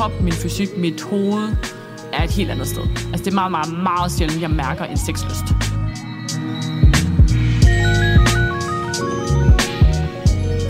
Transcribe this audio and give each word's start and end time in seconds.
krop, 0.00 0.20
min 0.22 0.32
fysik, 0.32 0.68
mit 0.76 1.02
hoved 1.02 1.56
er 2.12 2.22
et 2.22 2.30
helt 2.30 2.50
andet 2.50 2.68
sted. 2.68 2.82
Altså 2.82 3.24
det 3.24 3.26
er 3.26 3.34
meget, 3.34 3.50
meget, 3.50 3.82
meget 3.82 4.12
sjældent, 4.12 4.40
jeg 4.40 4.50
mærker 4.50 4.84
en 4.84 4.96
sexlyst. 4.96 5.44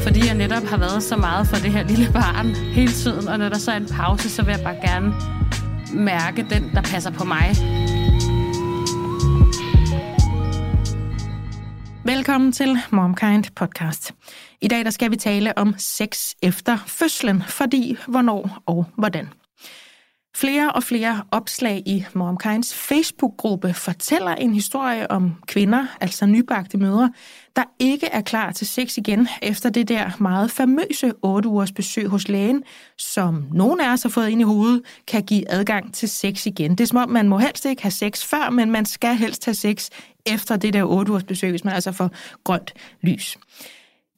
Fordi 0.02 0.26
jeg 0.26 0.34
netop 0.34 0.62
har 0.62 0.76
været 0.76 1.02
så 1.02 1.16
meget 1.16 1.46
for 1.46 1.56
det 1.56 1.72
her 1.72 1.82
lille 1.82 2.12
barn 2.12 2.46
hele 2.46 2.92
tiden, 2.92 3.28
og 3.28 3.38
når 3.38 3.48
der 3.48 3.58
så 3.58 3.72
er 3.72 3.76
en 3.76 3.86
pause, 3.86 4.30
så 4.30 4.42
vil 4.42 4.52
jeg 4.52 4.64
bare 4.64 4.76
gerne 4.88 5.14
mærke 5.94 6.46
den, 6.50 6.70
der 6.74 6.82
passer 6.82 7.10
på 7.10 7.24
mig. 7.24 7.56
Velkommen 12.04 12.52
til 12.52 12.78
MomKind 12.90 13.44
podcast. 13.56 14.14
I 14.62 14.68
dag 14.68 14.84
der 14.84 14.90
skal 14.90 15.10
vi 15.10 15.16
tale 15.16 15.58
om 15.58 15.74
sex 15.78 16.34
efter 16.42 16.78
fødslen, 16.86 17.42
fordi, 17.42 17.96
hvornår 18.06 18.62
og 18.66 18.86
hvordan. 18.96 19.28
Flere 20.36 20.72
og 20.72 20.82
flere 20.82 21.22
opslag 21.30 21.82
i 21.86 22.04
MomKinds 22.14 22.74
Facebook-gruppe 22.74 23.74
fortæller 23.74 24.34
en 24.34 24.54
historie 24.54 25.10
om 25.10 25.34
kvinder, 25.46 25.86
altså 26.00 26.26
nybagte 26.26 26.78
mødre, 26.78 27.12
der 27.56 27.62
ikke 27.78 28.06
er 28.06 28.20
klar 28.20 28.52
til 28.52 28.66
sex 28.66 28.96
igen 28.96 29.28
efter 29.42 29.70
det 29.70 29.88
der 29.88 30.10
meget 30.18 30.50
famøse 30.50 31.12
8 31.22 31.48
ugers 31.48 31.72
besøg 31.72 32.06
hos 32.06 32.28
lægen, 32.28 32.62
som 32.98 33.46
nogen 33.52 33.80
af 33.80 33.92
os 33.92 34.02
har 34.02 34.10
fået 34.10 34.28
ind 34.28 34.40
i 34.40 34.44
hovedet, 34.44 34.82
kan 35.06 35.22
give 35.22 35.50
adgang 35.50 35.94
til 35.94 36.08
sex 36.08 36.46
igen. 36.46 36.70
Det 36.70 36.80
er 36.80 36.86
som 36.86 36.98
om, 36.98 37.10
man 37.10 37.28
må 37.28 37.38
helst 37.38 37.64
ikke 37.64 37.82
have 37.82 37.90
sex 37.90 38.24
før, 38.24 38.50
men 38.50 38.70
man 38.70 38.86
skal 38.86 39.16
helst 39.16 39.44
have 39.44 39.54
sex 39.54 39.88
efter 40.26 40.56
det 40.56 40.72
der 40.72 40.84
8 40.84 41.12
ugers 41.12 41.24
besøg, 41.24 41.50
hvis 41.50 41.64
man 41.64 41.74
altså 41.74 41.92
får 41.92 42.10
grønt 42.44 42.72
lys. 43.02 43.38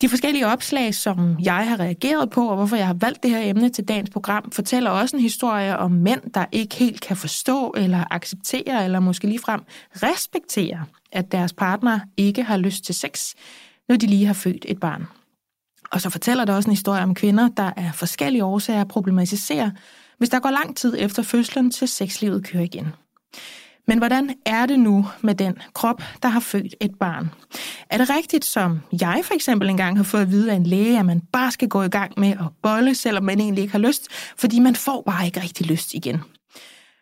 De 0.03 0.09
forskellige 0.09 0.47
opslag, 0.47 0.95
som 0.95 1.37
jeg 1.41 1.69
har 1.69 1.81
reageret 1.81 2.31
på, 2.31 2.49
og 2.49 2.57
hvorfor 2.57 2.77
jeg 2.77 2.87
har 2.87 2.95
valgt 2.95 3.23
det 3.23 3.31
her 3.31 3.41
emne 3.51 3.69
til 3.69 3.89
dagens 3.89 4.11
program, 4.11 4.53
fortæller 4.53 4.91
også 4.91 5.17
en 5.17 5.23
historie 5.23 5.79
om 5.79 5.91
mænd, 5.91 6.21
der 6.35 6.45
ikke 6.53 6.77
helt 6.77 7.01
kan 7.01 7.17
forstå 7.17 7.75
eller 7.77 8.05
acceptere, 8.11 8.85
eller 8.85 9.01
måske 9.01 9.27
ligefrem 9.27 9.61
respektere, 10.03 10.85
at 11.13 11.33
deres 11.33 11.53
partner 11.53 12.01
ikke 12.17 12.43
har 12.43 12.57
lyst 12.57 12.85
til 12.85 12.95
sex, 12.95 13.35
når 13.89 13.97
de 13.97 14.07
lige 14.07 14.27
har 14.27 14.35
født 14.35 14.65
et 14.69 14.81
barn. 14.81 15.07
Og 15.91 16.01
så 16.01 16.11
fortæller 16.11 16.45
der 16.45 16.55
også 16.55 16.69
en 16.69 16.77
historie 16.77 17.03
om 17.03 17.15
kvinder, 17.15 17.49
der 17.49 17.73
af 17.77 17.91
forskellige 17.95 18.45
årsager 18.45 18.85
problematiserer, 18.85 19.71
hvis 20.19 20.29
der 20.29 20.41
går 20.41 20.51
lang 20.51 20.77
tid 20.77 20.97
efter 20.99 21.23
fødslen 21.23 21.71
til 21.71 21.89
sexlivet 21.89 22.45
kører 22.45 22.63
igen. 22.63 22.87
Men 23.89 23.99
hvordan 23.99 24.35
er 24.47 24.67
det 24.67 24.81
nu 24.81 25.07
med 25.21 25.35
den 25.35 25.55
krop, 25.75 26.03
der 26.23 26.29
har 26.29 26.41
født 26.41 26.75
et 26.81 26.91
barn? 27.01 27.31
Er 27.91 27.99
det 27.99 28.11
rigtigt, 28.11 28.45
som 28.45 28.81
jeg 29.01 29.21
for 29.25 29.35
eksempel 29.35 29.71
engang 29.71 29.97
har 29.97 30.05
fået 30.05 30.23
at 30.23 30.31
vide 30.31 30.53
af 30.53 30.57
en 30.57 30.67
læge, 30.67 30.99
at 30.99 31.07
man 31.07 31.21
bare 31.33 31.51
skal 31.51 31.69
gå 31.69 31.83
i 31.83 31.89
gang 31.89 32.13
med 32.17 32.31
at 32.31 32.47
bolle, 32.63 32.95
selvom 32.95 33.25
man 33.25 33.41
egentlig 33.41 33.63
ikke 33.63 33.73
har 33.73 33.79
lyst, 33.79 34.09
fordi 34.37 34.61
man 34.61 34.77
får 34.77 35.03
bare 35.07 35.27
ikke 35.27 35.43
rigtig 35.43 35.67
lyst 35.67 35.95
igen? 35.95 36.21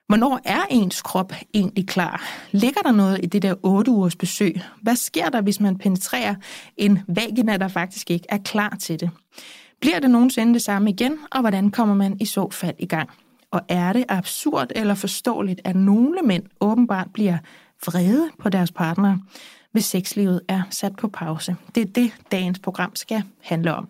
Hvornår 0.08 0.40
er 0.44 0.62
ens 0.70 1.02
krop 1.02 1.32
egentlig 1.54 1.88
klar? 1.88 2.22
Ligger 2.52 2.80
der 2.80 2.92
noget 2.92 3.20
i 3.22 3.26
det 3.26 3.42
der 3.42 3.54
8 3.62 3.90
ugers 3.90 4.16
besøg? 4.16 4.60
Hvad 4.82 4.96
sker 4.96 5.28
der, 5.28 5.40
hvis 5.40 5.60
man 5.60 5.78
penetrerer 5.78 6.34
en 6.76 6.98
vagina, 7.08 7.56
der 7.56 7.68
faktisk 7.68 8.10
ikke 8.10 8.26
er 8.28 8.38
klar 8.38 8.76
til 8.80 9.00
det? 9.00 9.10
Bliver 9.80 9.98
det 9.98 10.10
nogensinde 10.10 10.54
det 10.54 10.62
samme 10.62 10.90
igen, 10.90 11.18
og 11.30 11.40
hvordan 11.40 11.70
kommer 11.70 11.94
man 11.94 12.16
i 12.20 12.24
så 12.24 12.50
fald 12.50 12.74
i 12.78 12.86
gang? 12.86 13.10
Og 13.52 13.60
er 13.68 13.92
det 13.92 14.04
absurd 14.08 14.72
eller 14.74 14.94
forståeligt, 14.94 15.60
at 15.64 15.76
nogle 15.76 16.22
mænd 16.22 16.44
åbenbart 16.60 17.08
bliver 17.12 17.38
vrede 17.86 18.30
på 18.38 18.48
deres 18.48 18.72
partner, 18.72 19.18
hvis 19.72 19.84
sexlivet 19.84 20.40
er 20.48 20.62
sat 20.70 20.96
på 20.96 21.08
pause? 21.08 21.56
Det 21.74 21.80
er 21.80 21.92
det, 21.92 22.12
dagens 22.32 22.58
program 22.58 22.96
skal 22.96 23.22
handle 23.40 23.74
om. 23.74 23.88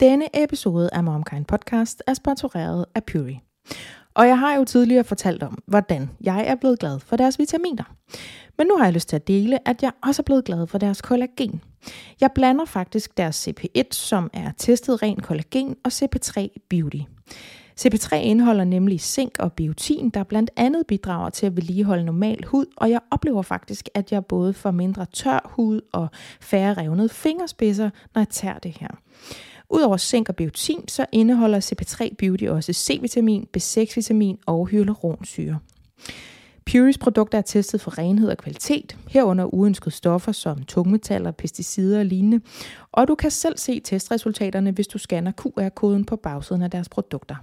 Denne 0.00 0.44
episode 0.44 0.88
af 0.92 1.04
MomKind 1.04 1.44
Podcast 1.44 2.02
er 2.06 2.14
sponsoreret 2.14 2.84
af 2.94 3.04
Puri. 3.04 3.40
Og 4.14 4.28
jeg 4.28 4.38
har 4.38 4.54
jo 4.54 4.64
tidligere 4.64 5.04
fortalt 5.04 5.42
om, 5.42 5.62
hvordan 5.66 6.10
jeg 6.20 6.46
er 6.46 6.54
blevet 6.54 6.78
glad 6.78 7.00
for 7.00 7.16
deres 7.16 7.38
vitaminer. 7.38 7.84
Men 8.58 8.66
nu 8.66 8.76
har 8.76 8.84
jeg 8.84 8.94
lyst 8.94 9.08
til 9.08 9.16
at 9.16 9.28
dele, 9.28 9.68
at 9.68 9.82
jeg 9.82 9.92
også 10.02 10.22
er 10.22 10.24
blevet 10.24 10.44
glad 10.44 10.66
for 10.66 10.78
deres 10.78 11.02
kollagen. 11.02 11.62
Jeg 12.20 12.30
blander 12.34 12.64
faktisk 12.64 13.16
deres 13.16 13.48
CP1, 13.48 13.82
som 13.90 14.30
er 14.32 14.50
testet 14.58 15.02
ren 15.02 15.20
kollagen, 15.20 15.76
og 15.84 15.90
CP3 15.94 16.48
Beauty. 16.70 17.00
CP3 17.80 18.16
indeholder 18.16 18.64
nemlig 18.64 19.00
zink 19.00 19.36
og 19.38 19.52
biotin, 19.52 20.10
der 20.10 20.22
blandt 20.22 20.50
andet 20.56 20.86
bidrager 20.86 21.30
til 21.30 21.46
at 21.46 21.56
vedligeholde 21.56 22.04
normal 22.04 22.44
hud, 22.44 22.66
og 22.76 22.90
jeg 22.90 23.00
oplever 23.10 23.42
faktisk, 23.42 23.88
at 23.94 24.12
jeg 24.12 24.24
både 24.26 24.52
får 24.52 24.70
mindre 24.70 25.06
tør 25.12 25.50
hud 25.54 25.80
og 25.92 26.08
færre 26.40 26.74
revnede 26.74 27.08
fingerspidser, 27.08 27.90
når 28.14 28.20
jeg 28.20 28.28
tager 28.28 28.58
det 28.58 28.76
her. 28.80 28.88
Udover 29.70 29.96
zink 29.96 30.28
og 30.28 30.36
biotin, 30.36 30.88
så 30.88 31.06
indeholder 31.12 31.60
CP3 31.60 32.14
Beauty 32.18 32.44
også 32.44 32.72
C-vitamin, 32.72 33.46
B6-vitamin 33.56 34.38
og 34.46 34.66
hyaluronsyre. 34.66 35.58
Puris 36.66 36.98
produkter 36.98 37.38
er 37.38 37.42
testet 37.42 37.80
for 37.80 37.98
renhed 37.98 38.28
og 38.30 38.36
kvalitet, 38.36 38.96
herunder 39.08 39.54
uønskede 39.54 39.90
stoffer 39.90 40.32
som 40.32 40.62
tungmetaller, 40.62 41.30
pesticider 41.30 41.98
og 41.98 42.04
lignende, 42.04 42.40
og 42.92 43.08
du 43.08 43.14
kan 43.14 43.30
selv 43.30 43.58
se 43.58 43.80
testresultaterne, 43.80 44.70
hvis 44.70 44.86
du 44.86 44.98
scanner 44.98 45.32
QR-koden 45.32 46.04
på 46.04 46.16
bagsiden 46.16 46.62
af 46.62 46.70
deres 46.70 46.88
produkter. 46.88 47.34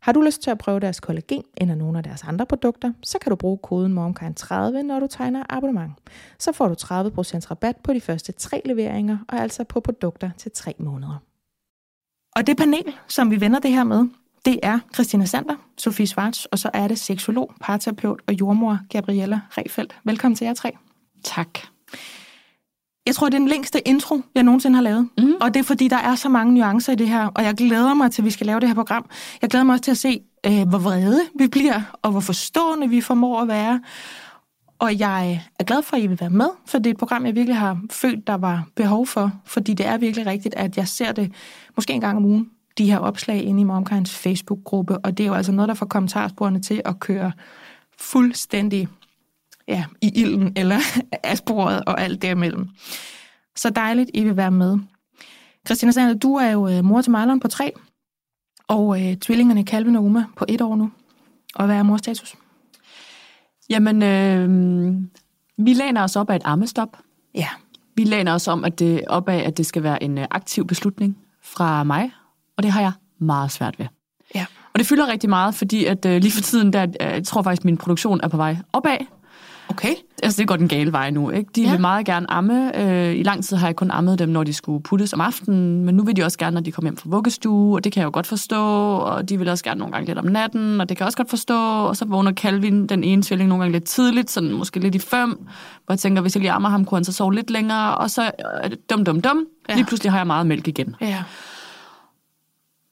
Har 0.00 0.12
du 0.12 0.20
lyst 0.20 0.42
til 0.42 0.50
at 0.50 0.58
prøve 0.58 0.80
deres 0.80 1.00
kollagen 1.00 1.42
eller 1.56 1.74
nogle 1.74 1.98
af 1.98 2.04
deres 2.04 2.22
andre 2.22 2.46
produkter, 2.46 2.92
så 3.02 3.18
kan 3.18 3.30
du 3.30 3.36
bruge 3.36 3.58
koden 3.58 3.98
MOMKIND30, 3.98 4.54
når 4.82 5.00
du 5.00 5.06
tegner 5.06 5.42
abonnement. 5.48 5.92
Så 6.38 6.52
får 6.52 6.68
du 6.68 6.74
30% 6.74 7.50
rabat 7.50 7.76
på 7.76 7.92
de 7.92 8.00
første 8.00 8.32
tre 8.32 8.62
leveringer, 8.64 9.18
og 9.28 9.38
altså 9.38 9.64
på 9.64 9.80
produkter 9.80 10.30
til 10.38 10.50
tre 10.54 10.74
måneder. 10.78 11.22
Og 12.36 12.46
det 12.46 12.56
panel, 12.56 12.94
som 13.08 13.30
vi 13.30 13.40
vender 13.40 13.58
det 13.58 13.70
her 13.70 13.84
med, 13.84 14.08
det 14.44 14.60
er 14.62 14.78
Christina 14.94 15.24
Sander, 15.24 15.56
Sofie 15.78 16.06
Schwartz, 16.06 16.44
og 16.44 16.58
så 16.58 16.70
er 16.74 16.88
det 16.88 16.98
seksolog, 16.98 17.52
parterapeut 17.60 18.20
og 18.26 18.40
jordmor 18.40 18.78
Gabriella 18.90 19.40
Refeldt. 19.50 19.96
Velkommen 20.04 20.36
til 20.36 20.44
jer 20.44 20.54
tre. 20.54 20.72
Tak. 21.24 21.58
Jeg 23.10 23.14
tror, 23.14 23.28
det 23.28 23.34
er 23.34 23.38
den 23.38 23.48
længste 23.48 23.88
intro, 23.88 24.20
jeg 24.34 24.42
nogensinde 24.42 24.76
har 24.76 24.82
lavet. 24.82 25.08
Mm. 25.18 25.32
Og 25.40 25.54
det 25.54 25.60
er, 25.60 25.64
fordi 25.64 25.88
der 25.88 25.96
er 25.96 26.14
så 26.14 26.28
mange 26.28 26.54
nuancer 26.54 26.92
i 26.92 26.96
det 26.96 27.08
her, 27.08 27.26
og 27.26 27.44
jeg 27.44 27.54
glæder 27.54 27.94
mig 27.94 28.12
til, 28.12 28.22
at 28.22 28.26
vi 28.26 28.30
skal 28.30 28.46
lave 28.46 28.60
det 28.60 28.68
her 28.68 28.74
program. 28.74 29.10
Jeg 29.42 29.50
glæder 29.50 29.64
mig 29.64 29.72
også 29.72 29.82
til 29.82 29.90
at 29.90 29.96
se, 29.96 30.20
øh, 30.46 30.68
hvor 30.68 30.78
vrede 30.78 31.20
vi 31.38 31.48
bliver, 31.48 31.80
og 32.02 32.10
hvor 32.10 32.20
forstående 32.20 32.88
vi 32.88 33.00
formår 33.00 33.40
at 33.40 33.48
være. 33.48 33.80
Og 34.78 34.98
jeg 34.98 35.42
er 35.58 35.64
glad 35.64 35.82
for, 35.82 35.96
at 35.96 36.02
I 36.02 36.06
vil 36.06 36.20
være 36.20 36.30
med, 36.30 36.48
for 36.66 36.78
det 36.78 36.86
er 36.86 36.90
et 36.90 36.98
program, 36.98 37.26
jeg 37.26 37.34
virkelig 37.34 37.56
har 37.56 37.80
følt, 37.90 38.26
der 38.26 38.34
var 38.34 38.66
behov 38.76 39.06
for. 39.06 39.32
Fordi 39.44 39.74
det 39.74 39.86
er 39.86 39.98
virkelig 39.98 40.26
rigtigt, 40.26 40.54
at 40.54 40.76
jeg 40.76 40.88
ser 40.88 41.12
det 41.12 41.32
måske 41.76 41.92
en 41.92 42.00
gang 42.00 42.16
om 42.16 42.24
ugen, 42.24 42.48
de 42.78 42.90
her 42.90 42.98
opslag 42.98 43.42
inde 43.42 43.60
i 43.60 43.64
Momkinds 43.64 44.16
Facebook-gruppe. 44.16 44.98
Og 44.98 45.18
det 45.18 45.24
er 45.24 45.28
jo 45.28 45.34
altså 45.34 45.52
noget, 45.52 45.68
der 45.68 45.74
får 45.74 45.86
kommentarsporene 45.86 46.60
til 46.60 46.82
at 46.84 47.00
køre 47.00 47.32
fuldstændig 47.98 48.88
ja, 49.70 49.84
i 50.00 50.10
ilden 50.14 50.52
eller 50.56 50.78
af 51.24 51.38
sporet 51.38 51.84
og 51.86 52.00
alt 52.00 52.22
derimellem. 52.22 52.68
Så 53.56 53.70
dejligt, 53.70 54.10
I 54.14 54.24
vil 54.24 54.36
være 54.36 54.50
med. 54.50 54.78
Christina 55.66 55.92
Sander, 55.92 56.14
du 56.14 56.34
er 56.34 56.50
jo 56.50 56.68
øh, 56.68 56.84
mor 56.84 57.02
til 57.02 57.12
Marlon 57.12 57.40
på 57.40 57.48
tre, 57.48 57.72
og 58.68 59.02
øh, 59.02 59.16
tvillingerne 59.16 59.62
Calvin 59.62 59.96
og 59.96 60.04
Uma 60.04 60.24
på 60.36 60.44
et 60.48 60.60
år 60.60 60.76
nu. 60.76 60.90
Og 61.54 61.66
hvad 61.66 61.76
er 61.76 61.82
mors 61.82 61.98
status? 61.98 62.34
Jamen, 63.70 64.02
øh, 64.02 64.48
vi 65.66 65.72
læner 65.72 66.02
os 66.02 66.16
op 66.16 66.30
af 66.30 66.36
et 66.36 66.42
ammestop. 66.44 66.96
Ja. 67.34 67.48
Vi 67.96 68.04
læner 68.04 68.34
os 68.34 68.48
om, 68.48 68.64
at 68.64 68.78
det, 68.78 69.04
op 69.08 69.28
af, 69.28 69.38
at 69.38 69.56
det 69.56 69.66
skal 69.66 69.82
være 69.82 70.02
en 70.02 70.18
øh, 70.18 70.26
aktiv 70.30 70.66
beslutning 70.66 71.18
fra 71.42 71.84
mig, 71.84 72.10
og 72.56 72.62
det 72.62 72.72
har 72.72 72.80
jeg 72.80 72.92
meget 73.18 73.50
svært 73.50 73.78
ved. 73.78 73.86
Ja. 74.34 74.46
Og 74.72 74.78
det 74.78 74.86
fylder 74.86 75.06
rigtig 75.06 75.30
meget, 75.30 75.54
fordi 75.54 75.84
at 75.84 76.06
øh, 76.06 76.20
lige 76.20 76.32
for 76.32 76.40
tiden, 76.40 76.72
der, 76.72 76.82
øh, 76.82 76.94
jeg 77.00 77.24
tror 77.24 77.42
faktisk, 77.42 77.64
min 77.64 77.76
produktion 77.76 78.20
er 78.22 78.28
på 78.28 78.36
vej 78.36 78.56
opad. 78.72 78.98
Okay. 79.70 79.94
Altså, 80.22 80.40
det 80.40 80.48
går 80.48 80.56
den 80.56 80.68
gale 80.68 80.92
vej 80.92 81.10
nu. 81.10 81.30
Ikke? 81.30 81.50
De 81.56 81.62
ja. 81.62 81.70
vil 81.70 81.80
meget 81.80 82.06
gerne 82.06 82.30
amme. 82.30 82.78
Øh, 82.78 83.16
I 83.16 83.22
lang 83.22 83.44
tid 83.44 83.56
har 83.56 83.66
jeg 83.66 83.76
kun 83.76 83.90
ammet 83.90 84.18
dem, 84.18 84.28
når 84.28 84.44
de 84.44 84.54
skulle 84.54 84.82
puttes 84.82 85.12
om 85.12 85.20
aftenen, 85.20 85.84
men 85.84 85.94
nu 85.94 86.04
vil 86.04 86.16
de 86.16 86.22
også 86.22 86.38
gerne, 86.38 86.54
når 86.54 86.60
de 86.60 86.72
kommer 86.72 86.86
hjem 86.90 86.96
fra 86.96 87.08
vuggestue, 87.10 87.74
og 87.74 87.84
det 87.84 87.92
kan 87.92 88.00
jeg 88.00 88.06
jo 88.06 88.10
godt 88.12 88.26
forstå, 88.26 88.64
og 88.96 89.28
de 89.28 89.38
vil 89.38 89.48
også 89.48 89.64
gerne 89.64 89.78
nogle 89.78 89.92
gange 89.92 90.06
lidt 90.06 90.18
om 90.18 90.24
natten, 90.24 90.80
og 90.80 90.88
det 90.88 90.96
kan 90.96 91.02
jeg 91.02 91.06
også 91.06 91.16
godt 91.16 91.30
forstå. 91.30 91.58
Og 91.58 91.96
så 91.96 92.04
vågner 92.04 92.32
Calvin, 92.32 92.86
den 92.86 93.04
ene 93.04 93.22
tvilling, 93.22 93.48
nogle 93.48 93.62
gange 93.62 93.72
lidt 93.72 93.84
tidligt, 93.84 94.30
sådan 94.30 94.52
måske 94.52 94.80
lidt 94.80 94.94
i 94.94 94.98
fem, 94.98 95.30
hvor 95.86 95.92
jeg 95.92 95.98
tænker, 95.98 96.22
hvis 96.22 96.36
jeg 96.36 96.40
lige 96.40 96.52
ammer 96.52 96.68
ham, 96.68 96.84
kunne 96.84 96.96
han 96.96 97.04
så 97.04 97.12
sove 97.12 97.34
lidt 97.34 97.50
længere, 97.50 97.94
og 97.96 98.10
så 98.10 98.30
øh, 98.64 98.70
dum, 98.90 99.04
dum, 99.04 99.20
dum. 99.20 99.46
Ja. 99.68 99.74
Lige 99.74 99.84
pludselig 99.84 100.12
har 100.12 100.18
jeg 100.18 100.26
meget 100.26 100.46
mælk 100.46 100.68
igen. 100.68 100.96
Ja. 101.00 101.22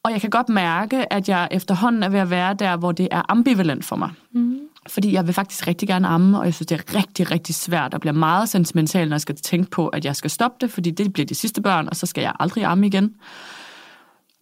Og 0.03 0.13
jeg 0.13 0.21
kan 0.21 0.31
godt 0.31 0.49
mærke, 0.49 1.13
at 1.13 1.29
jeg 1.29 1.49
efterhånden 1.51 2.03
er 2.03 2.09
ved 2.09 2.19
at 2.19 2.31
være 2.31 2.55
der, 2.55 2.77
hvor 2.77 2.93
det 2.93 3.09
er 3.11 3.23
ambivalent 3.29 3.85
for 3.85 3.97
mig. 3.97 4.11
Mm. 4.33 4.59
Fordi 4.89 5.13
jeg 5.13 5.27
vil 5.27 5.35
faktisk 5.35 5.67
rigtig 5.67 5.89
gerne 5.89 6.09
amme, 6.09 6.39
og 6.39 6.45
jeg 6.45 6.55
synes, 6.55 6.67
det 6.67 6.81
er 6.81 6.95
rigtig, 6.95 7.31
rigtig 7.31 7.55
svært 7.55 7.95
at 7.95 8.01
blive 8.01 8.13
meget 8.13 8.49
sentimental, 8.49 9.09
når 9.09 9.15
jeg 9.15 9.21
skal 9.21 9.37
tænke 9.37 9.71
på, 9.71 9.89
at 9.89 10.05
jeg 10.05 10.17
skal 10.17 10.31
stoppe 10.31 10.57
det, 10.61 10.71
fordi 10.71 10.91
det 10.91 11.13
bliver 11.13 11.27
de 11.27 11.35
sidste 11.35 11.63
børn, 11.63 11.89
og 11.89 11.97
så 11.97 12.07
skal 12.07 12.23
jeg 12.23 12.33
aldrig 12.41 12.65
amme 12.65 12.87
igen. 12.87 13.15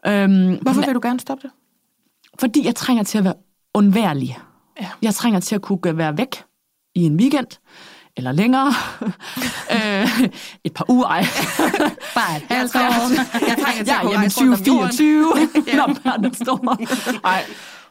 Øhm, 0.06 0.58
Hvorfor 0.62 0.80
vil 0.80 0.94
du 0.94 1.00
gerne 1.02 1.20
stoppe 1.20 1.42
det? 1.42 1.50
Fordi 2.40 2.66
jeg 2.66 2.74
trænger 2.74 3.02
til 3.02 3.18
at 3.18 3.24
være 3.24 3.34
undværlig. 3.74 4.38
Ja. 4.80 4.88
Jeg 5.02 5.14
trænger 5.14 5.40
til 5.40 5.54
at 5.54 5.62
kunne 5.62 5.98
være 5.98 6.18
væk 6.18 6.44
i 6.94 7.02
en 7.02 7.16
weekend, 7.16 7.46
eller 8.16 8.32
længere, 8.32 8.72
øh, 9.74 10.28
et 10.64 10.74
par 10.74 10.90
uger 10.90 11.06
ej. 11.06 11.24
Bare 12.20 12.36
et 12.36 12.42
halvt 12.50 12.76
år. 12.76 12.80
jeg 13.48 13.56
trænger 13.64 13.84
til 13.84 13.86
Ja, 13.92 13.98
at 14.00 14.04
jamen 14.04 14.16
rejse 14.16 14.40
rundt 14.40 14.60
om 14.60 14.66
jorden. 14.66 14.90
2024, 14.90 15.76
når 15.78 15.86
børnene 16.04 16.34
står. 16.34 17.20
Nej, 17.22 17.44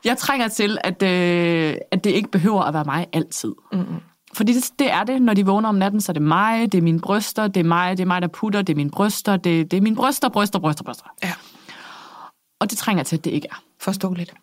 jeg 0.06 0.18
trænger 0.18 0.48
til, 0.48 0.78
at, 0.84 1.04
øh, 1.04 1.76
at 1.92 2.04
det 2.04 2.10
ikke 2.10 2.30
behøver 2.32 2.62
at 2.62 2.74
være 2.74 2.84
mig 2.86 3.08
altid. 3.14 3.54
Mm-hmm. 3.72 3.96
Fordi 4.34 4.54
det, 4.54 4.72
det 4.80 4.92
er 4.92 5.04
det, 5.04 5.22
når 5.22 5.34
de 5.34 5.46
vågner 5.46 5.70
om 5.70 5.76
natten, 5.76 6.02
så 6.02 6.12
er 6.12 6.14
det 6.14 6.22
mig, 6.22 6.72
det 6.72 6.78
er 6.78 6.82
mine 6.82 7.00
bryster, 7.00 7.48
det 7.48 7.60
er 7.60 7.64
mig, 7.64 7.98
det 7.98 8.04
er 8.04 8.08
mig, 8.08 8.22
der 8.22 8.28
putter, 8.28 8.62
det 8.62 8.74
er 8.74 8.78
mine 8.78 8.92
bryster, 8.92 9.38
det, 9.38 9.72
det 9.72 9.78
er 9.78 9.82
mine 9.82 9.96
bryster, 9.96 10.30
bryster, 10.30 10.60
bryster, 10.60 10.84
bryster. 10.84 11.06
Ja, 11.24 11.34
Og 12.60 12.70
det 12.70 12.78
trænger 12.78 13.04
til, 13.04 13.18
at 13.18 13.26
det 13.26 13.32
ikke 13.32 13.48
er. 13.52 13.62
forståeligt. 13.82 14.34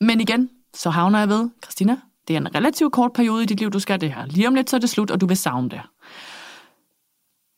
Men 0.00 0.20
igen, 0.20 0.48
så 0.74 0.90
havner 0.90 1.18
jeg 1.18 1.28
ved, 1.28 1.48
Christina, 1.64 1.96
det 2.28 2.36
er 2.36 2.40
en 2.40 2.54
relativt 2.54 2.92
kort 2.92 3.12
periode 3.12 3.42
i 3.42 3.46
dit 3.46 3.60
liv, 3.60 3.70
du 3.70 3.78
skal 3.78 4.00
det 4.00 4.12
her. 4.14 4.26
Lige 4.26 4.48
om 4.48 4.54
lidt, 4.54 4.70
så 4.70 4.76
er 4.76 4.80
det 4.80 4.90
slut, 4.90 5.10
og 5.10 5.20
du 5.20 5.26
vil 5.26 5.36
savne 5.36 5.68
det. 5.70 5.80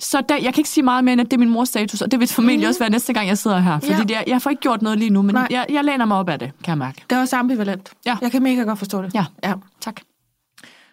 Så 0.03 0.23
der, 0.29 0.35
jeg 0.37 0.55
kan 0.55 0.61
ikke 0.61 0.71
sige 0.71 0.85
meget 0.85 1.05
mere, 1.05 1.13
end 1.13 1.21
at 1.21 1.27
det 1.27 1.33
er 1.33 1.39
min 1.39 1.51
mors 1.51 1.69
status, 1.69 2.01
og 2.03 2.11
det 2.11 2.21
vil 2.21 2.29
formentlig 2.29 2.67
mm. 2.67 2.69
også 2.69 2.79
være 2.81 2.91
næste 2.91 3.13
gang, 3.13 3.29
jeg 3.29 3.39
sidder 3.39 3.59
her. 3.59 3.79
Fordi 3.81 3.93
Ja. 3.93 4.03
det 4.03 4.17
jeg 4.27 4.43
får 4.43 4.51
ikke 4.51 4.61
gjort 4.61 4.83
noget 4.83 4.99
lige 4.99 5.11
nu, 5.11 5.23
men 5.23 5.35
Nej. 5.35 5.47
jeg, 5.51 5.67
jeg 5.71 5.85
læner 5.85 6.05
mig 6.05 6.17
op 6.17 6.29
af 6.29 6.39
det, 6.39 6.51
kan 6.65 6.71
jeg 6.71 6.79
mærke. 6.79 7.03
Det 7.11 7.17
er 7.17 7.21
også 7.21 7.37
ambivalent. 7.37 7.93
Ja. 8.07 8.17
Jeg 8.23 8.31
kan 8.31 8.43
mega 8.43 8.63
godt 8.63 8.79
forstå 8.79 9.03
det. 9.03 9.15
Ja. 9.15 9.25
ja. 9.45 9.55
Tak. 9.81 10.01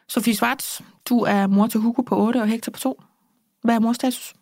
Sofie 0.10 0.36
Schwartz, 0.36 0.82
du 1.10 1.20
er 1.20 1.48
mor 1.48 1.68
til 1.68 1.80
Hugo 1.80 2.02
på 2.02 2.18
8 2.18 2.38
og 2.42 2.48
Hector 2.48 2.72
på 2.72 2.80
2. 2.80 3.02
Hvad 3.64 3.76
er 3.76 3.80
morstatus? 3.80 4.34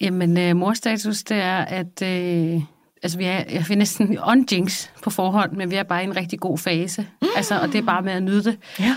Jamen, 0.00 0.38
øh, 0.38 0.56
morstatus, 0.56 1.22
det 1.22 1.36
er, 1.36 1.56
at 1.58 2.02
øh, 2.02 2.62
altså, 3.02 3.18
vi 3.18 3.24
er, 3.24 3.42
jeg 3.50 3.64
vil 3.68 3.78
næsten 3.78 4.18
on 4.30 4.46
jinx 4.52 4.88
på 5.02 5.10
forhånd, 5.10 5.52
men 5.52 5.70
vi 5.70 5.76
er 5.76 5.82
bare 5.82 6.00
i 6.02 6.04
en 6.04 6.16
rigtig 6.16 6.40
god 6.40 6.58
fase. 6.58 7.06
Mm. 7.22 7.28
Altså, 7.36 7.60
og 7.60 7.68
det 7.72 7.78
er 7.78 7.82
bare 7.82 8.02
med 8.02 8.12
at 8.12 8.22
nyde 8.22 8.44
det. 8.44 8.58
Ja. 8.78 8.94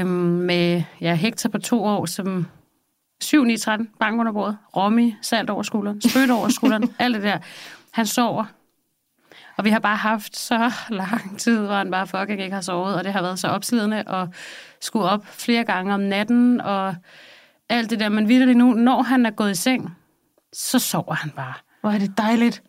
Øhm, 0.00 0.08
med 0.08 0.82
ja, 1.00 1.14
Hector 1.14 1.48
på 1.48 1.58
to 1.58 1.84
år, 1.84 2.06
som 2.06 2.46
7, 3.20 3.44
9, 3.44 3.56
13, 3.56 3.90
bank 4.00 4.20
under 4.20 4.32
bordet, 4.32 4.58
Romy, 4.76 5.14
salt 5.22 5.50
over 5.50 5.62
skulderen, 5.62 6.00
spødt 6.00 6.30
over 6.30 6.48
skulderen, 6.48 6.94
alt 6.98 7.14
det 7.14 7.22
der. 7.22 7.38
Han 7.90 8.06
sover. 8.06 8.44
Og 9.56 9.64
vi 9.64 9.70
har 9.70 9.78
bare 9.78 9.96
haft 9.96 10.36
så 10.36 10.72
lang 10.88 11.38
tid, 11.38 11.58
hvor 11.58 11.74
han 11.74 11.90
bare 11.90 12.06
fucking 12.06 12.42
ikke 12.42 12.54
har 12.54 12.60
sovet, 12.60 12.94
og 12.94 13.04
det 13.04 13.12
har 13.12 13.22
været 13.22 13.38
så 13.38 13.48
opslidende, 13.48 14.04
og 14.06 14.28
skulle 14.80 15.08
op 15.08 15.26
flere 15.26 15.64
gange 15.64 15.94
om 15.94 16.00
natten, 16.00 16.60
og 16.60 16.94
alt 17.68 17.90
det 17.90 18.00
der. 18.00 18.08
Men 18.08 18.28
vidderligt 18.28 18.58
nu, 18.58 18.72
når 18.72 19.02
han 19.02 19.26
er 19.26 19.30
gået 19.30 19.50
i 19.50 19.54
seng, 19.54 19.96
så 20.52 20.78
sover 20.78 21.14
han 21.14 21.30
bare. 21.30 21.54
Hvor 21.80 21.90
er 21.90 21.98
det 21.98 22.18
dejligt. 22.18 22.62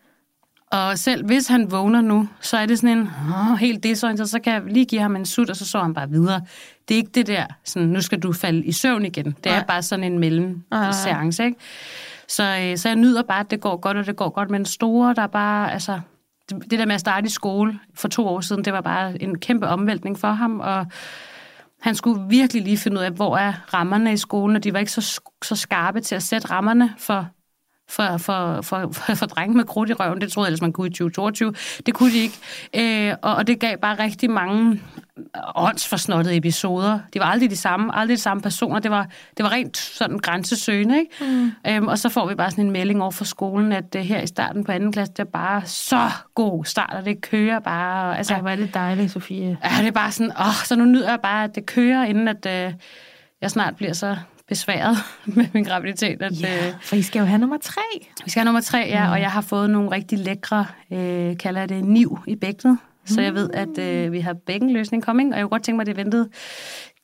Og 0.71 0.97
selv 0.97 1.25
hvis 1.25 1.47
han 1.47 1.71
vågner 1.71 2.01
nu, 2.01 2.29
så 2.41 2.57
er 2.57 2.65
det 2.65 2.79
sådan 2.79 2.97
en 2.97 3.09
åh, 3.29 3.57
helt 3.57 3.83
desorienteret, 3.83 4.29
så 4.29 4.39
kan 4.39 4.53
jeg 4.53 4.61
lige 4.67 4.85
give 4.85 5.01
ham 5.01 5.15
en 5.15 5.25
sut, 5.25 5.49
og 5.49 5.55
så 5.55 5.65
sover 5.65 5.85
han 5.85 5.93
bare 5.93 6.09
videre. 6.09 6.41
Det 6.87 6.93
er 6.93 6.97
ikke 6.97 7.11
det 7.15 7.27
der, 7.27 7.45
sådan, 7.63 7.87
nu 7.87 8.01
skal 8.01 8.19
du 8.19 8.33
falde 8.33 8.65
i 8.65 8.71
søvn 8.71 9.05
igen. 9.05 9.25
Det 9.25 9.45
Nej. 9.45 9.57
er 9.57 9.63
bare 9.63 9.83
sådan 9.83 10.03
en 10.03 10.19
mellem 10.19 10.63
seance, 10.91 11.45
ikke? 11.45 11.57
Så, 12.27 12.43
øh, 12.43 12.77
så 12.77 12.89
jeg 12.89 12.95
nyder 12.95 13.23
bare, 13.23 13.39
at 13.39 13.51
det 13.51 13.61
går 13.61 13.77
godt, 13.77 13.97
og 13.97 14.05
det 14.05 14.15
går 14.15 14.29
godt. 14.29 14.49
Men 14.49 14.65
store, 14.65 15.13
der 15.13 15.21
er 15.21 15.27
bare, 15.27 15.73
altså, 15.73 15.99
det, 16.49 16.71
det 16.71 16.79
der 16.79 16.85
med 16.85 16.95
at 16.95 16.99
starte 16.99 17.25
i 17.25 17.29
skole 17.29 17.79
for 17.95 18.07
to 18.07 18.27
år 18.27 18.41
siden, 18.41 18.65
det 18.65 18.73
var 18.73 18.81
bare 18.81 19.21
en 19.23 19.39
kæmpe 19.39 19.67
omvæltning 19.67 20.19
for 20.19 20.31
ham, 20.31 20.59
og 20.59 20.85
han 21.81 21.95
skulle 21.95 22.23
virkelig 22.29 22.63
lige 22.63 22.77
finde 22.77 22.97
ud 22.97 23.03
af, 23.03 23.11
hvor 23.11 23.37
er 23.37 23.53
rammerne 23.73 24.13
i 24.13 24.17
skolen, 24.17 24.55
og 24.55 24.63
de 24.63 24.73
var 24.73 24.79
ikke 24.79 24.91
så, 24.91 25.21
så 25.43 25.55
skarpe 25.55 26.01
til 26.01 26.15
at 26.15 26.23
sætte 26.23 26.51
rammerne 26.51 26.93
for, 26.97 27.27
for, 27.89 28.18
for, 28.18 28.62
for, 28.62 28.89
for, 28.92 29.16
for 29.16 29.25
drenge 29.25 29.57
med 29.57 29.66
krudt 29.66 29.89
i 29.89 29.94
røven. 29.94 30.22
Det 30.22 30.31
troede 30.31 30.45
jeg 30.45 30.50
ellers, 30.50 30.62
man 30.62 30.74
kunne 30.74 30.88
i 30.88 30.89
2022. 30.89 31.54
Det 31.86 31.94
kunne 31.94 32.12
de 32.12 32.18
ikke. 32.18 32.38
Øh, 32.75 33.16
og, 33.22 33.36
og 33.36 33.48
det 33.48 33.60
gav 33.60 33.78
bare 33.78 34.04
rigtig 34.04 34.30
mange 34.30 34.81
åndsforsnottede 35.56 36.36
episoder. 36.36 37.00
Det 37.13 37.22
var 37.22 37.25
aldrig 37.25 37.50
de 37.50 37.56
samme, 37.56 37.95
aldrig 37.95 38.18
de 38.18 38.22
samme 38.22 38.42
personer. 38.42 38.80
Det 38.80 38.92
var, 38.92 39.07
det 39.38 39.44
var 39.44 39.51
rent 39.51 39.78
sådan 39.78 40.19
grænsesøgende, 40.19 41.00
ikke? 41.00 41.12
Mm. 41.22 41.51
Øhm, 41.68 41.88
og 41.88 42.00
så 42.00 42.10
får 42.10 42.28
vi 42.28 42.36
bare 42.36 42.51
sådan 42.51 42.66
en 42.66 42.72
melding 42.72 43.01
over 43.01 43.12
for 43.12 43.25
skolen, 43.25 43.72
at 43.72 43.95
uh, 43.95 44.01
her 44.01 44.22
i 44.22 44.28
starten 44.28 44.63
på 44.63 44.72
anden 44.72 44.92
klasse, 44.92 45.13
det 45.13 45.19
er 45.19 45.24
bare 45.24 45.66
så 45.66 46.10
god 46.36 46.66
start, 46.66 46.94
og 46.94 47.06
det 47.06 47.22
kører 47.22 47.60
bare. 47.60 48.10
Og, 48.10 48.18
altså, 48.18 48.34
Ej, 48.34 48.42
hvor 48.42 48.50
er 48.50 48.56
det 48.56 48.74
dejligt, 48.74 49.12
Sofie. 49.12 49.57
Ja, 49.63 49.69
det 49.80 49.88
er 49.88 49.92
bare 49.92 50.12
sådan, 50.12 50.31
åh, 50.39 50.63
så 50.66 50.75
nu 50.75 50.86
nyder 50.86 51.10
jeg 51.10 51.19
bare, 51.24 51.44
at 51.44 51.56
det 51.56 51.66
kører, 51.66 52.04
inden 52.04 52.28
at 52.28 52.45
øh, 52.45 52.74
jeg 53.42 53.51
snart 53.51 53.75
bliver 53.75 53.94
så 53.94 54.18
besværet 54.47 54.97
med 55.25 55.45
min 55.53 55.63
graviditet. 55.63 56.21
At, 56.21 56.41
Ja, 56.41 56.67
øh, 56.67 56.73
for 56.81 56.95
I 56.95 57.01
skal 57.01 57.19
jo 57.19 57.25
have 57.25 57.38
nummer 57.39 57.57
tre. 57.57 57.81
vi 58.25 58.29
skal 58.29 58.39
have 58.39 58.45
nummer 58.45 58.61
tre, 58.61 58.77
ja, 58.77 59.05
mm. 59.05 59.11
og 59.11 59.21
jeg 59.21 59.31
har 59.31 59.41
fået 59.41 59.69
nogle 59.69 59.91
rigtig 59.91 60.19
lækre, 60.19 60.65
øh, 60.91 61.38
kalder 61.38 61.59
jeg 61.59 61.69
det, 61.69 61.83
niv 61.85 62.19
i 62.27 62.35
bækkenet. 62.35 62.77
Så 63.05 63.21
jeg 63.21 63.33
ved, 63.33 63.49
at 63.53 63.77
øh, 63.77 64.11
vi 64.11 64.19
har 64.19 64.33
bækkenløsning 64.33 65.03
coming, 65.03 65.31
og 65.33 65.38
jeg 65.38 65.44
kunne 65.44 65.49
godt 65.49 65.63
tænke 65.63 65.75
mig, 65.77 65.81
at 65.81 65.88
det 65.88 65.97
ventede 65.97 66.29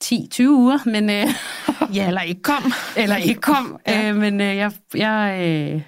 10-20 0.04 0.48
uger, 0.50 0.78
men, 0.90 1.10
øh, 1.10 1.26
Ja, 1.96 2.08
eller 2.08 2.22
ikke 2.22 2.42
kom. 2.42 2.74
eller 2.98 3.16
ikke 3.16 3.42
kom. 3.42 3.78
ja. 3.88 4.10
øh, 4.10 4.16
men 4.16 4.42
øh, 4.42 4.56
jeg, 4.58 4.72
jeg 4.96 5.40
øh, 5.76 5.82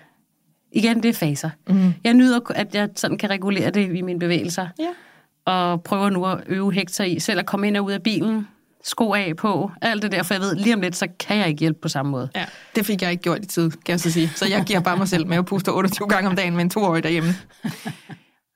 igen, 0.72 1.04
det 1.04 1.10
er 1.10 1.14
faser. 1.14 1.50
Mm. 1.70 1.94
Jeg 2.04 2.14
nyder, 2.14 2.40
at 2.56 2.76
jeg 2.76 2.90
sådan 2.96 3.18
kan 3.18 3.30
regulere 3.30 3.70
det 3.70 3.96
i 3.98 4.02
mine 4.02 4.20
bevægelser 4.20 4.68
Ja. 4.80 4.90
og 5.54 5.84
prøver 5.84 6.10
nu 6.10 6.26
at 6.26 6.44
øve 6.48 6.74
Hector 6.74 7.04
i 7.04 7.20
selv 7.20 7.40
at 7.40 7.46
komme 7.46 7.68
ind 7.68 7.78
og 7.78 7.84
ud 7.86 7.92
af 7.92 8.04
bilen, 8.04 8.48
sko 8.86 9.14
af 9.14 9.34
på, 9.38 9.72
alt 9.82 10.02
det 10.02 10.12
der, 10.12 10.24
for 10.24 10.34
jeg 10.34 10.42
ved, 10.42 10.56
lige 10.56 10.74
om 10.74 10.82
lidt, 10.82 10.96
så 10.96 11.08
kan 11.20 11.38
jeg 11.38 11.48
ikke 11.48 11.60
hjælpe 11.60 11.80
på 11.82 11.90
samme 11.90 12.12
måde. 12.12 12.30
Ja, 12.36 12.46
det 12.76 12.86
fik 12.86 13.02
jeg 13.02 13.12
ikke 13.12 13.24
gjort 13.24 13.44
i 13.44 13.48
tid, 13.48 13.72
kan 13.72 13.92
jeg 13.92 14.00
så 14.00 14.12
sige. 14.12 14.32
Så 14.36 14.46
jeg 14.46 14.64
giver 14.64 14.80
bare 14.80 14.98
mig 14.98 15.08
selv 15.08 15.28
mavepuster 15.28 15.72
28 15.72 16.08
gange 16.08 16.30
om 16.30 16.36
dagen 16.36 16.56
med 16.56 16.62
en 16.64 16.70
toårig 16.70 17.04
derhjemme. 17.04 17.30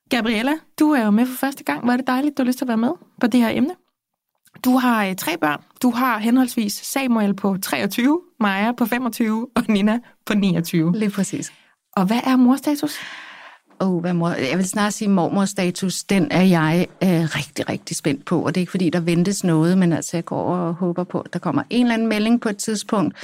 Gabriella, 0.09 0.51
du 0.79 0.91
er 0.91 1.05
jo 1.05 1.11
med 1.11 1.25
for 1.25 1.37
første 1.37 1.63
gang. 1.63 1.83
Hvor 1.83 1.93
er 1.93 1.97
det 1.97 2.07
dejligt, 2.07 2.37
du 2.37 2.43
har 2.43 2.47
lyst 2.47 2.57
til 2.57 2.65
at 2.65 2.67
være 2.67 2.77
med 2.77 2.91
på 3.21 3.27
det 3.27 3.39
her 3.39 3.49
emne. 3.49 3.75
Du 4.65 4.77
har 4.77 5.05
øh, 5.05 5.15
tre 5.15 5.37
børn. 5.37 5.61
Du 5.81 5.91
har 5.91 6.19
henholdsvis 6.19 6.73
Samuel 6.73 7.33
på 7.33 7.57
23, 7.61 8.21
Maja 8.39 8.71
på 8.71 8.85
25 8.85 9.47
og 9.55 9.63
Nina 9.67 9.99
på 10.25 10.33
29. 10.33 10.91
Lige 10.95 11.11
præcis. 11.11 11.53
Og 11.95 12.05
hvad 12.05 12.19
er 12.23 12.35
morstatus? 12.35 12.95
Oh, 13.79 14.01
hvad 14.01 14.13
mor... 14.13 14.29
Jeg 14.29 14.57
vil 14.57 14.67
snart 14.67 14.93
sige, 14.93 15.07
mormorstatus, 15.07 16.03
den 16.03 16.31
er 16.31 16.41
jeg 16.41 16.87
øh, 17.03 17.09
rigtig, 17.09 17.69
rigtig 17.69 17.95
spændt 17.95 18.25
på. 18.25 18.41
Og 18.41 18.55
det 18.55 18.59
er 18.59 18.61
ikke, 18.61 18.71
fordi 18.71 18.89
der 18.89 18.99
ventes 18.99 19.43
noget, 19.43 19.77
men 19.77 19.93
altså, 19.93 20.17
jeg 20.17 20.25
går 20.25 20.43
og 20.55 20.73
håber 20.73 21.03
på, 21.03 21.19
at 21.21 21.33
der 21.33 21.39
kommer 21.39 21.63
en 21.69 21.85
eller 21.85 21.93
anden 21.93 22.07
melding 22.07 22.41
på 22.41 22.49
et 22.49 22.57
tidspunkt. 22.57 23.15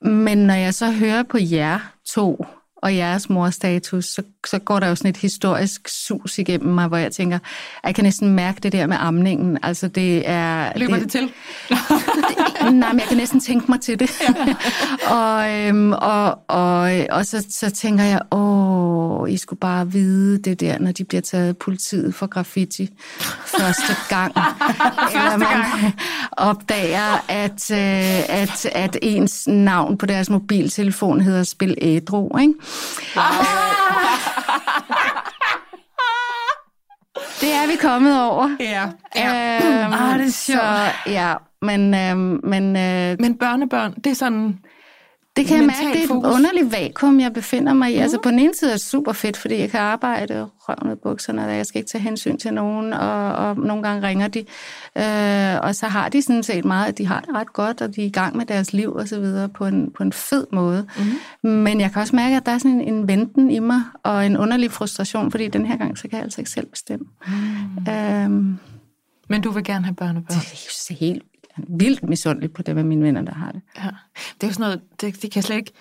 Men 0.00 0.38
når 0.38 0.54
jeg 0.54 0.74
så 0.74 0.90
hører 0.90 1.22
på 1.22 1.38
jer 1.40 1.78
to 2.06 2.46
og 2.82 2.96
jeres 2.96 3.30
morstatus, 3.30 4.04
så, 4.04 4.22
så 4.46 4.58
går 4.58 4.80
der 4.80 4.88
jo 4.88 4.94
sådan 4.94 5.08
et 5.08 5.16
historisk 5.16 5.88
sus 5.88 6.38
igennem 6.38 6.74
mig, 6.74 6.88
hvor 6.88 6.96
jeg 6.96 7.12
tænker, 7.12 7.38
jeg 7.84 7.94
kan 7.94 8.04
næsten 8.04 8.28
mærke 8.28 8.60
det 8.60 8.72
der 8.72 8.86
med 8.86 8.96
amningen. 9.00 9.58
Altså, 9.62 9.88
det 9.88 10.28
er... 10.28 10.72
Løber 10.78 10.94
det, 10.94 11.02
det 11.02 11.10
til? 11.10 11.22
det, 11.68 11.78
nej, 12.74 12.92
men 12.92 13.00
jeg 13.00 13.08
kan 13.08 13.16
næsten 13.16 13.40
tænke 13.40 13.70
mig 13.70 13.80
til 13.80 13.98
det. 13.98 14.10
Ja. 14.20 14.54
og, 15.16 15.50
øhm, 15.50 15.92
og, 15.92 16.38
og, 16.48 16.92
og 17.10 17.26
så, 17.26 17.46
så 17.50 17.70
tænker 17.70 18.04
jeg, 18.04 18.20
åh, 18.30 19.30
I 19.30 19.36
skulle 19.36 19.60
bare 19.60 19.92
vide 19.92 20.38
det 20.38 20.60
der, 20.60 20.78
når 20.78 20.92
de 20.92 21.04
bliver 21.04 21.22
taget 21.22 21.58
politiet 21.58 22.14
for 22.14 22.26
graffiti 22.26 22.90
første 23.46 23.96
gang. 24.08 24.32
Eller 25.14 25.36
man 25.36 25.92
opdager, 26.32 27.24
at, 27.28 27.70
øh, 27.70 28.40
at, 28.40 28.66
at 28.72 28.96
ens 29.02 29.46
navn 29.46 29.98
på 29.98 30.06
deres 30.06 30.30
mobiltelefon 30.30 31.20
hedder 31.20 31.42
Spil 31.42 31.74
Ædru, 31.80 32.38
ikke? 32.38 32.54
Det 37.40 37.52
er 37.52 37.66
vi 37.66 37.76
kommet 37.76 38.22
over. 38.22 38.56
Ja. 38.60 38.82
Øhm, 39.16 39.92
Ah, 39.92 40.18
det 40.18 40.26
er 40.26 40.30
sjovt. 40.30 40.60
Så, 40.60 41.10
ja, 41.10 41.34
men, 41.62 41.94
øhm, 41.94 42.40
men 42.44 42.76
øh, 42.76 43.16
Men 43.20 43.38
børnebørn, 43.38 43.94
det 44.04 44.10
er 44.10 44.14
sådan... 44.14 44.58
det 45.36 45.46
kan 45.46 45.56
jeg 45.56 45.66
mærke, 45.66 45.98
det 45.98 46.10
er 46.10 46.14
et 46.14 46.24
underligt 46.34 46.72
vakuum, 46.72 47.20
jeg 47.20 47.32
befinder 47.32 47.72
mig 47.72 47.92
i. 47.92 47.96
Mm. 47.96 48.02
Altså 48.02 48.18
på 48.22 48.30
den 48.30 48.38
ene 48.38 48.54
side 48.54 48.70
er 48.70 48.74
det 48.74 48.80
super 48.80 49.12
fedt, 49.12 49.36
fordi 49.36 49.58
jeg 49.58 49.70
kan 49.70 49.80
arbejde 49.80 50.48
røven 50.58 50.92
ud 50.92 50.96
bukserne, 50.96 51.44
og 51.44 51.56
jeg 51.56 51.66
skal 51.66 51.78
ikke 51.78 51.88
tage 51.90 52.02
hensyn 52.02 52.38
til 52.38 52.54
nogen, 52.54 52.92
og, 52.92 53.34
og 53.34 53.56
nogle 53.56 53.82
gange 53.82 54.08
ringer 54.08 54.28
de. 54.28 54.38
Øh, 54.98 55.60
og 55.62 55.74
så 55.74 55.86
har 55.86 56.08
de 56.08 56.22
sådan 56.22 56.42
set 56.42 56.64
meget, 56.64 56.88
at 56.88 56.98
de 56.98 57.06
har 57.06 57.20
det 57.20 57.34
ret 57.34 57.52
godt, 57.52 57.80
og 57.80 57.96
de 57.96 58.02
er 58.02 58.06
i 58.06 58.10
gang 58.10 58.36
med 58.36 58.46
deres 58.46 58.72
liv 58.72 58.92
og 58.92 59.08
så 59.08 59.20
videre 59.20 59.48
på 59.48 59.66
en, 59.66 59.90
på 59.96 60.02
en 60.02 60.12
fed 60.12 60.46
måde. 60.52 60.86
Mm. 61.42 61.50
Men 61.50 61.80
jeg 61.80 61.92
kan 61.92 62.02
også 62.02 62.16
mærke, 62.16 62.36
at 62.36 62.46
der 62.46 62.52
er 62.52 62.58
sådan 62.58 62.80
en, 62.80 62.94
en 62.94 63.08
venten 63.08 63.50
i 63.50 63.58
mig, 63.58 63.82
og 64.02 64.26
en 64.26 64.36
underlig 64.36 64.70
frustration, 64.70 65.30
fordi 65.30 65.48
den 65.48 65.66
her 65.66 65.76
gang, 65.76 65.98
så 65.98 66.02
kan 66.02 66.12
jeg 66.12 66.22
altså 66.22 66.40
ikke 66.40 66.50
selv 66.50 66.66
bestemme. 66.66 67.06
Mm. 67.26 67.92
Øhm, 67.92 68.58
Men 69.28 69.40
du 69.42 69.50
vil 69.50 69.64
gerne 69.64 69.84
have 69.84 69.94
børnebørn. 69.94 70.38
det 70.38 70.90
er 70.90 70.94
helt 70.94 71.22
vildt 71.68 72.08
misundelig 72.08 72.52
på 72.52 72.62
det 72.62 72.74
med 72.74 72.84
mine 72.84 73.02
venner, 73.02 73.22
der 73.22 73.34
har 73.34 73.52
det. 73.52 73.60
Ja. 73.76 73.88
Det 74.34 74.42
er 74.42 74.46
jo 74.46 74.52
sådan 74.52 74.64
noget, 74.64 74.80
det, 75.00 75.22
det 75.22 75.30
kan 75.30 75.32
jeg 75.34 75.44
slet 75.44 75.56
ikke... 75.56 75.72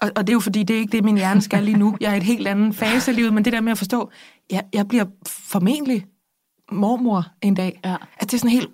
Og, 0.00 0.10
og 0.16 0.26
det 0.26 0.32
er 0.32 0.34
jo 0.34 0.40
fordi, 0.40 0.62
det 0.62 0.76
er 0.76 0.80
ikke 0.80 0.92
det, 0.92 1.04
min 1.04 1.16
hjerne 1.16 1.40
skal 1.40 1.64
lige 1.64 1.76
nu. 1.78 1.96
Jeg 2.00 2.10
er 2.10 2.14
i 2.14 2.16
et 2.16 2.22
helt 2.22 2.48
andet 2.48 2.74
fase 2.74 3.10
af 3.10 3.16
livet, 3.16 3.34
men 3.34 3.44
det 3.44 3.52
der 3.52 3.60
med 3.60 3.72
at 3.72 3.78
forstå, 3.78 4.10
jeg, 4.50 4.64
jeg 4.72 4.88
bliver 4.88 5.04
formentlig 5.26 6.06
mormor 6.72 7.26
en 7.42 7.54
dag. 7.54 7.80
Ja. 7.84 7.94
At 8.18 8.30
det 8.30 8.34
er 8.34 8.38
sådan 8.38 8.50
helt... 8.50 8.68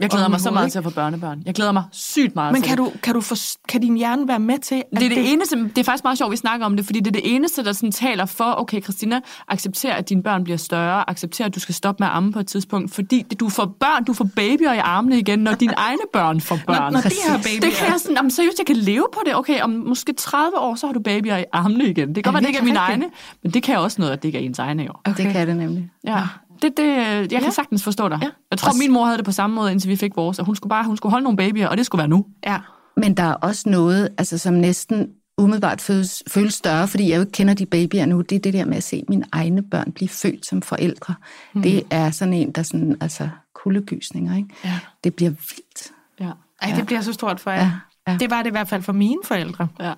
Jeg 0.00 0.10
glæder 0.10 0.28
mig 0.28 0.40
så 0.40 0.50
meget 0.50 0.66
ikke? 0.66 0.72
til 0.72 0.78
at 0.78 0.84
få 0.84 0.90
børnebørn. 0.90 1.42
Jeg 1.46 1.54
glæder 1.54 1.72
mig 1.72 1.84
sygt 1.92 2.34
meget 2.34 2.52
Men 2.52 2.62
til 2.62 2.68
kan, 2.68 2.84
det. 2.84 2.92
du, 2.94 2.98
kan, 3.02 3.14
du 3.14 3.20
for, 3.20 3.36
kan 3.68 3.80
din 3.80 3.96
hjerne 3.96 4.28
være 4.28 4.38
med 4.38 4.58
til, 4.58 4.74
at 4.74 4.82
Det 5.00 5.02
er 5.06 5.08
det 5.08 5.32
eneste, 5.32 5.56
det 5.56 5.78
er 5.78 5.82
faktisk 5.84 6.04
meget 6.04 6.18
sjovt, 6.18 6.28
at 6.28 6.32
vi 6.32 6.36
snakker 6.36 6.66
om 6.66 6.76
det, 6.76 6.86
fordi 6.86 7.00
det 7.00 7.06
er 7.06 7.20
det 7.20 7.34
eneste, 7.34 7.64
der 7.64 7.72
sådan 7.72 7.92
taler 7.92 8.26
for, 8.26 8.54
okay, 8.58 8.82
Christina, 8.82 9.20
accepter, 9.48 9.92
at 9.92 10.08
dine 10.08 10.22
børn 10.22 10.44
bliver 10.44 10.56
større, 10.56 11.10
accepter, 11.10 11.44
at 11.44 11.54
du 11.54 11.60
skal 11.60 11.74
stoppe 11.74 12.02
med 12.02 12.08
at 12.08 12.14
amme 12.16 12.32
på 12.32 12.38
et 12.38 12.46
tidspunkt, 12.46 12.94
fordi 12.94 13.22
det- 13.30 13.40
du 13.40 13.48
får 13.48 13.64
børn, 13.80 14.04
du 14.04 14.12
får 14.12 14.28
babyer 14.36 14.72
i 14.72 14.78
armene 14.78 15.18
igen, 15.18 15.38
når 15.38 15.52
dine 15.54 15.74
egne 15.76 16.02
børn 16.12 16.40
får 16.40 16.58
børn. 16.66 16.92
når 16.92 17.00
de 17.00 17.10
har 17.28 17.36
Det 17.36 17.44
babyer. 17.44 17.70
kan 17.78 17.86
jeg 17.92 18.00
sådan, 18.00 18.30
seriøst, 18.30 18.58
jeg 18.58 18.66
kan 18.66 18.76
leve 18.76 19.06
på 19.14 19.20
det. 19.26 19.36
Okay, 19.36 19.60
om 19.62 19.70
måske 19.70 20.12
30 20.12 20.58
år, 20.58 20.74
så 20.74 20.86
har 20.86 20.94
du 20.94 21.00
babyer 21.00 21.36
i 21.36 21.44
armene 21.52 21.84
igen. 21.84 22.08
Det 22.14 22.14
kan 22.14 22.22
godt 22.22 22.34
være, 22.34 22.40
det 22.42 22.48
ikke 22.48 22.58
er 22.60 22.64
mine 22.64 22.78
egne, 22.78 23.04
men 23.42 23.52
det 23.52 23.62
kan 23.62 23.78
også 23.78 24.00
noget, 24.00 24.12
at 24.12 24.22
det 24.22 24.28
ikke 24.28 24.38
er 24.38 24.42
ens 24.42 24.58
egne, 24.58 24.82
jo. 24.82 24.92
Okay. 25.04 25.24
Det 25.24 25.32
kan 25.32 25.46
det 25.46 25.56
nemlig. 25.56 25.90
Ja. 26.04 26.22
Det, 26.62 26.76
det, 26.76 26.86
jeg 26.86 27.28
kan 27.30 27.42
Ja. 27.42 27.50
sagtens 27.50 27.84
forstå 27.84 28.08
dig. 28.08 28.18
Ja. 28.22 28.28
Jeg 28.50 28.58
tror, 28.58 28.72
min 28.78 28.92
mor 28.92 29.04
havde 29.04 29.16
det 29.16 29.24
på 29.24 29.32
samme 29.32 29.56
måde, 29.56 29.72
indtil 29.72 29.90
vi 29.90 29.96
fik 29.96 30.16
vores, 30.16 30.38
og 30.38 30.44
hun 30.46 30.56
skulle 30.56 30.70
bare 30.70 30.84
hun 30.84 30.96
skulle 30.96 31.10
holde 31.10 31.24
nogle 31.24 31.36
babyer, 31.36 31.68
og 31.68 31.76
det 31.76 31.86
skulle 31.86 31.98
være 32.00 32.08
nu. 32.08 32.26
Ja. 32.46 32.58
Men 32.96 33.14
der 33.16 33.22
er 33.22 33.34
også 33.34 33.68
noget, 33.70 34.08
altså, 34.18 34.38
som 34.38 34.54
næsten 34.54 35.08
umiddelbart 35.38 35.80
føles, 35.80 36.22
føles 36.28 36.54
større, 36.54 36.88
fordi 36.88 37.08
jeg 37.10 37.16
jo 37.16 37.20
ikke 37.20 37.32
kender 37.32 37.54
de 37.54 37.66
babyer 37.66 38.06
nu. 38.06 38.20
Det 38.20 38.36
er 38.36 38.40
det 38.40 38.52
der 38.52 38.64
med 38.64 38.76
at 38.76 38.82
se 38.82 39.04
mine 39.08 39.24
egne 39.32 39.62
børn 39.62 39.92
blive 39.92 40.08
født 40.08 40.46
som 40.46 40.62
forældre. 40.62 41.14
Mm. 41.54 41.62
Det 41.62 41.82
er 41.90 42.10
sådan 42.10 42.34
en, 42.34 42.52
der 42.52 42.62
sådan, 42.62 42.96
altså 43.00 43.28
kuldegysninger, 43.54 44.36
ikke? 44.36 44.48
Ja. 44.64 44.78
Det 45.04 45.14
bliver 45.14 45.30
vildt. 45.30 45.92
Ja. 46.20 46.30
Ej, 46.62 46.76
det 46.76 46.86
bliver 46.86 47.00
så 47.00 47.12
stort 47.12 47.40
for 47.40 47.50
jer. 47.50 47.58
Ja, 48.06 48.12
ja. 48.12 48.16
Det 48.18 48.30
var 48.30 48.42
det 48.42 48.50
i 48.50 48.50
hvert 48.50 48.68
fald 48.68 48.82
for 48.82 48.92
mine 48.92 49.20
forældre, 49.24 49.68
Ja. 49.80 49.92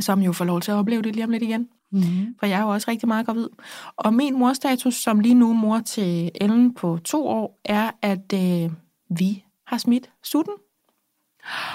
som 0.00 0.20
jo 0.20 0.32
får 0.32 0.44
lov 0.44 0.60
til 0.60 0.70
at 0.70 0.74
opleve 0.76 1.02
det 1.02 1.14
lige 1.14 1.24
om 1.24 1.30
lidt 1.30 1.42
igen. 1.42 1.66
Mm. 1.92 2.34
For 2.38 2.46
jeg 2.46 2.58
er 2.58 2.62
jo 2.62 2.68
også 2.68 2.90
rigtig 2.90 3.08
meget 3.08 3.26
gravid. 3.26 3.48
Og 3.96 4.14
min 4.14 4.38
morstatus, 4.38 4.94
som 4.94 5.20
lige 5.20 5.34
nu 5.34 5.52
mor 5.52 5.78
til 5.78 6.30
Ellen 6.40 6.74
på 6.74 6.98
to 7.04 7.26
år, 7.26 7.60
er, 7.64 7.90
at 8.02 8.32
øh, 8.34 8.70
vi 9.10 9.44
har 9.66 9.78
smidt 9.78 10.10
sutten. 10.24 10.54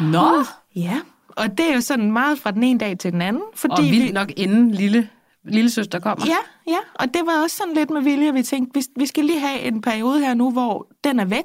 Nå, 0.01 0.43
Ja. 0.75 0.99
Og 1.37 1.57
det 1.57 1.69
er 1.69 1.73
jo 1.75 1.81
sådan 1.81 2.11
meget 2.11 2.39
fra 2.39 2.51
den 2.51 2.63
ene 2.63 2.79
dag 2.79 2.97
til 2.97 3.11
den 3.11 3.21
anden. 3.21 3.41
Fordi 3.55 3.73
Og 3.77 3.83
vildt 3.83 4.07
vi, 4.07 4.11
nok 4.11 4.31
inden 4.37 4.71
lille, 4.71 5.09
lille 5.43 5.69
søster 5.69 5.99
kommer. 5.99 6.25
Ja, 6.25 6.37
ja, 6.73 6.77
og 6.93 7.13
det 7.13 7.21
var 7.25 7.43
også 7.43 7.55
sådan 7.55 7.73
lidt 7.73 7.89
med 7.89 8.01
vilje, 8.01 8.33
vi 8.33 8.43
tænkte, 8.43 8.79
vi, 8.79 8.85
vi 8.95 9.05
skal 9.05 9.25
lige 9.25 9.39
have 9.39 9.59
en 9.59 9.81
periode 9.81 10.19
her 10.19 10.33
nu, 10.33 10.51
hvor 10.51 10.87
den 11.03 11.19
er 11.19 11.25
væk, 11.25 11.43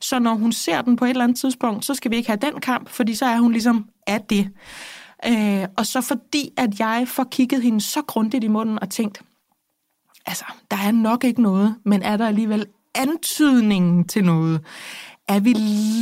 så 0.00 0.18
når 0.18 0.34
hun 0.34 0.52
ser 0.52 0.82
den 0.82 0.96
på 0.96 1.04
et 1.04 1.10
eller 1.10 1.24
andet 1.24 1.38
tidspunkt, 1.38 1.84
så 1.84 1.94
skal 1.94 2.10
vi 2.10 2.16
ikke 2.16 2.28
have 2.28 2.38
den 2.42 2.60
kamp, 2.60 2.88
fordi 2.88 3.14
så 3.14 3.24
er 3.26 3.38
hun 3.38 3.52
ligesom 3.52 3.86
af 4.06 4.20
det. 4.20 4.50
Øh, 5.26 5.68
og 5.76 5.86
så 5.86 6.00
fordi, 6.00 6.50
at 6.56 6.80
jeg 6.80 7.04
får 7.08 7.24
kigget 7.24 7.62
hende 7.62 7.80
så 7.80 8.02
grundigt 8.02 8.44
i 8.44 8.48
munden 8.48 8.78
og 8.82 8.90
tænkt, 8.90 9.22
altså, 10.26 10.44
der 10.70 10.76
er 10.76 10.92
nok 10.92 11.24
ikke 11.24 11.42
noget, 11.42 11.76
men 11.84 12.02
er 12.02 12.16
der 12.16 12.26
alligevel 12.26 12.66
antydningen 12.94 14.08
til 14.08 14.24
noget? 14.24 14.60
Er 15.28 15.40
vi 15.40 15.52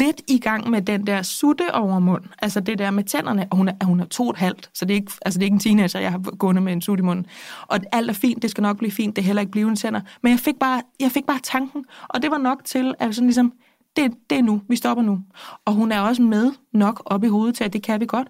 lidt 0.05 0.23
i 0.29 0.39
gang 0.39 0.71
med 0.71 0.83
den 0.83 1.07
der 1.07 1.23
sutte 1.23 1.75
over 1.75 1.99
mund? 1.99 2.25
Altså 2.39 2.61
det 2.61 2.79
der 2.79 2.91
med 2.91 3.05
tænderne, 3.05 3.47
og 3.51 3.57
hun 3.57 3.69
er, 3.69 3.85
hun 3.85 4.01
er 4.01 4.05
to 4.05 4.25
og 4.25 4.31
et 4.31 4.37
halvt, 4.37 4.71
så 4.75 4.85
det 4.85 4.95
er 4.95 5.01
ikke, 5.01 5.13
altså 5.23 5.39
det 5.39 5.45
er 5.45 5.47
ikke 5.47 5.55
en 5.55 5.61
teenager, 5.61 6.01
jeg 6.01 6.11
har 6.11 6.37
gået 6.37 6.63
med 6.63 6.73
en 6.73 6.83
sutte 6.83 7.03
i 7.03 7.05
munden. 7.05 7.27
Og 7.63 7.79
alt 7.93 8.11
er 8.11 8.15
fint, 8.15 8.43
det 8.43 8.51
skal 8.51 8.63
nok 8.63 8.79
blive 8.79 8.91
fint, 8.91 9.17
det 9.17 9.23
er 9.23 9.27
heller 9.27 9.41
ikke 9.41 9.53
blivende 9.53 9.81
tænder. 9.81 10.01
Men 10.23 10.31
jeg 10.31 10.41
fik 10.41 10.57
bare, 10.61 10.83
jeg 11.01 11.11
fik 11.11 11.27
bare 11.27 11.39
tanken, 11.43 11.85
og 12.09 12.23
det 12.23 12.31
var 12.31 12.39
nok 12.39 12.65
til, 12.65 12.95
at 12.99 13.15
sådan 13.15 13.27
ligesom, 13.27 13.53
det, 13.97 14.13
det 14.31 14.39
er 14.39 14.43
nu, 14.43 14.63
vi 14.69 14.77
stopper 14.77 15.05
nu. 15.05 15.21
Og 15.65 15.73
hun 15.73 15.93
er 15.93 16.01
også 16.01 16.23
med 16.23 16.53
nok 16.73 17.03
op 17.07 17.25
i 17.25 17.29
hovedet 17.29 17.55
til, 17.55 17.65
at 17.65 17.73
det 17.73 17.83
kan 17.83 18.01
vi 18.01 18.07
godt. 18.07 18.29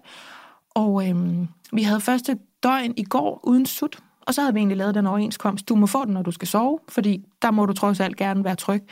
Og 0.79 1.07
øhm, 1.07 1.47
vi 1.73 1.83
havde 1.83 2.01
første 2.01 2.37
døgn 2.63 2.93
i 2.97 3.03
går 3.03 3.39
uden 3.43 3.65
sut, 3.65 3.99
og 4.21 4.33
så 4.33 4.41
havde 4.41 4.53
vi 4.53 4.59
egentlig 4.59 4.77
lavet 4.77 4.95
den 4.95 5.07
overenskomst. 5.07 5.69
Du 5.69 5.75
må 5.75 5.85
få 5.85 6.05
den, 6.05 6.13
når 6.13 6.21
du 6.21 6.31
skal 6.31 6.47
sove, 6.47 6.79
fordi 6.89 7.25
der 7.41 7.51
må 7.51 7.65
du 7.65 7.73
trods 7.73 7.99
alt 7.99 8.17
gerne 8.17 8.43
være 8.43 8.55
tryg. 8.55 8.83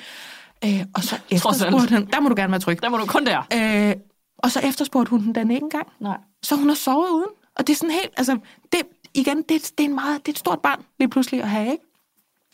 Øh, 0.66 0.86
og 0.96 1.04
så 1.04 1.16
efterspurgte 1.32 1.96
hun, 1.96 2.06
der 2.06 2.20
må 2.20 2.30
du 2.30 2.36
gerne 2.36 2.52
være 2.52 2.60
tryg. 2.60 2.82
der 2.82 2.90
var 2.90 2.98
du 2.98 3.06
kun 3.06 3.26
der. 3.26 3.40
Øh, 3.54 3.96
og 4.38 4.52
så 4.52 4.60
efterspurgte 4.64 5.10
hun 5.10 5.24
den 5.24 5.36
den 5.36 5.52
ikke 5.52 5.64
engang. 5.64 5.88
Nej. 6.00 6.18
Så 6.44 6.56
hun 6.56 6.68
har 6.68 6.76
sovet 6.76 7.10
uden. 7.10 7.30
Og 7.56 7.68
det 7.68 7.74
er 7.74 7.78
sådan 7.78 7.92
helt, 7.92 8.14
altså, 8.18 8.38
det, 8.72 8.82
igen, 9.14 9.38
det, 9.38 9.50
det, 9.50 9.84
er 9.84 9.90
en 9.90 9.96
meget, 9.96 10.26
det 10.26 10.32
er 10.32 10.34
et 10.34 10.40
stort 10.40 10.60
barn 10.60 10.82
lige 11.00 11.10
pludselig 11.10 11.42
at 11.42 11.50
have, 11.50 11.72
ikke? 11.72 11.84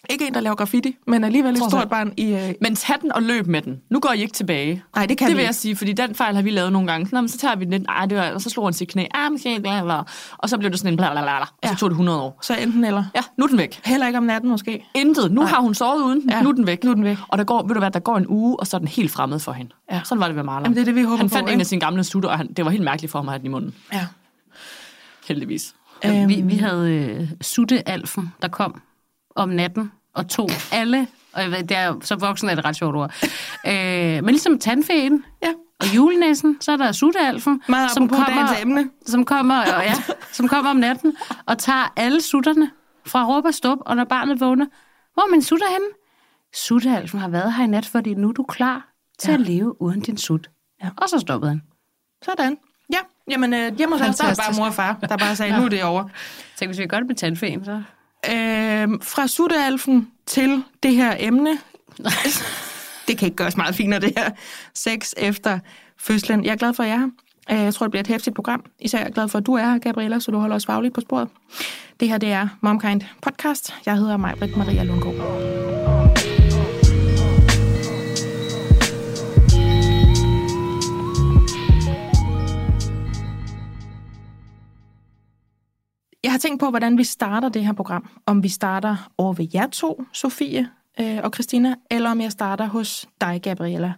Ikke 0.10 0.28
en, 0.28 0.34
der 0.34 0.40
laver 0.40 0.56
graffiti, 0.56 0.96
men 1.08 1.24
alligevel 1.24 1.52
et 1.54 1.58
stort 1.70 1.90
barn 1.90 2.14
i... 2.18 2.34
Øh, 2.34 2.54
Men 2.62 2.76
tag 2.76 2.96
den 3.02 3.12
og 3.12 3.24
løb 3.24 3.48
med 3.48 3.62
den. 3.62 3.82
Nu 3.90 4.00
går 4.00 4.12
I 4.12 4.22
ikke 4.22 4.34
tilbage. 4.34 4.84
nej, 4.96 5.06
det 5.06 5.18
kan 5.18 5.28
det 5.28 5.34
vi 5.34 5.38
vil 5.38 5.46
jeg 5.46 5.56
sige, 5.56 5.76
fordi 5.76 5.94
den 5.94 6.16
fejl 6.16 6.36
har 6.36 6.42
vi 6.42 6.50
lavet 6.50 6.72
nogle 6.74 6.88
gange. 6.92 7.10
Nå, 7.12 7.22
men 7.22 7.28
så 7.30 7.38
tager 7.38 7.56
vi 7.56 7.64
den 7.66 7.72
lidt, 7.74 7.84
ej, 7.90 8.06
det 8.06 8.18
var, 8.18 8.32
og 8.32 8.42
så 8.42 8.50
slog 8.50 8.66
han 8.66 8.74
sit 8.74 8.88
knæ, 8.90 9.06
ah, 9.14 9.32
måske, 9.32 9.60
bla, 9.62 9.84
bla, 9.84 10.02
og 10.38 10.50
så 10.50 10.58
blev 10.58 10.72
det 10.72 10.80
sådan 10.80 10.94
en 10.94 10.98
bla, 10.98 11.12
bla, 11.12 11.22
bla, 11.22 11.38
bla, 11.38 11.40
og 11.42 11.48
så 11.64 11.70
Ja. 11.70 11.76
tog 11.80 11.90
det 11.90 11.94
100 11.94 12.22
år. 12.22 12.40
Så 12.42 12.56
enten 12.56 12.84
eller. 12.86 13.04
Ja, 13.16 13.22
nu 13.38 13.44
er 13.44 13.48
den 13.48 13.58
væk. 13.58 13.82
Heller 13.86 14.08
ikke 14.08 14.18
om 14.18 14.24
natten 14.24 14.50
måske. 14.50 14.86
Intet. 14.96 15.32
Nu 15.32 15.42
har 15.42 15.62
hun 15.62 15.76
sovet 15.76 16.04
uden, 16.04 16.30
Ja, 16.30 16.42
nu 16.42 16.50
er 16.50 16.54
den 16.54 16.68
væk. 16.68 16.84
nu 16.84 16.90
er 16.92 16.96
den 16.96 17.04
væk. 17.04 17.18
Og 17.28 17.38
der 17.38 17.44
går, 17.44 17.68
ved 17.68 17.74
du 17.76 17.80
hvad, 17.80 17.92
der 17.92 18.00
går 18.00 18.18
en 18.18 18.26
uge, 18.28 18.60
og 18.60 18.68
så 18.68 18.78
er 18.78 18.80
den 18.80 18.88
helt 18.88 19.12
fremmed 19.12 19.40
for 19.40 19.52
hende. 19.52 19.72
Ja. 19.92 20.02
Sådan 20.04 20.20
var 20.20 20.28
det 20.28 20.36
ved 20.36 20.44
Marlon. 20.44 20.64
Jamen, 20.64 20.76
det 20.76 20.82
er 20.82 20.86
det, 20.86 20.96
vi 20.96 21.02
håber 21.04 21.18
han 21.18 21.30
på, 21.30 21.34
fandt 21.34 21.50
en 21.50 21.54
ikke? 21.54 21.60
af 21.62 21.66
sine 21.68 21.82
gamle 21.82 22.04
sutter, 22.04 22.30
og 22.30 22.38
han, 22.38 22.54
det 22.54 22.66
var 22.66 22.72
helt 22.72 22.84
mærkeligt 22.84 23.12
for 23.12 23.20
ham 23.20 23.28
at 23.28 23.32
have 23.32 23.40
den 23.40 23.46
i 23.46 23.50
munden. 23.50 23.74
Ja. 23.94 24.06
Heldigvis. 25.28 25.76
Øhm. 26.06 26.30
Vi, 26.30 26.42
vi 26.42 26.56
havde 26.56 26.92
øh, 26.92 27.28
Sutte-alfen, 27.42 28.34
der 28.42 28.48
kom 28.48 28.82
om 29.36 29.50
natten 29.50 29.92
og 30.16 30.28
tog 30.30 30.50
alle, 30.72 31.08
og 31.34 31.44
det 31.44 31.72
er, 31.72 31.96
så 32.02 32.16
voksen 32.16 32.50
er 32.50 32.56
det 32.56 32.66
ret 32.66 32.76
sjovt 32.76 32.96
ord, 32.96 33.12
øh, 33.68 33.74
men 34.24 34.26
ligesom 34.26 34.60
tandfæen 34.60 35.24
Ja. 35.44 35.54
og 35.80 35.96
julenæsen, 35.96 36.58
så 36.62 36.72
er 36.72 36.78
der 36.78 36.92
Sutte-alfen, 36.92 37.62
som 37.94 38.10
kommer, 38.10 38.48
emne. 38.62 38.90
som, 39.06 39.26
kommer, 39.26 39.58
og 39.62 39.84
ja, 39.84 39.94
som 40.32 40.48
kommer 40.48 40.72
om 40.72 40.78
natten 40.78 41.16
og 41.46 41.58
tager 41.58 41.94
alle 41.96 42.22
sutterne 42.22 42.72
fra 43.06 43.26
råb 43.28 43.46
og 43.46 43.54
stop, 43.54 43.78
og 43.82 43.96
når 43.96 44.04
barnet 44.04 44.40
vågner, 44.40 44.66
hvor 45.14 45.24
er 45.24 45.32
min 45.32 45.42
sutter 45.42 45.66
henne? 45.72 45.86
Sutte-alfen 46.56 47.20
har 47.20 47.28
været 47.28 47.54
her 47.54 47.64
i 47.64 47.68
nat, 47.68 47.86
fordi 47.86 48.14
nu 48.14 48.30
er 48.30 48.34
du 48.34 48.44
klar 48.44 48.94
til 49.20 49.30
ja. 49.30 49.34
at 49.34 49.40
leve 49.42 49.82
uden 49.82 50.02
din 50.02 50.18
sut. 50.18 50.50
Ja. 50.84 50.90
Og 50.98 51.10
så 51.10 51.20
stoppede 51.20 51.52
han. 51.52 51.62
Sådan. 52.26 52.58
Ja, 52.94 52.98
jamen 53.32 53.54
øh, 53.54 53.78
hjemme 53.78 53.98
hos 53.98 54.08
os, 54.08 54.16
der 54.16 54.26
er 54.26 54.36
bare 54.36 54.54
mor 54.58 54.66
og 54.66 54.74
far, 54.74 54.98
der 55.02 55.18
bare 55.18 55.36
sagde, 55.36 55.58
nu 55.58 55.66
er 55.66 55.70
det 55.70 55.84
over. 55.84 56.04
Tænk, 56.58 56.70
hvis 56.70 56.80
vi 56.80 56.88
gør 56.88 56.98
det 56.98 57.08
med 57.08 57.16
tandfæen, 57.16 57.66
så... 57.66 57.84
Øh, 58.30 58.88
fra 59.02 59.28
suttealfen 59.28 60.08
til 60.26 60.64
det 60.84 60.96
her 60.96 61.16
emne. 61.20 61.58
det 63.08 63.18
kan 63.18 63.26
ikke 63.26 63.36
gøres 63.36 63.58
meget 63.58 63.76
finere, 63.76 64.00
det 64.00 64.14
her. 64.18 64.30
Sex 64.74 65.14
efter 65.18 65.60
fødslen. 66.00 66.46
Jeg 66.46 66.52
er 66.52 66.56
glad 66.56 66.74
for, 66.74 66.84
at 66.84 66.90
jeg 66.90 66.96
er 66.96 67.00
her. 67.00 67.58
Øh, 67.60 67.64
Jeg 67.66 67.74
tror, 67.74 67.86
det 67.86 67.92
bliver 67.92 68.02
et 68.04 68.08
hæftigt 68.08 68.36
program. 68.36 68.64
Især 68.80 68.98
er 68.98 69.04
jeg 69.04 69.14
glad 69.14 69.28
for, 69.28 69.38
at 69.38 69.46
du 69.46 69.54
er 69.54 69.72
her, 69.72 69.78
Gabriella, 69.78 70.20
så 70.20 70.32
du 70.32 70.40
holder 70.40 70.56
os 70.56 70.66
fagligt 70.66 70.94
på 70.94 71.02
sporet. 71.02 71.28
Det 72.00 72.10
her, 72.10 72.18
det 72.18 72.32
er 72.32 72.48
Momkind 72.62 73.02
Podcast. 73.22 73.74
Jeg 73.86 73.98
hedder 73.98 74.18
Majbrit 74.18 74.58
Maria 74.58 74.84
Lundgaard. 74.84 75.63
Jeg 86.34 86.36
har 86.36 86.40
tænkt 86.40 86.60
på, 86.60 86.70
hvordan 86.70 86.98
vi 86.98 87.04
starter 87.04 87.50
det 87.50 87.66
her 87.66 87.74
program. 87.74 88.10
Om 88.26 88.44
vi 88.44 88.50
starter 88.50 89.10
over 89.18 89.34
ved 89.34 89.48
jer 89.54 89.68
to, 89.68 90.04
Sofie 90.14 90.70
øh, 91.00 91.20
og 91.24 91.32
Christina, 91.34 91.76
eller 91.92 92.12
om 92.12 92.22
jeg 92.22 92.32
starter 92.32 92.66
hos 92.66 93.06
dig, 93.22 93.40
Gabriella. 93.44 93.94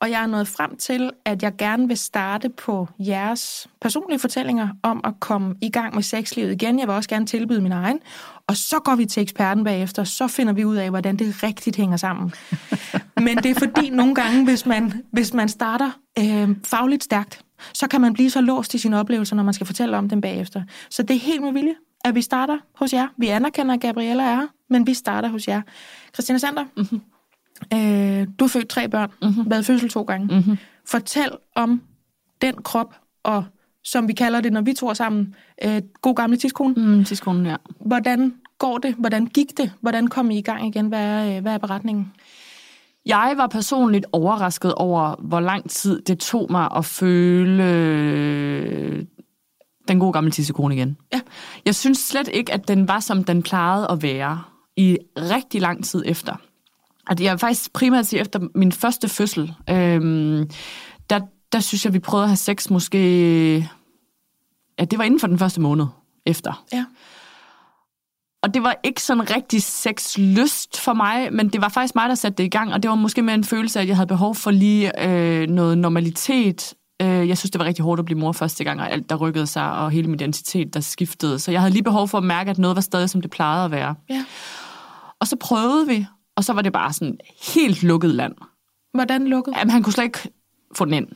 Og 0.00 0.10
jeg 0.10 0.22
er 0.22 0.26
nået 0.26 0.48
frem 0.48 0.76
til, 0.76 1.10
at 1.24 1.42
jeg 1.42 1.56
gerne 1.56 1.88
vil 1.88 1.98
starte 1.98 2.48
på 2.48 2.88
jeres 2.98 3.68
personlige 3.80 4.18
fortællinger 4.18 4.68
om 4.82 5.00
at 5.04 5.14
komme 5.20 5.54
i 5.60 5.70
gang 5.70 5.94
med 5.94 6.02
sexlivet 6.02 6.52
igen. 6.52 6.78
Jeg 6.78 6.88
vil 6.88 6.94
også 6.94 7.08
gerne 7.08 7.26
tilbyde 7.26 7.60
min 7.60 7.72
egen. 7.72 8.00
Og 8.46 8.56
så 8.56 8.78
går 8.78 8.94
vi 8.94 9.06
til 9.06 9.22
eksperten 9.22 9.64
bagefter, 9.64 10.04
så 10.04 10.28
finder 10.28 10.52
vi 10.52 10.64
ud 10.64 10.76
af, 10.76 10.90
hvordan 10.90 11.16
det 11.16 11.42
rigtigt 11.42 11.76
hænger 11.76 11.96
sammen. 11.96 12.32
Men 13.26 13.36
det 13.36 13.46
er 13.46 13.54
fordi 13.54 13.90
nogle 13.90 14.14
gange, 14.14 14.44
hvis 14.44 14.66
man, 14.66 15.02
hvis 15.12 15.34
man 15.34 15.48
starter 15.48 15.90
øh, 16.18 16.48
fagligt 16.64 17.04
stærkt, 17.04 17.44
så 17.74 17.86
kan 17.86 18.00
man 18.00 18.12
blive 18.12 18.30
så 18.30 18.40
låst 18.40 18.74
i 18.74 18.78
sine 18.78 19.00
oplevelser, 19.00 19.36
når 19.36 19.42
man 19.42 19.54
skal 19.54 19.66
fortælle 19.66 19.96
om 19.96 20.08
dem 20.08 20.20
bagefter. 20.20 20.62
Så 20.90 21.02
det 21.02 21.16
er 21.16 21.20
helt 21.20 21.42
med 21.42 21.52
vilje, 21.52 21.74
at 22.04 22.14
vi 22.14 22.22
starter 22.22 22.58
hos 22.74 22.92
jer. 22.92 23.08
Vi 23.16 23.26
anerkender, 23.26 23.74
at 23.74 23.80
Gabriella 23.80 24.22
er 24.22 24.46
men 24.68 24.86
vi 24.86 24.94
starter 24.94 25.28
hos 25.28 25.48
jer. 25.48 25.62
Christina 26.14 26.38
Sander, 26.38 26.64
mm-hmm. 26.76 27.00
øh, 27.74 28.26
du 28.38 28.44
har 28.44 28.48
født 28.48 28.68
tre 28.68 28.88
børn, 28.88 29.10
mm-hmm. 29.22 29.50
været 29.50 29.66
fødsel 29.66 29.90
to 29.90 30.02
gange. 30.02 30.26
Mm-hmm. 30.26 30.58
Fortæl 30.86 31.30
om 31.54 31.82
den 32.42 32.54
krop, 32.54 32.94
og 33.22 33.44
som 33.84 34.08
vi 34.08 34.12
kalder 34.12 34.40
det, 34.40 34.52
når 34.52 34.60
vi 34.60 34.72
to 34.72 34.88
er 34.88 34.94
sammen, 34.94 35.34
øh, 35.64 35.82
god 36.02 36.14
gamle 36.14 36.36
tidskone. 36.36 36.74
Mm, 36.76 37.04
til 37.04 37.16
skolen, 37.16 37.46
ja. 37.46 37.56
Hvordan 37.80 38.34
går 38.58 38.78
det? 38.78 38.94
Hvordan 38.94 39.26
gik 39.26 39.58
det? 39.58 39.72
Hvordan 39.80 40.08
kom 40.08 40.30
I 40.30 40.38
i 40.38 40.42
gang 40.42 40.66
igen? 40.66 40.86
Hvad 40.86 41.00
er, 41.00 41.36
øh, 41.36 41.42
hvad 41.42 41.54
er 41.54 41.58
beretningen? 41.58 42.12
Jeg 43.06 43.34
var 43.36 43.46
personligt 43.46 44.06
overrasket 44.12 44.74
over, 44.74 45.14
hvor 45.18 45.40
lang 45.40 45.70
tid 45.70 46.02
det 46.02 46.18
tog 46.18 46.46
mig 46.50 46.68
at 46.76 46.84
føle 46.84 47.62
den 49.88 49.98
gode 49.98 50.12
gamle 50.12 50.30
tissekone 50.30 50.74
igen. 50.74 50.96
Ja. 51.12 51.20
Jeg 51.64 51.74
synes 51.74 51.98
slet 51.98 52.28
ikke, 52.32 52.52
at 52.52 52.68
den 52.68 52.88
var, 52.88 53.00
som 53.00 53.24
den 53.24 53.42
plejede 53.42 53.86
at 53.90 54.02
være 54.02 54.42
i 54.76 54.98
rigtig 55.16 55.60
lang 55.60 55.84
tid 55.84 56.02
efter. 56.06 56.36
At 57.10 57.20
jeg 57.20 57.40
faktisk 57.40 57.72
primært 57.72 58.06
sige, 58.06 58.20
efter 58.20 58.40
min 58.54 58.72
første 58.72 59.08
fødsel, 59.08 59.54
øhm, 59.70 60.50
der, 61.10 61.20
der 61.52 61.60
synes 61.60 61.84
jeg, 61.84 61.92
vi 61.92 61.98
prøvede 61.98 62.24
at 62.24 62.28
have 62.30 62.36
sex 62.36 62.70
måske... 62.70 63.70
Ja, 64.78 64.84
det 64.84 64.98
var 64.98 65.04
inden 65.04 65.20
for 65.20 65.26
den 65.26 65.38
første 65.38 65.60
måned 65.60 65.86
efter. 66.26 66.64
Ja. 66.72 66.84
og 68.42 68.54
det 68.54 68.62
var 68.62 68.76
ikke 68.84 69.02
sådan 69.02 69.36
rigtig 69.36 69.62
sexlyst 69.62 70.80
for 70.80 70.92
mig, 70.92 71.32
men 71.32 71.48
det 71.48 71.60
var 71.60 71.68
faktisk 71.68 71.94
mig, 71.94 72.08
der 72.08 72.14
satte 72.14 72.36
det 72.36 72.44
i 72.44 72.48
gang, 72.48 72.72
og 72.72 72.82
det 72.82 72.88
var 72.88 72.94
måske 72.94 73.22
mere 73.22 73.34
en 73.34 73.44
følelse 73.44 73.78
af, 73.78 73.82
at 73.82 73.88
jeg 73.88 73.96
havde 73.96 74.06
behov 74.06 74.34
for 74.34 74.50
lige 74.50 75.08
øh, 75.08 75.48
noget 75.48 75.78
normalitet. 75.78 76.74
Øh, 77.02 77.28
jeg 77.28 77.38
synes, 77.38 77.50
det 77.50 77.58
var 77.58 77.64
rigtig 77.64 77.84
hårdt 77.84 77.98
at 77.98 78.04
blive 78.04 78.18
mor 78.18 78.32
første 78.32 78.64
gang, 78.64 78.80
og 78.80 78.90
alt 78.92 79.10
der 79.10 79.16
rykkede 79.16 79.46
sig, 79.46 79.72
og 79.72 79.90
hele 79.90 80.06
min 80.06 80.14
identitet, 80.14 80.74
der 80.74 80.80
skiftede. 80.80 81.38
Så 81.38 81.50
jeg 81.50 81.60
havde 81.60 81.72
lige 81.72 81.82
behov 81.82 82.08
for 82.08 82.18
at 82.18 82.24
mærke, 82.24 82.50
at 82.50 82.58
noget 82.58 82.74
var 82.74 82.80
stadig, 82.82 83.10
som 83.10 83.20
det 83.22 83.30
plejede 83.30 83.64
at 83.64 83.70
være. 83.70 83.94
Ja. 84.10 84.24
Og 85.20 85.26
så 85.28 85.36
prøvede 85.36 85.86
vi, 85.86 86.06
og 86.36 86.44
så 86.44 86.52
var 86.52 86.62
det 86.62 86.72
bare 86.72 86.92
sådan 86.92 87.18
helt 87.54 87.82
lukket 87.82 88.14
land. 88.14 88.34
Hvordan 88.94 89.28
lukket? 89.28 89.54
Jamen, 89.58 89.70
han 89.70 89.82
kunne 89.82 89.92
slet 89.92 90.04
ikke 90.04 90.30
få 90.76 90.84
den 90.84 90.94
ind. 90.94 91.06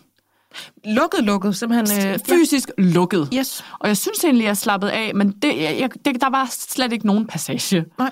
Lukket, 0.84 1.24
lukket, 1.24 1.56
simpelthen. 1.56 2.08
Øh, 2.08 2.18
Fysisk 2.28 2.70
lukket. 2.78 3.28
ja. 3.32 3.38
Yes. 3.38 3.64
Og 3.78 3.88
jeg 3.88 3.96
synes 3.96 4.24
egentlig, 4.24 4.44
jeg 4.44 4.56
slappede 4.56 4.92
af, 4.92 5.14
men 5.14 5.30
det, 5.30 5.62
jeg, 5.62 5.90
det, 6.04 6.20
der 6.20 6.30
var 6.30 6.48
slet 6.50 6.92
ikke 6.92 7.06
nogen 7.06 7.26
passage. 7.26 7.84
Nej. 7.98 8.10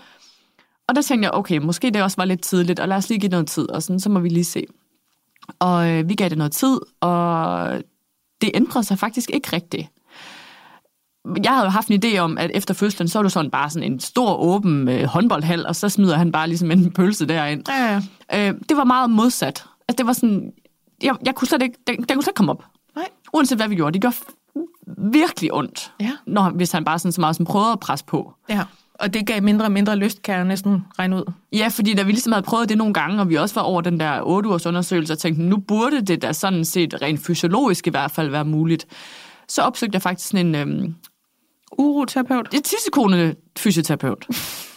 Og 0.88 0.94
der 0.94 1.02
tænkte 1.02 1.26
jeg, 1.26 1.34
okay, 1.34 1.58
måske 1.58 1.90
det 1.90 2.02
også 2.02 2.16
var 2.16 2.24
lidt 2.24 2.42
tidligt, 2.42 2.80
og 2.80 2.88
lad 2.88 2.96
os 2.96 3.08
lige 3.08 3.18
give 3.18 3.30
noget 3.30 3.46
tid, 3.46 3.70
og 3.70 3.82
sådan, 3.82 4.00
så 4.00 4.08
må 4.10 4.20
vi 4.20 4.28
lige 4.28 4.44
se. 4.44 4.64
Og 5.58 5.90
øh, 5.90 6.08
vi 6.08 6.14
gav 6.14 6.28
det 6.28 6.38
noget 6.38 6.52
tid, 6.52 6.78
og 7.00 7.68
det 8.40 8.50
ændrede 8.54 8.84
sig 8.84 8.98
faktisk 8.98 9.30
ikke 9.30 9.52
rigtigt. 9.52 9.88
Jeg 11.44 11.52
havde 11.52 11.64
jo 11.64 11.70
haft 11.70 11.88
en 11.88 12.02
idé 12.04 12.18
om, 12.18 12.38
at 12.38 12.50
efter 12.54 12.74
fødslen, 12.74 13.08
så 13.08 13.18
var 13.18 13.22
det 13.22 13.32
sådan 13.32 13.50
bare 13.50 13.70
sådan 13.70 13.92
en 13.92 14.00
stor, 14.00 14.36
åben 14.36 14.88
øh, 14.88 15.04
håndboldhal, 15.04 15.66
og 15.66 15.76
så 15.76 15.88
smider 15.88 16.16
han 16.16 16.32
bare 16.32 16.46
ligesom 16.48 16.70
en 16.70 16.92
pølse 16.92 17.26
derind. 17.26 17.68
Ja, 17.68 18.00
ja. 18.30 18.48
Øh, 18.48 18.54
det 18.68 18.76
var 18.76 18.84
meget 18.84 19.10
modsat. 19.10 19.64
Altså, 19.88 19.96
det 19.98 20.06
var 20.06 20.12
sådan, 20.12 20.52
jeg, 21.02 21.14
jeg 21.26 21.34
kunne 21.34 21.48
slet 21.48 21.62
ikke, 21.62 21.78
den, 21.86 21.96
den 21.96 22.04
kunne 22.06 22.22
slet 22.22 22.28
ikke 22.28 22.36
komme 22.36 22.52
op. 22.52 22.64
Nej. 22.96 23.08
Uanset 23.32 23.58
hvad 23.58 23.68
vi 23.68 23.74
gjorde. 23.74 23.92
Det 23.92 24.00
gjorde 24.00 24.16
virkelig 25.12 25.54
ondt, 25.54 25.92
Ja. 26.00 26.12
når, 26.26 26.50
hvis 26.50 26.72
han 26.72 26.84
bare 26.84 26.98
sådan 26.98 27.12
så 27.12 27.20
meget 27.20 27.36
som 27.36 27.44
prøvede 27.44 27.72
at 27.72 27.80
presse 27.80 28.04
på. 28.04 28.34
Ja. 28.48 28.62
Og 29.00 29.14
det 29.14 29.26
gav 29.26 29.42
mindre 29.42 29.66
og 29.66 29.72
mindre 29.72 29.96
lyst, 29.96 30.22
kan 30.22 30.34
jeg 30.34 30.44
næsten 30.44 30.84
regne 30.98 31.16
ud. 31.16 31.32
Ja, 31.52 31.68
fordi 31.68 31.94
da 31.94 32.02
vi 32.02 32.12
ligesom 32.12 32.32
havde 32.32 32.42
prøvet 32.42 32.68
det 32.68 32.78
nogle 32.78 32.94
gange, 32.94 33.20
og 33.20 33.28
vi 33.28 33.34
også 33.34 33.54
var 33.54 33.62
over 33.62 33.80
den 33.80 34.00
der 34.00 34.20
8 34.22 34.48
ugers 34.48 34.66
undersøgelse, 34.66 35.12
og 35.12 35.18
tænkte, 35.18 35.42
nu 35.42 35.56
burde 35.56 36.00
det 36.00 36.22
da 36.22 36.32
sådan 36.32 36.64
set 36.64 37.02
rent 37.02 37.20
fysiologisk 37.20 37.86
i 37.86 37.90
hvert 37.90 38.10
fdet 38.10 38.32
være 38.32 38.44
muligt. 38.44 38.86
Så 39.48 39.62
opsøgte 39.62 39.96
jeg 39.96 40.02
faktisk 40.02 40.28
sådan 40.28 40.46
en 40.46 40.54
øhm, 40.54 40.94
Uroterapeut? 41.78 42.54
et 42.54 42.64
tissekone 42.64 43.34
fysioterapeut. 43.58 44.26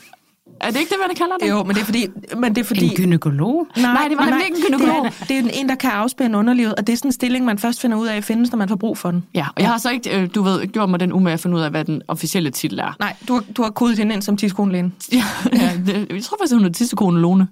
er 0.63 0.71
det 0.71 0.79
ikke 0.79 0.89
det, 0.89 0.97
man 1.07 1.15
kalder 1.15 1.35
det? 1.41 1.49
Jo, 1.49 1.63
men 1.63 1.75
det 1.75 1.81
er 1.81 1.85
fordi... 1.85 2.07
Men 2.37 2.55
det 2.55 2.61
er 2.61 2.65
fordi 2.65 2.85
En 2.85 2.95
gynekolog? 2.95 3.67
Nej, 3.77 4.05
det 4.09 4.17
var 4.17 4.25
nemlig 4.25 4.45
ikke 4.45 4.57
en 4.57 4.63
gynekolog. 4.63 5.05
Det 5.05 5.37
er, 5.37 5.41
det 5.41 5.55
er 5.55 5.59
en, 5.59 5.69
der 5.69 5.75
kan 5.75 5.91
afspænde 5.91 6.37
underlivet, 6.37 6.75
og 6.75 6.87
det 6.87 6.93
er 6.93 6.97
sådan 6.97 7.09
en 7.09 7.13
stilling, 7.13 7.45
man 7.45 7.57
først 7.59 7.81
finder 7.81 7.97
ud 7.97 8.07
af, 8.07 8.23
findes, 8.23 8.51
når 8.51 8.57
man 8.57 8.69
får 8.69 8.75
brug 8.75 8.97
for 8.97 9.11
den. 9.11 9.23
Ja, 9.33 9.45
og 9.55 9.61
jeg 9.61 9.69
har 9.69 9.77
så 9.77 9.89
ikke, 9.89 10.21
øh, 10.21 10.29
du 10.35 10.41
ved, 10.43 10.67
gjort 10.67 10.89
mig 10.89 10.99
den 10.99 11.13
umage 11.13 11.33
at 11.33 11.39
finde 11.39 11.57
ud 11.57 11.61
af, 11.61 11.69
hvad 11.71 11.85
den 11.85 12.01
officielle 12.07 12.49
titel 12.51 12.79
er. 12.79 12.95
Nej, 12.99 13.15
du 13.27 13.33
har, 13.33 13.43
du 13.57 13.63
har 13.63 13.69
kodet 13.69 13.97
hende 13.97 14.13
ind 14.13 14.21
som 14.21 14.37
tidskonelæge. 14.37 14.91
Ja, 15.13 15.23
ja 15.53 15.71
det, 15.85 16.07
jeg 16.11 16.23
tror 16.23 16.37
faktisk, 16.37 16.53
hun 16.55 16.65
er 16.65 16.69
tissekone 16.69 17.19
Lone. 17.21 17.47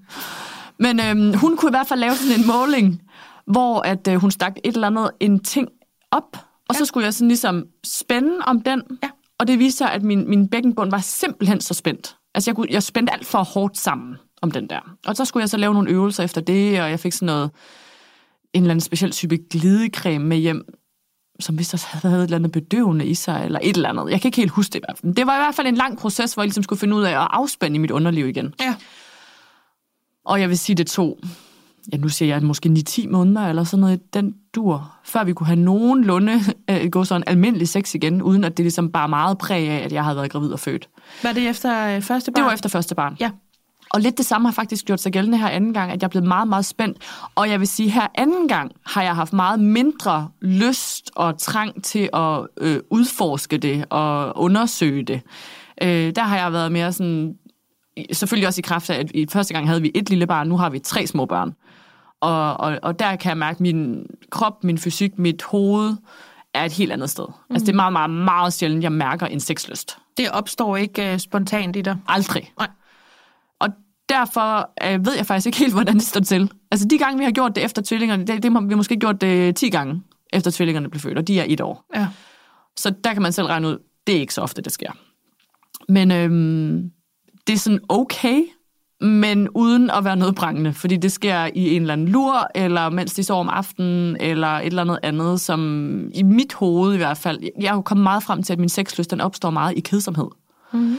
Men 0.80 1.00
øhm, 1.00 1.34
hun 1.38 1.58
kunne 1.58 1.70
i 1.70 1.74
hvert 1.74 1.88
fald 1.88 2.00
lave 2.00 2.16
sådan 2.16 2.40
en 2.40 2.48
måling, 2.48 3.02
hvor 3.48 3.82
at 3.82 4.08
øh, 4.08 4.16
hun 4.16 4.32
stak 4.32 4.54
et 4.64 4.74
eller 4.76 4.88
andet, 4.88 5.12
en 5.20 5.40
ting 5.40 5.68
op, 6.12 6.38
og 6.70 6.76
ja. 6.76 6.78
så 6.80 6.86
skulle 6.86 7.06
jeg 7.06 7.14
sådan 7.14 7.28
ligesom 7.28 7.64
spænde 7.86 8.32
om 8.48 8.62
den, 8.62 8.82
Ja. 9.04 9.10
og 9.40 9.48
det 9.48 9.60
viste 9.60 9.78
sig, 9.78 9.92
at 9.92 10.04
min, 10.04 10.30
min 10.30 10.48
bækkenbund 10.48 10.92
var 10.92 11.00
simpelthen 11.00 11.62
så 11.62 11.74
spændt. 11.74 12.16
Altså 12.36 12.52
jeg, 12.52 12.56
kunne, 12.56 12.68
jeg 12.70 12.84
spændte 12.84 13.14
alt 13.14 13.26
for 13.26 13.44
hårdt 13.44 13.78
sammen 13.78 14.16
om 14.42 14.52
den 14.52 14.70
der. 14.70 14.96
Og 15.06 15.16
så 15.16 15.26
skulle 15.26 15.42
jeg 15.42 15.50
så 15.50 15.58
lave 15.58 15.74
nogle 15.74 15.90
øvelser 15.90 16.24
efter 16.24 16.42
det, 16.42 16.82
og 16.82 16.90
jeg 16.90 17.00
fik 17.00 17.14
sådan 17.14 17.26
noget, 17.26 17.52
en 18.54 18.62
eller 18.62 18.72
anden 18.72 18.82
speciel 18.82 19.12
type 19.12 19.38
glidecreme 19.50 20.26
med 20.26 20.38
hjem, 20.38 20.66
som 21.40 21.58
vist 21.58 21.74
også 21.74 21.88
havde 21.92 22.18
et 22.18 22.24
eller 22.24 22.38
andet 22.38 22.52
bedøvende 22.52 23.06
i 23.06 23.14
sig, 23.14 23.46
eller 23.46 23.60
et 23.64 23.76
eller 23.76 23.90
andet. 23.90 24.12
Jeg 24.12 24.22
kan 24.22 24.28
ikke 24.28 24.38
helt 24.38 24.52
huske 24.52 24.74
det 24.74 24.80
i 24.80 24.84
hvert 24.88 24.98
fald. 24.98 25.14
Det 25.14 25.28
var 25.28 25.36
i 25.36 25.40
hvert 25.40 25.56
fald 25.56 25.68
en 25.68 25.76
lang 25.76 25.98
proces, 25.98 26.34
hvor 26.34 26.44
jeg 26.44 26.48
ligesom 26.48 26.64
skulle 26.64 26.80
finde 26.80 26.96
ud 26.96 27.04
af 27.04 27.12
at 27.12 27.28
afspænde 27.32 27.76
i 27.76 27.80
mit 27.80 27.92
underliv 27.92 28.28
igen. 28.28 28.54
Ja. 28.62 28.76
Og 30.26 30.42
jeg 30.42 30.50
vil 30.50 30.58
sige, 30.58 30.76
det 30.76 30.88
tog, 30.88 31.20
ja 31.92 31.98
nu 31.98 32.10
siger 32.10 32.36
jeg 32.36 32.44
måske 32.44 32.70
9-10 32.90 33.08
måneder, 33.10 33.48
eller 33.48 33.64
sådan 33.64 33.82
noget, 33.82 34.14
den 34.14 34.36
dur, 34.56 34.92
før 35.04 35.24
vi 35.24 35.34
kunne 35.34 35.48
have 35.48 35.60
nogenlunde 35.60 36.40
øh, 36.70 36.90
gå 36.92 37.04
sådan 37.04 37.24
almindelig 37.28 37.70
sex 37.70 37.96
igen, 37.96 38.22
uden 38.22 38.44
at 38.44 38.58
det 38.58 38.64
ligesom 38.64 38.92
bare 38.92 39.10
meget 39.10 39.38
præg 39.38 39.70
af, 39.70 39.84
at 39.84 39.92
jeg 39.92 40.04
havde 40.04 40.16
været 40.16 40.32
gravid 40.32 40.52
og 40.52 40.60
født. 40.60 40.90
Var 41.24 41.32
det 41.32 41.50
efter 41.50 41.96
øh, 41.96 42.02
første 42.02 42.32
barn? 42.32 42.42
Det 42.42 42.46
var 42.46 42.54
efter 42.54 42.70
første 42.70 42.96
barn. 42.96 43.18
Ja. 43.20 43.32
Og 43.94 44.02
lidt 44.02 44.18
det 44.18 44.26
samme 44.26 44.48
har 44.48 44.54
faktisk 44.54 44.86
gjort 44.86 45.02
sig 45.02 45.12
gældende 45.12 45.38
her 45.38 45.48
anden 45.48 45.74
gang, 45.74 45.92
at 45.92 46.02
jeg 46.02 46.08
er 46.08 46.10
blevet 46.10 46.28
meget, 46.28 46.48
meget 46.48 46.66
spændt. 46.66 46.98
Og 47.36 47.50
jeg 47.50 47.60
vil 47.60 47.68
sige, 47.68 47.90
her 47.90 48.08
anden 48.16 48.48
gang 48.48 48.72
har 48.86 49.04
jeg 49.04 49.16
haft 49.16 49.34
meget 49.34 49.60
mindre 49.60 50.30
lyst 50.42 51.12
og 51.16 51.38
trang 51.38 51.84
til 51.84 52.10
at 52.14 52.48
øh, 52.58 52.80
udforske 52.90 53.58
det 53.58 53.86
og 53.90 54.38
undersøge 54.38 55.04
det. 55.04 55.22
Øh, 55.82 56.16
der 56.16 56.24
har 56.24 56.38
jeg 56.38 56.54
været 56.54 56.72
mere 56.72 56.94
sådan, 56.94 57.36
selvfølgelig 58.12 58.48
også 58.48 58.60
i 58.60 58.68
kraft 58.68 58.90
af, 58.90 59.00
at 59.00 59.12
i 59.14 59.28
første 59.32 59.54
gang 59.54 59.68
havde 59.68 59.82
vi 59.82 59.92
et 59.96 60.10
lille 60.10 60.28
barn, 60.28 60.48
nu 60.48 60.58
har 60.58 60.70
vi 60.70 60.80
tre 60.80 61.08
små 61.08 61.26
børn. 61.26 61.54
Og, 62.22 62.60
og, 62.60 62.80
og 62.84 63.00
der 63.00 63.16
kan 63.16 63.30
jeg 63.30 63.38
mærke, 63.38 63.56
at 63.56 63.62
min 63.62 64.06
krop, 64.30 64.64
min 64.64 64.78
fysik, 64.78 65.20
mit 65.20 65.44
hoved 65.44 65.96
er 66.54 66.66
et 66.66 66.72
helt 66.72 66.92
andet 66.92 67.10
sted. 67.10 67.26
Mm. 67.28 67.54
Altså 67.54 67.66
det 67.66 67.72
er 67.72 67.76
meget, 67.76 67.94
meget, 67.94 68.10
meget 68.10 68.54
sjældent, 68.54 68.84
jeg 68.84 68.92
mærker 68.92 69.26
en 69.26 69.40
sexlyst. 69.40 69.98
Det 70.18 70.32
opstår 70.32 70.78
ikke 70.78 71.14
øh, 71.14 71.20
spontant 71.20 71.76
i 71.76 71.82
dig? 71.82 71.98
Aldrig. 72.08 72.54
Nej. 72.58 72.68
Og 73.60 73.70
derfor 74.10 74.72
øh, 74.84 75.06
ved 75.06 75.16
jeg 75.16 75.26
faktisk 75.26 75.46
ikke 75.46 75.58
helt, 75.58 75.74
hvordan 75.74 75.96
det 75.96 76.04
står 76.04 76.22
til. 76.22 76.52
Altså 76.72 76.88
de 76.88 76.98
gange, 76.98 77.18
vi 77.18 77.24
har 77.24 77.32
gjort 77.32 77.56
det 77.56 77.64
efter 77.64 77.82
tvillingerne, 77.82 78.26
det, 78.26 78.44
det 78.44 78.52
har 78.52 78.62
vi 78.62 78.76
måske 78.76 78.98
gjort 78.98 79.22
det 79.22 79.56
10 79.56 79.70
gange, 79.70 80.02
efter 80.34 80.52
tvillingerne 80.52 80.90
blev 80.90 81.02
født, 81.02 81.18
og 81.18 81.28
de 81.28 81.40
er 81.40 81.46
et 81.48 81.62
år. 81.62 81.86
Ja. 81.96 82.08
Så 82.78 82.94
der 83.04 83.14
kan 83.14 83.22
man 83.22 83.34
selv 83.34 83.48
regne 83.48 83.68
ud, 83.68 83.78
det 84.08 84.16
er 84.16 84.20
ikke 84.20 84.34
så 84.34 84.42
ofte, 84.42 84.62
det 84.62 84.72
sker. 84.72 84.92
Men 85.90 86.12
øhm, 86.12 86.92
det 87.48 87.54
er 87.54 87.58
sådan 87.58 87.80
okay, 87.90 88.44
men 89.02 89.50
uden 89.50 89.90
at 89.90 90.06
være 90.06 90.16
noget 90.16 90.36
brændende, 90.36 90.74
fordi 90.74 90.98
det 90.98 91.12
sker 91.12 91.50
i 91.56 91.76
en 91.76 91.82
eller 91.82 91.94
anden 91.94 92.08
lur, 92.08 92.48
eller 92.56 92.90
mens 92.90 93.14
de 93.14 93.24
sover 93.24 93.40
om 93.40 93.50
aftenen, 93.50 94.18
eller 94.20 94.48
et 94.48 94.66
eller 94.66 94.82
andet 94.82 95.00
andet, 95.04 95.42
som 95.42 96.10
i 96.14 96.24
mit 96.24 96.54
hoved 96.54 96.94
i 96.94 96.98
hvert 96.98 97.18
fald, 97.18 97.40
jeg 97.60 97.68
er 97.68 97.74
jo 97.74 97.82
kommet 97.82 98.04
meget 98.04 98.24
frem 98.24 98.44
til, 98.44 98.54
at 98.54 98.60
min 98.60 98.70
sexlyst, 98.70 99.12
den 99.12 99.22
opstår 99.22 99.50
meget 99.50 99.74
i 99.78 99.80
kedsomhed. 99.80 100.28
Mm-hmm. 100.74 100.98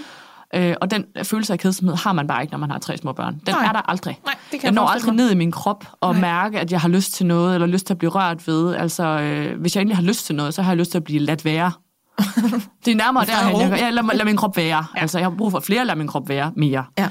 Øh, 0.55 0.75
og 0.81 0.91
den 0.91 1.05
følelse 1.23 1.53
af 1.53 1.59
kedsomhed 1.59 1.97
har 1.97 2.13
man 2.13 2.27
bare 2.27 2.43
ikke, 2.43 2.53
når 2.53 2.59
man 2.59 2.71
har 2.71 2.79
tre 2.79 2.97
små 2.97 3.13
børn. 3.13 3.41
Den 3.47 3.55
Nej. 3.55 3.65
er 3.67 3.73
der 3.73 3.91
aldrig. 3.91 4.19
Nej, 4.25 4.35
det 4.35 4.51
kan 4.51 4.59
jeg 4.59 4.65
jeg 4.65 4.73
når 4.73 4.87
aldrig 4.87 5.15
mig. 5.15 5.25
ned 5.25 5.31
i 5.31 5.35
min 5.35 5.51
krop 5.51 5.85
og 6.01 6.13
Nej. 6.13 6.21
mærke, 6.21 6.61
at 6.61 6.73
jeg 6.73 6.81
har 6.81 6.89
lyst 6.89 7.13
til 7.13 7.27
noget, 7.27 7.55
eller 7.55 7.67
lyst 7.67 7.87
til 7.87 7.95
at 7.95 7.99
blive 7.99 8.11
rørt 8.11 8.47
ved. 8.49 8.75
Altså, 8.75 9.05
øh, 9.05 9.61
hvis 9.61 9.77
jeg 9.77 9.81
egentlig 9.81 9.97
har 9.97 10.03
lyst 10.03 10.27
til 10.27 10.35
noget, 10.35 10.55
så 10.55 10.63
har 10.63 10.71
jeg 10.73 10.79
lyst 10.79 10.91
til 10.91 10.99
at 10.99 11.05
blive 11.05 11.19
ladt 11.21 11.45
være. 11.45 11.73
det 12.85 12.93
er 12.93 12.97
nærmere 12.97 13.27
Fred 13.27 13.47
og 13.47 13.53
der, 13.53 13.57
ro. 13.57 13.61
jeg, 13.61 13.81
jeg 13.81 13.93
lader, 13.93 14.15
lad 14.15 14.25
min 14.25 14.37
krop 14.37 14.57
være. 14.57 14.85
Ja. 14.97 15.01
Altså, 15.01 15.19
jeg 15.19 15.29
har 15.29 15.37
brug 15.37 15.51
for 15.51 15.59
at 15.59 15.65
flere 15.65 15.85
lader 15.85 15.99
min 15.99 16.07
krop 16.07 16.29
være 16.29 16.53
mere. 16.57 16.85
Ja. 16.99 17.09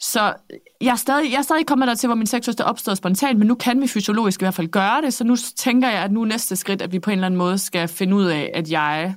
Så 0.00 0.34
jeg 0.80 0.90
er 0.92 0.96
stadig, 0.96 1.30
jeg 1.30 1.38
er 1.38 1.42
stadig 1.42 1.66
kommet 1.66 1.88
der 1.88 1.94
til, 1.94 2.06
hvor 2.06 2.14
min 2.14 2.26
sexlyst 2.26 2.60
er 2.60 2.64
opstået 2.64 2.96
spontant, 2.96 3.38
men 3.38 3.48
nu 3.48 3.54
kan 3.54 3.80
vi 3.80 3.86
fysiologisk 3.86 4.40
i 4.40 4.44
hvert 4.44 4.54
fald 4.54 4.68
gøre 4.68 5.02
det, 5.02 5.14
så 5.14 5.24
nu 5.24 5.36
tænker 5.56 5.88
jeg, 5.88 6.02
at 6.02 6.12
nu 6.12 6.22
er 6.22 6.26
næste 6.26 6.56
skridt, 6.56 6.82
at 6.82 6.92
vi 6.92 6.98
på 6.98 7.10
en 7.10 7.14
eller 7.14 7.26
anden 7.26 7.38
måde 7.38 7.58
skal 7.58 7.88
finde 7.88 8.16
ud 8.16 8.24
af, 8.24 8.50
at 8.54 8.70
jeg 8.70 9.14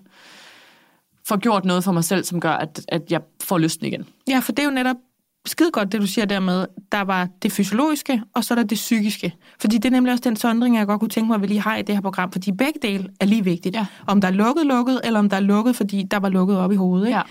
får 1.27 1.37
gjort 1.37 1.65
noget 1.65 1.83
for 1.83 1.91
mig 1.91 2.03
selv, 2.03 2.23
som 2.23 2.39
gør, 2.39 2.51
at, 2.51 2.81
at 2.87 3.01
jeg 3.09 3.21
får 3.43 3.57
lysten 3.57 3.85
igen. 3.85 4.05
Ja, 4.27 4.39
for 4.39 4.51
det 4.51 4.59
er 4.59 4.67
jo 4.67 4.73
netop 4.73 4.95
skide 5.45 5.71
godt, 5.71 5.91
det 5.91 6.01
du 6.01 6.07
siger 6.07 6.25
dermed. 6.25 6.65
Der 6.91 7.01
var 7.01 7.27
det 7.41 7.51
fysiologiske, 7.51 8.21
og 8.35 8.43
så 8.43 8.53
er 8.53 8.55
der 8.55 8.63
det 8.63 8.75
psykiske. 8.75 9.35
Fordi 9.59 9.75
det 9.77 9.85
er 9.85 9.89
nemlig 9.91 10.13
også 10.13 10.23
den 10.23 10.35
sondring, 10.35 10.77
jeg 10.77 10.87
godt 10.87 10.99
kunne 10.99 11.09
tænke 11.09 11.27
mig, 11.27 11.35
at 11.35 11.41
vi 11.41 11.47
lige 11.47 11.61
har 11.61 11.77
i 11.77 11.81
det 11.81 11.95
her 11.95 12.01
program, 12.01 12.31
fordi 12.31 12.51
begge 12.51 12.79
dele 12.81 13.09
er 13.19 13.25
lige 13.25 13.43
vigtigt. 13.43 13.75
Ja. 13.75 13.85
Om 14.07 14.21
der 14.21 14.27
er 14.27 14.31
lukket, 14.31 14.65
lukket, 14.65 15.01
eller 15.03 15.19
om 15.19 15.29
der 15.29 15.37
er 15.37 15.41
lukket, 15.41 15.75
fordi 15.75 16.03
der 16.03 16.17
var 16.17 16.29
lukket 16.29 16.57
op 16.57 16.71
i 16.71 16.75
hovedet. 16.75 17.07
Ikke? 17.07 17.17
Ja. 17.17 17.23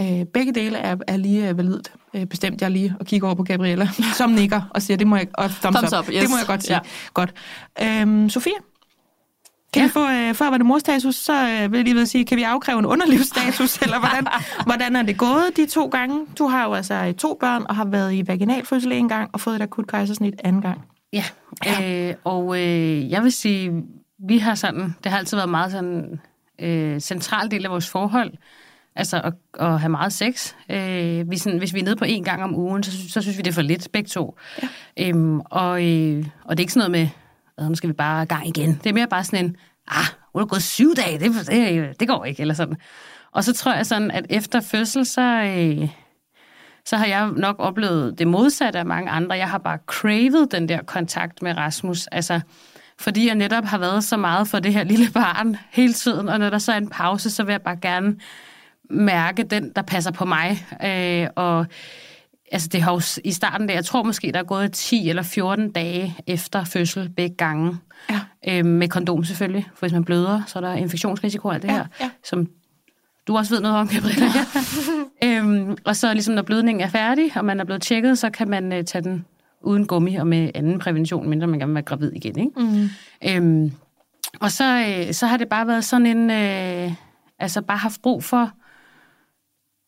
Øh, 0.00 0.24
begge 0.24 0.52
dele 0.52 0.78
er, 0.78 0.96
er 1.06 1.16
lige 1.16 1.48
øh, 1.48 1.58
validt. 1.58 1.92
Øh, 2.14 2.26
bestemt 2.26 2.62
jeg 2.62 2.70
lige 2.70 2.94
og 3.00 3.06
kigger 3.06 3.28
over 3.28 3.34
på 3.34 3.42
Gabriella, 3.42 3.88
som 4.18 4.30
nikker 4.30 4.62
og 4.70 4.82
siger, 4.82 4.96
det 4.96 5.06
må 5.06 5.16
jeg, 5.16 5.28
og 5.34 5.50
thumbs, 5.50 5.78
Thumbs 5.78 5.92
up. 5.92 5.98
up, 5.98 6.14
yes. 6.14 6.20
Det 6.20 6.30
må 6.30 6.36
jeg 6.36 6.46
godt 6.46 6.62
sige. 6.62 6.76
Ja. 6.76 6.80
Godt. 7.14 7.34
Øhm, 7.82 8.30
Sofia? 8.30 8.52
Kan 9.72 9.82
ja. 9.82 9.86
vi 9.86 9.92
få, 9.92 10.10
øh, 10.10 10.34
før 10.34 10.50
var 10.50 10.56
det 10.56 10.66
morstatus, 10.66 11.14
så 11.14 11.48
øh, 11.48 11.72
vil 11.72 11.78
jeg 11.78 11.84
lige 11.84 11.94
ved 11.94 12.02
at 12.02 12.08
sige, 12.08 12.24
kan 12.24 12.38
vi 12.38 12.42
afkræve 12.42 12.78
en 12.78 12.86
underlivsstatus, 12.86 13.78
eller 13.82 13.98
hvordan, 13.98 14.26
hvordan 14.66 14.96
er 14.96 15.02
det 15.02 15.18
gået 15.18 15.50
de 15.56 15.66
to 15.66 15.86
gange? 15.86 16.26
Du 16.38 16.46
har 16.46 16.64
jo 16.64 16.74
altså 16.74 16.94
øh, 16.94 17.14
to 17.14 17.36
børn, 17.40 17.66
og 17.68 17.76
har 17.76 17.84
været 17.84 18.14
i 18.14 18.26
vaginalfødsel 18.26 18.92
en 18.92 19.08
gang, 19.08 19.30
og 19.32 19.40
fået 19.40 19.56
et 19.56 19.62
akut 19.62 19.86
kejsersnit 19.86 20.34
anden 20.44 20.62
gang. 20.62 20.80
Ja, 21.12 21.24
øh, 22.08 22.14
og 22.24 22.60
øh, 22.60 23.10
jeg 23.10 23.22
vil 23.22 23.32
sige, 23.32 23.72
vi 24.28 24.38
har 24.38 24.54
sådan, 24.54 24.94
det 25.04 25.12
har 25.12 25.18
altid 25.18 25.36
været 25.36 25.50
meget 25.50 25.72
sådan 25.72 26.20
øh, 26.58 27.00
central 27.00 27.50
del 27.50 27.64
af 27.64 27.70
vores 27.70 27.90
forhold, 27.90 28.32
altså 28.96 29.20
at, 29.20 29.32
at 29.60 29.80
have 29.80 29.90
meget 29.90 30.12
sex. 30.12 30.52
Øh, 30.70 31.30
vi 31.30 31.38
sådan, 31.38 31.58
hvis 31.58 31.74
vi 31.74 31.80
er 31.80 31.84
nede 31.84 31.96
på 31.96 32.04
en 32.04 32.24
gang 32.24 32.42
om 32.44 32.54
ugen, 32.54 32.82
så, 32.82 32.90
så 33.08 33.22
synes 33.22 33.36
vi, 33.36 33.42
det 33.42 33.50
er 33.50 33.54
for 33.54 33.62
lidt, 33.62 33.88
begge 33.92 34.08
to. 34.08 34.38
Ja. 34.62 34.68
Øhm, 35.08 35.40
og, 35.40 35.84
øh, 35.86 36.24
og 36.44 36.56
det 36.56 36.60
er 36.60 36.64
ikke 36.64 36.72
sådan 36.72 36.90
noget 36.90 37.08
med, 37.58 37.64
"Øh, 37.64 37.68
nu 37.68 37.74
skal 37.74 37.88
vi 37.88 37.92
bare 37.94 38.26
gang 38.26 38.48
igen. 38.48 38.80
Det 38.84 38.90
er 38.90 38.94
mere 38.94 39.06
bare 39.08 39.24
sådan 39.24 39.44
en, 39.44 39.56
ah, 39.88 40.04
nu 40.34 40.38
er 40.38 40.44
det 40.44 40.50
gået 40.50 40.62
syv 40.62 40.94
dage, 40.94 41.18
det, 41.18 41.46
det, 41.46 42.00
det 42.00 42.08
går 42.08 42.24
ikke, 42.24 42.40
eller 42.40 42.54
sådan. 42.54 42.76
Og 43.32 43.44
så 43.44 43.52
tror 43.54 43.74
jeg 43.74 43.86
sådan, 43.86 44.10
at 44.10 44.26
efter 44.30 44.60
fødsel, 44.60 45.06
så... 45.06 45.22
Øh, 45.22 45.88
så 46.86 46.96
har 46.96 47.06
jeg 47.06 47.30
nok 47.36 47.56
oplevet 47.58 48.18
det 48.18 48.28
modsatte 48.28 48.78
af 48.78 48.86
mange 48.86 49.10
andre. 49.10 49.36
Jeg 49.36 49.50
har 49.50 49.58
bare 49.58 49.78
cravet 49.86 50.52
den 50.52 50.68
der 50.68 50.82
kontakt 50.82 51.42
med 51.42 51.56
Rasmus. 51.56 52.06
Altså, 52.06 52.40
fordi 52.98 53.26
jeg 53.26 53.34
netop 53.34 53.64
har 53.64 53.78
været 53.78 54.04
så 54.04 54.16
meget 54.16 54.48
for 54.48 54.58
det 54.58 54.72
her 54.72 54.84
lille 54.84 55.10
barn 55.14 55.56
hele 55.70 55.92
tiden, 55.92 56.28
og 56.28 56.38
når 56.38 56.50
der 56.50 56.58
så 56.58 56.72
er 56.72 56.76
en 56.76 56.88
pause, 56.88 57.30
så 57.30 57.44
vil 57.44 57.52
jeg 57.52 57.62
bare 57.62 57.76
gerne 57.76 58.16
mærke 58.90 59.42
den, 59.42 59.72
der 59.76 59.82
passer 59.82 60.10
på 60.10 60.24
mig. 60.24 60.66
Øh, 60.84 61.28
og 61.36 61.66
altså 62.52 62.68
det 62.68 62.82
har 62.82 62.92
jo 62.92 63.00
i 63.24 63.32
starten, 63.32 63.68
der, 63.68 63.74
jeg 63.74 63.84
tror 63.84 64.02
måske, 64.02 64.32
der 64.32 64.38
er 64.38 64.44
gået 64.44 64.72
10 64.72 65.08
eller 65.08 65.22
14 65.22 65.72
dage 65.72 66.16
efter 66.26 66.64
fødsel 66.64 67.08
begge 67.16 67.36
gange. 67.36 67.76
Ja. 68.10 68.20
Øh, 68.48 68.66
med 68.66 68.88
kondom 68.88 69.24
selvfølgelig, 69.24 69.66
for 69.74 69.86
hvis 69.86 69.92
man 69.92 70.04
bløder, 70.04 70.42
så 70.46 70.58
er 70.58 70.60
der 70.60 70.74
infektionsrisiko 70.74 71.48
af 71.48 71.60
det 71.60 71.68
ja, 71.68 71.74
her, 71.74 71.86
ja. 72.00 72.10
som 72.24 72.48
du 73.26 73.36
også 73.36 73.54
ved 73.54 73.60
noget 73.62 73.76
om, 73.76 73.88
Gabriella. 73.88 74.26
Ja. 75.22 75.38
øhm, 75.38 75.76
og 75.84 75.96
så 75.96 76.12
ligesom 76.12 76.34
når 76.34 76.42
blødningen 76.42 76.84
er 76.84 76.88
færdig, 76.88 77.32
og 77.36 77.44
man 77.44 77.60
er 77.60 77.64
blevet 77.64 77.82
tjekket, 77.82 78.18
så 78.18 78.30
kan 78.30 78.48
man 78.48 78.72
øh, 78.72 78.84
tage 78.84 79.04
den 79.04 79.24
uden 79.60 79.86
gummi 79.86 80.16
og 80.16 80.26
med 80.26 80.50
anden 80.54 80.78
prævention, 80.78 81.28
mindre 81.28 81.46
man 81.46 81.58
gerne 81.58 81.70
vil 81.70 81.74
være 81.74 81.84
gravid 81.84 82.12
igen. 82.12 82.38
Ikke? 82.38 82.50
Mm. 82.56 82.88
Øhm, 83.28 83.72
og 84.40 84.52
så, 84.52 84.86
øh, 84.88 85.12
så 85.14 85.26
har 85.26 85.36
det 85.36 85.48
bare 85.48 85.66
været 85.66 85.84
sådan 85.84 86.06
en... 86.06 86.30
Øh, 86.30 86.92
altså 87.38 87.62
bare 87.62 87.78
haft 87.78 88.02
brug 88.02 88.24
for 88.24 88.52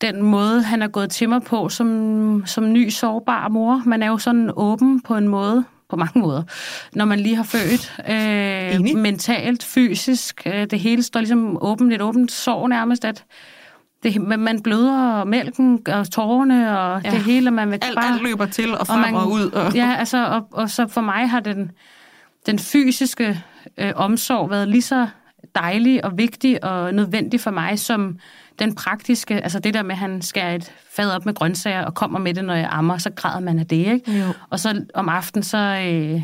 den 0.00 0.22
måde, 0.22 0.62
han 0.62 0.82
er 0.82 0.88
gået 0.88 1.10
til 1.10 1.28
mig 1.28 1.42
på 1.42 1.68
som, 1.68 2.42
som 2.46 2.72
ny 2.72 2.88
sårbar 2.88 3.48
mor. 3.48 3.82
Man 3.86 4.02
er 4.02 4.06
jo 4.06 4.18
sådan 4.18 4.50
åben 4.56 5.00
på 5.00 5.16
en 5.16 5.28
måde, 5.28 5.64
på 5.88 5.96
mange 5.96 6.20
måder, 6.20 6.42
når 6.92 7.04
man 7.04 7.20
lige 7.20 7.36
har 7.36 7.42
født. 7.42 7.92
Øh, 8.10 8.96
mentalt, 8.96 9.64
fysisk. 9.64 10.42
Øh, 10.46 10.66
det 10.70 10.80
hele 10.80 11.02
står 11.02 11.20
ligesom 11.20 11.58
åbent, 11.60 11.92
et 11.92 12.02
åbent 12.02 12.32
sår 12.32 12.68
nærmest, 12.68 13.04
at 13.04 13.24
det, 14.02 14.22
man 14.22 14.62
bløder 14.62 15.24
mælken 15.24 15.88
og 15.88 16.10
tårerne 16.10 16.78
og 16.80 17.00
ja. 17.04 17.10
det 17.10 17.18
hele. 17.18 17.50
Man 17.50 17.70
vil 17.70 17.78
alt, 17.82 17.94
bare, 17.94 18.12
alt 18.12 18.22
løber 18.22 18.46
til 18.46 18.76
og 18.76 18.86
frem 18.86 19.02
og, 19.02 19.10
man, 19.10 19.14
og 19.14 19.30
ud. 19.30 19.50
Og... 19.50 19.74
Ja, 19.74 19.96
altså, 19.98 20.26
og, 20.26 20.48
og 20.52 20.70
så 20.70 20.86
for 20.86 21.00
mig 21.00 21.30
har 21.30 21.40
den, 21.40 21.70
den 22.46 22.58
fysiske 22.58 23.42
øh, 23.78 23.92
omsorg 23.96 24.50
været 24.50 24.68
lige 24.68 24.82
så 24.82 25.06
dejlig 25.54 26.04
og 26.04 26.18
vigtig 26.18 26.64
og 26.64 26.94
nødvendig 26.94 27.40
for 27.40 27.50
mig, 27.50 27.78
som 27.78 28.18
den 28.58 28.74
praktiske, 28.74 29.34
altså 29.34 29.58
det 29.58 29.74
der 29.74 29.82
med, 29.82 29.90
at 29.90 29.98
han 29.98 30.22
skærer 30.22 30.54
et 30.54 30.72
fad 30.90 31.10
op 31.10 31.26
med 31.26 31.34
grøntsager 31.34 31.84
og 31.84 31.94
kommer 31.94 32.18
med 32.18 32.34
det, 32.34 32.44
når 32.44 32.54
jeg 32.54 32.68
ammer, 32.70 32.98
så 32.98 33.10
græder 33.10 33.40
man 33.40 33.58
af 33.58 33.66
det, 33.66 33.76
ikke? 33.76 34.18
Jo. 34.18 34.32
Og 34.50 34.60
så 34.60 34.84
om 34.94 35.08
aftenen, 35.08 35.42
så, 35.42 35.58
øh, 35.58 36.22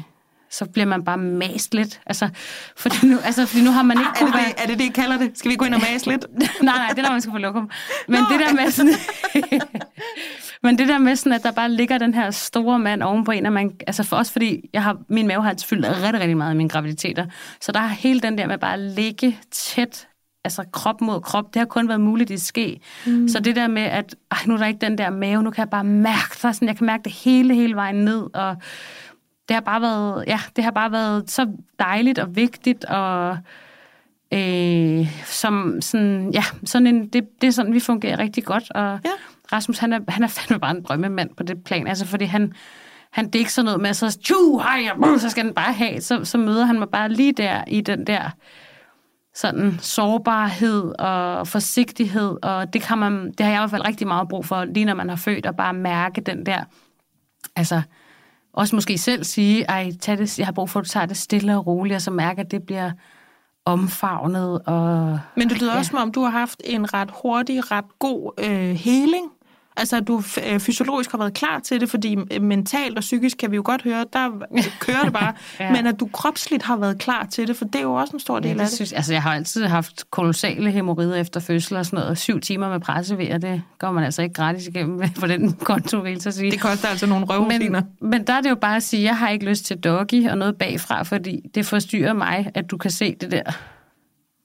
så 0.51 0.65
bliver 0.65 0.87
man 0.87 1.05
bare 1.05 1.19
mast 1.19 1.75
lidt. 1.75 2.01
Altså, 2.07 2.29
fordi 2.77 3.07
nu, 3.07 3.19
altså, 3.25 3.47
fordi 3.47 3.65
nu 3.65 3.71
har 3.71 3.83
man 3.83 3.99
ikke 3.99 4.11
ah, 4.15 4.23
er, 4.23 4.27
det 4.27 4.35
det, 4.35 4.63
er 4.63 4.67
det 4.67 4.79
det, 4.79 4.85
I 4.85 4.89
kalder 4.89 5.19
det? 5.19 5.39
Skal 5.39 5.51
vi 5.51 5.57
gå 5.57 5.65
ind 5.65 5.75
og 5.75 5.81
mase 5.81 6.11
lidt? 6.11 6.27
nej, 6.63 6.77
nej, 6.77 6.89
det 6.89 6.99
er, 6.99 7.03
når 7.03 7.11
man 7.11 7.21
skal 7.21 7.33
få 7.33 7.39
lokum. 7.39 7.71
Men 8.09 8.21
Nå, 8.21 8.27
det 8.33 8.41
der 8.41 8.53
med 8.53 8.71
sådan... 8.71 8.95
Men 10.65 10.79
det 10.79 10.89
der 10.89 10.99
med 10.99 11.17
sådan, 11.17 11.33
at 11.33 11.43
der 11.43 11.53
bare 11.53 11.71
ligger 11.71 11.99
den 11.99 12.15
her 12.15 12.31
store 12.31 12.79
mand 12.79 13.03
oven 13.03 13.25
på 13.25 13.31
en, 13.31 13.47
at 13.47 13.53
man, 13.53 13.73
altså 13.87 14.03
for 14.03 14.17
os, 14.17 14.31
fordi 14.31 14.71
jeg 14.73 14.83
har, 14.83 14.97
min 15.09 15.27
mave 15.27 15.43
har 15.43 15.55
fyldt 15.67 15.87
rigtig, 15.87 16.21
rigtig 16.21 16.37
meget 16.37 16.55
i 16.55 16.57
mine 16.57 16.69
graviditeter, 16.69 17.27
så 17.61 17.73
der 17.73 17.81
har 17.81 17.89
hele 17.89 18.21
den 18.21 18.39
der 18.39 18.47
med 18.47 18.59
bare 18.59 18.73
at 18.73 18.79
ligge 18.79 19.39
tæt 19.51 20.09
altså 20.45 20.65
krop 20.73 21.01
mod 21.01 21.21
krop, 21.21 21.55
det 21.55 21.61
har 21.61 21.67
kun 21.67 21.89
været 21.89 22.01
muligt 22.01 22.31
i 22.31 22.39
ske. 22.39 22.81
Mm. 23.07 23.29
Så 23.29 23.41
det 23.41 23.57
der 23.57 23.69
med, 23.69 23.83
at 23.83 24.15
ej, 24.31 24.39
nu 24.47 24.55
er 24.55 24.59
der 24.59 24.67
ikke 24.67 24.81
den 24.81 24.99
der 24.99 25.11
mave, 25.11 25.43
nu 25.43 25.51
kan 25.51 25.63
jeg 25.63 25.71
bare 25.71 25.85
mærke 25.85 26.31
det, 26.33 26.55
sådan, 26.55 26.69
jeg 26.69 26.77
kan 26.77 26.87
mærke 26.87 27.05
det 27.05 27.13
hele, 27.13 27.55
hele 27.55 27.75
vejen 27.75 27.97
ned, 27.97 28.35
og 28.35 28.57
det 29.49 29.55
har 29.55 29.61
bare 29.61 29.81
været, 29.81 30.25
ja, 30.27 30.41
det 30.57 30.65
har 30.65 30.71
bare 30.71 30.93
været 30.93 31.31
så 31.31 31.47
dejligt 31.79 32.19
og 32.19 32.37
vigtigt, 32.37 32.85
og 32.85 33.39
øh, 34.35 35.25
som 35.25 35.81
sådan, 35.81 36.31
ja, 36.35 36.45
sådan 36.65 36.87
en, 36.87 37.09
det, 37.09 37.41
det 37.41 37.47
er 37.47 37.51
sådan, 37.51 37.75
vi 37.75 37.81
fungerer 37.81 38.19
rigtig 38.19 38.45
godt, 38.45 38.71
og 38.71 39.01
ja. 39.05 39.11
Rasmus, 39.53 39.79
han 39.79 39.93
er, 39.93 40.01
han 40.09 40.23
er 40.23 40.29
fandme 40.29 40.61
bare 40.61 40.77
en 40.77 40.83
drømmemand 40.83 41.31
på 41.37 41.43
det 41.43 41.65
plan, 41.65 41.87
altså 41.87 42.07
fordi 42.07 42.25
han, 42.25 42.53
han, 43.11 43.27
det 43.27 43.35
er 43.35 43.39
ikke 43.39 43.53
sådan 43.53 43.65
noget 43.65 43.81
med, 43.81 43.95
så, 43.95 44.19
tju, 44.19 44.59
hej, 44.59 45.19
så 45.19 45.31
skal 45.31 45.45
den 45.45 45.55
bare 45.55 45.73
have, 45.73 46.01
så, 46.01 46.25
så 46.25 46.39
møder 46.39 46.65
han 46.65 46.79
mig 46.79 46.89
bare 46.89 47.09
lige 47.09 47.33
der 47.33 47.65
i 47.67 47.81
den 47.81 48.07
der, 48.07 48.31
sådan 49.35 49.79
sårbarhed 49.81 50.93
og 50.99 51.49
forsigtighed, 51.49 52.37
og 52.43 52.73
det, 52.73 52.83
kan 52.83 52.99
man, 52.99 53.27
det 53.27 53.41
har 53.41 53.53
jeg 53.53 53.59
i 53.59 53.61
hvert 53.61 53.71
fald 53.71 53.87
rigtig 53.87 54.07
meget 54.07 54.29
brug 54.29 54.47
for, 54.47 54.65
lige 54.65 54.85
når 54.85 54.95
man 54.95 55.09
har 55.09 55.17
født, 55.17 55.47
og 55.47 55.57
bare 55.57 55.75
mærke 55.75 56.21
den 56.21 56.47
der, 56.47 56.65
altså 57.57 57.83
også 58.53 58.77
måske 58.77 58.99
selv 58.99 59.25
sige, 59.25 59.65
ej, 59.65 59.91
tag 60.01 60.19
det, 60.19 60.39
jeg 60.39 60.47
har 60.47 60.53
brug 60.53 60.71
for, 60.71 60.81
at 60.81 60.85
du 60.85 60.89
tager 60.89 61.07
det 61.07 61.17
stille 61.17 61.57
og 61.57 61.67
roligt, 61.67 61.95
og 61.95 62.03
så 62.03 62.11
mærke, 62.11 62.41
at 62.41 62.51
det 62.51 62.63
bliver 62.63 62.91
omfavnet. 63.65 64.63
Og, 64.67 65.19
Men 65.37 65.49
det 65.49 65.61
lyder 65.61 65.73
ja. 65.73 65.79
også 65.79 65.91
som 65.91 65.99
om, 65.99 66.13
du 66.13 66.23
har 66.23 66.31
haft 66.31 66.63
en 66.65 66.95
ret 66.95 67.11
hurtig, 67.23 67.71
ret 67.71 67.99
god 67.99 68.33
øh, 68.39 68.71
heling 68.77 69.31
Altså, 69.77 69.97
at 69.97 70.09
du 70.09 70.23
øh, 70.47 70.61
fysiologisk 70.61 71.11
har 71.11 71.19
været 71.19 71.35
klar 71.35 71.59
til 71.59 71.81
det, 71.81 71.91
fordi 71.91 72.17
øh, 72.31 72.43
mentalt 72.43 72.97
og 72.97 73.01
psykisk 73.01 73.37
kan 73.37 73.51
vi 73.51 73.57
jo 73.57 73.63
godt 73.65 73.83
høre, 73.83 74.05
der 74.13 74.31
kører 74.81 75.03
det 75.03 75.13
bare. 75.13 75.33
ja. 75.61 75.73
Men 75.73 75.87
at 75.87 76.01
du 76.01 76.09
kropsligt 76.13 76.63
har 76.63 76.77
været 76.77 76.99
klar 76.99 77.27
til 77.31 77.49
det, 77.49 77.57
for 77.57 77.65
det 77.65 77.75
er 77.75 77.83
jo 77.83 77.95
også 77.95 78.13
en 78.17 78.21
stor 78.21 78.39
del 78.39 78.49
ja, 78.49 78.55
det 78.55 78.61
af 78.61 78.67
det. 78.67 78.75
Synes, 78.75 78.93
altså, 78.93 79.13
jeg 79.13 79.23
har 79.23 79.35
altid 79.35 79.65
haft 79.65 80.11
kolossale 80.11 80.71
hemorrider 80.71 81.17
efter 81.17 81.41
fødsel 81.41 81.77
og 81.77 81.87
sådan 81.87 81.99
noget. 81.99 82.19
Syv 82.19 82.41
timer 82.41 82.69
med 82.69 82.81
pressevejr, 82.81 83.39
det 83.39 83.63
går 83.79 83.93
man 83.93 84.05
altså 84.05 84.23
ikke 84.23 84.35
gratis 84.35 84.67
igennem 84.67 85.01
på 85.21 85.27
den 85.27 85.53
konto, 85.53 85.99
vil 85.99 86.21
jeg 86.25 86.33
sige. 86.33 86.51
Det 86.51 86.61
koster 86.61 86.89
altså 86.89 87.07
nogle 87.07 87.27
røvrutiner. 87.27 87.83
Men, 88.01 88.11
men 88.11 88.27
der 88.27 88.33
er 88.33 88.41
det 88.41 88.51
jo 88.51 88.55
bare 88.55 88.77
at 88.77 88.83
sige, 88.83 89.01
at 89.01 89.05
jeg 89.05 89.19
har 89.19 89.29
ikke 89.29 89.45
lyst 89.45 89.65
til 89.65 89.77
doggy 89.77 90.29
og 90.29 90.39
noget 90.39 90.57
bagfra, 90.57 91.03
fordi 91.03 91.41
det 91.55 91.67
forstyrrer 91.67 92.13
mig, 92.13 92.51
at 92.55 92.71
du 92.71 92.77
kan 92.77 92.91
se 92.91 93.17
det 93.21 93.31
der 93.31 93.43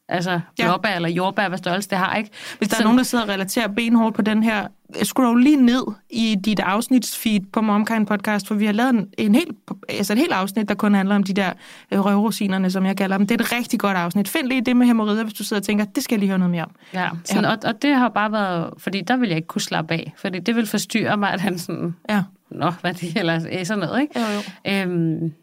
Altså 0.09 0.39
blåbær 0.61 0.89
ja. 0.89 0.95
eller 0.95 1.09
jordbær, 1.09 1.47
hvad 1.47 1.57
størrelse 1.57 1.89
det 1.89 1.97
har, 1.97 2.15
ikke? 2.15 2.29
Hvis 2.57 2.69
der 2.69 2.75
så... 2.75 2.81
er 2.81 2.83
nogen, 2.83 2.97
der 2.97 3.03
sidder 3.03 3.23
og 3.23 3.29
relaterer 3.29 3.67
benhårdt 3.67 4.15
på 4.15 4.21
den 4.21 4.43
her, 4.43 4.67
scroll 5.03 5.43
lige 5.43 5.55
ned 5.55 5.83
i 6.09 6.35
dit 6.45 6.59
afsnitsfeed 6.59 7.39
på 7.53 7.61
Momkind 7.61 8.07
Podcast, 8.07 8.47
for 8.47 8.55
vi 8.55 8.65
har 8.65 8.73
lavet 8.73 8.89
en, 8.89 9.07
en 9.17 9.35
helt, 9.35 9.51
altså 9.89 10.13
et 10.13 10.19
helt 10.19 10.31
afsnit, 10.31 10.69
der 10.69 10.75
kun 10.75 10.93
handler 10.93 11.15
om 11.15 11.23
de 11.23 11.33
der 11.33 11.51
øh, 11.91 12.05
røvrosinerne, 12.05 12.71
som 12.71 12.85
jeg 12.85 12.97
kalder 12.97 13.17
dem. 13.17 13.27
Det 13.27 13.41
er 13.41 13.43
et 13.43 13.51
rigtig 13.51 13.79
godt 13.79 13.97
afsnit. 13.97 14.27
Find 14.27 14.47
lige 14.47 14.61
det 14.61 14.75
med 14.75 14.85
hemorrider, 14.85 15.23
hvis 15.23 15.33
du 15.33 15.43
sidder 15.43 15.61
og 15.61 15.65
tænker, 15.65 15.85
det 15.85 16.03
skal 16.03 16.15
jeg 16.15 16.19
lige 16.19 16.29
høre 16.29 16.39
noget 16.39 16.51
mere 16.51 16.63
om. 16.63 16.71
Ja, 16.93 17.09
sådan, 17.23 17.43
ja. 17.43 17.51
Og, 17.51 17.57
og 17.63 17.81
det 17.81 17.95
har 17.95 18.09
bare 18.09 18.31
været, 18.31 18.73
fordi 18.77 19.01
der 19.01 19.15
vil 19.15 19.27
jeg 19.27 19.35
ikke 19.35 19.47
kunne 19.47 19.61
slappe 19.61 19.93
af, 19.93 20.13
fordi 20.17 20.39
det 20.39 20.55
vil 20.55 20.67
forstyrre 20.67 21.17
mig, 21.17 21.33
at 21.33 21.41
han 21.41 21.59
sådan, 21.59 21.95
ja. 22.09 22.23
nå, 22.51 22.71
hvad 22.81 22.93
det, 22.93 23.17
eller 23.17 23.63
sådan 23.63 23.79
noget, 23.79 24.01
ikke? 24.01 24.19
Jo, 24.19 24.25
jo. 24.25 24.41
Øhm, 24.73 25.33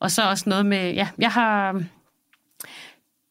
og 0.00 0.10
så 0.10 0.22
også 0.22 0.44
noget 0.48 0.66
med, 0.66 0.92
ja, 0.92 1.08
jeg 1.18 1.30
har 1.30 1.82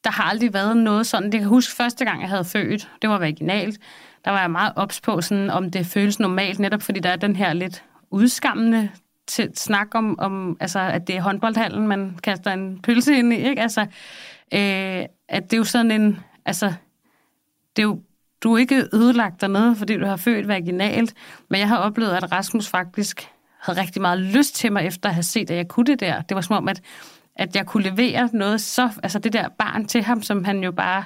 der 0.03 0.11
har 0.11 0.23
aldrig 0.23 0.53
været 0.53 0.77
noget 0.77 1.07
sådan. 1.07 1.31
Det 1.31 1.39
kan 1.39 1.49
huske 1.49 1.75
første 1.75 2.05
gang, 2.05 2.21
jeg 2.21 2.29
havde 2.29 2.45
født. 2.45 2.89
Det 3.01 3.09
var 3.09 3.17
vaginalt. 3.17 3.79
Der 4.25 4.31
var 4.31 4.39
jeg 4.39 4.51
meget 4.51 4.73
ops 4.75 5.01
på, 5.01 5.21
sådan, 5.21 5.49
om 5.49 5.71
det 5.71 5.85
føles 5.85 6.19
normalt, 6.19 6.59
netop 6.59 6.81
fordi 6.81 6.99
der 6.99 7.09
er 7.09 7.15
den 7.15 7.35
her 7.35 7.53
lidt 7.53 7.83
udskammende 8.11 8.89
til 9.27 9.51
snak 9.55 9.87
om, 9.95 10.19
om 10.19 10.57
altså, 10.59 10.79
at 10.79 11.07
det 11.07 11.15
er 11.15 11.21
håndboldhallen, 11.21 11.87
man 11.87 12.19
kaster 12.23 12.51
en 12.51 12.79
pølse 12.81 13.17
ind 13.17 13.33
i. 13.33 13.35
Ikke? 13.35 13.61
Altså, 13.61 13.81
øh, 14.53 15.05
at 15.29 15.43
det 15.43 15.53
er 15.53 15.57
jo 15.57 15.63
sådan 15.63 15.91
en... 15.91 16.19
Altså, 16.45 16.73
det 17.75 17.81
er 17.81 17.87
jo, 17.87 18.01
du 18.43 18.53
er 18.53 18.57
ikke 18.57 18.85
ødelagt 18.93 19.41
dernede, 19.41 19.75
fordi 19.75 19.97
du 19.97 20.05
har 20.05 20.15
født 20.15 20.47
vaginalt, 20.47 21.13
men 21.49 21.59
jeg 21.59 21.67
har 21.67 21.77
oplevet, 21.77 22.11
at 22.11 22.31
Rasmus 22.31 22.67
faktisk 22.67 23.29
havde 23.59 23.81
rigtig 23.81 24.01
meget 24.01 24.19
lyst 24.19 24.55
til 24.55 24.71
mig, 24.71 24.85
efter 24.85 25.09
at 25.09 25.15
have 25.15 25.23
set, 25.23 25.51
at 25.51 25.57
jeg 25.57 25.67
kunne 25.67 25.85
det 25.85 25.99
der. 25.99 26.21
Det 26.21 26.35
var 26.35 26.41
som 26.41 26.55
om, 26.55 26.67
at 26.67 26.81
at 27.39 27.55
jeg 27.55 27.65
kunne 27.65 27.83
levere 27.83 28.29
noget 28.33 28.61
så, 28.61 28.89
altså 29.03 29.19
det 29.19 29.33
der 29.33 29.49
barn 29.59 29.85
til 29.85 30.03
ham, 30.03 30.21
som 30.21 30.43
han 30.43 30.63
jo 30.63 30.71
bare, 30.71 31.03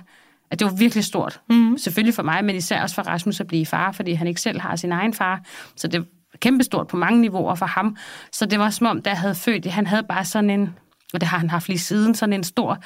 at 0.52 0.60
det 0.60 0.66
var 0.66 0.74
virkelig 0.74 1.04
stort. 1.04 1.42
Mm. 1.50 1.78
Selvfølgelig 1.78 2.14
for 2.14 2.24
mig, 2.24 2.46
men 2.46 2.56
især 2.56 2.82
også 2.82 2.96
for 2.96 3.02
Rasmus 3.02 3.40
at 3.40 3.48
blive 3.48 3.66
far, 3.66 3.92
fordi 3.92 4.14
han 4.14 4.28
ikke 4.28 4.42
selv 4.42 4.62
har 4.62 4.76
sin 4.76 4.92
egen 4.92 5.14
far. 5.14 5.42
Så 5.76 5.88
det 5.88 6.00
var 6.00 6.06
kæmpestort 6.40 6.88
på 6.88 6.98
mange 6.98 7.22
niveauer 7.22 7.56
for 7.56 7.66
ham. 7.66 7.98
Så 8.32 8.46
det 8.46 8.60
var 8.60 8.70
som 8.70 8.88
om, 8.88 9.02
da 9.02 9.10
jeg 9.10 9.20
havde 9.20 9.36
født, 9.36 9.66
han 9.66 9.88
havde 9.88 10.04
bare 10.04 10.26
sådan 10.26 10.50
en, 10.50 10.76
og 11.14 11.22
det 11.22 11.30
har 11.30 11.38
han 11.38 11.50
haft 11.50 11.68
lige 11.68 11.80
siden, 11.80 12.16
sådan 12.16 12.34
en 12.34 12.44
stor 12.44 12.78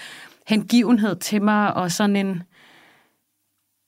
hengivenhed 0.47 1.15
til 1.15 1.41
mig, 1.41 1.73
og 1.73 1.91
sådan 1.91 2.15
en, 2.15 2.43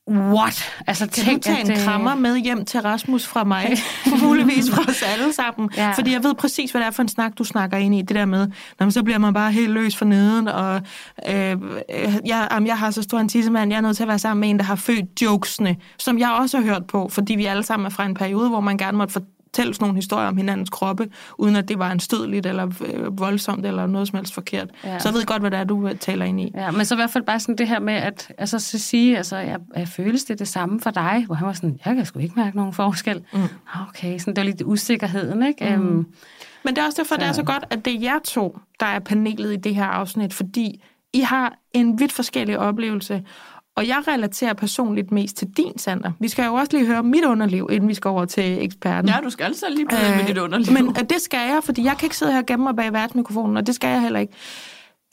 what? 0.09 0.71
Altså, 0.87 1.05
kan 1.05 1.23
tænk, 1.25 1.45
du 1.45 1.49
tage 1.49 1.71
en 1.71 1.85
krammer 1.85 2.15
med 2.15 2.37
hjem 2.37 2.65
til 2.65 2.81
Rasmus 2.81 3.27
fra 3.27 3.43
mig? 3.43 3.77
Muligvis 4.23 4.71
fra 4.71 4.81
os 4.89 5.03
alle 5.03 5.33
sammen. 5.33 5.69
Ja. 5.77 5.91
Fordi 5.91 6.13
jeg 6.13 6.23
ved 6.23 6.33
præcis, 6.33 6.71
hvad 6.71 6.81
det 6.81 6.87
er 6.87 6.91
for 6.91 7.01
en 7.01 7.07
snak, 7.07 7.37
du 7.37 7.43
snakker 7.43 7.77
ind 7.77 7.95
i. 7.95 8.01
Det 8.01 8.15
der 8.15 8.25
med, 8.25 8.47
når 8.79 8.89
så 8.89 9.03
bliver 9.03 9.17
man 9.17 9.33
bare 9.33 9.51
helt 9.51 9.71
løs 9.71 9.95
for 9.95 10.05
neden, 10.05 10.47
og 10.47 10.81
øh, 11.29 11.57
jeg, 12.25 12.47
jamen, 12.51 12.67
jeg 12.67 12.77
har 12.77 12.91
så 12.91 13.01
stor 13.01 13.19
en 13.19 13.29
tissemand, 13.29 13.71
jeg 13.71 13.77
er 13.77 13.81
nødt 13.81 13.95
til 13.97 14.03
at 14.03 14.09
være 14.09 14.19
sammen 14.19 14.41
med 14.41 14.49
en, 14.49 14.57
der 14.57 14.63
har 14.65 14.75
født 14.75 15.21
jokesene, 15.21 15.75
som 15.97 16.19
jeg 16.19 16.31
også 16.31 16.57
har 16.57 16.65
hørt 16.65 16.87
på, 16.87 17.09
fordi 17.09 17.35
vi 17.35 17.45
alle 17.45 17.63
sammen 17.63 17.85
er 17.85 17.89
fra 17.89 18.05
en 18.05 18.13
periode, 18.13 18.49
hvor 18.49 18.59
man 18.59 18.77
gerne 18.77 18.97
måtte 18.97 19.13
fortælle 19.49 19.73
sådan 19.73 19.83
nogle 19.83 19.95
historier 19.95 20.27
om 20.27 20.37
hinandens 20.37 20.69
kroppe, 20.69 21.09
uden 21.37 21.55
at 21.55 21.67
det 21.67 21.79
var 21.79 21.91
en 21.91 21.99
stødligt 21.99 22.45
eller 22.45 22.71
øh, 22.85 23.19
voldsomt 23.19 23.65
eller 23.65 23.87
noget 23.87 24.07
som 24.07 24.17
helst 24.17 24.33
forkert. 24.33 24.69
Ja. 24.83 24.99
Så 24.99 25.09
jeg 25.09 25.13
ved 25.13 25.25
godt, 25.25 25.41
hvad 25.41 25.51
det 25.51 25.59
er, 25.59 25.63
du 25.63 25.87
øh, 25.87 25.95
taler 25.95 26.25
ind 26.25 26.41
i. 26.41 26.51
Ja, 26.55 26.71
men 26.71 26.85
så 26.85 26.95
i 26.95 26.97
hvert 26.97 27.09
fald 27.09 27.23
bare 27.23 27.39
sådan 27.39 27.57
det 27.57 27.67
her 27.67 27.79
med, 27.79 27.93
at 27.93 28.31
altså, 28.37 28.59
så 28.59 28.79
sige, 28.79 29.17
altså, 29.17 29.37
jeg, 29.37 29.59
jeg 29.75 29.87
føles 29.87 30.23
det 30.23 30.39
det 30.39 30.47
samme 30.47 30.79
for 30.79 30.91
dig? 30.91 31.23
Hvor 31.25 31.35
han 31.35 31.47
var 31.47 31.53
sådan, 31.53 31.79
jeg 31.85 31.95
kan 31.95 32.05
sgu 32.05 32.19
ikke 32.19 32.33
mærke 32.35 32.57
nogen 32.57 32.73
forskel. 32.73 33.23
Mm. 33.33 33.39
Okay, 33.89 34.19
sådan, 34.19 34.35
det 34.35 34.41
var 34.41 34.45
lidt 34.45 34.61
usikkerheden, 34.61 35.43
ikke? 35.43 35.77
Mm. 35.77 35.89
Um, 35.89 36.07
men 36.63 36.75
det 36.75 36.81
er 36.81 36.85
også 36.85 37.01
derfor, 37.01 37.15
så... 37.15 37.21
det 37.21 37.27
er 37.27 37.31
så 37.31 37.43
godt, 37.43 37.65
at 37.69 37.85
det 37.85 37.95
er 37.95 37.99
jer 37.99 38.19
to, 38.25 38.59
der 38.79 38.85
er 38.85 38.99
panelet 38.99 39.53
i 39.53 39.55
det 39.55 39.75
her 39.75 39.85
afsnit, 39.85 40.33
fordi 40.33 40.83
I 41.13 41.19
har 41.19 41.53
en 41.73 41.99
vidt 41.99 42.11
forskellig 42.11 42.59
oplevelse, 42.59 43.23
og 43.79 43.87
jeg 43.87 44.03
relaterer 44.07 44.53
personligt 44.53 45.11
mest 45.11 45.37
til 45.37 45.47
din, 45.57 45.77
Sander. 45.77 46.11
Vi 46.19 46.27
skal 46.27 46.45
jo 46.45 46.53
også 46.53 46.77
lige 46.77 46.87
høre 46.87 47.03
mit 47.03 47.25
underliv, 47.25 47.69
inden 47.71 47.89
vi 47.89 47.93
skal 47.93 48.09
over 48.09 48.25
til 48.25 48.63
eksperten. 48.63 49.09
Ja, 49.09 49.15
du 49.23 49.29
skal 49.29 49.43
altså 49.43 49.65
lige 49.69 49.87
prøve 49.87 50.15
med 50.17 50.27
dit 50.27 50.37
underliv. 50.37 50.73
Men 50.73 50.95
det 50.95 51.21
skal 51.21 51.37
jeg, 51.37 51.59
fordi 51.63 51.83
jeg 51.83 51.97
kan 51.97 52.05
ikke 52.05 52.17
sidde 52.17 52.31
her 52.31 52.39
og 52.39 52.45
gemme 52.45 52.63
mig 52.63 52.75
bag 52.75 52.93
værtsmikrofonen, 52.93 53.57
og 53.57 53.67
det 53.67 53.75
skal 53.75 53.87
jeg 53.87 54.01
heller 54.01 54.19
ikke. 54.19 54.33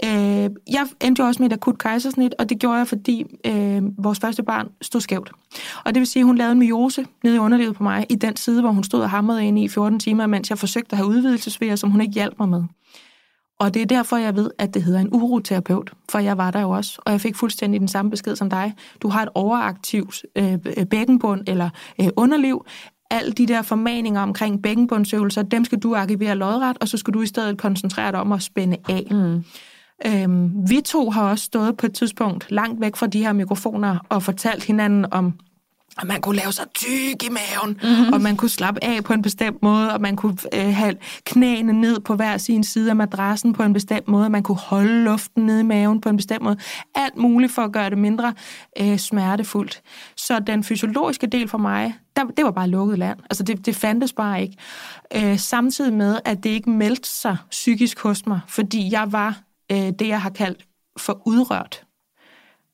Øh, 0.04 0.50
jeg 0.72 0.86
endte 1.00 1.22
jo 1.22 1.26
også 1.26 1.42
med 1.42 1.50
et 1.50 1.52
akut 1.52 1.78
kejsersnit, 1.78 2.34
og 2.38 2.48
det 2.48 2.58
gjorde 2.58 2.76
jeg, 2.76 2.88
fordi 2.88 3.24
øh, 3.46 3.82
vores 3.98 4.18
første 4.18 4.42
barn 4.42 4.68
stod 4.82 5.00
skævt. 5.00 5.32
Og 5.84 5.94
det 5.94 6.00
vil 6.00 6.06
sige, 6.06 6.20
at 6.20 6.26
hun 6.26 6.38
lavede 6.38 6.52
en 6.52 6.58
myose 6.58 7.06
nede 7.24 7.36
i 7.36 7.38
underlivet 7.38 7.76
på 7.76 7.82
mig, 7.82 8.06
i 8.08 8.14
den 8.14 8.36
side, 8.36 8.60
hvor 8.60 8.70
hun 8.70 8.84
stod 8.84 9.00
og 9.00 9.10
hamrede 9.10 9.46
ind 9.46 9.58
i 9.58 9.68
14 9.68 9.98
timer, 9.98 10.26
mens 10.26 10.50
jeg 10.50 10.58
forsøgte 10.58 10.92
at 10.92 10.96
have 10.96 11.08
udvidelsesvejer, 11.08 11.76
som 11.76 11.90
hun 11.90 12.00
ikke 12.00 12.14
hjalp 12.14 12.34
mig 12.38 12.48
med. 12.48 12.64
Og 13.58 13.74
det 13.74 13.82
er 13.82 13.86
derfor, 13.86 14.16
jeg 14.16 14.36
ved, 14.36 14.50
at 14.58 14.74
det 14.74 14.82
hedder 14.82 15.00
en 15.00 15.08
uroterapeut, 15.12 15.92
for 16.10 16.18
jeg 16.18 16.38
var 16.38 16.50
der 16.50 16.60
jo 16.60 16.70
også, 16.70 16.98
og 17.04 17.12
jeg 17.12 17.20
fik 17.20 17.36
fuldstændig 17.36 17.80
den 17.80 17.88
samme 17.88 18.10
besked 18.10 18.36
som 18.36 18.50
dig. 18.50 18.74
Du 19.02 19.08
har 19.08 19.22
et 19.22 19.28
overaktivt 19.34 20.24
øh, 20.36 20.58
bækkenbund 20.90 21.42
eller 21.46 21.70
øh, 22.00 22.08
underliv. 22.16 22.66
Alle 23.10 23.32
de 23.32 23.46
der 23.46 23.62
formaninger 23.62 24.20
omkring 24.20 24.62
bækkenbundsøvelser, 24.62 25.42
dem 25.42 25.64
skal 25.64 25.78
du 25.78 25.94
arkivere 25.94 26.34
lodret, 26.34 26.78
og 26.80 26.88
så 26.88 26.96
skal 26.96 27.14
du 27.14 27.22
i 27.22 27.26
stedet 27.26 27.58
koncentrere 27.58 28.12
dig 28.12 28.20
om 28.20 28.32
at 28.32 28.42
spænde 28.42 28.76
af. 28.88 29.06
Mm. 29.10 29.44
Øhm, 30.06 30.70
vi 30.70 30.80
to 30.80 31.10
har 31.10 31.30
også 31.30 31.44
stået 31.44 31.76
på 31.76 31.86
et 31.86 31.94
tidspunkt 31.94 32.50
langt 32.50 32.80
væk 32.80 32.96
fra 32.96 33.06
de 33.06 33.22
her 33.22 33.32
mikrofoner 33.32 33.98
og 34.08 34.22
fortalt 34.22 34.64
hinanden 34.64 35.06
om 35.10 35.38
og 35.98 36.06
man 36.06 36.20
kunne 36.20 36.36
lave 36.36 36.52
sig 36.52 36.64
tyk 36.74 37.22
i 37.22 37.28
maven, 37.28 37.80
mm-hmm. 37.82 38.12
og 38.12 38.20
man 38.20 38.36
kunne 38.36 38.48
slappe 38.48 38.84
af 38.84 39.04
på 39.04 39.12
en 39.12 39.22
bestemt 39.22 39.62
måde, 39.62 39.92
og 39.92 40.00
man 40.00 40.16
kunne 40.16 40.36
øh, 40.54 40.74
have 40.74 40.94
knæene 41.24 41.72
ned 41.72 42.00
på 42.00 42.14
hver 42.14 42.36
sin 42.36 42.64
side 42.64 42.90
af 42.90 42.96
madrassen 42.96 43.52
på 43.52 43.62
en 43.62 43.72
bestemt 43.72 44.08
måde, 44.08 44.24
og 44.24 44.30
man 44.30 44.42
kunne 44.42 44.58
holde 44.58 45.04
luften 45.04 45.46
ned 45.46 45.58
i 45.58 45.62
maven 45.62 46.00
på 46.00 46.08
en 46.08 46.16
bestemt 46.16 46.42
måde. 46.42 46.56
Alt 46.94 47.16
muligt 47.16 47.52
for 47.52 47.62
at 47.62 47.72
gøre 47.72 47.90
det 47.90 47.98
mindre 47.98 48.34
øh, 48.80 48.98
smertefuldt. 48.98 49.82
Så 50.16 50.38
den 50.38 50.64
fysiologiske 50.64 51.26
del 51.26 51.48
for 51.48 51.58
mig, 51.58 51.94
der, 52.16 52.24
det 52.24 52.44
var 52.44 52.50
bare 52.50 52.68
lukket 52.68 52.98
land. 52.98 53.18
Altså 53.30 53.42
det, 53.42 53.66
det 53.66 53.76
fandtes 53.76 54.12
bare 54.12 54.42
ikke. 54.42 54.56
Øh, 55.14 55.38
samtidig 55.38 55.92
med, 55.92 56.18
at 56.24 56.44
det 56.44 56.50
ikke 56.50 56.70
meldte 56.70 57.08
sig 57.08 57.36
psykisk 57.50 58.00
hos 58.00 58.26
mig, 58.26 58.40
fordi 58.48 58.92
jeg 58.92 59.12
var 59.12 59.40
øh, 59.72 59.78
det, 59.98 60.08
jeg 60.08 60.22
har 60.22 60.30
kaldt 60.30 60.66
for 60.98 61.22
udrørt. 61.26 61.82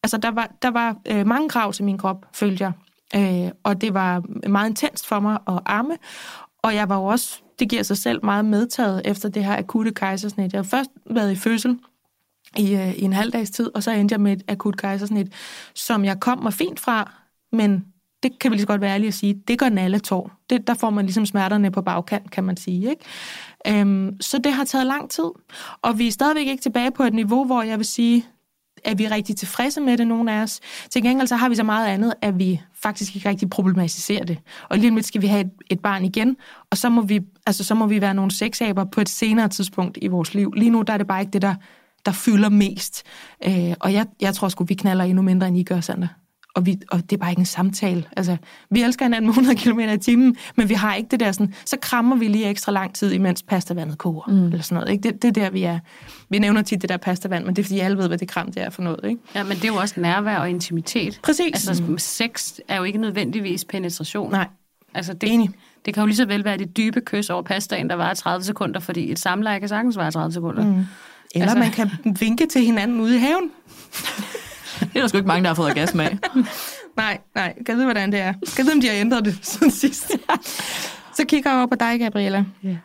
Altså 0.03 0.17
der 0.17 0.31
var, 0.31 0.51
der 0.63 0.71
var 0.71 0.97
øh, 1.09 1.27
mange 1.27 1.49
krav 1.49 1.73
til 1.73 1.85
min 1.85 1.99
krop, 1.99 2.27
følte 2.33 2.65
jeg. 2.65 2.73
Øh, 3.15 3.51
og 3.63 3.81
det 3.81 3.95
var 3.95 4.23
meget 4.49 4.69
intenst 4.69 5.07
for 5.07 5.21
mig 5.21 5.39
at 5.49 5.61
arme, 5.67 5.97
og 6.63 6.75
jeg 6.75 6.89
var 6.89 6.97
jo 6.97 7.05
også, 7.05 7.43
det 7.59 7.69
giver 7.69 7.83
sig 7.83 7.97
selv, 7.97 8.25
meget 8.25 8.45
medtaget 8.45 9.03
efter 9.05 9.29
det 9.29 9.45
her 9.45 9.59
akutte 9.59 9.93
kejsersnit. 9.95 10.53
Jeg 10.53 10.59
har 10.59 10.65
først 10.65 10.91
været 11.11 11.33
i 11.33 11.37
fødsel 11.37 11.79
i, 12.57 12.75
øh, 12.75 12.95
i 12.95 13.03
en 13.03 13.13
halv 13.13 13.33
dags 13.33 13.51
tid, 13.51 13.71
og 13.75 13.83
så 13.83 13.91
endte 13.91 14.13
jeg 14.13 14.21
med 14.21 14.33
et 14.33 14.43
akut 14.49 14.77
kejsersnit, 14.77 15.33
som 15.75 16.05
jeg 16.05 16.21
kom 16.21 16.39
mig 16.43 16.53
fint 16.53 16.81
fra, 16.81 17.13
men 17.53 17.85
det 18.23 18.39
kan 18.39 18.51
vi 18.51 18.57
lige 18.57 18.61
så 18.63 18.67
godt 18.67 18.81
være 18.81 18.95
ærlige 18.95 19.09
at 19.09 19.15
sige, 19.15 19.43
det 19.49 19.59
gør 19.59 19.67
alle 19.79 19.99
tår. 19.99 20.31
Det, 20.51 20.67
der 20.67 20.75
får 20.75 20.91
man 20.91 21.05
ligesom 21.05 21.27
smerterne 21.27 21.71
på 21.71 21.83
bagkant, 21.83 22.31
kan 22.31 22.45
man 22.45 22.57
sige. 22.57 22.91
Ikke? 22.91 23.81
Øhm, 23.81 24.21
så 24.21 24.39
det 24.39 24.53
har 24.53 24.65
taget 24.65 24.87
lang 24.87 25.11
tid, 25.11 25.31
og 25.83 25.99
vi 25.99 26.07
er 26.07 26.13
stadigvæk 26.13 26.47
ikke 26.47 26.63
tilbage 26.63 26.91
på 26.91 27.03
et 27.03 27.15
niveau, 27.15 27.45
hvor 27.45 27.63
jeg 27.63 27.79
vil 27.79 27.87
sige, 27.87 28.27
er 28.85 28.95
vi 28.95 29.09
rigtig 29.09 29.37
tilfredse 29.37 29.81
med 29.81 29.99
det, 29.99 30.07
nogle 30.07 30.33
af 30.33 30.43
os. 30.43 30.61
Til 30.91 31.03
gengæld 31.03 31.29
så 31.29 31.37
har 31.37 31.49
vi 31.49 31.55
så 31.55 31.63
meget 31.63 31.87
andet, 31.87 32.15
at 32.23 32.39
vi 32.39 32.61
faktisk 32.83 33.17
ikke 33.17 33.29
rigtig 33.29 33.51
problematiserer 33.51 34.25
det. 34.25 34.39
Og 34.69 34.79
lige 34.79 34.91
om 34.91 34.95
lidt 34.95 35.07
skal 35.07 35.23
vi 35.23 35.27
have 35.27 35.41
et, 35.41 35.51
et 35.71 35.81
barn 35.81 36.05
igen, 36.05 36.37
og 36.71 36.79
så 36.79 36.89
må, 36.89 37.03
vi, 37.03 37.21
altså, 37.47 37.65
så 37.65 37.75
må 37.75 37.87
vi 37.87 38.01
være 38.01 38.15
nogle 38.15 38.31
sexaber 38.31 38.85
på 38.85 39.01
et 39.01 39.09
senere 39.09 39.49
tidspunkt 39.49 39.99
i 40.03 40.07
vores 40.07 40.35
liv. 40.35 40.53
Lige 40.53 40.71
nu 40.71 40.83
der 40.83 40.93
er 40.93 40.99
det 40.99 41.07
bare 41.07 41.21
ikke 41.21 41.33
det, 41.33 41.43
der, 41.43 41.55
der 42.07 42.13
fylder 42.13 42.49
mest. 42.49 43.03
Øh, 43.47 43.75
og 43.81 43.93
jeg, 43.93 44.07
jeg 44.21 44.35
tror 44.35 44.49
sgu, 44.49 44.65
vi 44.65 44.75
knaller 44.75 45.05
endnu 45.05 45.23
mindre, 45.23 45.49
end 45.49 45.59
I 45.59 45.63
gør, 45.63 45.81
Sander 45.81 46.09
og, 46.55 46.67
vi, 46.67 46.81
og 46.91 47.11
det 47.11 47.13
er 47.13 47.17
bare 47.21 47.31
ikke 47.31 47.41
en 47.41 47.47
samtale. 47.47 48.05
Altså, 48.17 48.37
vi 48.71 48.83
elsker 48.83 49.05
hinanden 49.05 49.29
100 49.29 49.57
km 49.57 49.81
i 49.81 49.99
timen, 49.99 50.37
men 50.57 50.69
vi 50.69 50.75
har 50.75 50.95
ikke 50.95 51.09
det 51.11 51.21
der 51.21 51.33
sådan, 51.33 51.55
så 51.65 51.77
krammer 51.83 52.17
vi 52.17 52.29
lige 52.29 52.49
ekstra 52.49 52.73
lang 52.73 52.95
tid, 52.95 53.13
imens 53.13 53.43
pastavandet 53.43 53.99
koger, 53.99 54.23
mm. 54.29 54.45
eller 54.45 54.63
sådan 54.63 54.75
noget. 54.75 54.93
Ikke? 54.93 55.03
Det, 55.03 55.23
det 55.23 55.29
er 55.29 55.33
der, 55.33 55.51
vi 55.51 55.63
er. 55.63 55.79
Vi 56.29 56.39
nævner 56.39 56.63
tit 56.63 56.83
det 56.83 56.89
der 56.89 56.97
pastavand, 56.97 57.45
men 57.45 57.57
det 57.57 57.63
er, 57.63 57.65
fordi 57.65 57.79
alle 57.79 57.99
ved, 57.99 58.09
hvad 58.09 58.19
det 58.19 58.29
kram 58.29 58.53
det 58.53 58.63
er 58.63 58.71
for 58.71 58.83
noget. 58.83 59.01
Ikke? 59.05 59.21
Ja, 59.35 59.43
men 59.43 59.57
det 59.57 59.65
er 59.65 59.69
jo 59.69 59.77
også 59.77 60.01
nærvær 60.01 60.39
og 60.39 60.51
intimitet. 60.51 61.21
Præcis. 61.23 61.69
Altså, 61.69 61.83
mm. 61.83 61.99
sex 61.99 62.53
er 62.69 62.77
jo 62.77 62.85
ikke 62.85 62.99
nødvendigvis 62.99 63.65
penetration. 63.65 64.31
Nej, 64.31 64.49
altså, 64.95 65.13
det, 65.13 65.33
enig. 65.33 65.51
Det 65.85 65.95
kan 65.95 66.01
jo 66.01 66.07
lige 66.07 66.17
så 66.17 66.27
vel 66.27 66.45
være 66.45 66.59
det 66.59 66.77
dybe 66.77 67.01
kys 67.01 67.31
over 67.31 67.43
pastaen, 67.43 67.91
der 67.91 67.95
var 67.95 68.15
30 68.15 68.45
sekunder, 68.45 68.81
fordi 68.81 69.13
et 69.13 69.19
samleje 69.19 69.59
kan 69.59 69.69
sagtens 69.69 69.99
være 69.99 70.11
30 70.11 70.33
sekunder. 70.33 70.65
Mm. 70.65 70.85
Eller 71.35 71.49
altså... 71.49 71.59
man 71.59 71.71
kan 71.71 71.91
vinke 72.21 72.47
til 72.47 72.65
hinanden 72.65 73.01
ude 73.01 73.17
i 73.17 73.19
haven. 73.19 73.51
Det 74.81 74.91
er 74.95 75.01
der 75.01 75.07
sgu 75.07 75.19
ikke 75.19 75.29
mange, 75.29 75.43
der 75.43 75.49
har 75.49 75.55
fået 75.55 75.75
gas 75.75 75.95
med. 75.95 76.07
nej, 76.97 77.19
nej. 77.35 77.55
Kan 77.67 77.75
vide, 77.75 77.85
hvordan 77.85 78.13
det 78.13 78.21
er. 78.21 78.33
Kan 78.57 78.65
vide, 78.65 78.75
om 78.75 78.81
de 78.81 78.87
har 78.87 78.95
ændret 78.95 79.25
det 79.25 79.39
siden 79.43 79.71
sidst. 79.71 80.13
Så 81.17 81.25
kigger 81.29 81.51
jeg 81.51 81.59
over 81.59 81.67
på 81.67 81.75
dig, 81.81 82.01
Gabriella. 82.01 82.45
Yeah. 82.65 82.77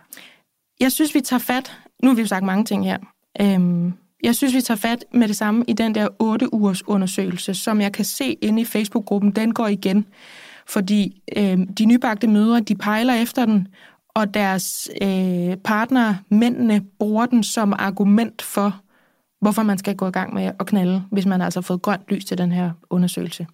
Jeg 0.79 0.91
synes, 0.91 1.15
vi 1.15 1.21
tager 1.21 1.39
fat... 1.39 1.77
Nu 2.03 2.09
har 2.09 2.15
vi 2.15 2.21
jo 2.21 2.27
sagt 2.27 2.45
mange 2.45 2.65
ting 2.65 2.85
her. 2.85 2.97
Øhm, 3.41 3.93
jeg 4.23 4.35
synes, 4.35 4.53
vi 4.53 4.61
tager 4.61 4.77
fat 4.77 5.05
med 5.13 5.27
det 5.27 5.35
samme 5.35 5.63
i 5.67 5.73
den 5.73 5.95
der 5.95 6.07
8 6.19 6.53
ugers 6.53 6.87
undersøgelse, 6.87 7.53
som 7.53 7.81
jeg 7.81 7.91
kan 7.93 8.05
se 8.05 8.33
inde 8.33 8.61
i 8.61 8.65
Facebook-gruppen. 8.65 9.31
Den 9.31 9.53
går 9.53 9.67
igen. 9.67 10.05
Fordi 10.67 11.21
øhm, 11.37 11.73
de 11.73 11.85
nybagte 11.85 12.27
mødre, 12.27 12.59
de 12.59 12.75
pejler 12.75 13.13
efter 13.13 13.45
den, 13.45 13.67
og 14.15 14.33
deres 14.33 14.89
øh, 15.01 15.57
partner, 15.63 16.15
mændene, 16.29 16.81
bruger 16.99 17.25
den 17.25 17.43
som 17.43 17.73
argument 17.79 18.41
for, 18.41 18.81
hvorfor 19.41 19.63
man 19.63 19.77
skal 19.77 19.95
gå 19.95 20.07
i 20.07 20.11
gang 20.11 20.33
med 20.33 20.51
at 20.59 20.65
knalde, 20.65 21.03
hvis 21.11 21.25
man 21.25 21.41
altså 21.41 21.59
har 21.59 21.63
fået 21.63 21.81
grønt 21.81 22.01
lys 22.09 22.25
til 22.25 22.37
den 22.37 22.51
her 22.51 22.71
undersøgelse. 22.89 23.47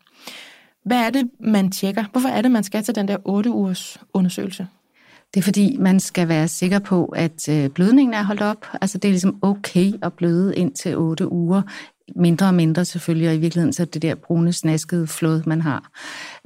Hvad 0.85 0.97
er 0.97 1.09
det, 1.09 1.29
man 1.39 1.71
tjekker? 1.71 2.03
Hvorfor 2.11 2.29
er 2.29 2.41
det, 2.41 2.51
man 2.51 2.63
skal 2.63 2.83
til 2.83 2.95
den 2.95 3.07
der 3.07 3.17
8 3.25 3.49
ugers 3.49 3.97
undersøgelse? 4.13 4.67
Det 5.33 5.39
er 5.39 5.43
fordi, 5.43 5.77
man 5.79 5.99
skal 5.99 6.27
være 6.27 6.47
sikker 6.47 6.79
på, 6.79 7.05
at 7.05 7.49
øh, 7.49 7.69
blødningen 7.69 8.13
er 8.13 8.23
holdt 8.23 8.41
op. 8.41 8.65
Altså 8.81 8.97
det 8.97 9.07
er 9.07 9.11
ligesom 9.11 9.39
okay 9.41 9.91
at 10.01 10.13
bløde 10.13 10.55
indtil 10.55 10.97
8 10.97 11.31
uger. 11.31 11.61
Mindre 12.15 12.47
og 12.47 12.53
mindre 12.53 12.85
selvfølgelig, 12.85 13.29
og 13.29 13.35
i 13.35 13.37
virkeligheden 13.37 13.73
så 13.73 13.83
er 13.83 13.85
det 13.85 14.01
der 14.01 14.15
brune, 14.15 14.53
snaskede 14.53 15.07
flod, 15.07 15.41
man 15.45 15.61
har. 15.61 15.91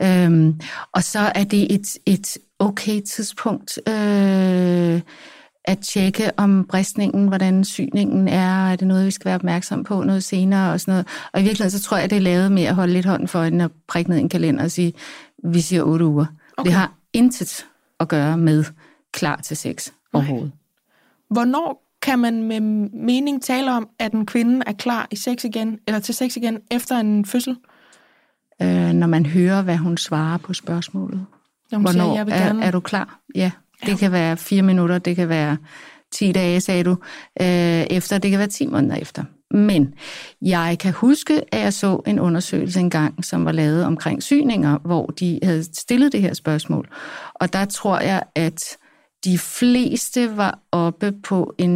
Øhm, 0.02 0.60
og 0.92 1.04
så 1.04 1.20
er 1.36 1.44
det 1.44 1.74
et, 1.74 1.98
et 2.06 2.38
okay 2.60 3.02
tidspunkt 3.02 3.80
øh, 3.88 5.02
at 5.68 5.80
tjekke 5.80 6.32
om 6.38 6.66
bristningen, 6.70 7.28
hvordan 7.28 7.64
syningen 7.64 8.28
er, 8.28 8.72
er 8.72 8.76
det 8.76 8.88
noget, 8.88 9.06
vi 9.06 9.12
skal 9.12 9.26
være 9.26 9.36
opmærksom 9.36 9.84
på 9.84 10.04
noget 10.04 10.24
senere 10.24 10.74
og 10.74 10.80
sådan 10.80 10.92
noget. 10.92 11.08
Og 11.34 11.40
i 11.40 11.44
virkeligheden, 11.44 11.80
så 11.80 11.82
tror 11.82 11.98
jeg, 11.98 12.10
det 12.10 12.16
er 12.16 12.22
lavet 12.22 12.52
med 12.52 12.64
at 12.64 12.76
holde 12.76 12.94
lidt 12.94 13.06
hånden 13.06 13.28
for 13.28 13.40
øjnene 13.40 13.64
og 13.64 13.72
prikke 13.88 14.10
ned 14.10 14.20
en 14.20 14.30
kalender 14.30 14.64
og 14.64 14.72
sige, 14.72 14.94
vi 15.44 15.62
siger 15.62 15.84
otte 15.84 16.06
uger. 16.06 16.26
Okay. 16.58 16.68
Det 16.68 16.74
har 16.74 16.94
intet 17.14 17.66
at 18.00 18.08
gøre 18.08 18.38
med 18.38 18.64
klar 19.12 19.36
til 19.36 19.58
sex 19.58 19.90
overhovedet. 20.14 20.52
Hvornår 21.30 21.84
kan 22.02 22.20
man 22.20 22.44
med 22.44 22.60
mening 22.94 23.44
tale 23.44 23.72
om, 23.72 23.90
at 24.00 24.14
en 24.14 24.26
kvinde 24.26 24.64
er 24.68 24.74
klar 24.74 25.08
i 25.12 25.16
sex 25.16 25.44
igen, 25.44 25.80
eller 25.88 26.00
til 26.00 26.16
sex 26.16 26.36
igen 26.36 26.60
efter 26.72 26.98
en 27.00 27.26
fødsel? 27.26 27.58
Øh, 28.62 28.94
når 28.94 29.08
man 29.08 29.26
hører, 29.26 29.62
hvad 29.62 29.78
hun 29.78 29.98
svarer 29.98 30.38
på 30.38 30.54
spørgsmålet. 30.54 31.26
Når 31.72 31.80
Hvornår 31.80 31.92
siger, 31.92 32.14
jeg 32.14 32.26
vil 32.26 32.34
gerne... 32.34 32.62
er, 32.64 32.68
er 32.68 32.72
du 32.72 32.80
klar? 32.80 33.20
Ja. 33.36 33.52
Det 33.82 33.92
ja. 33.92 33.96
kan 33.96 34.12
være 34.12 34.38
fire 34.38 34.62
minutter, 34.62 34.98
det 34.98 35.16
kan 35.16 35.30
være 35.30 35.58
10 36.12 36.32
dage, 36.32 36.62
sagde 36.62 36.84
du, 36.84 36.92
øh, 37.42 37.48
efter, 37.90 38.18
det 38.18 38.32
kan 38.32 38.40
være 38.40 38.48
10 38.48 38.68
måneder 38.68 38.96
efter. 38.96 39.24
Men 39.52 39.94
jeg 40.42 40.78
kan 40.80 40.94
huske, 40.94 41.42
at 41.52 41.60
jeg 41.62 41.74
så 41.74 42.02
en 42.08 42.20
undersøgelse 42.20 42.80
engang, 42.80 43.26
som 43.26 43.46
var 43.46 43.52
lavet 43.52 43.86
omkring 43.86 44.24
syninger, 44.24 44.78
hvor 44.86 45.06
de 45.06 45.40
havde 45.44 45.64
stillet 45.64 46.12
det 46.12 46.22
her 46.22 46.34
spørgsmål. 46.34 46.90
Og 47.34 47.54
der 47.54 47.66
tror 47.66 48.00
jeg, 48.00 48.24
at 48.36 48.78
de 49.24 49.38
fleste 49.38 50.38
var 50.38 50.60
oppe 50.72 51.12
på 51.24 51.54
en 51.58 51.70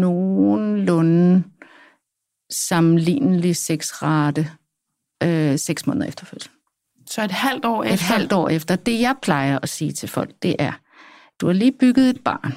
nogenlunde 0.00 1.42
sammenlignelig 2.50 3.56
sexrate 3.56 4.50
øh, 5.22 5.58
seks 5.58 5.86
måneder 5.86 6.06
efter 6.06 6.26
fødsel. 6.26 6.50
Så 7.06 7.22
et 7.24 7.30
halvt 7.30 7.64
år 7.64 7.84
efter? 7.84 7.94
Et 7.94 8.00
halvt 8.00 8.32
år 8.32 8.48
efter. 8.48 8.76
Det 8.76 9.00
jeg 9.00 9.14
plejer 9.22 9.58
at 9.62 9.68
sige 9.68 9.92
til 9.92 10.08
folk, 10.08 10.30
det 10.42 10.56
er, 10.58 10.72
du 11.40 11.46
har 11.46 11.52
lige 11.52 11.72
bygget 11.80 12.10
et 12.10 12.20
barn. 12.24 12.54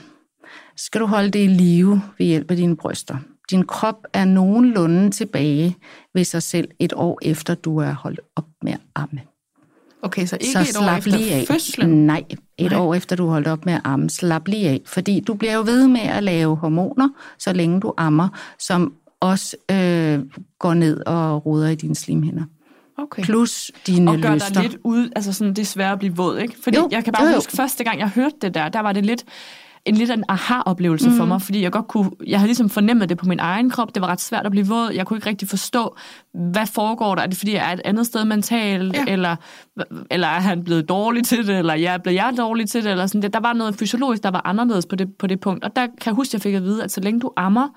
Så 0.78 0.86
skal 0.86 1.02
du 1.02 1.06
holde 1.06 1.32
det 1.32 1.40
i 1.40 1.48
live 1.48 2.02
ved 2.18 2.26
hjælp 2.26 2.52
af 2.52 2.58
dine 2.58 2.78
bryster. 2.78 3.18
Din 3.52 3.64
krop 3.66 3.96
er 4.14 4.26
nogenlunde 4.26 5.12
tilbage 5.12 5.76
ved 6.14 6.24
sig 6.24 6.44
selv 6.44 6.68
et 6.80 6.94
år 6.96 7.20
efter, 7.22 7.56
du 7.56 7.78
er 7.78 7.92
holdt 7.92 8.20
op 8.36 8.46
med 8.64 8.74
at 8.74 8.80
amme. 8.96 9.22
Okay, 10.02 10.26
så 10.26 10.38
ikke 10.42 10.52
så 10.52 10.80
et 10.80 10.88
år 10.88 10.98
efter 10.98 11.18
lige 11.18 11.34
af. 11.34 11.48
fødslen? 11.48 12.06
Nej, 12.06 12.24
et 12.58 12.72
Nej. 12.72 12.80
år 12.80 12.94
efter 12.94 13.16
du 13.16 13.28
holdt 13.28 13.48
op 13.48 13.66
med 13.66 13.74
at 13.74 13.82
amme. 13.84 14.10
Slap 14.10 14.48
lige 14.48 14.70
af, 14.70 14.82
fordi 14.86 15.20
du 15.20 15.34
bliver 15.34 15.54
jo 15.54 15.62
ved 15.62 15.88
med 15.88 16.02
at 16.02 16.24
lave 16.24 16.56
hormoner, 16.56 17.10
så 17.40 17.54
længe 17.54 17.80
du 17.82 17.94
ammer, 17.98 18.30
som 18.60 18.94
også 19.20 19.58
øh, 19.72 20.20
går 20.60 20.74
ned 20.74 21.00
og 21.06 21.46
roder 21.46 21.70
i 21.70 21.76
dine 21.76 21.96
slimhinder. 21.96 22.44
Okay. 23.02 23.24
Plus 23.24 23.72
dine 23.88 24.12
Og 24.12 24.18
gør 24.18 24.34
lyster. 24.34 24.54
dig 24.54 24.64
lidt 24.64 24.78
ud, 24.84 25.10
altså 25.16 25.34
sådan, 25.34 25.54
det 25.54 25.62
er 25.62 25.66
svært 25.66 25.94
at 25.94 26.00
blive 26.00 26.16
våd, 26.16 26.38
ikke? 26.38 26.56
Fordi 26.64 26.78
jo, 26.78 26.88
jeg 26.92 27.04
kan 27.04 27.14
bare 27.14 27.24
jo, 27.24 27.30
jo. 27.30 27.36
huske, 27.36 27.52
første 27.52 27.84
gang 27.84 28.00
jeg 28.00 28.10
hørte 28.10 28.36
det 28.42 28.54
der, 28.54 28.70
der 28.70 28.80
var 28.80 28.92
det 28.92 29.06
lidt 29.06 29.24
en 29.86 29.96
lidt 29.96 30.10
en 30.12 30.24
aha-oplevelse 30.30 31.10
mm. 31.10 31.16
for 31.18 31.26
mig, 31.26 31.42
fordi 31.42 31.62
jeg 31.62 31.72
godt 31.72 31.88
kunne, 31.88 32.12
jeg 32.28 32.40
havde 32.40 32.48
ligesom 32.48 32.70
fornemmet 32.70 33.10
det 33.10 33.18
på 33.18 33.26
min 33.26 33.40
egen 33.40 33.70
krop, 33.70 33.96
det 33.96 34.02
var 34.02 34.08
ret 34.08 34.22
svært 34.22 34.46
at 34.46 34.52
blive 34.52 34.68
våd, 34.68 34.92
jeg 34.94 35.06
kunne 35.06 35.18
ikke 35.18 35.30
rigtig 35.30 35.50
forstå, 35.50 35.96
hvad 36.34 36.66
foregår 36.66 37.16
der, 37.16 37.22
er 37.22 37.28
det 37.28 37.38
fordi 37.38 37.54
jeg 37.54 37.70
er 37.70 37.74
et 37.74 37.82
andet 37.86 38.06
sted 38.06 38.26
mentalt, 38.26 38.96
ja. 38.96 39.06
eller, 39.08 39.36
eller 40.12 40.28
er 40.28 40.40
han 40.40 40.64
blevet 40.64 40.90
dårlig 40.90 41.24
til 41.24 41.48
det, 41.48 41.58
eller 41.58 41.74
jeg 41.74 42.02
blevet 42.04 42.16
jeg 42.16 42.34
dårlig 42.38 42.70
til 42.70 42.84
det, 42.84 42.92
eller 42.92 43.08
sådan 43.08 43.22
det. 43.22 43.34
Der 43.34 43.40
var 43.40 43.54
noget 43.54 43.76
fysiologisk, 43.76 44.24
der 44.24 44.32
var 44.32 44.42
anderledes 44.46 44.86
på 44.86 44.96
det, 44.96 45.18
på 45.20 45.28
det 45.28 45.40
punkt, 45.40 45.64
og 45.64 45.76
der 45.76 45.82
kan 45.82 45.96
jeg 46.06 46.14
huske, 46.14 46.30
at 46.30 46.34
jeg 46.34 46.42
fik 46.42 46.54
at 46.54 46.64
vide, 46.64 46.84
at 46.84 46.92
så 46.92 47.02
længe 47.02 47.20
du 47.20 47.32
ammer, 47.38 47.68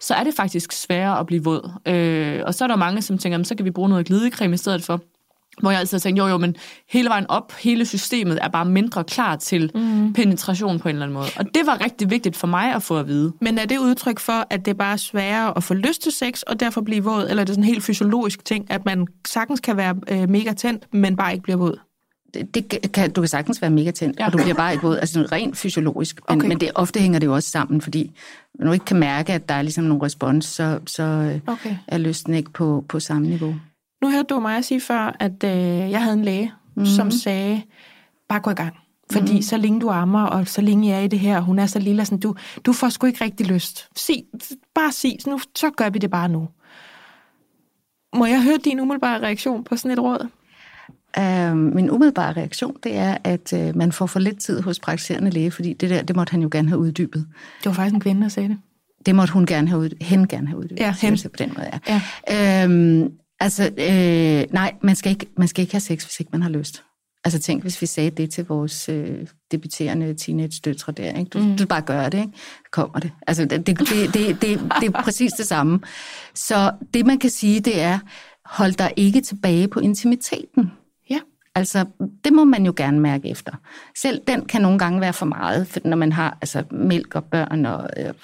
så 0.00 0.14
er 0.14 0.24
det 0.24 0.34
faktisk 0.34 0.72
sværere 0.72 1.18
at 1.18 1.26
blive 1.26 1.44
våd. 1.44 1.72
Øh, 1.86 2.42
og 2.46 2.54
så 2.54 2.64
er 2.64 2.68
der 2.68 2.76
mange, 2.76 3.02
som 3.02 3.18
tænker, 3.18 3.42
så 3.42 3.54
kan 3.54 3.64
vi 3.64 3.70
bruge 3.70 3.88
noget 3.88 4.06
glidecreme 4.06 4.54
i 4.54 4.56
stedet 4.56 4.84
for. 4.84 5.00
Hvor 5.60 5.70
jeg 5.70 5.80
altid 5.80 5.96
har 5.96 6.00
tænkt, 6.00 6.18
jo 6.18 6.26
jo, 6.26 6.38
men 6.38 6.56
hele 6.88 7.08
vejen 7.08 7.26
op, 7.28 7.52
hele 7.52 7.86
systemet 7.86 8.38
er 8.42 8.48
bare 8.48 8.64
mindre 8.64 9.04
klar 9.04 9.36
til 9.36 9.70
mm. 9.74 10.12
penetration 10.12 10.78
på 10.78 10.88
en 10.88 10.94
eller 10.94 11.06
anden 11.06 11.14
måde. 11.14 11.26
Og 11.36 11.44
det 11.54 11.66
var 11.66 11.84
rigtig 11.84 12.10
vigtigt 12.10 12.36
for 12.36 12.46
mig 12.46 12.74
at 12.74 12.82
få 12.82 12.98
at 12.98 13.06
vide. 13.06 13.32
Men 13.40 13.58
er 13.58 13.64
det 13.64 13.78
udtryk 13.78 14.18
for, 14.18 14.46
at 14.50 14.64
det 14.64 14.70
er 14.70 14.74
bare 14.74 14.98
sværere 14.98 15.56
at 15.56 15.64
få 15.64 15.74
lyst 15.74 16.02
til 16.02 16.12
sex, 16.12 16.42
og 16.42 16.60
derfor 16.60 16.80
blive 16.80 17.04
våd? 17.04 17.26
Eller 17.28 17.40
er 17.40 17.44
det 17.44 17.54
sådan 17.54 17.64
en 17.64 17.68
helt 17.68 17.84
fysiologisk 17.84 18.44
ting, 18.44 18.70
at 18.70 18.84
man 18.84 19.06
sagtens 19.26 19.60
kan 19.60 19.76
være 19.76 19.96
øh, 20.08 20.28
mega 20.28 20.52
tændt, 20.52 20.94
men 20.94 21.16
bare 21.16 21.32
ikke 21.32 21.42
bliver 21.42 21.56
våd? 21.56 21.78
Det, 22.34 22.54
det 22.54 22.92
kan, 22.92 23.10
du 23.10 23.20
kan 23.20 23.28
sagtens 23.28 23.62
være 23.62 23.70
mega 23.70 23.90
tændt, 23.90 24.20
ja. 24.20 24.26
og 24.26 24.32
du 24.32 24.38
bliver 24.38 24.54
bare 24.54 24.72
ikke 24.72 24.82
våd. 24.86 24.96
Altså 24.96 25.28
rent 25.32 25.56
fysiologisk. 25.56 26.20
Men, 26.28 26.38
okay. 26.38 26.48
men 26.48 26.60
det, 26.60 26.70
ofte 26.74 27.00
hænger 27.00 27.18
det 27.18 27.26
jo 27.26 27.34
også 27.34 27.50
sammen, 27.50 27.80
fordi 27.80 28.10
når 28.54 28.66
du 28.66 28.72
ikke 28.72 28.84
kan 28.84 28.98
mærke, 28.98 29.32
at 29.32 29.48
der 29.48 29.54
er 29.54 29.62
ligesom 29.62 29.84
nogle 29.84 30.04
respons, 30.04 30.46
så, 30.46 30.80
så 30.86 31.02
øh, 31.02 31.40
okay. 31.46 31.76
er 31.88 31.98
lysten 31.98 32.34
ikke 32.34 32.50
på, 32.50 32.84
på 32.88 33.00
samme 33.00 33.28
niveau. 33.28 33.54
Nu 34.02 34.10
hørte 34.10 34.34
du 34.34 34.40
mig 34.40 34.64
sige 34.64 34.80
før, 34.80 35.16
at 35.20 35.44
øh, 35.44 35.90
jeg 35.90 36.02
havde 36.02 36.16
en 36.16 36.24
læge, 36.24 36.52
mm-hmm. 36.74 36.86
som 36.86 37.10
sagde, 37.10 37.62
bare 38.28 38.40
gå 38.40 38.50
i 38.50 38.54
gang. 38.54 38.74
Fordi 39.12 39.34
mm. 39.34 39.42
så 39.42 39.56
længe 39.56 39.80
du 39.80 39.88
ammer, 39.88 40.22
og 40.22 40.48
så 40.48 40.60
længe 40.60 40.88
jeg 40.88 40.98
er 40.98 41.02
i 41.02 41.08
det 41.08 41.18
her, 41.18 41.40
hun 41.40 41.58
er 41.58 41.66
så 41.66 41.78
lille, 41.78 42.04
sådan, 42.04 42.18
du, 42.18 42.34
du 42.64 42.72
får 42.72 42.88
sgu 42.88 43.06
ikke 43.06 43.24
rigtig 43.24 43.46
lyst. 43.46 43.88
Sig, 43.96 44.24
bare 44.74 44.92
sig, 44.92 45.18
nu, 45.26 45.40
så 45.56 45.70
gør 45.70 45.90
vi 45.90 45.98
det 45.98 46.10
bare 46.10 46.28
nu. 46.28 46.48
Må 48.14 48.26
jeg 48.26 48.42
høre 48.42 48.58
din 48.64 48.80
umiddelbare 48.80 49.20
reaktion 49.20 49.64
på 49.64 49.76
sådan 49.76 49.90
et 49.90 49.98
råd? 49.98 50.28
Uh, 51.18 51.56
min 51.56 51.90
umiddelbare 51.90 52.32
reaktion, 52.32 52.76
det 52.82 52.96
er, 52.96 53.16
at 53.24 53.52
uh, 53.52 53.76
man 53.76 53.92
får 53.92 54.06
for 54.06 54.20
lidt 54.20 54.40
tid 54.40 54.60
hos 54.60 54.80
praktiserende 54.80 55.30
læge, 55.30 55.50
fordi 55.50 55.72
det 55.72 55.90
der, 55.90 56.02
det 56.02 56.16
måtte 56.16 56.30
han 56.30 56.42
jo 56.42 56.48
gerne 56.52 56.68
have 56.68 56.78
uddybet. 56.78 57.26
Det 57.58 57.66
var 57.66 57.72
faktisk 57.72 57.94
en 57.94 58.00
kvinde, 58.00 58.22
der 58.22 58.28
sagde 58.28 58.48
det. 58.48 58.58
Det 59.06 59.14
måtte 59.14 59.32
hun 59.32 59.46
gerne 59.46 59.68
have 59.68 59.80
uddybet. 59.80 60.06
Hen 60.06 60.28
gerne 60.28 60.48
have 60.48 60.58
uddybet. 60.58 60.80
Ja, 60.80 60.94
hen. 61.00 61.18
På 61.24 61.36
den 61.38 61.52
måde, 61.56 61.70
ja. 61.88 62.00
ja. 62.28 62.66
Uh, 62.66 63.10
Altså, 63.40 63.64
øh, 63.64 64.54
nej, 64.54 64.74
man 64.82 64.96
skal, 64.96 65.10
ikke, 65.10 65.26
man 65.36 65.48
skal 65.48 65.62
ikke 65.62 65.72
have 65.74 65.80
sex, 65.80 66.04
hvis 66.04 66.20
ikke 66.20 66.30
man 66.32 66.42
har 66.42 66.50
lyst. 66.50 66.82
Altså 67.24 67.38
tænk, 67.38 67.62
hvis 67.62 67.80
vi 67.80 67.86
sagde 67.86 68.10
det 68.10 68.30
til 68.30 68.46
vores 68.46 68.88
øh, 68.88 69.26
debuterende 69.50 70.14
teenage-døtre 70.14 70.92
der. 70.92 71.18
Ikke? 71.18 71.28
Du, 71.28 71.38
mm. 71.38 71.56
du 71.56 71.66
bare 71.66 71.80
gør 71.80 72.08
det, 72.08 72.18
ikke? 72.18 72.32
kommer 72.72 72.98
det. 72.98 73.12
Altså, 73.26 73.44
det, 73.44 73.66
det, 73.66 73.78
det, 73.78 74.14
det, 74.14 74.42
det, 74.42 74.60
det 74.80 74.88
er 74.88 75.02
præcis 75.04 75.32
det 75.32 75.46
samme. 75.46 75.80
Så 76.34 76.72
det, 76.94 77.06
man 77.06 77.18
kan 77.18 77.30
sige, 77.30 77.60
det 77.60 77.80
er, 77.80 77.98
hold 78.44 78.72
dig 78.72 78.92
ikke 78.96 79.20
tilbage 79.20 79.68
på 79.68 79.80
intimiteten. 79.80 80.72
Altså, 81.54 81.84
det 82.24 82.32
må 82.32 82.44
man 82.44 82.66
jo 82.66 82.72
gerne 82.76 83.00
mærke 83.00 83.28
efter. 83.28 83.52
Selv 83.96 84.20
den 84.26 84.44
kan 84.44 84.62
nogle 84.62 84.78
gange 84.78 85.00
være 85.00 85.12
for 85.12 85.26
meget, 85.26 85.66
for 85.66 85.80
når 85.84 85.96
man 85.96 86.12
har 86.12 86.38
altså, 86.40 86.64
mælk 86.70 87.14
og 87.14 87.24
børn 87.24 87.66
og 87.66 87.88
øh, 87.96 88.14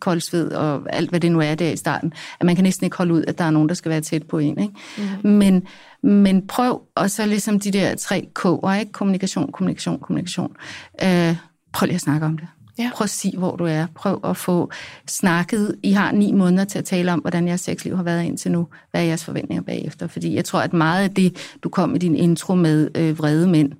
koldsved 0.00 0.52
og 0.52 0.82
alt, 0.90 1.10
hvad 1.10 1.20
det 1.20 1.32
nu 1.32 1.40
er 1.40 1.54
der 1.54 1.70
i 1.70 1.76
starten, 1.76 2.12
at 2.40 2.46
man 2.46 2.54
kan 2.54 2.62
næsten 2.62 2.84
ikke 2.84 2.96
holde 2.96 3.14
ud, 3.14 3.24
at 3.28 3.38
der 3.38 3.44
er 3.44 3.50
nogen, 3.50 3.68
der 3.68 3.74
skal 3.74 3.90
være 3.90 4.00
tæt 4.00 4.22
på 4.22 4.38
en. 4.38 4.58
Ikke? 4.58 4.74
Mm. 5.24 5.30
Men, 5.30 5.66
men 6.02 6.46
prøv, 6.46 6.82
og 6.94 7.10
så 7.10 7.26
ligesom 7.26 7.60
de 7.60 7.70
der 7.70 7.94
tre 7.94 8.28
K'er, 8.38 8.72
ikke? 8.72 8.92
kommunikation, 8.92 9.52
kommunikation, 9.52 9.98
kommunikation. 9.98 10.56
Øh, 11.04 11.36
prøv 11.72 11.86
lige 11.86 11.94
at 11.94 12.00
snakke 12.00 12.26
om 12.26 12.38
det. 12.38 12.48
Ja. 12.78 12.90
Prøv 12.94 13.04
at 13.04 13.10
sige, 13.10 13.38
hvor 13.38 13.56
du 13.56 13.64
er. 13.64 13.86
Prøv 13.94 14.20
at 14.24 14.36
få 14.36 14.70
snakket. 15.08 15.76
I 15.82 15.92
har 15.92 16.12
ni 16.12 16.32
måneder 16.32 16.64
til 16.64 16.78
at 16.78 16.84
tale 16.84 17.12
om, 17.12 17.20
hvordan 17.20 17.48
jeres 17.48 17.60
sexliv 17.60 17.96
har 17.96 18.02
været 18.02 18.24
indtil 18.24 18.52
nu. 18.52 18.68
Hvad 18.90 19.00
er 19.00 19.04
jeres 19.04 19.24
forventninger 19.24 19.62
bagefter? 19.62 20.06
Fordi 20.06 20.34
jeg 20.34 20.44
tror, 20.44 20.60
at 20.60 20.72
meget 20.72 21.04
af 21.04 21.14
det, 21.14 21.56
du 21.62 21.68
kom 21.68 21.94
i 21.94 21.98
din 21.98 22.14
intro 22.14 22.54
med 22.54 22.90
øh, 22.94 23.18
vrede 23.18 23.48
mænd, 23.48 23.72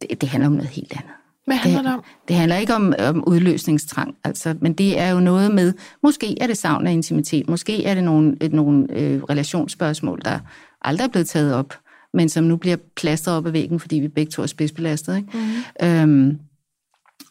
det, 0.00 0.20
det 0.20 0.28
handler 0.28 0.46
om 0.46 0.52
noget 0.52 0.70
helt 0.70 0.92
andet. 0.92 1.10
Hvad 1.46 1.56
handler 1.56 1.82
det, 1.82 1.88
det 1.88 1.94
om? 1.94 2.04
Det 2.28 2.36
handler 2.36 2.56
ikke 2.56 2.74
om, 2.74 2.94
om 2.98 3.24
udløsningstrang, 3.26 4.14
altså, 4.24 4.54
men 4.60 4.72
det 4.72 5.00
er 5.00 5.10
jo 5.10 5.20
noget 5.20 5.54
med, 5.54 5.72
måske 6.02 6.36
er 6.40 6.46
det 6.46 6.58
savn 6.58 6.86
af 6.86 6.92
intimitet, 6.92 7.48
måske 7.48 7.84
er 7.84 7.94
det 7.94 8.04
nogle, 8.04 8.36
nogle 8.52 8.86
øh, 8.90 9.22
relationsspørgsmål, 9.22 10.20
der 10.24 10.38
aldrig 10.82 11.04
er 11.04 11.08
blevet 11.08 11.28
taget 11.28 11.54
op, 11.54 11.74
men 12.14 12.28
som 12.28 12.44
nu 12.44 12.56
bliver 12.56 12.76
plastret 12.96 13.36
op 13.36 13.46
ad 13.46 13.50
væggen, 13.50 13.80
fordi 13.80 13.96
vi 13.96 14.08
begge 14.08 14.30
to 14.30 14.42
er 14.42 14.46
spidsbelastet. 14.46 15.16
Ikke? 15.16 15.28
Mm-hmm. 15.34 15.88
Øhm, 15.88 16.38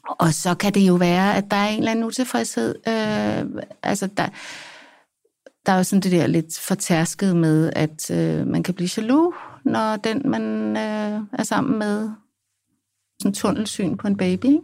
og 0.10 0.34
så 0.34 0.56
kan 0.56 0.74
det 0.74 0.88
jo 0.88 0.94
være, 0.94 1.36
at 1.36 1.52
der 1.52 1.58
er 1.58 1.68
en 1.68 1.80
eller 1.80 1.92
anden 1.92 2.06
utilfredshed. 2.06 2.76
Øh, 2.88 3.64
altså, 3.84 4.08
der, 4.18 4.28
der 5.66 5.72
er 5.72 5.78
jo 5.78 5.84
sådan 5.84 6.02
det 6.02 6.12
der 6.12 6.28
lidt 6.28 6.60
fortærsket 6.60 7.36
med, 7.36 7.74
at 7.76 8.12
øh, 8.12 8.48
man 8.48 8.64
kan 8.64 8.74
blive 8.74 8.90
jaloux, 8.98 9.36
når 9.66 9.96
den, 9.96 10.22
man 10.26 10.78
øh, 10.78 11.22
er 11.34 11.44
sammen 11.44 11.80
med, 11.80 12.10
sådan 13.22 13.34
tunnelsyn 13.34 13.98
på 13.98 14.08
en 14.08 14.18
baby. 14.18 14.46
Ikke? 14.46 14.62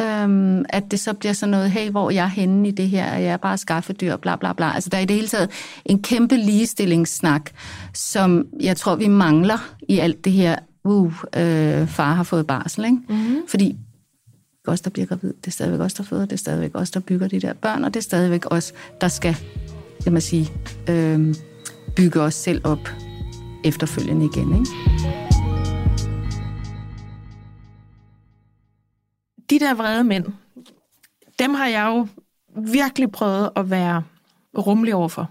Øhm, 0.00 0.64
at 0.68 0.90
det 0.90 1.00
så 1.00 1.12
bliver 1.14 1.32
sådan 1.32 1.50
noget, 1.50 1.70
hey, 1.70 1.90
hvor 1.90 2.06
er 2.06 2.14
jeg 2.14 2.30
henne 2.30 2.68
i 2.68 2.70
det 2.70 2.88
her, 2.88 3.14
jeg 3.14 3.32
er 3.32 3.36
bare 3.36 3.58
skaffedyr, 3.58 4.16
bla 4.16 4.36
bla 4.36 4.52
bla. 4.52 4.74
Altså 4.74 4.90
der 4.90 4.96
er 4.96 5.02
i 5.02 5.06
det 5.06 5.16
hele 5.16 5.28
taget 5.28 5.50
en 5.84 6.02
kæmpe 6.02 6.36
ligestillingssnak, 6.36 7.50
som 7.94 8.46
jeg 8.60 8.76
tror, 8.76 8.96
vi 8.96 9.08
mangler 9.08 9.74
i 9.88 9.98
alt 9.98 10.24
det 10.24 10.32
her, 10.32 10.58
uh, 10.84 11.12
øh, 11.36 11.88
far 11.88 12.14
har 12.14 12.22
fået 12.22 12.46
barsel, 12.46 12.84
ikke? 12.84 12.98
Mm-hmm. 13.08 13.42
Fordi 13.48 13.76
os, 14.68 14.80
der 14.80 14.90
bliver 14.90 15.06
gravid, 15.06 15.32
det 15.32 15.46
er 15.46 15.50
stadigvæk 15.50 15.80
os, 15.80 15.94
der 15.94 16.02
føder, 16.02 16.24
det 16.24 16.32
er 16.32 16.36
stadigvæk 16.36 16.70
os, 16.74 16.90
der 16.90 17.00
bygger 17.00 17.28
de 17.28 17.40
der 17.40 17.52
børn, 17.52 17.84
og 17.84 17.94
det 17.94 18.00
er 18.00 18.04
stadigvæk 18.04 18.44
os, 18.50 18.72
der 19.00 19.08
skal, 19.08 19.36
jeg 20.04 20.12
må 20.12 20.20
sige, 20.20 20.52
øh, 20.88 21.34
bygge 21.96 22.20
os 22.20 22.34
selv 22.34 22.60
op 22.64 22.88
efterfølgende 23.64 24.24
igen, 24.24 24.52
ikke? 24.52 24.98
de 29.50 29.58
der 29.58 29.74
vrede 29.74 30.04
mænd, 30.04 30.24
dem 31.38 31.54
har 31.54 31.66
jeg 31.66 31.86
jo 31.86 32.06
virkelig 32.56 33.12
prøvet 33.12 33.50
at 33.56 33.70
være 33.70 34.02
rummelig 34.58 34.94
overfor. 34.94 35.30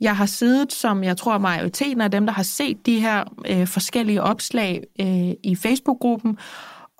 Jeg 0.00 0.16
har 0.16 0.26
siddet, 0.26 0.72
som 0.72 1.04
jeg 1.04 1.16
tror 1.16 1.38
majoriteten 1.38 2.00
af 2.00 2.10
dem, 2.10 2.26
der 2.26 2.32
har 2.32 2.42
set 2.42 2.86
de 2.86 3.00
her 3.00 3.24
øh, 3.46 3.66
forskellige 3.66 4.22
opslag 4.22 4.82
øh, 5.00 5.30
i 5.42 5.56
Facebook-gruppen, 5.56 6.38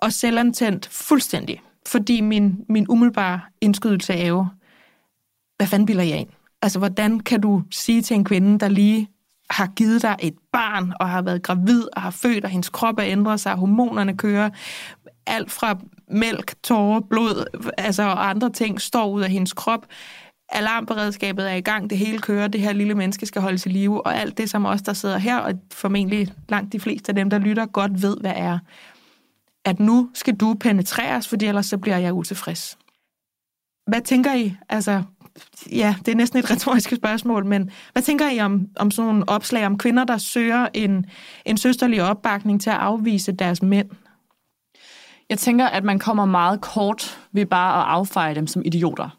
og 0.03 0.13
selvantændt 0.13 0.87
fuldstændig. 0.91 1.61
Fordi 1.87 2.21
min, 2.21 2.65
min 2.69 2.85
umiddelbare 2.89 3.41
indskydelse 3.61 4.13
er 4.13 4.27
jo, 4.27 4.45
hvad 5.57 5.67
fanden 5.67 5.85
bilder 5.85 6.03
jeg 6.03 6.19
ind? 6.19 6.29
Altså, 6.61 6.79
hvordan 6.79 7.19
kan 7.19 7.41
du 7.41 7.63
sige 7.71 8.01
til 8.01 8.15
en 8.15 8.23
kvinde, 8.23 8.59
der 8.59 8.67
lige 8.67 9.09
har 9.49 9.67
givet 9.67 10.01
dig 10.01 10.15
et 10.19 10.33
barn, 10.51 10.93
og 10.99 11.09
har 11.09 11.21
været 11.21 11.43
gravid, 11.43 11.83
og 11.95 12.01
har 12.01 12.11
født, 12.11 12.43
og 12.43 12.49
hendes 12.49 12.69
krop 12.69 12.99
er 12.99 13.03
ændret 13.05 13.39
sig, 13.39 13.53
hormonerne 13.55 14.17
kører, 14.17 14.49
alt 15.27 15.51
fra 15.51 15.79
mælk, 16.07 16.53
tårer, 16.63 16.99
blod 16.99 17.45
altså, 17.77 18.03
og 18.03 18.29
andre 18.29 18.49
ting 18.49 18.81
står 18.81 19.09
ud 19.09 19.21
af 19.21 19.29
hendes 19.29 19.53
krop. 19.53 19.85
Alarmberedskabet 20.49 21.51
er 21.51 21.55
i 21.55 21.61
gang, 21.61 21.89
det 21.89 21.97
hele 21.97 22.19
kører, 22.19 22.47
det 22.47 22.61
her 22.61 22.73
lille 22.73 22.95
menneske 22.95 23.25
skal 23.25 23.41
holdes 23.41 23.65
i 23.65 23.69
live, 23.69 24.05
og 24.05 24.17
alt 24.17 24.37
det, 24.37 24.49
som 24.49 24.65
os, 24.65 24.81
der 24.81 24.93
sidder 24.93 25.17
her, 25.17 25.37
og 25.37 25.53
formentlig 25.73 26.33
langt 26.49 26.73
de 26.73 26.79
fleste 26.79 27.09
af 27.09 27.15
dem, 27.15 27.29
der 27.29 27.37
lytter, 27.37 27.65
godt 27.65 28.01
ved, 28.01 28.17
hvad 28.21 28.33
er, 28.35 28.59
at 29.65 29.79
nu 29.79 30.09
skal 30.13 30.35
du 30.35 30.53
penetreres, 30.53 31.27
fordi 31.27 31.45
ellers 31.45 31.65
så 31.65 31.77
bliver 31.77 31.97
jeg 31.97 32.13
utilfreds. 32.13 32.77
Hvad 33.87 34.01
tænker 34.01 34.33
I? 34.33 34.55
Altså, 34.69 35.03
ja, 35.71 35.95
det 36.05 36.11
er 36.11 36.15
næsten 36.15 36.39
et 36.39 36.49
retorisk 36.51 36.95
spørgsmål, 36.95 37.45
men 37.45 37.69
hvad 37.93 38.03
tænker 38.03 38.29
I 38.29 38.39
om, 38.39 38.67
om 38.75 38.91
sådan 38.91 39.07
nogle 39.07 39.29
opslag 39.29 39.65
om 39.65 39.77
kvinder, 39.77 40.03
der 40.03 40.17
søger 40.17 40.67
en, 40.73 41.05
en 41.45 41.57
søsterlig 41.57 42.03
opbakning 42.03 42.61
til 42.61 42.69
at 42.69 42.75
afvise 42.75 43.31
deres 43.31 43.61
mænd? 43.61 43.89
Jeg 45.29 45.37
tænker, 45.37 45.65
at 45.65 45.83
man 45.83 45.99
kommer 45.99 46.25
meget 46.25 46.61
kort 46.61 47.19
ved 47.31 47.45
bare 47.45 47.81
at 47.81 47.89
affeje 47.89 48.35
dem 48.35 48.47
som 48.47 48.61
idioter. 48.65 49.09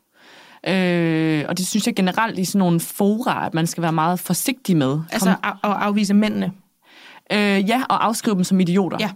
Øh, 0.66 1.44
og 1.48 1.58
det 1.58 1.66
synes 1.66 1.86
jeg 1.86 1.94
generelt 1.94 2.38
i 2.38 2.44
sådan 2.44 2.58
nogle 2.58 2.80
fora, 2.80 3.46
at 3.46 3.54
man 3.54 3.66
skal 3.66 3.82
være 3.82 3.92
meget 3.92 4.20
forsigtig 4.20 4.76
med. 4.76 5.00
Altså 5.12 5.30
at 5.42 5.56
afvise 5.62 6.14
mændene? 6.14 6.52
Øh, 7.32 7.68
ja, 7.68 7.82
og 7.88 8.04
afskrive 8.04 8.34
dem 8.34 8.44
som 8.44 8.60
idioter. 8.60 8.96
Ja. 9.00 9.10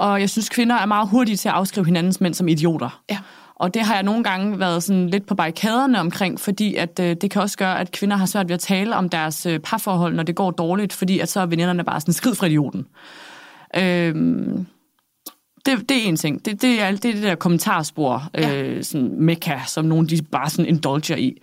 Og 0.00 0.20
jeg 0.20 0.30
synes, 0.30 0.48
kvinder 0.48 0.76
er 0.76 0.86
meget 0.86 1.08
hurtige 1.08 1.36
til 1.36 1.48
at 1.48 1.54
afskrive 1.54 1.86
hinandens 1.86 2.20
mænd 2.20 2.34
som 2.34 2.48
idioter. 2.48 3.02
Ja. 3.10 3.18
Og 3.54 3.74
det 3.74 3.82
har 3.82 3.94
jeg 3.94 4.02
nogle 4.02 4.24
gange 4.24 4.58
været 4.58 4.82
sådan 4.82 5.10
lidt 5.10 5.26
på 5.26 5.34
barrikaderne 5.34 6.00
omkring, 6.00 6.40
fordi 6.40 6.74
at, 6.74 7.00
øh, 7.02 7.16
det 7.20 7.30
kan 7.30 7.42
også 7.42 7.58
gøre, 7.58 7.80
at 7.80 7.92
kvinder 7.92 8.16
har 8.16 8.26
svært 8.26 8.48
ved 8.48 8.54
at 8.54 8.60
tale 8.60 8.96
om 8.96 9.08
deres 9.08 9.46
øh, 9.46 9.58
parforhold, 9.58 10.14
når 10.14 10.22
det 10.22 10.34
går 10.34 10.50
dårligt, 10.50 10.92
fordi 10.92 11.18
at 11.18 11.28
så 11.28 11.40
er 11.40 11.46
veninderne 11.46 11.84
bare 11.84 12.00
sådan 12.00 12.14
skrid 12.14 12.34
fra 12.34 12.46
idioten. 12.46 12.86
Øh, 13.76 14.14
det, 15.66 15.88
det 15.88 15.96
er 15.96 16.08
en 16.08 16.16
ting. 16.16 16.44
Det, 16.44 16.62
det, 16.62 16.82
er, 16.82 16.90
det 16.90 17.04
er 17.04 17.12
det 17.12 17.22
der 17.22 17.34
kommentarspor, 17.34 18.30
ja. 18.34 18.62
øh, 18.62 18.84
sådan 18.84 19.14
mekka, 19.18 19.58
som 19.66 19.84
nogen 19.84 20.06
de 20.06 20.22
bare 20.22 20.50
sådan 20.50 20.66
indulger 20.66 21.16
i. 21.16 21.42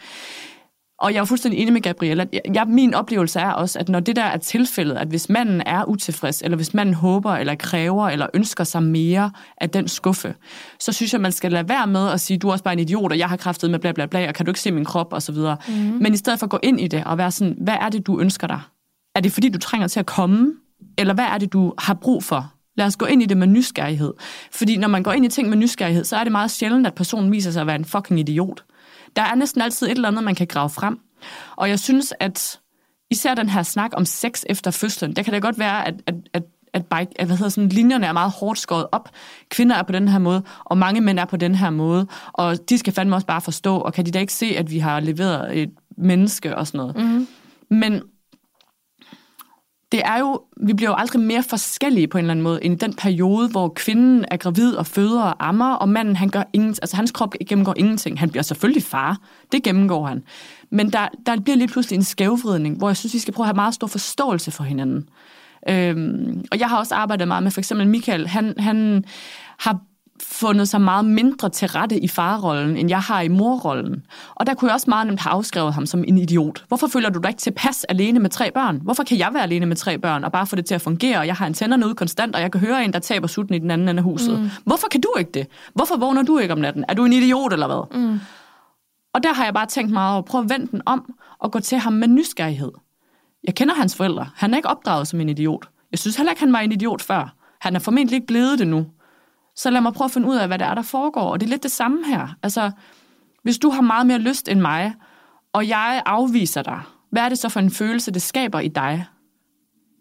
Og 0.99 1.13
jeg 1.13 1.19
er 1.19 1.25
fuldstændig 1.25 1.59
enig 1.61 1.73
med 1.73 1.81
Gabriella. 1.81 2.25
Jeg, 2.53 2.67
min 2.67 2.93
oplevelse 2.93 3.39
er 3.39 3.51
også, 3.51 3.79
at 3.79 3.89
når 3.89 3.99
det 3.99 4.15
der 4.15 4.23
er 4.23 4.37
tilfældet, 4.37 4.95
at 4.95 5.07
hvis 5.07 5.29
manden 5.29 5.61
er 5.65 5.83
utilfreds, 5.85 6.41
eller 6.41 6.55
hvis 6.55 6.73
manden 6.73 6.95
håber, 6.95 7.33
eller 7.33 7.55
kræver, 7.55 8.09
eller 8.09 8.27
ønsker 8.33 8.63
sig 8.63 8.83
mere 8.83 9.31
af 9.57 9.69
den 9.69 9.87
skuffe, 9.87 10.35
så 10.79 10.91
synes 10.91 11.13
jeg, 11.13 11.21
man 11.21 11.31
skal 11.31 11.51
lade 11.51 11.69
være 11.69 11.87
med 11.87 12.09
at 12.09 12.21
sige, 12.21 12.37
du 12.37 12.47
er 12.47 12.51
også 12.51 12.63
bare 12.63 12.73
en 12.73 12.79
idiot, 12.79 13.11
og 13.11 13.17
jeg 13.17 13.29
har 13.29 13.37
kræftet 13.37 13.71
med 13.71 13.79
bla 13.79 13.91
bla 13.91 14.05
bla, 14.05 14.27
og 14.27 14.33
kan 14.33 14.45
du 14.45 14.49
ikke 14.49 14.59
se 14.59 14.71
min 14.71 14.85
krop, 14.85 15.13
og 15.13 15.21
så 15.21 15.31
videre. 15.31 15.57
Mm. 15.67 15.73
Men 15.73 16.13
i 16.13 16.17
stedet 16.17 16.39
for 16.39 16.45
at 16.45 16.49
gå 16.49 16.59
ind 16.63 16.81
i 16.81 16.87
det, 16.87 17.03
og 17.03 17.17
være 17.17 17.31
sådan, 17.31 17.55
hvad 17.61 17.75
er 17.81 17.89
det, 17.89 18.07
du 18.07 18.19
ønsker 18.19 18.47
dig? 18.47 18.59
Er 19.15 19.19
det 19.19 19.31
fordi, 19.31 19.49
du 19.49 19.59
trænger 19.59 19.87
til 19.87 19.99
at 19.99 20.05
komme? 20.05 20.53
Eller 20.97 21.13
hvad 21.13 21.25
er 21.25 21.37
det, 21.37 21.53
du 21.53 21.73
har 21.77 21.93
brug 21.93 22.23
for? 22.23 22.53
Lad 22.77 22.85
os 22.85 22.95
gå 22.95 23.05
ind 23.05 23.23
i 23.23 23.25
det 23.25 23.37
med 23.37 23.47
nysgerrighed. 23.47 24.13
Fordi 24.51 24.77
når 24.77 24.87
man 24.87 25.03
går 25.03 25.11
ind 25.11 25.25
i 25.25 25.29
ting 25.29 25.49
med 25.49 25.57
nysgerrighed, 25.57 26.03
så 26.03 26.17
er 26.17 26.23
det 26.23 26.31
meget 26.31 26.51
sjældent, 26.51 26.87
at 26.87 26.93
personen 26.93 27.31
viser 27.31 27.51
sig 27.51 27.61
at 27.61 27.67
være 27.67 27.75
en 27.75 27.85
fucking 27.85 28.19
idiot. 28.19 28.63
Der 29.15 29.21
er 29.21 29.35
næsten 29.35 29.61
altid 29.61 29.87
et 29.87 29.91
eller 29.91 30.07
andet, 30.07 30.23
man 30.23 30.35
kan 30.35 30.47
grave 30.47 30.69
frem. 30.69 30.99
Og 31.55 31.69
jeg 31.69 31.79
synes, 31.79 32.13
at 32.19 32.59
især 33.11 33.35
den 33.35 33.49
her 33.49 33.63
snak 33.63 33.91
om 33.93 34.05
sex 34.05 34.43
efter 34.49 34.71
fødslen, 34.71 35.15
der 35.15 35.23
kan 35.23 35.33
det 35.33 35.41
godt 35.41 35.59
være, 35.59 35.87
at, 35.87 35.95
at, 36.05 36.15
at 36.33 36.43
at, 36.73 36.85
bike, 36.85 37.21
at 37.21 37.27
hvad 37.27 37.37
hedder 37.37 37.49
sådan, 37.49 37.69
linjerne 37.69 38.05
er 38.05 38.11
meget 38.11 38.31
hårdt 38.31 38.59
skåret 38.59 38.87
op. 38.91 39.09
Kvinder 39.49 39.75
er 39.75 39.83
på 39.83 39.91
den 39.91 40.07
her 40.07 40.19
måde, 40.19 40.43
og 40.63 40.77
mange 40.77 41.01
mænd 41.01 41.19
er 41.19 41.25
på 41.25 41.37
den 41.37 41.55
her 41.55 41.69
måde. 41.69 42.07
Og 42.33 42.69
de 42.69 42.77
skal 42.77 42.93
fandme 42.93 43.15
også 43.15 43.27
bare 43.27 43.41
forstå, 43.41 43.77
og 43.77 43.93
kan 43.93 44.05
de 44.05 44.11
da 44.11 44.19
ikke 44.19 44.33
se, 44.33 44.45
at 44.45 44.71
vi 44.71 44.79
har 44.79 44.99
leveret 44.99 45.57
et 45.57 45.69
menneske 45.97 46.55
og 46.55 46.67
sådan 46.67 46.77
noget. 46.77 46.95
Mm. 46.97 47.27
Men 47.69 48.01
det 49.91 50.01
er 50.05 50.19
jo, 50.19 50.41
vi 50.57 50.73
bliver 50.73 50.89
jo 50.89 50.95
aldrig 50.97 51.21
mere 51.21 51.43
forskellige 51.43 52.07
på 52.07 52.17
en 52.17 52.23
eller 52.23 52.31
anden 52.31 52.43
måde, 52.43 52.63
end 52.63 52.73
i 52.73 52.77
den 52.77 52.93
periode, 52.93 53.49
hvor 53.49 53.69
kvinden 53.69 54.25
er 54.31 54.37
gravid 54.37 54.75
og 54.75 54.85
føder 54.85 55.21
og 55.21 55.47
ammer, 55.47 55.73
og 55.73 55.89
manden, 55.89 56.15
han 56.15 56.29
gør 56.29 56.43
ingen, 56.53 56.69
altså 56.69 56.95
hans 56.95 57.11
krop 57.11 57.33
gennemgår 57.49 57.73
ingenting. 57.77 58.19
Han 58.19 58.29
bliver 58.29 58.43
selvfølgelig 58.43 58.83
far, 58.83 59.17
det 59.51 59.63
gennemgår 59.63 60.05
han. 60.05 60.23
Men 60.69 60.93
der, 60.93 61.07
der 61.25 61.39
bliver 61.39 61.57
lige 61.57 61.67
pludselig 61.67 61.97
en 61.97 62.03
skævvridning, 62.03 62.77
hvor 62.77 62.89
jeg 62.89 62.97
synes, 62.97 63.13
vi 63.13 63.19
skal 63.19 63.33
prøve 63.33 63.43
at 63.43 63.47
have 63.47 63.55
meget 63.55 63.73
stor 63.73 63.87
forståelse 63.87 64.51
for 64.51 64.63
hinanden. 64.63 65.09
Øhm, 65.69 66.45
og 66.51 66.59
jeg 66.59 66.69
har 66.69 66.77
også 66.77 66.95
arbejdet 66.95 67.27
meget 67.27 67.43
med 67.43 67.51
for 67.51 67.61
eksempel 67.61 67.87
Michael. 67.87 68.27
Han, 68.27 68.53
han 68.59 69.05
har 69.59 69.79
fundet 70.23 70.67
sig 70.67 70.81
meget 70.81 71.05
mindre 71.05 71.49
til 71.49 71.67
rette 71.67 71.99
i 71.99 72.07
farrollen, 72.07 72.77
end 72.77 72.89
jeg 72.89 72.99
har 72.99 73.21
i 73.21 73.27
morrollen. 73.27 74.05
Og 74.35 74.47
der 74.47 74.53
kunne 74.53 74.69
jeg 74.69 74.73
også 74.73 74.89
meget 74.89 75.07
nemt 75.07 75.19
have 75.19 75.33
afskrevet 75.33 75.73
ham 75.73 75.85
som 75.85 76.03
en 76.07 76.17
idiot. 76.17 76.63
Hvorfor 76.67 76.87
føler 76.87 77.09
du 77.09 77.19
dig 77.19 77.29
ikke 77.29 77.41
tilpas 77.41 77.83
alene 77.83 78.19
med 78.19 78.29
tre 78.29 78.51
børn? 78.51 78.79
Hvorfor 78.83 79.03
kan 79.03 79.17
jeg 79.17 79.29
være 79.33 79.43
alene 79.43 79.65
med 79.65 79.75
tre 79.75 79.97
børn 79.97 80.23
og 80.23 80.31
bare 80.31 80.47
få 80.47 80.55
det 80.55 80.65
til 80.65 80.75
at 80.75 80.81
fungere, 80.81 81.17
og 81.17 81.27
jeg 81.27 81.35
har 81.35 81.45
antennerne 81.45 81.87
ud 81.87 81.93
konstant, 81.93 82.35
og 82.35 82.41
jeg 82.41 82.51
kan 82.51 82.61
høre 82.61 82.85
en, 82.85 82.93
der 82.93 82.99
taber 82.99 83.27
sutten 83.27 83.55
i 83.55 83.59
den 83.59 83.71
anden 83.71 83.89
ende 83.89 83.99
af 83.99 84.03
huset? 84.03 84.39
Mm. 84.39 84.49
Hvorfor 84.65 84.87
kan 84.87 85.01
du 85.01 85.13
ikke 85.19 85.31
det? 85.31 85.47
Hvorfor 85.73 85.97
vågner 85.97 86.23
du 86.23 86.37
ikke 86.37 86.53
om 86.53 86.59
natten? 86.59 86.85
Er 86.87 86.93
du 86.93 87.05
en 87.05 87.13
idiot 87.13 87.53
eller 87.53 87.67
hvad? 87.67 88.01
Mm. 88.01 88.19
Og 89.13 89.23
der 89.23 89.33
har 89.33 89.43
jeg 89.43 89.53
bare 89.53 89.65
tænkt 89.65 89.91
meget 89.91 90.13
over, 90.13 90.21
prøv 90.21 90.41
at 90.41 90.49
vende 90.49 90.67
den 90.67 90.81
om 90.85 91.13
og 91.39 91.51
gå 91.51 91.59
til 91.59 91.77
ham 91.77 91.93
med 91.93 92.07
nysgerrighed. 92.07 92.71
Jeg 93.43 93.55
kender 93.55 93.75
hans 93.75 93.95
forældre. 93.95 94.29
Han 94.35 94.53
er 94.53 94.57
ikke 94.57 94.69
opdraget 94.69 95.07
som 95.07 95.21
en 95.21 95.29
idiot. 95.29 95.69
Jeg 95.91 95.99
synes 95.99 96.15
heller 96.15 96.31
ikke, 96.31 96.39
han 96.39 96.53
var 96.53 96.59
en 96.59 96.71
idiot 96.71 97.01
før. 97.01 97.33
Han 97.61 97.75
er 97.75 97.79
formentlig 97.79 98.15
ikke 98.15 98.27
blevet 98.27 98.59
det 98.59 98.67
nu. 98.67 98.85
Så 99.57 99.69
lad 99.69 99.81
mig 99.81 99.93
prøve 99.93 100.05
at 100.05 100.11
finde 100.11 100.27
ud 100.27 100.35
af, 100.35 100.47
hvad 100.47 100.59
det 100.59 100.67
er, 100.67 100.75
der 100.75 100.81
foregår. 100.81 101.21
Og 101.21 101.39
det 101.39 101.45
er 101.45 101.49
lidt 101.49 101.63
det 101.63 101.71
samme 101.71 102.05
her. 102.05 102.27
Altså, 102.43 102.71
hvis 103.43 103.57
du 103.57 103.69
har 103.69 103.81
meget 103.81 104.07
mere 104.07 104.17
lyst 104.17 104.49
end 104.49 104.59
mig, 104.59 104.93
og 105.53 105.67
jeg 105.67 106.03
afviser 106.05 106.61
dig, 106.61 106.81
hvad 107.09 107.21
er 107.21 107.29
det 107.29 107.37
så 107.37 107.49
for 107.49 107.59
en 107.59 107.71
følelse, 107.71 108.11
det 108.11 108.21
skaber 108.21 108.59
i 108.59 108.67
dig? 108.67 109.05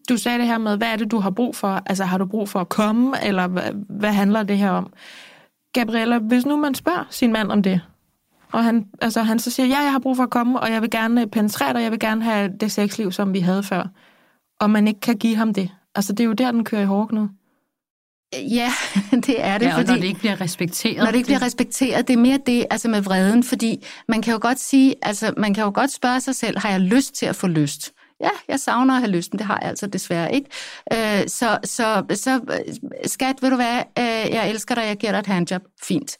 Du 0.08 0.16
sagde 0.16 0.38
det 0.38 0.46
her 0.46 0.58
med, 0.58 0.76
hvad 0.76 0.88
er 0.88 0.96
det, 0.96 1.10
du 1.10 1.18
har 1.18 1.30
brug 1.30 1.56
for? 1.56 1.82
Altså, 1.86 2.04
har 2.04 2.18
du 2.18 2.24
brug 2.24 2.48
for 2.48 2.60
at 2.60 2.68
komme, 2.68 3.24
eller 3.24 3.46
hvad, 3.46 3.72
hvad 3.88 4.12
handler 4.12 4.42
det 4.42 4.58
her 4.58 4.70
om? 4.70 4.92
Gabriella, 5.72 6.18
hvis 6.18 6.46
nu 6.46 6.56
man 6.56 6.74
spørger 6.74 7.04
sin 7.10 7.32
mand 7.32 7.50
om 7.50 7.62
det, 7.62 7.80
og 8.52 8.64
han, 8.64 8.86
altså, 9.02 9.22
han 9.22 9.38
så 9.38 9.50
siger, 9.50 9.66
ja, 9.66 9.78
jeg 9.78 9.92
har 9.92 9.98
brug 9.98 10.16
for 10.16 10.22
at 10.22 10.30
komme, 10.30 10.60
og 10.60 10.70
jeg 10.70 10.82
vil 10.82 10.90
gerne 10.90 11.20
øh, 11.20 11.26
penetrere 11.26 11.72
dig, 11.72 11.82
jeg 11.82 11.90
vil 11.90 11.98
gerne 11.98 12.22
have 12.22 12.52
det 12.60 12.72
sexliv, 12.72 13.12
som 13.12 13.32
vi 13.32 13.40
havde 13.40 13.62
før. 13.62 13.84
Og 14.60 14.70
man 14.70 14.88
ikke 14.88 15.00
kan 15.00 15.16
give 15.16 15.36
ham 15.36 15.54
det. 15.54 15.70
Altså, 15.94 16.12
det 16.12 16.20
er 16.20 16.24
jo 16.24 16.32
der, 16.32 16.50
den 16.50 16.64
kører 16.64 16.82
i 16.82 16.86
hårdknud. 16.86 17.28
Ja, 18.32 18.72
det 19.26 19.44
er 19.44 19.58
det. 19.58 19.66
Ja, 19.66 19.70
og 19.70 19.80
fordi, 19.80 19.90
når 19.90 19.96
det 19.96 20.04
ikke 20.04 20.20
bliver 20.20 20.40
respekteret. 20.40 20.96
Når 20.96 21.06
det 21.06 21.14
ikke 21.14 21.26
bliver 21.26 21.42
respekteret, 21.42 22.08
det 22.08 22.14
er 22.14 22.18
mere 22.18 22.38
det, 22.46 22.66
altså 22.70 22.88
med 22.88 23.00
vreden, 23.00 23.44
fordi 23.44 23.84
man 24.08 24.22
kan 24.22 24.32
jo 24.32 24.38
godt 24.42 24.60
sige, 24.60 24.94
altså 25.02 25.34
man 25.36 25.54
kan 25.54 25.64
jo 25.64 25.70
godt 25.74 25.92
spørge 25.92 26.20
sig 26.20 26.36
selv, 26.36 26.58
har 26.58 26.70
jeg 26.70 26.80
lyst 26.80 27.14
til 27.14 27.26
at 27.26 27.36
få 27.36 27.46
lyst? 27.46 27.92
Ja, 28.20 28.30
jeg 28.48 28.60
savner 28.60 28.94
at 28.94 29.00
have 29.00 29.10
lyst, 29.10 29.32
men 29.32 29.38
det 29.38 29.46
har 29.46 29.58
jeg 29.60 29.68
altså 29.68 29.86
desværre 29.86 30.34
ikke. 30.34 30.50
Øh, 30.92 31.28
så, 31.28 31.58
så, 31.64 32.04
så 32.14 32.40
skat, 33.06 33.42
ved 33.42 33.50
du 33.50 33.56
hvad, 33.56 33.76
øh, 33.98 34.34
jeg 34.34 34.50
elsker 34.50 34.74
dig, 34.74 34.84
jeg 34.86 34.96
giver 34.96 35.12
dig 35.12 35.18
et 35.18 35.26
handjob. 35.26 35.62
Fint 35.82 36.16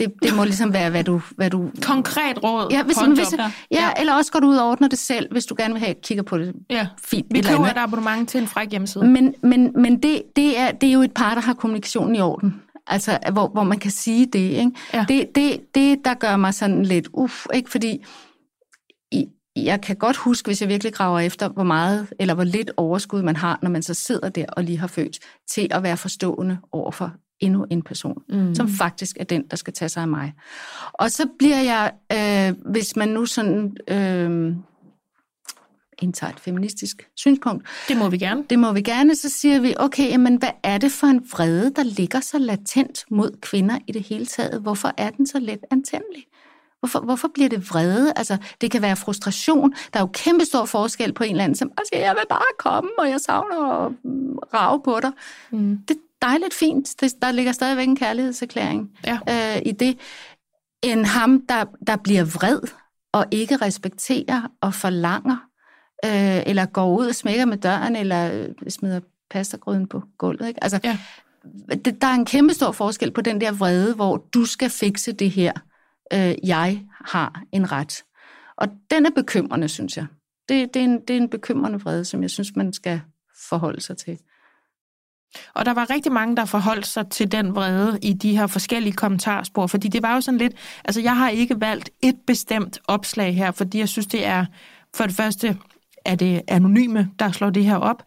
det, 0.00 0.12
det 0.22 0.36
må 0.36 0.44
ligesom 0.44 0.72
være, 0.72 0.90
hvad 0.90 1.04
du... 1.04 1.22
Hvad 1.36 1.50
du 1.50 1.70
Konkret 1.82 2.42
råd. 2.42 2.68
Ja, 2.70 2.82
hvis, 2.82 2.96
hvis, 2.96 3.32
ja, 3.38 3.50
ja, 3.70 3.88
eller 4.00 4.14
også 4.14 4.32
går 4.32 4.40
du 4.40 4.46
ud 4.46 4.56
og 4.56 4.68
ordner 4.68 4.88
det 4.88 4.98
selv, 4.98 5.32
hvis 5.32 5.46
du 5.46 5.54
gerne 5.58 5.74
vil 5.74 5.82
have 5.82 5.94
kigger 6.02 6.22
på 6.22 6.38
det. 6.38 6.54
Ja, 6.70 6.86
fint. 7.04 7.26
Vi 7.30 7.40
køber 7.40 7.66
et 7.66 7.76
abonnement 7.76 8.28
til 8.28 8.40
en 8.40 8.48
fræk 8.48 8.70
hjemmeside. 8.70 9.04
Men, 9.04 9.34
men, 9.42 9.72
men 9.74 10.02
det, 10.02 10.22
det, 10.36 10.58
er, 10.58 10.70
det 10.72 10.88
er 10.88 10.92
jo 10.92 11.02
et 11.02 11.12
par, 11.12 11.34
der 11.34 11.40
har 11.40 11.54
kommunikationen 11.54 12.16
i 12.16 12.20
orden. 12.20 12.62
Altså, 12.86 13.18
hvor, 13.32 13.48
hvor 13.48 13.62
man 13.62 13.78
kan 13.78 13.90
sige 13.90 14.26
det. 14.26 14.38
Ikke? 14.38 14.70
Ja. 14.94 15.04
Det, 15.08 15.34
det, 15.34 15.60
det, 15.74 15.98
der 16.04 16.14
gør 16.14 16.36
mig 16.36 16.54
sådan 16.54 16.82
lidt 16.82 17.08
uff, 17.12 17.46
ikke? 17.54 17.70
fordi 17.70 18.04
jeg 19.64 19.80
kan 19.80 19.96
godt 19.96 20.16
huske, 20.16 20.48
hvis 20.48 20.60
jeg 20.60 20.68
virkelig 20.68 20.92
graver 20.92 21.20
efter, 21.20 21.48
hvor 21.48 21.62
meget 21.62 22.06
eller 22.18 22.34
hvor 22.34 22.44
lidt 22.44 22.70
overskud 22.76 23.22
man 23.22 23.36
har, 23.36 23.58
når 23.62 23.70
man 23.70 23.82
så 23.82 23.94
sidder 23.94 24.28
der 24.28 24.46
og 24.48 24.64
lige 24.64 24.78
har 24.78 24.86
født, 24.86 25.18
til 25.50 25.68
at 25.70 25.82
være 25.82 25.96
forstående 25.96 26.58
over 26.72 26.90
for 26.90 27.12
endnu 27.40 27.66
en 27.70 27.82
person, 27.82 28.22
mm. 28.28 28.54
som 28.54 28.68
faktisk 28.68 29.16
er 29.20 29.24
den, 29.24 29.44
der 29.50 29.56
skal 29.56 29.72
tage 29.72 29.88
sig 29.88 30.02
af 30.02 30.08
mig. 30.08 30.32
Og 30.92 31.10
så 31.10 31.28
bliver 31.38 31.60
jeg, 31.60 31.92
øh, 32.12 32.72
hvis 32.72 32.96
man 32.96 33.08
nu 33.08 33.26
sådan 33.26 33.76
øh, 33.88 34.56
indtager 36.02 36.32
et 36.32 36.40
feministisk 36.40 37.08
synspunkt. 37.16 37.66
Det 37.88 37.96
må 37.96 38.08
vi 38.08 38.18
gerne. 38.18 38.44
Det 38.50 38.58
må 38.58 38.72
vi 38.72 38.82
gerne. 38.82 39.16
Så 39.16 39.28
siger 39.28 39.60
vi, 39.60 39.74
okay, 39.78 40.16
men 40.16 40.36
hvad 40.36 40.50
er 40.62 40.78
det 40.78 40.92
for 40.92 41.06
en 41.06 41.26
vrede, 41.32 41.72
der 41.76 41.82
ligger 41.82 42.20
så 42.20 42.38
latent 42.38 43.04
mod 43.10 43.40
kvinder 43.40 43.78
i 43.86 43.92
det 43.92 44.02
hele 44.02 44.26
taget? 44.26 44.60
Hvorfor 44.60 44.92
er 44.96 45.10
den 45.10 45.26
så 45.26 45.38
let 45.38 45.60
antændelig? 45.70 46.24
Hvorfor, 46.80 47.00
hvorfor 47.00 47.28
bliver 47.34 47.48
det 47.48 47.70
vrede? 47.70 48.12
Altså, 48.16 48.36
det 48.60 48.70
kan 48.70 48.82
være 48.82 48.96
frustration. 48.96 49.72
Der 49.92 49.98
er 49.98 50.02
jo 50.02 50.10
kæmpe 50.12 50.44
stor 50.44 50.64
forskel 50.64 51.12
på 51.12 51.24
en 51.24 51.30
eller 51.30 51.44
anden, 51.44 51.56
som 51.56 51.72
siger, 51.92 52.04
jeg 52.04 52.14
vil 52.14 52.26
bare 52.28 52.52
komme, 52.58 52.90
og 52.98 53.10
jeg 53.10 53.20
savner 53.20 53.86
at 53.86 53.92
rave 54.54 54.82
på 54.82 55.00
dig. 55.02 55.12
Mm. 55.50 55.78
Det, 55.88 55.96
dejligt 56.22 56.54
fint. 56.54 57.00
Det, 57.00 57.22
der 57.22 57.32
ligger 57.32 57.52
stadigvæk 57.52 57.88
en 57.88 57.96
kærlighedserklæring 57.96 58.90
ja. 59.06 59.18
øh, 59.28 59.62
i 59.66 59.72
det. 59.72 59.98
End 60.82 61.06
ham, 61.06 61.46
der, 61.48 61.64
der 61.86 61.96
bliver 61.96 62.24
vred 62.24 62.60
og 63.12 63.26
ikke 63.30 63.56
respekterer 63.56 64.42
og 64.60 64.74
forlanger, 64.74 65.36
øh, 66.04 66.42
eller 66.46 66.66
går 66.66 66.98
ud 66.98 67.06
og 67.06 67.14
smækker 67.14 67.44
med 67.44 67.56
døren, 67.56 67.96
eller 67.96 68.32
øh, 68.32 68.48
smider 68.68 69.00
pastagryden 69.30 69.86
på 69.86 70.02
gulvet. 70.18 70.48
Ikke? 70.48 70.64
Altså, 70.64 70.80
ja. 70.84 70.98
det, 71.84 72.02
der 72.02 72.06
er 72.06 72.14
en 72.14 72.24
kæmpe 72.24 72.54
stor 72.54 72.72
forskel 72.72 73.10
på 73.10 73.20
den 73.20 73.40
der 73.40 73.52
vrede, 73.52 73.94
hvor 73.94 74.16
du 74.34 74.44
skal 74.44 74.70
fikse 74.70 75.12
det 75.12 75.30
her. 75.30 75.52
Øh, 76.12 76.34
jeg 76.44 76.82
har 77.04 77.42
en 77.52 77.72
ret. 77.72 78.02
Og 78.56 78.68
den 78.90 79.06
er 79.06 79.10
bekymrende, 79.10 79.68
synes 79.68 79.96
jeg. 79.96 80.06
Det, 80.48 80.74
det, 80.74 80.80
er 80.80 80.84
en, 80.84 81.00
det 81.00 81.10
er 81.10 81.20
en 81.20 81.28
bekymrende 81.28 81.80
vrede, 81.80 82.04
som 82.04 82.22
jeg 82.22 82.30
synes, 82.30 82.56
man 82.56 82.72
skal 82.72 83.00
forholde 83.48 83.80
sig 83.80 83.96
til. 83.96 84.18
Og 85.54 85.64
der 85.66 85.74
var 85.74 85.90
rigtig 85.90 86.12
mange, 86.12 86.36
der 86.36 86.44
forholdt 86.44 86.86
sig 86.86 87.10
til 87.10 87.32
den 87.32 87.54
vrede 87.54 87.98
i 88.02 88.12
de 88.12 88.36
her 88.36 88.46
forskellige 88.46 88.92
kommentarspor, 88.92 89.66
fordi 89.66 89.88
det 89.88 90.02
var 90.02 90.14
jo 90.14 90.20
sådan 90.20 90.38
lidt, 90.38 90.52
altså 90.84 91.00
jeg 91.00 91.16
har 91.16 91.28
ikke 91.28 91.60
valgt 91.60 91.90
et 92.02 92.16
bestemt 92.26 92.78
opslag 92.88 93.36
her, 93.36 93.50
fordi 93.50 93.78
jeg 93.78 93.88
synes, 93.88 94.06
det 94.06 94.26
er 94.26 94.46
for 94.94 95.04
det 95.04 95.14
første, 95.14 95.58
er 96.04 96.14
det 96.14 96.42
anonyme, 96.48 97.10
der 97.18 97.32
slår 97.32 97.50
det 97.50 97.64
her 97.64 97.76
op. 97.76 98.02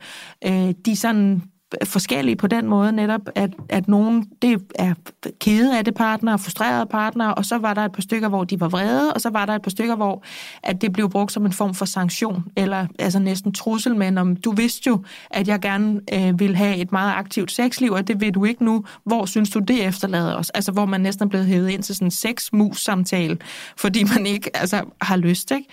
Øh, 0.45 0.74
de 0.86 0.95
sådan 0.95 1.41
forskellige 1.84 2.36
på 2.36 2.47
den 2.47 2.67
måde 2.67 2.91
netop, 2.91 3.21
at, 3.36 3.51
at 3.69 3.88
nogen 3.88 4.30
det 4.41 4.61
er 4.76 4.93
kede 5.39 5.78
af 5.78 5.86
det 5.86 5.93
partner, 5.93 6.38
frustrerede 6.38 6.86
partner, 6.86 7.30
og 7.30 7.45
så 7.45 7.57
var 7.57 7.74
der 7.74 7.82
et 7.82 7.91
par 7.91 8.01
stykker, 8.01 8.30
hvor 8.30 8.43
de 8.43 8.59
var 8.59 8.69
vrede, 8.69 9.13
og 9.13 9.21
så 9.21 9.30
var 9.30 9.45
der 9.45 9.55
et 9.55 9.61
par 9.61 9.69
stykker, 9.69 9.95
hvor 9.95 10.24
at 10.63 10.82
det 10.82 10.93
blev 10.93 11.09
brugt 11.09 11.32
som 11.32 11.45
en 11.45 11.53
form 11.53 11.74
for 11.74 11.86
sanktion, 11.86 12.43
eller 12.55 12.88
altså 12.99 13.19
næsten 13.19 13.53
trussel, 13.53 13.95
men 13.95 14.17
om 14.17 14.36
du 14.36 14.51
vidste 14.51 14.88
jo, 14.88 15.03
at 15.32 15.47
jeg 15.47 15.59
gerne 15.59 16.01
øh, 16.13 16.39
vil 16.39 16.55
have 16.55 16.78
et 16.78 16.91
meget 16.91 17.13
aktivt 17.13 17.51
sexliv, 17.51 17.91
og 17.91 18.07
det 18.07 18.21
vil 18.21 18.34
du 18.34 18.45
ikke 18.45 18.65
nu. 18.65 18.86
Hvor 19.03 19.26
synes 19.26 19.49
du, 19.49 19.59
det 19.59 19.86
efterlader 19.86 20.36
os? 20.36 20.49
Altså, 20.49 20.71
hvor 20.71 20.86
man 20.86 21.01
næsten 21.01 21.26
er 21.26 21.30
blevet 21.30 21.47
hævet 21.47 21.69
ind 21.69 21.84
til 21.84 21.95
sådan 21.95 22.07
en 22.07 22.11
sex-mus-samtale, 22.11 23.38
fordi 23.78 24.03
man 24.03 24.26
ikke 24.26 24.57
altså, 24.57 24.84
har 25.01 25.17
lyst, 25.17 25.51
ikke? 25.51 25.67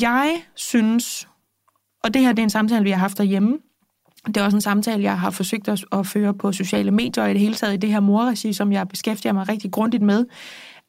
Jeg 0.00 0.42
synes, 0.54 1.28
og 2.04 2.14
det 2.14 2.22
her 2.22 2.32
det 2.32 2.38
er 2.38 2.42
en 2.42 2.50
samtale, 2.50 2.84
vi 2.84 2.90
har 2.90 2.98
haft 2.98 3.18
derhjemme, 3.18 3.58
det 4.26 4.36
er 4.36 4.44
også 4.44 4.56
en 4.56 4.60
samtale, 4.60 5.02
jeg 5.02 5.20
har 5.20 5.30
forsøgt 5.30 5.68
at 5.92 6.06
føre 6.06 6.34
på 6.34 6.52
sociale 6.52 6.90
medier 6.90 7.24
og 7.24 7.30
i 7.30 7.32
det 7.32 7.40
hele 7.40 7.54
taget 7.54 7.74
i 7.74 7.76
det 7.76 7.92
her 7.92 8.00
morregi, 8.00 8.52
som 8.52 8.72
jeg 8.72 8.88
beskæftiger 8.88 9.32
mig 9.32 9.48
rigtig 9.48 9.70
grundigt 9.70 10.02
med, 10.02 10.24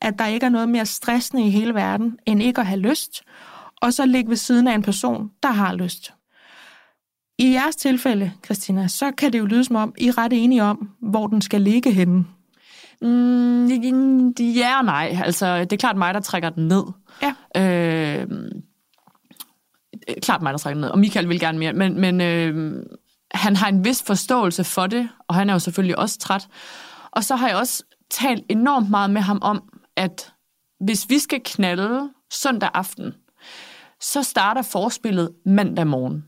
at 0.01 0.19
der 0.19 0.27
ikke 0.27 0.45
er 0.45 0.49
noget 0.49 0.69
mere 0.69 0.85
stressende 0.85 1.47
i 1.47 1.49
hele 1.49 1.73
verden, 1.73 2.17
end 2.25 2.43
ikke 2.43 2.61
at 2.61 2.67
have 2.67 2.79
lyst, 2.79 3.23
og 3.81 3.93
så 3.93 4.05
ligge 4.05 4.29
ved 4.29 4.37
siden 4.37 4.67
af 4.67 4.75
en 4.75 4.83
person, 4.83 5.31
der 5.43 5.51
har 5.51 5.73
lyst. 5.73 6.13
I 7.39 7.53
jeres 7.53 7.75
tilfælde, 7.75 8.31
Christina, 8.45 8.87
så 8.87 9.11
kan 9.11 9.33
det 9.33 9.39
jo 9.39 9.45
lyde 9.45 9.63
som 9.63 9.75
om, 9.75 9.93
I 9.97 10.07
er 10.07 10.17
ret 10.17 10.33
enige 10.33 10.63
om, 10.63 10.89
hvor 10.99 11.27
den 11.27 11.41
skal 11.41 11.61
ligge 11.61 11.91
henne. 11.91 12.25
Mm, 13.01 13.67
ja 14.39 14.77
og 14.77 14.85
nej. 14.85 15.17
Altså, 15.23 15.59
det 15.59 15.73
er 15.73 15.77
klart 15.77 15.97
mig, 15.97 16.13
der 16.13 16.19
trækker 16.19 16.49
den 16.49 16.67
ned. 16.67 16.83
Ja. 17.21 17.33
Øh, 17.57 18.27
klart 20.21 20.41
mig, 20.41 20.51
der 20.51 20.57
trækker 20.57 20.75
den 20.75 20.81
ned. 20.81 20.89
Og 20.89 20.99
Michael 20.99 21.29
vil 21.29 21.39
gerne 21.39 21.59
mere. 21.59 21.73
Men, 21.73 22.01
men 22.01 22.21
øh, 22.21 22.83
han 23.33 23.55
har 23.55 23.67
en 23.67 23.85
vis 23.85 24.03
forståelse 24.03 24.63
for 24.63 24.87
det, 24.87 25.09
og 25.27 25.35
han 25.35 25.49
er 25.49 25.53
jo 25.53 25.59
selvfølgelig 25.59 25.99
også 25.99 26.19
træt. 26.19 26.47
Og 27.11 27.23
så 27.23 27.35
har 27.35 27.47
jeg 27.47 27.57
også 27.57 27.83
talt 28.09 28.43
enormt 28.49 28.89
meget 28.89 29.09
med 29.09 29.21
ham 29.21 29.39
om, 29.41 29.63
at 29.95 30.33
hvis 30.79 31.09
vi 31.09 31.19
skal 31.19 31.41
knalde 31.45 32.09
søndag 32.31 32.69
aften, 32.73 33.13
så 34.01 34.23
starter 34.23 34.61
forspillet 34.61 35.31
mandag 35.45 35.87
morgen. 35.87 36.23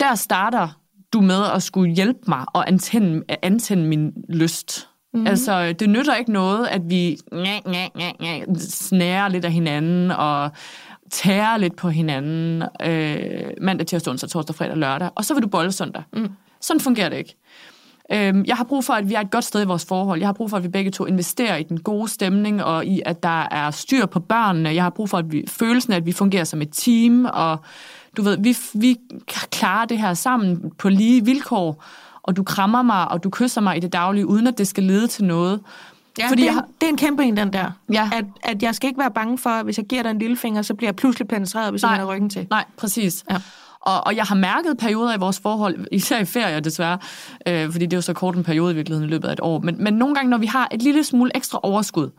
Der 0.00 0.14
starter 0.14 0.68
du 1.12 1.20
med 1.20 1.44
at 1.54 1.62
skulle 1.62 1.94
hjælpe 1.94 2.20
mig 2.26 2.44
og 2.54 2.68
antænde, 2.68 3.22
antænde 3.42 3.84
min 3.84 4.12
lyst. 4.28 4.88
Mm. 5.14 5.26
Altså, 5.26 5.72
det 5.72 5.90
nytter 5.90 6.14
ikke 6.14 6.32
noget, 6.32 6.66
at 6.66 6.82
vi 6.84 7.18
snærer 8.58 9.28
lidt 9.28 9.44
af 9.44 9.52
hinanden 9.52 10.10
og 10.10 10.50
tærer 11.10 11.56
lidt 11.56 11.76
på 11.76 11.88
hinanden 11.88 12.62
øh, 12.82 13.50
mandag, 13.60 13.86
tirsdag, 13.86 14.10
onsdag, 14.10 14.30
torsdag, 14.30 14.56
fredag, 14.56 14.76
lørdag, 14.76 15.10
og 15.14 15.24
så 15.24 15.34
vil 15.34 15.42
du 15.42 15.48
bolde 15.48 15.72
søndag. 15.72 16.02
Mm. 16.12 16.28
Sådan 16.60 16.80
fungerer 16.80 17.08
det 17.08 17.16
ikke. 17.16 17.36
Øh, 18.12 18.48
jeg 18.48 18.56
har 18.56 18.64
brug 18.64 18.84
for, 18.84 18.92
at 18.92 19.08
vi 19.08 19.14
er 19.14 19.20
et 19.20 19.30
godt 19.30 19.44
sted 19.44 19.62
i 19.62 19.66
vores 19.66 19.84
forhold. 19.84 20.18
Jeg 20.18 20.28
har 20.28 20.32
brug 20.32 20.50
for, 20.50 20.56
at 20.56 20.62
vi 20.62 20.68
begge 20.68 20.90
to 20.90 21.06
investerer 21.06 21.56
i 21.56 21.62
den 21.62 21.80
gode 21.80 22.08
stemning, 22.08 22.64
og 22.64 22.86
i, 22.86 23.02
at 23.06 23.22
der 23.22 23.48
er 23.50 23.70
styr 23.70 24.06
på 24.06 24.20
børnene. 24.20 24.74
Jeg 24.74 24.82
har 24.82 24.90
brug 24.90 25.08
for, 25.08 25.18
at 25.18 25.32
vi, 25.32 25.44
følelsen 25.48 25.92
af, 25.92 25.96
at 25.96 26.06
vi 26.06 26.12
fungerer 26.12 26.44
som 26.44 26.62
et 26.62 26.68
team, 26.72 27.24
og 27.32 27.58
du 28.16 28.22
ved, 28.22 28.38
vi, 28.38 28.56
vi 28.74 28.96
klarer 29.50 29.84
det 29.84 29.98
her 29.98 30.14
sammen 30.14 30.72
på 30.78 30.88
lige 30.88 31.24
vilkår, 31.24 31.84
og 32.22 32.36
du 32.36 32.42
krammer 32.42 32.82
mig, 32.82 33.10
og 33.10 33.24
du 33.24 33.30
kysser 33.30 33.60
mig 33.60 33.76
i 33.76 33.80
det 33.80 33.92
daglige, 33.92 34.26
uden 34.26 34.46
at 34.46 34.58
det 34.58 34.68
skal 34.68 34.84
lede 34.84 35.06
til 35.06 35.24
noget. 35.24 35.60
Ja, 36.18 36.28
Fordi 36.28 36.42
det, 36.42 36.48
er, 36.48 36.52
har- 36.52 36.66
det 36.80 36.86
er 36.86 36.90
en 36.90 36.96
kæmpe 36.96 37.22
en, 37.24 37.36
den 37.36 37.52
der. 37.52 37.70
Ja. 37.92 38.10
At, 38.12 38.24
at 38.42 38.62
jeg 38.62 38.74
skal 38.74 38.88
ikke 38.88 38.98
være 39.00 39.10
bange 39.10 39.38
for, 39.38 39.50
at 39.50 39.64
hvis 39.64 39.78
jeg 39.78 39.86
giver 39.86 40.02
dig 40.02 40.10
en 40.10 40.18
lille 40.18 40.36
finger, 40.36 40.62
så 40.62 40.74
bliver 40.74 40.88
jeg 40.88 40.96
pludselig 40.96 41.28
penetreret, 41.28 41.70
hvis 41.70 41.82
Nej. 41.82 41.90
jeg 41.92 42.00
vender 42.00 42.14
ryggen 42.14 42.30
til. 42.30 42.46
Nej, 42.50 42.64
præcis. 42.76 43.24
Ja. 43.30 43.36
Og, 43.80 44.06
og 44.06 44.16
jeg 44.16 44.24
har 44.24 44.34
mærket 44.34 44.78
perioder 44.78 45.14
i 45.14 45.18
vores 45.18 45.40
forhold, 45.40 45.86
især 45.92 46.18
i 46.18 46.24
ferier 46.24 46.60
desværre, 46.60 46.98
øh, 47.48 47.72
fordi 47.72 47.84
det 47.86 47.92
er 47.92 47.96
jo 47.96 48.00
så 48.02 48.12
kort 48.12 48.36
en 48.36 48.44
periode 48.44 48.72
i 48.72 48.74
virkeligheden 48.74 49.08
i 49.08 49.12
løbet 49.12 49.28
af 49.28 49.32
et 49.32 49.40
år, 49.42 49.58
men, 49.60 49.82
men 49.84 49.94
nogle 49.94 50.14
gange, 50.14 50.30
når 50.30 50.38
vi 50.38 50.46
har 50.46 50.68
et 50.72 50.82
lille 50.82 51.04
smule 51.04 51.30
ekstra 51.34 51.60
overskud, 51.62 52.10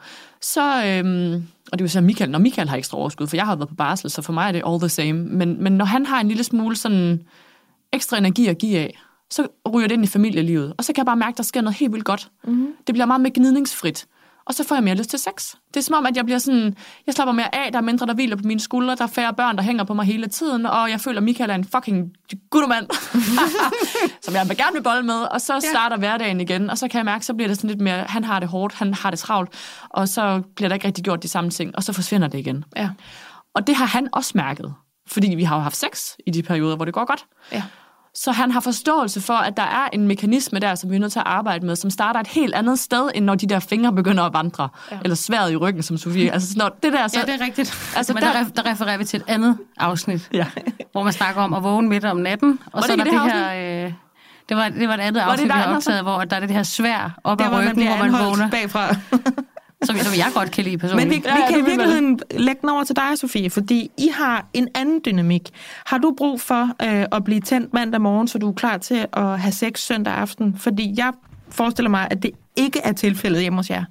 så, 0.41 0.83
øh, 0.85 1.41
og 1.71 1.79
det 1.79 1.85
jo 1.85 1.89
så 1.89 2.01
Michael, 2.01 2.31
når 2.31 2.39
Michael 2.39 2.69
har 2.69 2.77
ekstra 2.77 2.97
overskud, 2.97 3.27
for 3.27 3.35
jeg 3.35 3.45
har 3.45 3.55
været 3.55 3.69
på 3.69 3.75
barsel, 3.75 4.09
så 4.09 4.21
for 4.21 4.33
mig 4.33 4.47
er 4.47 4.51
det 4.51 4.61
all 4.67 4.79
the 4.79 4.89
same, 4.89 5.13
men, 5.13 5.63
men 5.63 5.73
når 5.73 5.85
han 5.85 6.05
har 6.05 6.19
en 6.21 6.27
lille 6.27 6.43
smule 6.43 6.75
sådan 6.75 7.19
ekstra 7.93 8.17
energi 8.17 8.47
at 8.47 8.57
give 8.57 8.77
af, 8.79 8.99
så 9.31 9.47
ryger 9.73 9.87
det 9.87 9.95
ind 9.95 10.03
i 10.03 10.07
familielivet, 10.07 10.73
og 10.77 10.83
så 10.83 10.93
kan 10.93 10.97
jeg 10.97 11.05
bare 11.05 11.15
mærke, 11.15 11.33
at 11.33 11.37
der 11.37 11.43
sker 11.43 11.61
noget 11.61 11.77
helt 11.77 11.91
vildt 11.93 12.05
godt. 12.05 12.31
Mm-hmm. 12.43 12.73
Det 12.87 12.95
bliver 12.95 13.05
meget 13.05 13.21
mere 13.21 13.33
gnidningsfrit. 13.35 14.07
Og 14.49 14.55
så 14.55 14.63
får 14.63 14.75
jeg 14.75 14.83
mere 14.83 14.95
lyst 14.95 15.09
til 15.09 15.19
sex. 15.19 15.55
Det 15.73 15.77
er 15.77 15.81
som 15.81 15.95
om, 15.95 16.05
at 16.05 16.17
jeg 16.17 16.25
bliver 16.25 16.37
sådan, 16.37 16.75
jeg 17.07 17.15
slapper 17.15 17.33
mere 17.33 17.55
af, 17.55 17.71
der 17.71 17.77
er 17.77 17.83
mindre, 17.83 18.05
der 18.05 18.13
hviler 18.13 18.35
på 18.35 18.43
mine 18.45 18.59
skuldre, 18.59 18.95
der 18.95 19.03
er 19.03 19.07
færre 19.07 19.33
børn, 19.33 19.57
der 19.57 19.63
hænger 19.63 19.83
på 19.83 19.93
mig 19.93 20.05
hele 20.05 20.27
tiden, 20.27 20.65
og 20.65 20.89
jeg 20.89 21.01
føler, 21.01 21.17
at 21.17 21.23
Michael 21.23 21.49
er 21.49 21.55
en 21.55 21.65
fucking 21.65 22.11
guttermand, 22.49 22.87
som 24.25 24.33
jeg 24.33 24.49
vil 24.49 24.57
gerne 24.57 24.73
vil 24.73 24.83
bolle 24.83 25.03
med, 25.03 25.21
og 25.21 25.41
så 25.41 25.59
starter 25.71 25.97
hverdagen 25.97 26.41
igen, 26.41 26.69
og 26.69 26.77
så 26.77 26.87
kan 26.87 26.97
jeg 26.97 27.05
mærke, 27.05 27.25
så 27.25 27.33
bliver 27.33 27.47
det 27.47 27.57
sådan 27.57 27.69
lidt 27.69 27.81
mere, 27.81 28.03
han 28.07 28.23
har 28.23 28.39
det 28.39 28.49
hårdt, 28.49 28.73
han 28.73 28.93
har 28.93 29.09
det 29.09 29.19
travlt, 29.19 29.49
og 29.89 30.09
så 30.09 30.41
bliver 30.55 30.69
der 30.69 30.73
ikke 30.73 30.87
rigtig 30.87 31.03
gjort 31.03 31.23
de 31.23 31.27
samme 31.27 31.49
ting, 31.49 31.75
og 31.75 31.83
så 31.83 31.93
forsvinder 31.93 32.27
det 32.27 32.39
igen. 32.39 32.63
Ja. 32.75 32.89
Og 33.55 33.67
det 33.67 33.75
har 33.75 33.85
han 33.85 34.07
også 34.13 34.31
mærket, 34.35 34.73
fordi 35.07 35.35
vi 35.35 35.43
har 35.43 35.55
jo 35.55 35.61
haft 35.61 35.77
sex 35.77 36.11
i 36.27 36.31
de 36.31 36.43
perioder, 36.43 36.75
hvor 36.75 36.85
det 36.85 36.93
går 36.93 37.05
godt. 37.05 37.25
Ja. 37.51 37.63
Så 38.23 38.31
han 38.31 38.51
har 38.51 38.59
forståelse 38.59 39.21
for, 39.21 39.33
at 39.33 39.57
der 39.57 39.63
er 39.63 39.89
en 39.93 40.07
mekanisme 40.07 40.59
der, 40.59 40.75
som 40.75 40.89
vi 40.89 40.95
er 40.95 40.99
nødt 40.99 41.11
til 41.11 41.19
at 41.19 41.25
arbejde 41.27 41.65
med, 41.65 41.75
som 41.75 41.89
starter 41.89 42.19
et 42.19 42.27
helt 42.27 42.53
andet 42.55 42.79
sted, 42.79 43.09
end 43.15 43.25
når 43.25 43.35
de 43.35 43.47
der 43.47 43.59
fingre 43.59 43.93
begynder 43.93 44.23
at 44.23 44.33
vandre. 44.33 44.69
Ja. 44.91 44.97
Eller 45.03 45.15
sværet 45.15 45.51
i 45.51 45.55
ryggen, 45.55 45.83
som 45.83 45.97
Sofie. 45.97 46.31
Altså, 46.39 46.53
når 46.57 46.69
det 46.83 46.93
der, 46.93 47.07
så, 47.07 47.19
Ja, 47.19 47.33
det 47.33 47.41
er 47.41 47.45
rigtigt. 47.45 47.93
Altså, 47.95 48.13
Men 48.13 48.23
der- 48.23 48.43
der, 48.63 48.65
refererer 48.71 48.97
vi 48.97 49.05
til 49.05 49.17
et 49.17 49.23
andet 49.27 49.57
afsnit, 49.77 50.29
Ja. 50.33 50.45
hvor 50.91 51.03
man 51.03 51.13
snakker 51.13 51.41
om 51.41 51.53
at 51.53 51.63
vågne 51.63 51.87
midt 51.89 52.05
om 52.05 52.17
natten. 52.17 52.59
Og 52.65 52.71
Var 52.73 52.81
så 52.81 52.87
det 52.87 52.99
er 52.99 53.03
der 53.03 53.11
det 53.11 53.33
det 53.33 53.43
her... 53.43 53.85
Øh, 53.85 53.93
det 54.49 54.57
var, 54.57 54.69
det 54.69 54.87
var 54.87 54.93
et 54.93 54.99
andet 54.99 55.15
det 55.15 55.19
afsnit, 55.21 55.43
vi 55.45 55.49
der 55.49 55.55
har 55.55 55.63
andet, 55.63 55.75
optaget, 55.77 56.01
hvor 56.03 56.23
der 56.23 56.35
er 56.35 56.39
det 56.39 56.49
her 56.49 56.63
svær 56.63 57.19
op 57.23 57.41
ad 57.41 57.45
hvor 57.47 57.57
man 57.57 57.69
ryggen, 57.69 57.87
hvor 57.87 57.97
man 57.97 58.11
vågner, 58.25 58.49
bagfra. 58.49 58.87
som, 59.83 59.97
som 59.97 60.17
jeg 60.17 60.31
godt 60.33 60.51
kan 60.51 60.63
lide 60.63 60.75
Men 60.75 60.79
personligt. 60.79 61.09
vi, 61.09 61.15
vi 61.15 61.23
Ja, 61.25 61.39
ja, 61.39 61.47
kan 61.47 61.59
i 61.59 61.61
virkeligheden 61.61 62.19
lægge 62.31 62.61
den 62.61 62.69
over 62.69 62.83
til 62.83 62.95
dig, 62.95 63.17
Sofie, 63.17 63.49
fordi 63.49 63.91
I 63.97 64.07
har 64.13 64.45
en 64.53 64.67
anden 64.75 65.01
dynamik. 65.05 65.49
Har 65.85 65.97
du 65.97 66.13
brug 66.17 66.41
for 66.41 66.63
øh, 66.83 67.05
at 67.11 67.23
blive 67.23 67.41
tændt 67.41 67.73
mandag 67.73 68.01
morgen, 68.01 68.27
så 68.27 68.37
du 68.37 68.49
er 68.49 68.53
klar 68.53 68.77
til 68.77 69.07
at 69.13 69.39
have 69.39 69.51
sex 69.51 69.79
søndag 69.79 70.13
aften? 70.13 70.57
Fordi 70.57 70.93
jeg 70.97 71.13
forestiller 71.49 71.89
mig, 71.89 72.07
at 72.11 72.23
det 72.23 72.31
ikke 72.55 72.79
er 72.83 72.91
tilfældet 72.91 73.41
hjemme 73.41 73.59
hos 73.59 73.69
jer. 73.69 73.83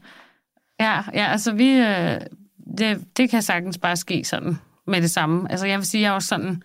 Ja, 0.81 1.03
ja 1.15 1.27
altså 1.27 1.53
vi... 1.53 1.71
Øh, 1.71 2.21
det, 2.79 3.05
det 3.17 3.31
kan 3.31 3.43
sagtens 3.43 3.79
bare 3.79 3.97
ske 3.97 4.25
sådan 4.25 4.59
med 4.87 5.03
det 5.03 5.11
samme. 5.11 5.51
Altså 5.51 5.67
jeg 5.67 5.79
vil 5.79 5.87
sige, 5.87 6.03
jeg 6.03 6.09
er 6.09 6.13
også 6.13 6.29
sådan... 6.29 6.63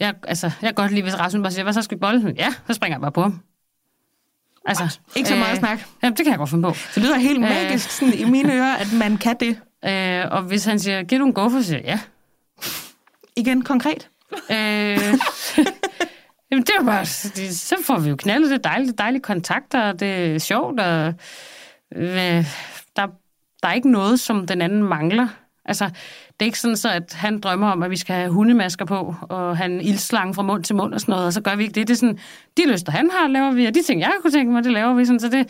Jeg, 0.00 0.14
altså, 0.28 0.46
jeg 0.46 0.68
kan 0.68 0.74
godt 0.74 0.92
lide, 0.92 1.02
hvis 1.02 1.18
Rasmus 1.18 1.42
bare 1.42 1.52
siger, 1.52 1.62
hvad 1.62 1.72
så 1.72 1.82
skal 1.82 1.96
vi 1.96 2.00
bolle? 2.00 2.34
Ja, 2.36 2.48
så 2.66 2.74
springer 2.74 2.96
jeg 2.96 3.00
bare 3.00 3.12
på 3.12 3.22
ham. 3.22 3.40
Altså, 4.66 4.98
Ikke 5.16 5.28
så 5.28 5.36
meget 5.36 5.58
snak. 5.58 5.80
Jamen, 6.02 6.16
det 6.16 6.24
kan 6.24 6.30
jeg 6.30 6.38
godt 6.38 6.50
finde 6.50 6.62
på. 6.68 6.74
Det 6.94 7.02
lyder 7.02 7.18
helt 7.18 7.36
Øh. 7.38 7.42
magisk 7.42 7.90
sådan, 7.90 8.14
i 8.14 8.24
mine 8.24 8.52
ører, 8.54 8.74
at 8.76 8.92
man 8.92 9.16
kan 9.18 9.36
det. 9.40 9.60
Øh, 9.84 10.22
og 10.30 10.42
hvis 10.42 10.64
han 10.64 10.78
siger, 10.78 11.02
giv 11.02 11.18
du 11.18 11.24
en 11.26 11.32
guffer, 11.34 11.60
så 11.60 11.66
siger 11.66 11.78
jeg, 11.78 11.86
ja. 11.86 12.00
Igen 13.36 13.62
konkret. 13.64 14.08
Øh, 14.32 14.56
jamen, 16.50 16.62
det 16.62 16.70
er 16.80 16.84
bare, 16.84 17.00
det, 17.36 17.56
så 17.56 17.76
får 17.84 17.98
vi 17.98 18.08
jo 18.08 18.16
knaldet 18.16 18.50
det 18.50 18.64
dejlige, 18.64 18.92
dejlige 18.98 19.22
kontakter, 19.22 19.80
og 19.82 20.00
det 20.00 20.34
er 20.34 20.38
sjovt, 20.38 20.80
og 20.80 21.14
øh, 21.96 22.44
der, 22.96 23.06
der 23.62 23.68
er 23.68 23.72
ikke 23.72 23.90
noget, 23.90 24.20
som 24.20 24.46
den 24.46 24.62
anden 24.62 24.82
mangler. 24.82 25.28
Altså, 25.64 25.84
det 25.84 26.40
er 26.40 26.44
ikke 26.44 26.60
sådan 26.60 26.76
så, 26.76 26.90
at 26.90 27.12
han 27.14 27.40
drømmer 27.40 27.68
om, 27.70 27.82
at 27.82 27.90
vi 27.90 27.96
skal 27.96 28.16
have 28.16 28.30
hundemasker 28.30 28.84
på, 28.84 29.14
og 29.20 29.56
have 29.56 29.74
en 29.74 29.80
ildslange 29.80 30.34
fra 30.34 30.42
mund 30.42 30.64
til 30.64 30.76
mund 30.76 30.94
og 30.94 31.00
sådan 31.00 31.12
noget, 31.12 31.26
og 31.26 31.32
så 31.32 31.40
gør 31.40 31.56
vi 31.56 31.62
ikke 31.62 31.74
det. 31.74 31.88
Det 31.88 31.94
er 31.94 31.98
sådan, 31.98 32.18
de 32.56 32.72
lyster, 32.72 32.92
han 32.92 33.10
har, 33.10 33.28
laver 33.28 33.52
vi, 33.52 33.66
og 33.66 33.74
de 33.74 33.82
ting, 33.82 34.00
jeg 34.00 34.12
kunne 34.22 34.30
tænke 34.30 34.52
mig, 34.52 34.64
det 34.64 34.72
laver 34.72 34.94
vi. 34.94 35.04
Sådan, 35.04 35.20
så 35.20 35.28
det, 35.28 35.48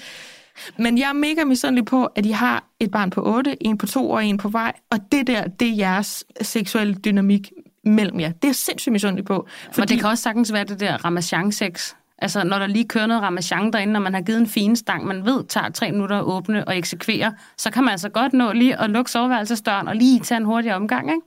Men 0.78 0.98
jeg 0.98 1.08
er 1.08 1.12
mega 1.12 1.44
misundelig 1.44 1.84
på, 1.84 2.04
at 2.04 2.26
I 2.26 2.30
har 2.30 2.64
et 2.80 2.90
barn 2.90 3.10
på 3.10 3.22
8, 3.36 3.56
en 3.60 3.78
på 3.78 3.86
2 3.86 4.10
og 4.10 4.24
en 4.24 4.38
på 4.38 4.48
vej, 4.48 4.72
og 4.90 4.98
det 5.12 5.26
der, 5.26 5.46
det 5.46 5.68
er 5.68 5.76
jeres 5.76 6.24
seksuelle 6.42 6.94
dynamik 6.94 7.52
mellem 7.84 8.20
jer. 8.20 8.28
Det 8.28 8.44
er 8.44 8.48
jeg 8.48 8.54
sindssygt 8.54 8.92
misundelig 8.92 9.24
på. 9.24 9.48
Fordi... 9.66 9.80
Og 9.80 9.88
det 9.88 10.00
kan 10.00 10.08
også 10.08 10.22
sagtens 10.22 10.52
være 10.52 10.64
det 10.64 10.80
der 10.80 11.04
ramachan-sex. 11.04 11.94
Altså, 12.18 12.44
når 12.44 12.58
der 12.58 12.66
lige 12.66 12.88
kører 12.88 13.06
noget 13.06 13.22
ramachan 13.22 13.72
derinde, 13.72 13.92
når 13.92 14.00
man 14.00 14.14
har 14.14 14.20
givet 14.20 14.38
en 14.38 14.46
fin 14.46 14.76
stang, 14.76 15.06
man 15.06 15.24
ved, 15.24 15.44
tager 15.48 15.68
tre 15.68 15.92
minutter 15.92 16.18
at 16.18 16.24
åbne 16.24 16.68
og 16.68 16.78
eksekvere, 16.78 17.34
så 17.56 17.70
kan 17.70 17.84
man 17.84 17.90
altså 17.92 18.08
godt 18.08 18.32
nå 18.32 18.52
lige 18.52 18.80
at 18.80 18.90
lukke 18.90 19.10
soveværelsesdøren 19.10 19.88
og 19.88 19.96
lige 19.96 20.20
tage 20.20 20.36
en 20.36 20.44
hurtig 20.44 20.74
omgang, 20.74 21.10
ikke? 21.10 21.20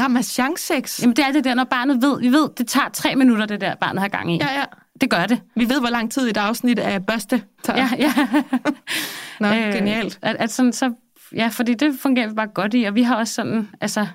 Ramachan-sex. 0.00 1.02
Jamen, 1.02 1.16
det 1.16 1.24
er 1.24 1.32
det 1.32 1.44
der, 1.44 1.54
når 1.54 1.64
barnet 1.64 2.02
ved, 2.02 2.20
vi 2.20 2.28
ved, 2.28 2.48
det 2.58 2.68
tager 2.68 2.88
tre 2.88 3.16
minutter, 3.16 3.46
det 3.46 3.60
der, 3.60 3.74
barnet 3.74 4.00
har 4.00 4.08
gang 4.08 4.34
i. 4.34 4.36
Ja, 4.36 4.58
ja. 4.58 4.64
Det 5.00 5.10
gør 5.10 5.26
det. 5.26 5.40
Vi 5.56 5.68
ved, 5.68 5.80
hvor 5.80 5.88
lang 5.88 6.12
tid 6.12 6.30
et 6.30 6.36
afsnit 6.36 6.78
af 6.78 7.06
børste 7.06 7.42
tager. 7.64 7.78
Ja, 7.78 7.88
ja. 7.98 8.12
Nå, 9.40 9.48
øh, 9.48 9.72
genialt. 9.72 10.18
At, 10.22 10.36
at 10.36 10.50
sådan, 10.50 10.72
så, 10.72 10.92
ja, 11.34 11.48
fordi 11.48 11.74
det 11.74 11.98
fungerer 12.00 12.28
vi 12.28 12.34
bare 12.34 12.46
godt 12.46 12.74
i, 12.74 12.84
og 12.84 12.94
vi 12.94 13.02
har 13.02 13.16
også 13.16 13.34
sådan, 13.34 13.68
altså, 13.80 14.06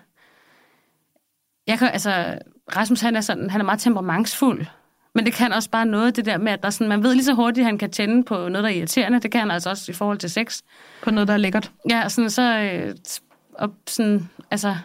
jeg 1.68 1.80
kan, 1.80 1.88
altså, 1.88 2.40
Rasmus 2.76 3.02
han 3.02 3.16
er 3.16 3.22
sådan, 3.22 3.50
han 3.50 3.62
er 3.62 3.66
meget 3.66 3.80
temperamentsfuld, 3.80 4.66
men 5.16 5.26
det 5.26 5.34
kan 5.34 5.54
også 5.54 5.70
bare 5.70 5.86
noget, 5.86 6.16
det 6.16 6.26
der 6.26 6.38
med, 6.38 6.52
at 6.52 6.62
der 6.62 6.66
er 6.68 6.72
sådan, 6.72 6.88
man 6.90 7.04
ved 7.04 7.14
lige 7.14 7.24
så 7.26 7.34
hurtigt, 7.34 7.60
at 7.64 7.66
han 7.66 7.78
kan 7.78 7.92
tænde 7.92 8.24
på 8.24 8.36
noget, 8.36 8.54
der 8.64 8.70
er 8.70 8.74
irriterende, 8.74 9.20
det 9.20 9.32
kan 9.32 9.42
han 9.42 9.52
altså 9.52 9.70
også 9.70 9.92
i 9.92 9.96
forhold 9.96 10.18
til 10.18 10.30
sex. 10.30 10.62
På 11.04 11.12
noget, 11.12 11.28
der 11.28 11.34
er 11.34 11.38
lækkert. 11.38 11.72
Ja, 11.90 12.10
sådan 12.10 12.30
så, 12.30 12.60
øh, 12.60 12.96
og 13.54 13.74
sådan, 13.88 14.30
altså, 14.52 14.76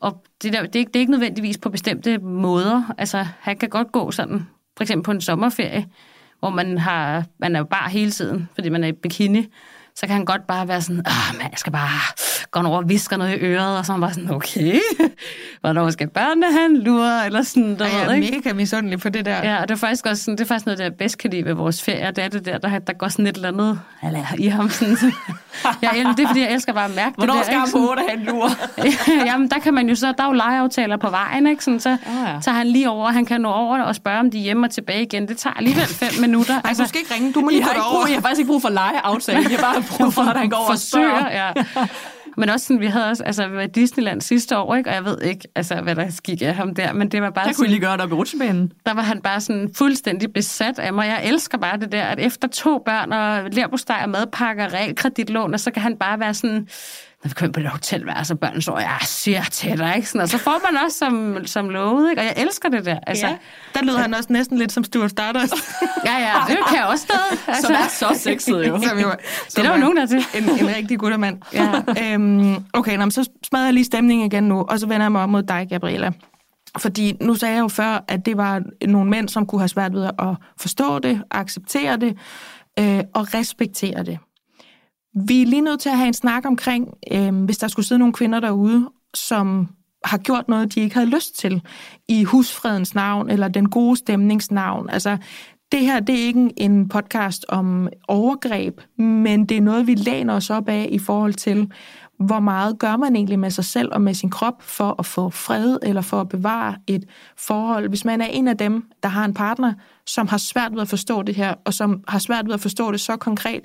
og 0.00 0.24
det, 0.42 0.52
der, 0.52 0.62
det, 0.62 0.74
er, 0.76 0.78
ikke- 0.78 0.88
det 0.88 0.96
er 0.96 1.00
ikke 1.00 1.10
nødvendigvis 1.12 1.58
på 1.58 1.70
bestemte 1.70 2.18
måder. 2.18 2.94
Altså, 2.98 3.26
han 3.40 3.58
kan 3.58 3.68
godt 3.68 3.92
gå 3.92 4.10
sådan, 4.10 4.46
for 4.76 4.84
eksempel 4.84 5.04
på 5.04 5.10
en 5.10 5.20
sommerferie, 5.20 5.86
hvor 6.38 6.50
man, 6.50 6.78
har, 6.78 7.24
man 7.38 7.54
er 7.54 7.58
jo 7.60 7.64
bare 7.64 7.90
hele 7.90 8.10
tiden, 8.10 8.48
fordi 8.54 8.68
man 8.68 8.84
er 8.84 8.88
i 8.88 8.92
bikini, 8.92 9.46
så 10.00 10.06
kan 10.06 10.10
han 10.16 10.24
godt 10.24 10.46
bare 10.46 10.68
være 10.68 10.82
sådan, 10.82 11.02
ah, 11.06 11.36
man, 11.38 11.42
jeg 11.50 11.58
skal 11.58 11.72
bare 11.72 11.88
gå 12.50 12.60
over 12.60 12.76
og 12.82 12.88
viske 12.88 13.16
noget 13.16 13.36
i 13.36 13.38
øret, 13.40 13.78
og 13.78 13.86
så 13.86 13.92
er 13.92 13.94
han 13.94 14.00
bare 14.00 14.14
sådan, 14.14 14.30
okay, 14.30 14.78
hvornår 15.60 15.90
skal 15.90 16.08
børnene 16.08 16.46
have 16.52 16.66
en 16.66 16.76
lur, 16.76 17.06
eller 17.26 17.42
sådan, 17.42 17.76
du 17.76 17.84
Ej, 17.84 17.90
jeg 17.90 18.06
er 18.06 18.12
ikke? 18.14 18.36
mega 18.44 18.52
misundelig 18.54 19.00
på 19.00 19.08
det 19.08 19.24
der. 19.24 19.36
Ja, 19.36 19.60
og 19.62 19.68
det 19.68 19.74
er 19.74 19.78
faktisk 19.78 20.06
også 20.06 20.22
sådan, 20.24 20.38
det 20.38 20.44
er 20.44 20.48
faktisk 20.48 20.66
noget, 20.66 20.78
der 20.78 20.84
jeg 20.84 20.94
bedst 20.94 21.18
kan 21.18 21.30
lide 21.30 21.44
ved 21.44 21.52
vores 21.54 21.82
ferie, 21.82 22.06
det 22.16 22.24
er 22.24 22.28
det 22.28 22.44
der, 22.44 22.58
der, 22.58 22.78
der 22.78 22.92
går 22.92 23.08
sådan 23.08 23.26
et 23.26 23.34
eller 23.36 23.48
andet 23.48 23.80
eller, 24.02 24.24
i 24.38 24.46
ham. 24.46 24.70
Sådan, 24.70 24.96
så, 24.96 25.12
jeg, 25.82 26.04
det 26.16 26.22
er, 26.22 26.26
fordi 26.28 26.40
jeg 26.40 26.52
elsker 26.52 26.72
bare 26.72 26.84
at 26.84 26.94
mærke 26.96 27.14
Hvornår 27.16 27.34
det 27.34 27.40
der. 27.40 27.44
skal 27.46 27.58
han 27.58 27.68
på 27.72 27.90
8 27.90 28.02
have 28.08 28.20
en 28.20 28.26
lur? 28.26 28.48
Sådan- 28.48 29.26
Jamen, 29.30 29.50
der 29.50 29.58
kan 29.58 29.74
man 29.74 29.88
jo 29.88 29.94
så, 29.94 30.14
der 30.18 30.22
er 30.24 30.26
jo 30.28 30.32
legeaftaler 30.32 30.96
på 30.96 31.10
vejen, 31.10 31.46
ikke? 31.46 31.64
Sådan, 31.64 31.80
så 31.80 31.88
ja. 31.90 31.96
tager 32.42 32.56
han 32.56 32.66
lige 32.66 32.90
over, 32.90 33.10
han 33.10 33.26
kan 33.26 33.40
nå 33.40 33.48
over 33.50 33.82
og 33.82 33.94
spørge, 33.94 34.18
om 34.20 34.30
de 34.30 34.38
er 34.38 34.42
hjemme 34.42 34.66
og 34.66 34.70
tilbage 34.70 35.02
igen. 35.02 35.28
Det 35.28 35.36
tager 35.38 35.54
alligevel 35.54 35.86
fem 35.86 36.20
minutter. 36.20 36.60
Ej, 36.64 36.72
du 36.78 36.86
skal 36.88 37.00
ikke 37.00 37.14
ringe. 37.14 37.32
Du 37.32 37.40
må 37.40 37.48
lige 37.48 37.62
har, 37.62 37.70
gå 37.70 37.74
derover. 37.78 38.00
brug, 38.00 38.10
I 38.10 38.12
har 38.14 38.20
faktisk 38.20 38.38
ikke 38.38 38.48
brug 38.48 38.62
for 38.62 38.68
legeaftale. 38.68 39.42
Har 39.56 39.72
bare 39.72 39.82
brug 39.90 40.12
for, 40.12 40.22
at 40.22 40.36
han 40.38 40.50
går 40.50 40.56
over 40.56 40.66
og 40.66 40.72
forsøger, 40.72 41.18
spørger. 41.20 41.52
ja. 41.76 41.86
Men 42.36 42.48
også 42.48 42.66
sådan, 42.66 42.80
vi 42.80 42.86
havde 42.86 43.06
også, 43.08 43.24
altså, 43.24 43.48
vi 43.48 43.56
var 43.56 43.62
i 43.62 43.66
Disneyland 43.66 44.20
sidste 44.20 44.58
år, 44.58 44.74
ikke? 44.74 44.90
og 44.90 44.94
jeg 44.94 45.04
ved 45.04 45.18
ikke, 45.20 45.48
altså, 45.54 45.74
hvad 45.80 45.94
der 45.96 46.20
gik 46.24 46.42
af 46.42 46.54
ham 46.54 46.74
der, 46.74 46.92
men 46.92 47.08
det 47.08 47.22
var 47.22 47.30
bare 47.30 47.44
Der 47.44 47.48
kunne 47.50 47.54
sådan, 47.56 47.70
lige 47.70 47.80
gøre 47.80 47.92
det 47.92 48.00
op 48.00 48.10
i 48.10 48.14
rutsjebanen. 48.14 48.72
der 48.86 48.94
var 48.94 49.02
han 49.02 49.20
bare 49.22 49.40
sådan 49.40 49.70
fuldstændig 49.76 50.32
besat 50.32 50.78
af 50.78 50.92
mig. 50.92 51.06
Jeg 51.06 51.24
elsker 51.28 51.58
bare 51.58 51.76
det 51.78 51.92
der, 51.92 52.02
at 52.04 52.18
efter 52.20 52.48
to 52.48 52.82
børn 52.86 53.12
og 53.12 53.50
lærbosteg 53.52 54.00
og 54.02 54.10
madpakker 54.10 54.64
og 54.66 54.72
realkreditlån, 54.72 55.54
og 55.54 55.60
så 55.60 55.70
kan 55.70 55.82
han 55.82 55.96
bare 55.96 56.20
være 56.20 56.34
sådan, 56.34 56.68
når 57.24 57.28
vi 57.28 57.34
kommer 57.34 57.52
på 57.52 57.60
det 57.60 57.68
hotelværelse, 57.70 58.34
og 58.34 58.38
børnene 58.38 58.62
så, 58.62 58.76
jeg 58.76 58.98
siger 59.02 59.42
til 59.42 59.78
dig, 59.78 59.92
ikke? 59.96 60.08
Sådan, 60.08 60.20
og 60.20 60.28
så 60.28 60.38
får 60.38 60.60
man 60.72 60.82
også 60.84 60.98
som, 60.98 61.46
som 61.46 61.68
lovet, 61.68 62.10
ikke? 62.10 62.22
og 62.22 62.24
jeg 62.26 62.34
elsker 62.36 62.68
det 62.68 62.84
der. 62.84 62.98
Altså, 63.06 63.26
Ja. 63.26 63.36
Der 63.74 63.82
lyder 63.82 63.98
han 63.98 64.14
også 64.14 64.32
næsten 64.32 64.58
lidt 64.58 64.72
som 64.72 64.84
Stuart 64.84 65.10
Stardust. 65.10 65.54
ja, 66.06 66.18
ja, 66.18 66.32
det 66.48 66.58
kan 66.68 66.78
jeg 66.78 66.86
også 66.86 67.04
stadig. 67.04 67.38
Altså, 67.48 67.66
Som 67.66 67.74
er 67.74 67.88
så 67.88 68.20
sexet 68.20 68.68
jo. 68.68 68.80
som 68.88 68.98
jo, 68.98 69.10
det 69.50 69.58
er 69.58 69.62
der 69.62 69.72
jo 69.72 69.76
nogen, 69.80 69.96
der 69.96 70.02
er 70.02 70.06
til. 70.06 70.24
en, 70.34 70.44
en 70.68 70.74
rigtig 70.76 70.98
guttermand. 70.98 71.38
Ja. 71.52 71.72
øhm, 72.14 72.64
okay, 72.72 72.96
nå, 72.96 73.10
så 73.10 73.30
smadrer 73.46 73.64
jeg 73.64 73.74
lige 73.74 73.84
stemningen 73.84 74.26
igen 74.32 74.44
nu, 74.44 74.60
og 74.68 74.78
så 74.80 74.86
vender 74.86 75.04
jeg 75.04 75.12
mig 75.12 75.22
om 75.22 75.28
mod 75.28 75.42
dig, 75.42 75.66
Gabriella. 75.70 76.12
Fordi 76.78 77.16
nu 77.20 77.34
sagde 77.34 77.54
jeg 77.54 77.60
jo 77.60 77.68
før, 77.68 78.04
at 78.08 78.26
det 78.26 78.36
var 78.36 78.62
nogle 78.86 79.10
mænd, 79.10 79.28
som 79.28 79.46
kunne 79.46 79.60
have 79.60 79.68
svært 79.68 79.92
ved 79.92 80.04
at 80.04 80.36
forstå 80.60 80.98
det, 80.98 81.22
acceptere 81.30 81.96
det. 81.96 82.16
øh, 82.78 83.00
og 83.14 83.34
respektere 83.34 84.02
det. 84.04 84.18
Vi 85.14 85.42
er 85.42 85.46
lige 85.46 85.62
nødt 85.62 85.80
til 85.80 85.88
at 85.88 85.96
have 85.96 86.08
en 86.08 86.14
snak 86.14 86.46
omkring, 86.46 86.94
øh, 87.12 87.44
hvis 87.44 87.58
der 87.58 87.68
skulle 87.68 87.86
sidde 87.86 87.98
nogle 87.98 88.12
kvinder 88.12 88.40
derude, 88.40 88.90
som 89.14 89.68
har 90.04 90.18
gjort 90.18 90.48
noget, 90.48 90.74
de 90.74 90.80
ikke 90.80 90.94
havde 90.94 91.10
lyst 91.10 91.38
til 91.38 91.62
i 92.08 92.24
husfredens 92.24 92.94
navn 92.94 93.30
eller 93.30 93.48
den 93.48 93.70
gode 93.70 93.96
stemningsnavn. 93.96 94.90
Altså, 94.90 95.16
det 95.72 95.80
her 95.80 96.00
det 96.00 96.14
er 96.14 96.26
ikke 96.26 96.52
en 96.56 96.88
podcast 96.88 97.46
om 97.48 97.88
overgreb, 98.08 98.80
men 98.98 99.46
det 99.46 99.56
er 99.56 99.60
noget, 99.60 99.86
vi 99.86 99.94
læner 99.94 100.34
os 100.34 100.50
op 100.50 100.68
af 100.68 100.88
i 100.92 100.98
forhold 100.98 101.34
til, 101.34 101.72
hvor 102.18 102.40
meget 102.40 102.78
gør 102.78 102.96
man 102.96 103.16
egentlig 103.16 103.38
med 103.38 103.50
sig 103.50 103.64
selv 103.64 103.88
og 103.92 104.02
med 104.02 104.14
sin 104.14 104.30
krop 104.30 104.62
for 104.62 104.94
at 104.98 105.06
få 105.06 105.30
fred 105.30 105.78
eller 105.82 106.02
for 106.02 106.20
at 106.20 106.28
bevare 106.28 106.76
et 106.86 107.04
forhold. 107.36 107.88
Hvis 107.88 108.04
man 108.04 108.20
er 108.20 108.26
en 108.26 108.48
af 108.48 108.56
dem, 108.56 108.84
der 109.02 109.08
har 109.08 109.24
en 109.24 109.34
partner, 109.34 109.72
som 110.14 110.28
har 110.28 110.38
svært 110.38 110.72
ved 110.74 110.82
at 110.82 110.88
forstå 110.88 111.22
det 111.22 111.34
her, 111.34 111.54
og 111.64 111.74
som 111.74 112.04
har 112.08 112.18
svært 112.18 112.46
ved 112.46 112.54
at 112.54 112.60
forstå 112.60 112.92
det 112.92 113.00
så 113.00 113.16
konkret, 113.16 113.60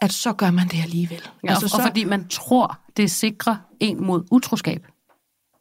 at 0.00 0.12
så 0.12 0.32
gør 0.32 0.50
man 0.50 0.68
det 0.68 0.82
alligevel. 0.82 1.22
Ja, 1.44 1.50
altså, 1.50 1.66
og, 1.66 1.70
så... 1.70 1.76
og 1.76 1.82
fordi 1.82 2.04
man 2.04 2.28
tror, 2.28 2.78
det 2.96 3.10
sikrer 3.10 3.56
en 3.80 4.04
mod 4.04 4.24
utroskab. 4.30 4.86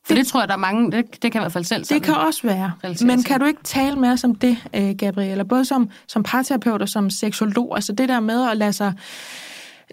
For 0.06 0.14
det, 0.14 0.18
det 0.18 0.28
tror 0.28 0.42
jeg, 0.42 0.48
der 0.48 0.54
er 0.54 0.58
mange, 0.58 0.92
det, 0.92 1.24
det 1.24 1.32
kan 1.32 1.42
i 1.42 1.44
hvert 1.44 1.52
fald 1.52 1.64
selv 1.64 1.86
Det 1.86 2.04
kan 2.04 2.16
også 2.16 2.42
være. 2.44 2.72
Men 3.02 3.24
kan 3.24 3.40
du 3.40 3.46
ikke 3.46 3.64
tale 3.64 3.96
med 3.96 4.10
os 4.10 4.24
om 4.24 4.36
det, 4.36 4.58
øh, 4.74 4.96
Gabriella? 4.96 5.44
Både 5.44 5.66
som, 5.66 5.90
som 6.08 6.24
parterapeut 6.24 6.82
og 6.82 6.90
som 6.90 7.10
seksolog. 7.10 7.76
Altså 7.76 7.94
det 7.94 8.10
der 8.10 8.20
med 8.20 8.50
at 8.50 8.58
lade 8.58 8.74
sig, 8.74 8.94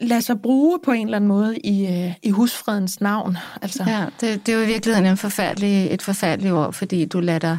lade 0.01 0.23
sig 0.23 0.41
bruge 0.43 0.79
på 0.85 0.93
en 0.93 1.07
eller 1.07 1.17
anden 1.17 1.29
måde 1.29 1.59
i, 1.59 1.87
øh, 1.87 2.13
i 2.23 2.31
husfredens 2.31 3.01
navn. 3.01 3.37
Altså. 3.63 3.85
Ja, 3.87 4.05
det, 4.21 4.47
det 4.47 4.55
er 4.55 4.57
jo 4.57 4.65
i 4.65 4.67
virkeligheden 4.67 5.11
en 5.11 5.17
forfærdelig, 5.17 5.89
et 5.91 6.03
forfærdeligt 6.03 6.55
ord, 6.55 6.73
fordi 6.73 7.05
du 7.05 7.21
lader 7.21 7.39
dig 7.39 7.59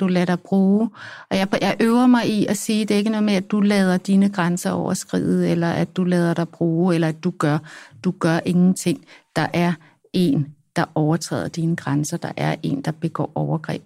du 0.00 0.06
lader 0.06 0.26
dig 0.26 0.40
bruge. 0.40 0.90
Og 1.30 1.36
jeg, 1.36 1.48
jeg 1.60 1.76
øver 1.80 2.06
mig 2.06 2.28
i 2.28 2.46
at 2.46 2.56
sige, 2.56 2.82
at 2.82 2.88
det 2.88 2.94
er 2.94 2.98
ikke 2.98 3.10
noget 3.10 3.24
med, 3.24 3.34
at 3.34 3.50
du 3.50 3.60
lader 3.60 3.96
dine 3.96 4.28
grænser 4.28 4.70
overskride, 4.70 5.50
eller 5.50 5.70
at 5.70 5.96
du 5.96 6.04
lader 6.04 6.34
dig 6.34 6.48
bruge, 6.48 6.94
eller 6.94 7.08
at 7.08 7.24
du 7.24 7.30
gør. 7.30 7.58
Du 8.04 8.10
gør 8.10 8.40
ingenting. 8.44 9.04
Der 9.36 9.46
er 9.52 9.72
en 10.12 10.56
der 10.76 10.84
overtræder 10.94 11.48
dine 11.48 11.76
grænser. 11.76 12.16
Der 12.16 12.32
er 12.36 12.54
en, 12.62 12.82
der 12.82 12.90
begår 12.92 13.32
overgreb 13.34 13.82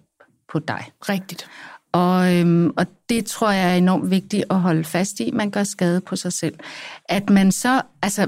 på 0.51 0.59
dig. 0.59 0.91
Rigtigt. 1.09 1.47
Og, 1.91 2.35
øhm, 2.35 2.73
og 2.77 2.85
det 3.09 3.25
tror 3.25 3.51
jeg 3.51 3.71
er 3.71 3.75
enormt 3.75 4.11
vigtigt 4.11 4.45
at 4.49 4.59
holde 4.59 4.83
fast 4.83 5.19
i. 5.19 5.31
Man 5.31 5.51
gør 5.51 5.63
skade 5.63 6.01
på 6.01 6.15
sig 6.15 6.33
selv. 6.33 6.55
At 7.09 7.29
man 7.29 7.51
så, 7.51 7.81
altså 8.01 8.27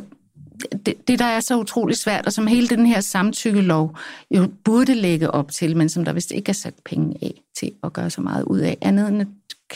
det, 0.86 1.08
det, 1.08 1.20
der 1.20 1.26
er 1.26 1.40
så 1.40 1.58
utrolig 1.58 1.98
svært, 1.98 2.26
og 2.26 2.34
som 2.34 2.48
hele 2.48 2.68
den 2.68 2.86
her 2.86 3.02
samtykkelov 3.02 3.98
jo 4.32 4.48
burde 4.64 4.96
lægge 4.96 5.32
op 5.32 5.52
til, 5.52 5.78
men 5.78 5.90
som 5.90 6.06
der 6.06 6.14
vist 6.14 6.32
ikke 6.32 6.50
er 6.50 6.54
sat 6.54 6.74
penge 6.86 7.16
af 7.22 7.42
til 7.60 7.72
at 7.84 7.94
gøre 7.94 8.10
så 8.10 8.22
meget 8.22 8.44
ud 8.44 8.60
af, 8.60 8.78
andet 8.82 9.08
end 9.08 9.22
at 9.22 9.28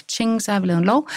tjing, 0.08 0.42
så 0.42 0.52
har 0.52 0.60
vi 0.60 0.68
lavet 0.68 0.80
en 0.80 0.86
lov. 0.86 1.10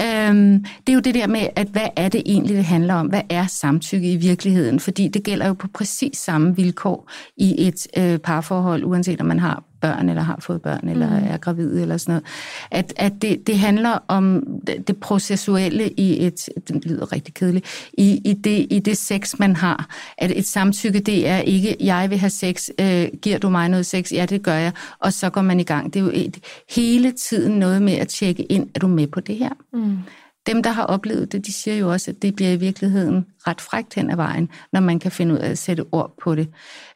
Øhm, 0.00 0.64
det 0.86 0.92
er 0.92 0.94
jo 0.94 1.00
det 1.00 1.14
der 1.14 1.26
med, 1.26 1.46
at 1.56 1.66
hvad 1.66 1.88
er 1.96 2.08
det 2.08 2.22
egentlig, 2.26 2.56
det 2.56 2.64
handler 2.64 2.94
om? 2.94 3.06
Hvad 3.06 3.22
er 3.30 3.46
samtykke 3.46 4.12
i 4.12 4.16
virkeligheden? 4.16 4.80
Fordi 4.80 5.08
det 5.08 5.22
gælder 5.22 5.46
jo 5.46 5.54
på 5.54 5.68
præcis 5.74 6.18
samme 6.18 6.56
vilkår 6.56 7.10
i 7.36 7.66
et 7.66 7.86
øh, 7.96 8.18
parforhold, 8.18 8.84
uanset 8.84 9.20
om 9.20 9.26
man 9.26 9.40
har 9.40 9.62
børn, 9.80 10.08
eller 10.08 10.22
har 10.22 10.38
fået 10.40 10.62
børn, 10.62 10.88
eller 10.88 11.20
mm. 11.20 11.26
er 11.26 11.36
gravid, 11.36 11.80
eller 11.82 11.96
sådan 11.96 12.12
noget. 12.12 12.24
At, 12.70 12.92
at 12.96 13.12
det, 13.22 13.46
det 13.46 13.58
handler 13.58 13.98
om 14.08 14.44
det, 14.66 14.88
det 14.88 14.96
processuelle 14.96 15.90
i 15.90 16.26
et, 16.26 16.48
det 16.68 16.84
lyder 16.84 17.12
rigtig 17.12 17.34
kedeligt, 17.34 17.90
i, 17.92 18.20
i, 18.24 18.32
det, 18.32 18.66
i 18.70 18.78
det 18.78 18.96
sex, 18.96 19.38
man 19.38 19.56
har. 19.56 19.88
At 20.18 20.30
et 20.30 20.46
samtykke, 20.46 21.00
det 21.00 21.28
er 21.28 21.38
ikke, 21.38 21.76
jeg 21.80 22.10
vil 22.10 22.18
have 22.18 22.30
sex, 22.30 22.68
øh, 22.80 23.08
giver 23.22 23.38
du 23.38 23.48
mig 23.48 23.68
noget 23.68 23.86
sex? 23.86 24.12
Ja, 24.12 24.26
det 24.26 24.42
gør 24.42 24.54
jeg. 24.54 24.72
Og 24.98 25.12
så 25.12 25.30
går 25.30 25.42
man 25.42 25.60
i 25.60 25.64
gang. 25.64 25.94
Det 25.94 26.00
er 26.00 26.04
jo 26.04 26.10
et, 26.14 26.38
hele 26.76 27.12
tiden 27.12 27.58
noget 27.58 27.82
med 27.82 27.92
at 27.92 28.08
tjekke 28.08 28.42
ind, 28.42 28.68
er 28.74 28.80
du 28.80 28.86
med 28.86 29.06
på 29.06 29.20
det 29.20 29.36
her? 29.36 29.52
Mm. 29.72 29.98
Dem, 30.46 30.62
der 30.62 30.70
har 30.70 30.84
oplevet 30.84 31.32
det, 31.32 31.46
de 31.46 31.52
siger 31.52 31.76
jo 31.76 31.92
også, 31.92 32.10
at 32.10 32.22
det 32.22 32.36
bliver 32.36 32.50
i 32.50 32.56
virkeligheden 32.56 33.26
ret 33.46 33.60
frægt 33.60 33.94
hen 33.94 34.10
ad 34.10 34.16
vejen, 34.16 34.48
når 34.72 34.80
man 34.80 34.98
kan 34.98 35.12
finde 35.12 35.34
ud 35.34 35.38
af 35.38 35.50
at 35.50 35.58
sætte 35.58 35.84
ord 35.92 36.14
på 36.22 36.34
det 36.34 36.48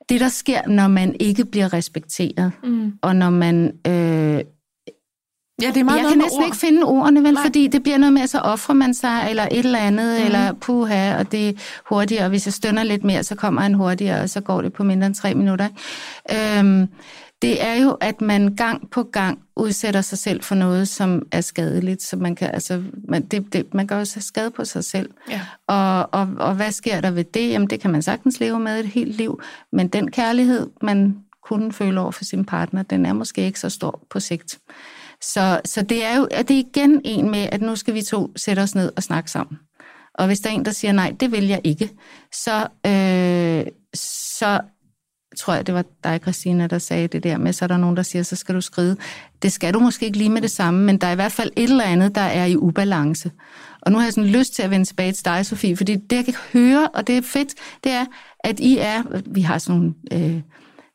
det, 0.09 0.21
der 0.21 0.29
sker, 0.29 0.69
når 0.69 0.89
man 0.89 1.17
ikke 1.21 1.45
bliver 1.45 1.73
respekteret, 1.73 2.53
mm. 2.65 2.93
og 3.03 3.17
når 3.17 3.31
man... 3.31 3.73
Øh, 3.87 4.41
Ja, 5.63 5.69
det 5.69 5.77
er 5.77 5.85
meget 5.85 5.99
jeg 6.03 6.09
kan 6.09 6.19
næsten 6.19 6.39
ord. 6.39 6.47
ikke 6.47 6.57
finde 6.57 6.85
ordene, 6.85 7.23
vel, 7.23 7.33
Nej. 7.35 7.43
fordi 7.45 7.67
det 7.67 7.83
bliver 7.83 7.99
noget 7.99 8.13
med, 8.13 8.27
så 8.27 8.39
offrer 8.39 8.75
man 8.75 8.95
sig, 8.95 9.27
eller 9.31 9.43
et 9.51 9.59
eller 9.59 9.79
andet, 9.79 10.21
mm. 10.21 10.27
eller 10.27 10.53
puha, 10.53 11.17
og 11.19 11.33
det 11.33 11.49
er 11.49 11.53
hurtigere, 11.89 12.25
og 12.25 12.29
hvis 12.29 12.47
jeg 12.47 12.53
stønner 12.53 12.83
lidt 12.83 13.05
mere, 13.05 13.23
så 13.25 13.35
kommer 13.35 13.61
han 13.61 13.75
hurtigere, 13.75 14.21
og 14.21 14.31
så 14.31 14.41
går 14.41 14.63
det 14.63 14.73
på 14.73 14.85
mindre 14.85 15.07
end 15.07 15.15
tre 15.15 15.35
minutter. 15.35 15.69
Øhm, 16.33 16.89
det 17.43 17.64
er 17.64 17.74
jo, 17.74 17.90
at 17.90 18.20
man 18.20 18.55
gang 18.57 18.90
på 18.90 19.03
gang 19.03 19.38
udsætter 19.57 20.01
sig 20.01 20.18
selv 20.18 20.43
for 20.43 20.55
noget, 20.55 20.88
som 20.88 21.22
er 21.32 21.40
skadeligt. 21.40 22.03
Så 22.03 22.16
man 22.16 22.34
kan, 22.34 22.51
altså, 22.51 22.82
man, 23.09 23.26
det, 23.26 23.53
det, 23.53 23.74
man 23.74 23.93
også 23.93 24.14
have 24.16 24.22
skade 24.22 24.51
på 24.51 24.64
sig 24.64 24.84
selv. 24.84 25.11
Ja. 25.30 25.40
Og, 25.66 26.09
og, 26.12 26.28
og 26.38 26.55
hvad 26.55 26.72
sker 26.72 27.01
der 27.01 27.11
ved 27.11 27.24
det? 27.24 27.51
Jamen, 27.51 27.70
det 27.70 27.80
kan 27.80 27.90
man 27.90 28.03
sagtens 28.03 28.40
leve 28.40 28.61
med 28.61 28.80
et 28.80 28.86
helt 28.86 29.16
liv. 29.16 29.40
Men 29.72 29.88
den 29.88 30.11
kærlighed, 30.11 30.70
man 30.82 31.16
kunne 31.45 31.72
føle 31.72 32.01
over 32.01 32.11
for 32.11 32.24
sin 32.24 32.45
partner, 32.45 32.82
den 32.82 33.07
er 33.07 33.12
måske 33.12 33.43
ikke 33.47 33.61
så 33.61 33.68
stor 33.68 34.03
på 34.11 34.20
sigt. 34.20 34.59
Så, 35.20 35.61
så 35.64 35.82
det 35.82 36.05
er 36.05 36.16
jo 36.16 36.28
det 36.30 36.51
er 36.51 36.64
igen 36.74 37.01
en 37.05 37.30
med, 37.30 37.49
at 37.53 37.62
nu 37.62 37.76
skal 37.76 37.95
vi 37.95 38.03
to 38.03 38.32
sætte 38.36 38.61
os 38.61 38.74
ned 38.74 38.93
og 38.97 39.03
snakke 39.03 39.30
sammen. 39.30 39.59
Og 40.14 40.26
hvis 40.26 40.40
der 40.40 40.51
er 40.51 40.55
en, 40.55 40.64
der 40.64 40.70
siger, 40.70 40.93
nej, 40.93 41.14
det 41.20 41.32
vil 41.32 41.47
jeg 41.47 41.61
ikke, 41.64 41.90
så, 42.32 42.66
øh, 42.86 43.72
så 43.95 44.61
tror 45.37 45.55
jeg, 45.55 45.66
det 45.66 45.74
var 45.74 45.85
dig, 46.05 46.20
Christina, 46.22 46.66
der 46.66 46.78
sagde 46.78 47.09
det 47.09 47.24
der 47.24 47.39
med, 47.39 47.53
så 47.53 47.64
er 47.64 47.66
der 47.66 47.76
nogen, 47.76 47.97
der 47.97 48.03
siger, 48.03 48.22
så 48.22 48.37
skal 48.37 48.55
du 48.55 48.61
skride. 48.61 48.97
Det 49.43 49.53
skal 49.53 49.74
du 49.74 49.78
måske 49.78 50.07
ikke 50.07 50.18
lige 50.18 50.30
med 50.30 50.43
det 50.43 50.51
samme, 50.51 50.85
men 50.85 50.99
der 50.99 51.07
er 51.07 51.12
i 51.12 51.14
hvert 51.14 51.33
fald 51.33 51.51
et 51.57 51.70
eller 51.70 51.85
andet, 51.85 52.14
der 52.14 52.20
er 52.20 52.45
i 52.45 52.57
ubalance. 52.57 53.30
Og 53.83 53.93
nu 53.93 53.99
har 53.99 54.05
jeg 54.05 54.12
sådan 54.12 54.30
lyst 54.30 54.55
til 54.55 54.62
at 54.62 54.70
vende 54.70 54.85
tilbage 54.85 55.12
til 55.12 55.24
dig, 55.24 55.47
Sofie, 55.47 55.76
fordi 55.76 55.97
det, 55.97 56.16
jeg 56.16 56.24
kan 56.24 56.35
høre, 56.53 56.89
og 56.89 57.07
det 57.07 57.16
er 57.16 57.22
fedt, 57.22 57.55
det 57.85 57.93
er, 57.93 58.05
at 58.41 58.61
I 58.61 58.78
er, 58.78 59.03
vi 59.26 59.41
har 59.41 59.59
sådan 59.59 59.80
nogle 59.80 59.95
øh, 60.12 60.43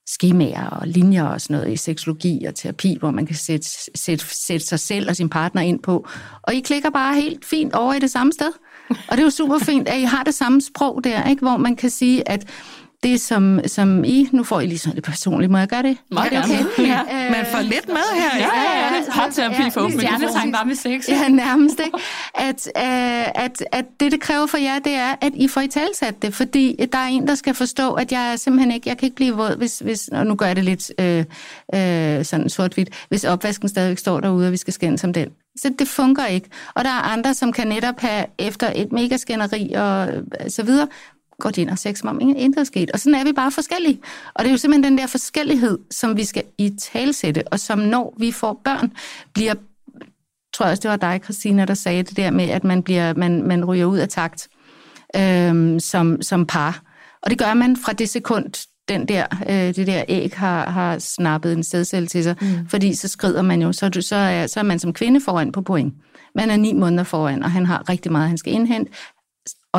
skemaer 0.08 0.66
og 0.66 0.88
linjer 0.88 1.24
og 1.24 1.42
sådan 1.42 1.58
noget 1.58 1.74
i 1.74 1.78
seksologi 1.78 2.46
og 2.46 2.56
terapi, 2.56 2.98
hvor 3.00 3.12
man 3.12 3.26
kan 3.26 3.36
sætte, 3.36 3.68
sætte, 3.96 4.26
sætte 4.36 4.66
sig 4.66 4.80
selv 4.80 5.10
og 5.10 5.16
sin 5.16 5.30
partner 5.30 5.62
ind 5.62 5.80
på. 5.80 6.08
Og 6.44 6.56
I 6.56 6.60
klikker 6.60 6.90
bare 6.90 7.22
helt 7.22 7.46
fint 7.46 7.74
over 7.74 7.94
i 7.94 8.00
det 8.00 8.12
samme 8.12 8.34
sted. 8.34 8.52
Og 8.90 9.12
det 9.12 9.20
er 9.20 9.24
jo 9.24 9.30
super 9.30 9.60
fint, 9.60 9.88
at 9.88 10.00
I 10.00 10.04
har 10.04 10.24
det 10.24 10.34
samme 10.34 10.62
sprog 10.62 11.04
der, 11.04 11.30
ikke? 11.30 11.42
hvor 11.42 11.58
man 11.58 11.76
kan 11.76 11.90
sige, 11.90 12.30
at 12.30 12.48
det, 13.04 13.22
som, 13.22 13.60
som 13.68 14.04
I... 14.04 14.30
Nu 14.32 14.44
får 14.44 14.60
I 14.62 14.66
lige 14.66 14.80
sådan 14.80 14.94
lidt 14.94 15.06
personligt. 15.06 15.52
Må 15.52 15.58
jeg 15.58 15.68
gøre 15.68 15.84
det? 15.84 15.98
Meget 16.12 16.38
okay? 16.38 16.88
ja. 16.88 17.00
Øh, 17.02 17.32
Man 17.32 17.46
får 17.52 17.62
lidt 17.62 17.88
med 17.88 17.96
her. 18.16 18.40
Ja, 18.40 18.62
ja, 18.62 18.96
ja. 18.96 19.12
Hot 19.12 19.32
terapi 19.34 19.70
for 19.72 19.82
åbent 19.82 20.02
Stjernesang 20.02 20.54
bare 20.54 20.66
med 20.66 20.76
sex. 20.76 21.08
Ja, 21.10 21.28
nærmest. 21.28 21.80
Ikke? 21.86 21.98
At, 22.36 22.68
uh, 22.76 23.44
at, 23.44 23.64
at 23.72 23.86
det, 24.00 24.12
det 24.12 24.22
kræver 24.22 24.46
for 24.46 24.58
jer, 24.58 24.80
det 24.80 24.94
er, 24.94 25.16
at 25.22 25.32
I 25.36 25.48
får 25.48 25.62
i 25.62 25.68
talsat 25.68 26.22
det. 26.22 26.34
Fordi 26.34 26.76
der 26.92 26.98
er 26.98 27.08
en, 27.08 27.28
der 27.28 27.36
skal 27.36 27.54
forstå, 27.54 27.94
at 27.94 28.12
jeg 28.12 28.32
er 28.32 28.36
simpelthen 28.36 28.72
ikke... 28.72 28.90
Jeg 28.90 28.98
kan 28.98 29.06
ikke 29.06 29.16
blive 29.16 29.36
våd, 29.36 29.58
hvis... 29.58 29.80
hvis 29.80 30.08
og 30.08 30.28
nu 30.28 30.36
gør 30.36 30.46
jeg 30.46 30.56
det 30.56 30.64
lidt 30.66 30.92
øh, 31.00 31.26
øh, 31.76 32.26
sådan 32.26 32.50
sort-hvidt. 32.50 32.90
Hvis 33.10 33.24
opvasken 33.24 33.70
stadigvæk 33.70 33.98
står 33.98 34.20
derude, 34.20 34.48
og 34.48 34.52
vi 34.52 34.58
skal 34.58 34.74
skændes 34.74 35.04
om 35.04 35.14
den. 35.14 35.28
Så 35.62 35.72
det 35.80 35.88
fungerer 35.88 36.28
ikke. 36.28 36.50
Og 36.76 36.84
der 36.84 36.90
er 36.90 37.02
andre, 37.14 37.34
som 37.34 37.54
kan 37.54 37.68
netop 37.68 38.00
have 38.00 38.26
efter 38.40 38.72
et 38.76 38.92
megaskænderi 38.92 39.74
og 39.74 40.10
så 40.50 40.64
videre, 40.64 40.88
går 41.42 41.50
de 41.50 41.62
ind 41.62 41.70
og 41.70 41.78
sex, 41.78 42.00
som 42.00 42.10
om 42.10 42.20
intet 42.20 42.60
er 42.60 42.64
sket. 42.64 42.92
Og 42.92 43.00
sådan 43.00 43.16
er 43.20 43.24
vi 43.24 43.34
bare 43.34 43.52
forskellige. 43.52 44.00
Og 44.34 44.44
det 44.44 44.50
er 44.50 44.52
jo 44.52 44.58
simpelthen 44.58 44.92
den 44.92 44.98
der 44.98 45.08
forskellighed, 45.08 45.80
som 45.92 46.18
vi 46.18 46.26
skal 46.26 46.44
i 46.58 46.70
talsætte, 46.70 47.48
og 47.48 47.60
som 47.60 47.80
når 47.80 48.16
vi 48.20 48.32
får 48.32 48.62
børn, 48.64 48.94
bliver 49.34 49.54
tror 50.54 50.66
jeg 50.66 50.72
også, 50.72 50.82
det 50.82 50.92
var 50.92 50.98
dig, 50.98 51.22
Christina, 51.24 51.66
der 51.66 51.74
sagde 51.74 52.04
det 52.04 52.18
der 52.18 52.32
med, 52.32 52.50
at 52.50 52.64
man, 52.64 52.84
bliver, 52.84 53.14
man, 53.14 53.48
man 53.48 53.66
ryger 53.66 53.86
ud 53.86 53.98
af 53.98 54.10
takt 54.10 54.48
øhm, 55.16 55.80
som, 55.80 56.22
som 56.22 56.46
par. 56.46 56.82
Og 57.24 57.30
det 57.30 57.38
gør 57.40 57.54
man 57.54 57.78
fra 57.78 57.94
det 57.94 58.10
sekund, 58.10 58.68
den 58.88 59.08
der, 59.08 59.26
øh, 59.50 59.76
det 59.76 59.88
der 59.88 60.04
æg 60.08 60.34
har, 60.36 60.70
har 60.70 61.00
snappet 61.00 61.54
en 61.54 61.64
sædcelle 61.64 62.08
til 62.08 62.24
sig, 62.24 62.36
mm. 62.42 62.68
fordi 62.68 62.96
så 62.96 63.08
skrider 63.08 63.42
man 63.42 63.62
jo, 63.62 63.74
så, 63.74 63.90
så, 64.02 64.16
er, 64.16 64.48
så 64.48 64.60
er 64.60 64.64
man 64.64 64.80
som 64.80 64.94
kvinde 64.94 65.22
foran 65.22 65.52
på 65.52 65.62
point. 65.62 65.94
Man 66.36 66.50
er 66.50 66.58
ni 66.58 66.74
måneder 66.74 67.04
foran, 67.04 67.44
og 67.44 67.52
han 67.52 67.66
har 67.66 67.90
rigtig 67.90 68.12
meget, 68.12 68.28
han 68.28 68.38
skal 68.38 68.54
indhente 68.54 68.92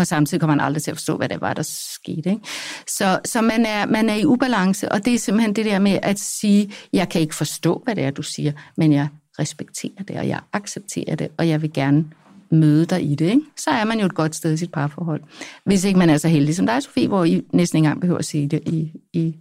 og 0.00 0.06
samtidig 0.06 0.40
kommer 0.40 0.56
man 0.56 0.64
aldrig 0.64 0.82
til 0.82 0.90
at 0.90 0.96
forstå, 0.96 1.16
hvad 1.16 1.28
det 1.28 1.40
var, 1.40 1.54
der 1.54 1.62
skete. 1.62 2.30
Ikke? 2.30 2.42
Så, 2.86 3.20
så 3.24 3.40
man, 3.40 3.66
er, 3.66 3.86
man 3.86 4.10
er 4.10 4.14
i 4.14 4.24
ubalance, 4.24 4.92
og 4.92 5.04
det 5.04 5.14
er 5.14 5.18
simpelthen 5.18 5.56
det 5.56 5.64
der 5.64 5.78
med 5.78 5.98
at 6.02 6.18
sige, 6.18 6.72
jeg 6.92 7.08
kan 7.08 7.20
ikke 7.20 7.34
forstå, 7.34 7.82
hvad 7.84 7.96
det 7.96 8.04
er, 8.04 8.10
du 8.10 8.22
siger, 8.22 8.52
men 8.76 8.92
jeg 8.92 9.08
respekterer 9.38 10.02
det, 10.08 10.16
og 10.16 10.28
jeg 10.28 10.40
accepterer 10.52 11.16
det, 11.16 11.28
og 11.38 11.48
jeg 11.48 11.62
vil 11.62 11.72
gerne 11.72 12.04
møde 12.50 12.86
dig 12.86 13.10
i 13.10 13.14
det, 13.14 13.26
ikke? 13.26 13.42
så 13.56 13.70
er 13.70 13.84
man 13.84 14.00
jo 14.00 14.06
et 14.06 14.14
godt 14.14 14.34
sted 14.34 14.52
i 14.52 14.56
sit 14.56 14.72
parforhold. 14.72 15.22
Hvis 15.64 15.84
ikke 15.84 15.98
man 15.98 16.10
er 16.10 16.16
så 16.16 16.28
heldig 16.28 16.56
som 16.56 16.66
dig, 16.66 16.82
Sofie, 16.82 17.08
hvor 17.08 17.24
I 17.24 17.42
næsten 17.52 17.76
ikke 17.76 17.86
engang 17.86 18.00
behøver 18.00 18.18
at 18.18 18.24
sige 18.24 18.48
det, 18.48 18.62
I, 18.66 18.92
I 19.12 19.34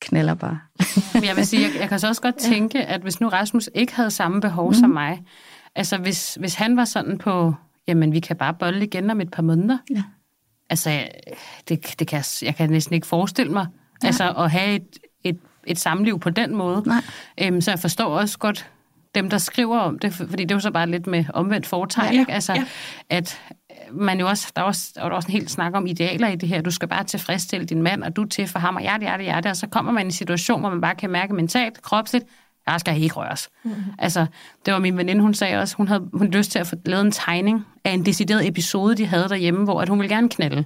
knaller 0.00 0.34
bare. 0.34 0.58
jeg 1.28 1.36
vil 1.36 1.46
sige, 1.46 1.62
jeg, 1.62 1.80
jeg 1.80 1.88
kan 1.88 1.98
så 1.98 2.08
også 2.08 2.22
godt 2.22 2.36
tænke, 2.52 2.82
at 2.84 3.00
hvis 3.00 3.20
nu 3.20 3.28
Rasmus 3.28 3.70
ikke 3.74 3.94
havde 3.94 4.10
samme 4.10 4.40
behov 4.40 4.68
mm. 4.68 4.74
som 4.74 4.90
mig, 4.90 5.22
altså 5.74 5.96
hvis, 5.98 6.34
hvis 6.34 6.54
han 6.54 6.76
var 6.76 6.84
sådan 6.84 7.18
på 7.18 7.54
jamen 7.88 8.12
vi 8.12 8.20
kan 8.20 8.36
bare 8.36 8.54
bolle 8.54 8.84
igen 8.84 9.10
om 9.10 9.20
et 9.20 9.30
par 9.30 9.42
måneder. 9.42 9.78
Ja. 9.90 10.02
Altså, 10.70 11.08
det, 11.68 11.94
det 11.98 12.06
kan, 12.06 12.24
jeg 12.42 12.54
kan 12.56 12.70
næsten 12.70 12.94
ikke 12.94 13.06
forestille 13.06 13.52
mig, 13.52 13.66
ja. 14.02 14.06
altså 14.06 14.32
at 14.32 14.50
have 14.50 14.74
et, 14.74 14.98
et, 15.24 15.38
et 15.66 15.78
samliv 15.78 16.20
på 16.20 16.30
den 16.30 16.56
måde. 16.56 16.82
Nej. 16.86 17.02
Øhm, 17.40 17.60
så 17.60 17.70
jeg 17.70 17.78
forstår 17.78 18.04
også 18.18 18.38
godt 18.38 18.70
dem, 19.14 19.30
der 19.30 19.38
skriver 19.38 19.78
om 19.78 19.98
det, 19.98 20.12
fordi 20.12 20.44
det 20.44 20.50
er 20.50 20.54
jo 20.54 20.60
så 20.60 20.70
bare 20.70 20.90
lidt 20.90 21.06
med 21.06 21.24
omvendt 21.34 21.66
foretegn, 21.66 22.14
Ja, 22.14 22.20
ikke? 22.20 22.32
Altså, 22.32 22.52
ja. 22.52 22.64
at 23.10 23.40
man 23.92 24.20
jo 24.20 24.28
også, 24.28 24.52
der 24.56 24.62
er 24.62 24.66
også, 24.66 24.92
der 24.94 25.02
er 25.02 25.10
også 25.10 25.28
en 25.28 25.32
helt 25.32 25.50
snak 25.50 25.74
om 25.74 25.86
idealer 25.86 26.28
i 26.28 26.36
det 26.36 26.48
her. 26.48 26.60
Du 26.60 26.70
skal 26.70 26.88
bare 26.88 27.04
tilfredsstille 27.04 27.66
din 27.66 27.82
mand, 27.82 28.02
og 28.02 28.16
du 28.16 28.24
til 28.24 28.48
for 28.48 28.58
ham, 28.58 28.76
og 28.76 28.82
hjerte, 28.82 29.02
hjerte, 29.02 29.24
hjerte. 29.24 29.48
Og 29.48 29.56
så 29.56 29.66
kommer 29.66 29.92
man 29.92 30.02
i 30.02 30.04
en 30.04 30.12
situation, 30.12 30.60
hvor 30.60 30.70
man 30.70 30.80
bare 30.80 30.94
kan 30.94 31.10
mærke 31.10 31.34
mentalt, 31.34 31.82
kropsligt, 31.82 32.24
jeg 32.66 32.80
skal 32.80 33.02
ikke 33.02 33.14
røres. 33.14 33.48
Mm-hmm. 33.64 33.82
Altså, 33.98 34.26
det 34.66 34.74
var 34.74 34.80
min 34.80 34.96
veninde, 34.96 35.22
hun 35.22 35.34
sagde 35.34 35.58
også, 35.58 35.76
hun 35.76 35.88
havde 35.88 36.08
hun 36.12 36.20
havde 36.20 36.36
lyst 36.36 36.50
til 36.52 36.58
at 36.58 36.66
få 36.66 36.76
lavet 36.86 37.04
en 37.04 37.12
tegning 37.12 37.66
af 37.84 37.90
en 37.90 38.06
decideret 38.06 38.48
episode, 38.48 38.96
de 38.96 39.06
havde 39.06 39.28
derhjemme, 39.28 39.64
hvor 39.64 39.80
at 39.80 39.88
hun 39.88 39.98
ville 39.98 40.14
gerne 40.14 40.28
knalde. 40.28 40.64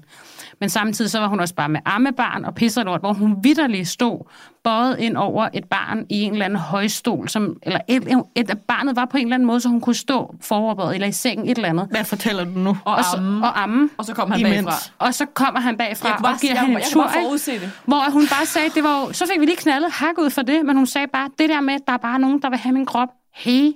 Men 0.61 0.69
samtidig 0.69 1.11
så 1.11 1.19
var 1.19 1.27
hun 1.29 1.41
også 1.41 1.55
bare 1.55 1.69
med 1.69 1.81
ammebarn 1.85 2.45
og 2.45 2.55
pisser 2.55 2.85
lort, 2.85 3.01
hvor 3.01 3.13
hun 3.13 3.37
vidderligt 3.43 3.89
stod 3.89 4.29
bøjet 4.65 4.99
ind 4.99 5.17
over 5.17 5.49
et 5.55 5.65
barn 5.65 6.07
i 6.11 6.21
en 6.23 6.33
eller 6.33 6.45
anden 6.45 6.59
højstol, 6.59 7.29
som, 7.29 7.57
eller 7.63 7.81
et, 7.89 8.03
et, 8.37 8.51
et, 8.51 8.59
barnet 8.69 8.97
var 8.97 9.05
på 9.05 9.17
en 9.17 9.23
eller 9.27 9.35
anden 9.35 9.47
måde, 9.47 9.61
så 9.61 9.69
hun 9.69 9.81
kunne 9.81 9.95
stå 9.95 10.35
foroverbøjet 10.43 10.95
eller 10.95 11.09
i 11.09 11.13
sengen, 11.13 11.49
et 11.49 11.57
eller 11.57 11.69
andet. 11.69 11.89
Hvad 11.91 12.05
fortæller 12.05 12.45
du 12.45 12.51
nu? 12.51 12.77
Og, 12.85 13.05
så, 13.05 13.17
amme. 13.17 13.47
og 13.47 13.63
amme. 13.63 13.89
og 13.99 14.05
så 14.05 14.15
kom 14.15 14.31
han 14.31 14.41
Imens. 14.41 14.65
bagfra. 14.65 14.91
Og 14.99 15.15
så 15.15 15.27
kommer 15.27 15.61
han 15.61 15.77
bagfra 15.77 16.09
Jeg 16.09 16.17
bare- 16.23 16.35
og 16.35 16.41
giver 16.41 16.53
jeg- 16.53 16.61
hende 16.61 16.73
jeg 16.73 16.79
en 16.79 16.83
kan 16.83 16.93
tur, 16.93 17.09
forudse 17.23 17.53
det. 17.61 17.71
hvor 17.85 18.11
hun 18.13 18.23
bare 18.27 18.47
sagde, 18.47 18.71
det 18.75 18.85
var 18.85 19.01
jo, 19.01 19.13
så 19.13 19.27
fik 19.33 19.41
vi 19.41 19.45
lige 19.47 19.57
knaldet 19.57 19.93
hak 19.93 20.19
ud 20.19 20.31
for 20.31 20.43
det, 20.43 20.67
men 20.67 20.77
hun 20.77 20.87
sagde 20.87 21.07
bare, 21.13 21.31
det 21.39 21.49
der 21.49 21.61
med, 21.61 21.75
at 21.75 21.81
der 21.87 21.93
er 21.93 21.97
bare 21.99 22.19
nogen, 22.19 22.43
der 22.43 22.49
vil 22.51 22.59
have 22.59 22.73
min 22.73 22.87
krop 22.87 23.09
hele 23.35 23.75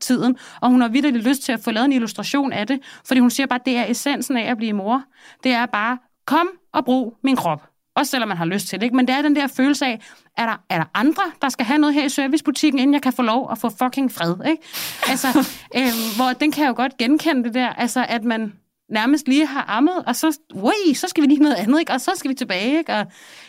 tiden. 0.00 0.36
Og 0.60 0.70
hun 0.70 0.80
har 0.80 0.88
vidderligt 0.88 1.24
lyst 1.28 1.42
til 1.42 1.52
at 1.52 1.60
få 1.64 1.70
lavet 1.70 1.84
en 1.84 1.92
illustration 1.92 2.52
af 2.52 2.66
det, 2.66 2.78
fordi 3.06 3.20
hun 3.20 3.30
siger 3.30 3.46
bare, 3.46 3.58
det 3.66 3.76
er 3.76 3.84
essensen 3.88 4.36
af 4.36 4.50
at 4.50 4.56
blive 4.56 4.72
mor. 4.72 5.02
Det 5.44 5.52
er 5.52 5.66
bare, 5.66 5.98
kom 6.26 6.48
og 6.72 6.84
brug 6.84 7.16
min 7.22 7.36
krop. 7.36 7.68
Også 7.96 8.10
selvom 8.10 8.28
man 8.28 8.36
har 8.36 8.44
lyst 8.44 8.66
til 8.66 8.80
det, 8.80 8.84
ikke? 8.84 8.96
Men 8.96 9.06
det 9.06 9.14
er 9.14 9.22
den 9.22 9.36
der 9.36 9.46
følelse 9.46 9.86
af, 9.86 10.00
er 10.36 10.46
der, 10.46 10.56
er 10.70 10.78
der 10.78 10.84
andre, 10.94 11.22
der 11.42 11.48
skal 11.48 11.66
have 11.66 11.78
noget 11.78 11.94
her 11.94 12.04
i 12.04 12.08
servicebutikken, 12.08 12.78
inden 12.78 12.94
jeg 12.94 13.02
kan 13.02 13.12
få 13.12 13.22
lov 13.22 13.48
at 13.52 13.58
få 13.58 13.70
fucking 13.82 14.12
fred, 14.12 14.34
ikke? 14.46 14.62
Altså, 15.08 15.28
øh, 15.78 15.92
hvor 16.16 16.32
den 16.40 16.52
kan 16.52 16.62
jeg 16.62 16.68
jo 16.68 16.74
godt 16.76 16.96
genkende 16.96 17.44
det 17.44 17.54
der, 17.54 17.68
altså 17.68 18.06
at 18.08 18.24
man 18.24 18.52
nærmest 18.92 19.28
lige 19.28 19.46
har 19.46 19.64
ammet, 19.68 20.04
og 20.06 20.16
så, 20.16 20.38
ui, 20.54 20.94
så 20.94 21.08
skal 21.08 21.22
vi 21.22 21.28
lige 21.28 21.42
noget 21.42 21.54
andet, 21.54 21.80
ikke? 21.80 21.92
Og 21.92 22.00
så 22.00 22.10
skal 22.16 22.28
vi 22.28 22.34
tilbage, 22.34 22.78
ikke? 22.78 22.92
Og, 22.92 23.06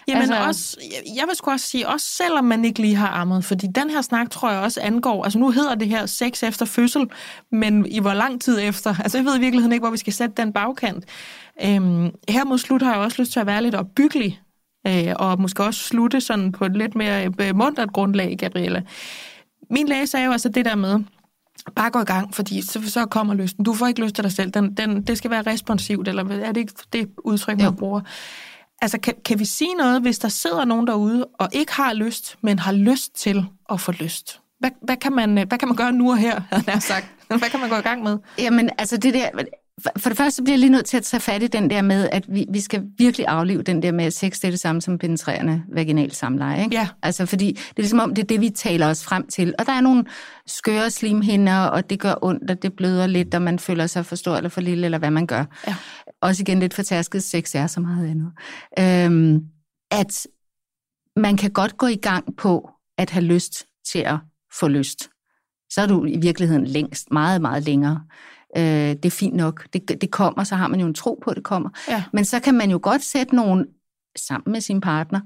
Jamen 0.08 0.22
altså, 0.22 0.36
også, 0.48 0.78
jeg, 0.82 1.16
jeg 1.16 1.28
vil 1.28 1.36
sgu 1.36 1.52
også 1.52 1.68
sige, 1.68 1.88
også 1.88 2.06
selvom 2.06 2.46
man 2.46 2.66
ikke 2.66 2.82
lige 2.82 2.96
har 2.96 3.08
ammet, 3.08 3.46
fordi 3.46 3.68
den 3.76 3.90
her 3.90 4.02
snak 4.02 4.30
tror 4.30 4.52
jeg 4.52 4.60
også 4.60 4.82
angår, 4.82 5.24
altså 5.24 5.40
nu 5.40 5.52
hedder 5.52 5.76
det 5.76 5.88
her 5.88 6.06
sex 6.06 6.44
efter 6.44 6.66
fødsel, 6.66 7.10
men 7.52 7.86
i 7.86 8.00
hvor 8.00 8.14
lang 8.14 8.42
tid 8.42 8.60
efter? 8.62 8.96
Altså 9.00 9.18
jeg 9.18 9.26
ved 9.26 9.38
i 9.38 9.40
virkeligheden 9.40 9.74
ikke, 9.74 9.84
hvor 9.84 9.92
vi 9.92 9.98
skal 9.98 10.14
sætte 10.14 10.36
den 10.38 10.54
bagkant. 10.54 11.06
Øhm, 11.64 12.12
her 12.30 12.44
mod 12.44 12.58
slut 12.58 12.82
har 12.82 12.94
jeg 12.94 13.02
også 13.02 13.22
lyst 13.22 13.32
til 13.32 13.40
at 13.40 13.46
være 13.46 13.64
lidt 13.64 13.76
opbyggelig, 13.76 14.42
øh, 14.88 15.14
og 15.16 15.42
måske 15.42 15.64
også 15.64 15.80
slutte 15.80 16.22
sådan 16.22 16.52
på 16.52 16.66
et 16.66 16.78
lidt 16.78 16.96
mere 16.96 17.32
øh, 17.40 17.56
muntert 17.56 17.94
grundlag, 17.94 18.38
Gabriella. 18.40 18.82
Min 19.70 19.88
læge 19.88 20.08
sagde 20.08 20.26
jo 20.26 20.32
altså 20.32 20.50
det 20.50 20.66
der 20.66 20.76
med, 20.76 21.00
bare 21.76 21.90
gå 21.90 22.00
i 22.02 22.04
gang, 22.04 22.36
fordi 22.36 22.62
så, 22.62 22.92
så 22.92 23.06
kommer 23.06 23.34
lysten. 23.34 23.64
Du 23.66 23.74
får 23.74 23.88
ikke 23.88 24.02
lyst 24.02 24.16
til 24.16 24.24
dig 24.24 24.32
selv. 24.32 24.52
Den, 24.52 24.74
den, 24.74 25.02
det 25.02 25.18
skal 25.18 25.32
være 25.32 25.42
responsivt, 25.42 26.08
eller 26.08 26.24
er 26.30 26.52
det 26.52 26.62
ikke 26.62 26.74
det 26.94 27.10
udtryk, 27.18 27.58
man 27.58 27.66
Jo. 27.66 27.72
bruger? 27.72 28.02
Altså, 28.82 28.98
kan, 29.00 29.14
kan 29.26 29.40
vi 29.40 29.46
sige 29.46 29.76
noget, 29.76 30.02
hvis 30.02 30.20
der 30.20 30.28
sidder 30.30 30.66
nogen 30.66 30.88
derude, 30.88 31.26
og 31.26 31.50
ikke 31.52 31.74
har 31.74 31.94
lyst, 31.94 32.36
men 32.42 32.60
har 32.60 32.72
lyst 32.72 33.16
til 33.16 33.46
at 33.72 33.82
få 33.82 33.92
lyst? 33.92 34.40
Hvad, 34.60 34.72
hvad, 34.82 34.98
kan, 34.98 35.14
man, 35.14 35.34
hvad 35.48 35.58
kan 35.58 35.68
man 35.68 35.78
gøre 35.78 35.92
nu 35.92 36.12
og 36.12 36.18
her, 36.18 36.42
havde 36.50 36.72
jeg 36.72 36.84
sagt? 36.84 37.06
Hvad 37.28 37.40
kan 37.50 37.60
man 37.60 37.70
gå 37.70 37.76
i 37.76 37.82
gang 37.82 38.04
med? 38.04 38.18
Jamen, 38.40 38.70
altså 38.78 38.98
det 38.98 39.14
der... 39.14 39.30
for- 39.82 39.92
For 40.00 40.10
det 40.10 40.18
første 40.18 40.44
bliver 40.44 40.54
jeg 40.54 40.60
lige 40.60 40.70
nødt 40.70 40.86
til 40.86 40.98
at 40.98 41.04
tage 41.04 41.22
fat 41.22 41.44
i 41.44 41.48
den 41.48 41.70
der 41.70 41.82
med, 41.82 42.10
at 42.12 42.26
vi, 42.30 42.46
vi 42.50 42.60
skal 42.60 42.84
virkelig 42.98 43.28
aflive 43.28 43.62
den 43.64 43.84
der 43.84 43.92
med, 43.92 44.06
at 44.06 44.14
sex 44.14 44.40
det 44.40 44.46
er 44.48 44.52
det 44.52 44.60
samme 44.60 44.82
som 44.82 44.98
penetrerende 44.98 45.64
vaginal 45.74 46.12
samleje. 46.12 46.64
Ikke? 46.64 46.76
Ja. 46.76 46.88
Altså 47.04 47.26
fordi 47.26 47.48
det 47.54 47.60
er 47.78 47.82
ligesom 47.82 48.00
om, 48.00 48.16
det 48.16 48.22
er 48.24 48.28
det, 48.28 48.42
vi 48.42 48.50
taler 48.50 48.88
os 48.88 49.04
frem 49.04 49.28
til. 49.28 49.54
Og 49.60 49.66
der 49.66 49.72
er 49.74 49.82
nogle 49.82 50.06
skøre 50.48 50.90
slimhinder, 50.92 51.60
og 51.60 51.90
det 51.90 52.00
gør 52.00 52.14
ondt, 52.22 52.52
og 52.52 52.62
det 52.62 52.74
bløder 52.74 53.08
lidt, 53.08 53.36
og 53.36 53.42
man 53.42 53.60
føler 53.60 53.88
sig 53.88 54.06
for 54.06 54.16
stor 54.16 54.36
eller 54.38 54.50
for 54.50 54.62
lille, 54.62 54.86
eller 54.86 54.98
hvad 54.98 55.12
man 55.12 55.28
gør. 55.28 55.46
Ja. 55.68 55.76
Også 56.22 56.44
igen 56.44 56.60
lidt 56.60 56.74
fortærsket, 56.74 57.24
sex 57.24 57.56
er 57.56 57.68
så 57.68 57.80
meget 57.80 58.10
andet. 58.10 58.32
Øhm, 58.80 59.42
at 59.92 60.28
man 61.16 61.38
kan 61.38 61.52
godt 61.52 61.78
gå 61.78 61.88
i 61.88 61.96
gang 61.96 62.38
på 62.38 62.70
at 62.98 63.10
have 63.10 63.26
lyst 63.26 63.66
til 63.92 64.00
at 64.00 64.18
få 64.60 64.68
lyst. 64.68 65.10
Så 65.72 65.82
er 65.82 65.88
du 65.88 66.06
i 66.06 66.18
virkeligheden 66.22 66.68
længst, 66.68 67.12
meget, 67.12 67.42
meget 67.42 67.64
længere. 67.64 68.02
Øh, 68.58 68.64
det 68.64 69.06
er 69.06 69.12
fint 69.12 69.36
nok. 69.36 69.68
Det, 69.74 70.02
det 70.02 70.12
kommer, 70.12 70.44
så 70.44 70.56
har 70.56 70.68
man 70.68 70.80
jo 70.80 70.88
en 70.88 70.94
tro 70.94 71.20
på, 71.24 71.30
at 71.30 71.36
det 71.36 71.44
kommer. 71.44 71.70
Ja. 71.88 72.04
Men 72.14 72.26
så 72.26 72.40
kan 72.40 72.54
man 72.54 72.72
jo 72.72 72.80
godt 72.84 73.04
sætte 73.04 73.36
nogen 73.36 73.66
sammen 74.18 74.52
med 74.52 74.62
sin 74.62 74.82
partner, 74.82 75.20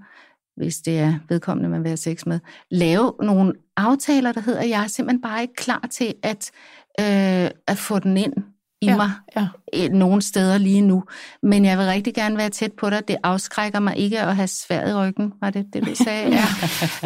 hvis 0.58 0.78
det 0.78 1.00
er 1.00 1.14
vedkommende, 1.30 1.70
man 1.70 1.84
vil 1.84 1.90
have 1.90 1.98
sex 1.98 2.26
med, 2.26 2.40
lave 2.72 3.14
nogle 3.24 3.54
aftaler, 3.78 4.32
der 4.32 4.42
hedder, 4.42 4.64
jeg 4.64 4.84
er 4.84 4.88
simpelthen 4.88 5.22
bare 5.22 5.42
ikke 5.42 5.54
klar 5.54 5.88
til 5.92 6.14
at, 6.24 6.52
øh, 7.00 7.52
at 7.68 7.78
få 7.78 8.00
den 8.00 8.18
ind 8.18 8.34
i 8.82 8.86
Ja, 8.86 8.96
mig 8.96 9.12
ja. 9.36 9.48
nogle 9.88 10.22
steder 10.22 10.58
lige 10.58 10.82
nu. 10.82 11.04
Men 11.44 11.66
jeg 11.66 11.78
vil 11.78 11.86
rigtig 11.86 12.14
gerne 12.14 12.38
være 12.38 12.50
tæt 12.50 12.72
på 12.74 12.90
dig. 12.90 13.08
Det 13.08 13.16
afskrækker 13.24 13.80
mig 13.80 13.98
ikke 13.98 14.20
at 14.20 14.36
have 14.36 14.48
svært 14.48 14.90
i 14.90 14.94
ryggen, 14.94 15.34
var 15.42 15.50
det 15.50 15.66
det, 15.74 15.86
du 15.86 15.96
sagde? 15.96 16.30
Ja. 16.30 16.44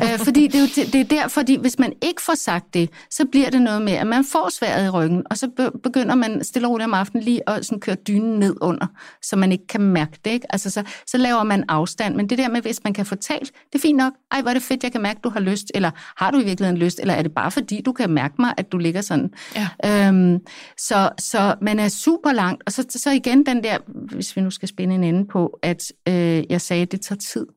øh, 0.13 0.19
fordi 0.19 0.47
det 0.47 0.55
er, 0.55 0.59
jo, 0.59 0.85
det, 0.91 0.95
er 1.01 1.03
der, 1.03 1.27
fordi 1.27 1.55
hvis 1.55 1.79
man 1.79 1.93
ikke 2.01 2.21
får 2.21 2.35
sagt 2.35 2.73
det, 2.73 2.89
så 3.11 3.25
bliver 3.31 3.49
det 3.49 3.61
noget 3.61 3.81
med, 3.81 3.93
at 3.93 4.07
man 4.07 4.25
får 4.25 4.49
sværet 4.49 4.85
i 4.85 4.89
ryggen, 4.89 5.23
og 5.29 5.37
så 5.37 5.47
be- 5.57 5.79
begynder 5.83 6.15
man 6.15 6.43
stille 6.43 6.67
og 6.67 6.71
roligt 6.71 6.85
om 6.85 6.93
aftenen 6.93 7.23
lige 7.23 7.49
at 7.49 7.65
sådan 7.65 7.79
køre 7.79 7.95
dynen 7.95 8.39
ned 8.39 8.55
under, 8.61 8.87
så 9.23 9.35
man 9.35 9.51
ikke 9.51 9.67
kan 9.67 9.81
mærke 9.81 10.19
det. 10.25 10.31
Ikke? 10.31 10.47
Altså, 10.53 10.69
så, 10.69 10.83
så 11.07 11.17
laver 11.17 11.43
man 11.43 11.63
afstand. 11.67 12.15
Men 12.15 12.29
det 12.29 12.37
der 12.37 12.49
med, 12.49 12.61
hvis 12.61 12.83
man 12.83 12.93
kan 12.93 13.05
få 13.05 13.15
talt, 13.15 13.51
det 13.73 13.75
er 13.75 13.81
fint 13.81 13.97
nok. 13.97 14.13
Ej, 14.31 14.41
hvor 14.41 14.49
er 14.49 14.53
det 14.53 14.63
fedt, 14.63 14.83
jeg 14.83 14.91
kan 14.91 15.01
mærke, 15.01 15.19
du 15.23 15.29
har 15.29 15.39
lyst. 15.39 15.71
Eller 15.75 15.91
har 16.17 16.31
du 16.31 16.39
i 16.39 16.43
virkeligheden 16.43 16.77
lyst? 16.81 16.99
Eller 16.99 17.13
er 17.13 17.21
det 17.21 17.31
bare 17.31 17.51
fordi, 17.51 17.81
du 17.85 17.91
kan 17.91 18.09
mærke 18.09 18.35
mig, 18.39 18.53
at 18.57 18.71
du 18.71 18.77
ligger 18.77 19.01
sådan? 19.01 19.29
Ja. 19.55 20.07
Øhm, 20.07 20.39
så, 20.77 21.09
så 21.19 21.55
man 21.61 21.79
er 21.79 21.89
super 21.89 22.33
langt. 22.33 22.63
Og 22.65 22.71
så, 22.71 22.85
så 22.89 23.11
igen 23.11 23.45
den 23.45 23.63
der, 23.63 23.77
hvis 24.15 24.35
vi 24.35 24.41
nu 24.41 24.49
skal 24.49 24.67
spænde 24.67 24.95
en 24.95 25.03
ende 25.03 25.27
på, 25.27 25.59
at 25.61 25.91
øh, 26.07 26.43
jeg 26.51 26.61
sagde, 26.61 26.81
at 26.81 26.91
det 26.91 27.01
tager 27.01 27.19
tid. 27.19 27.47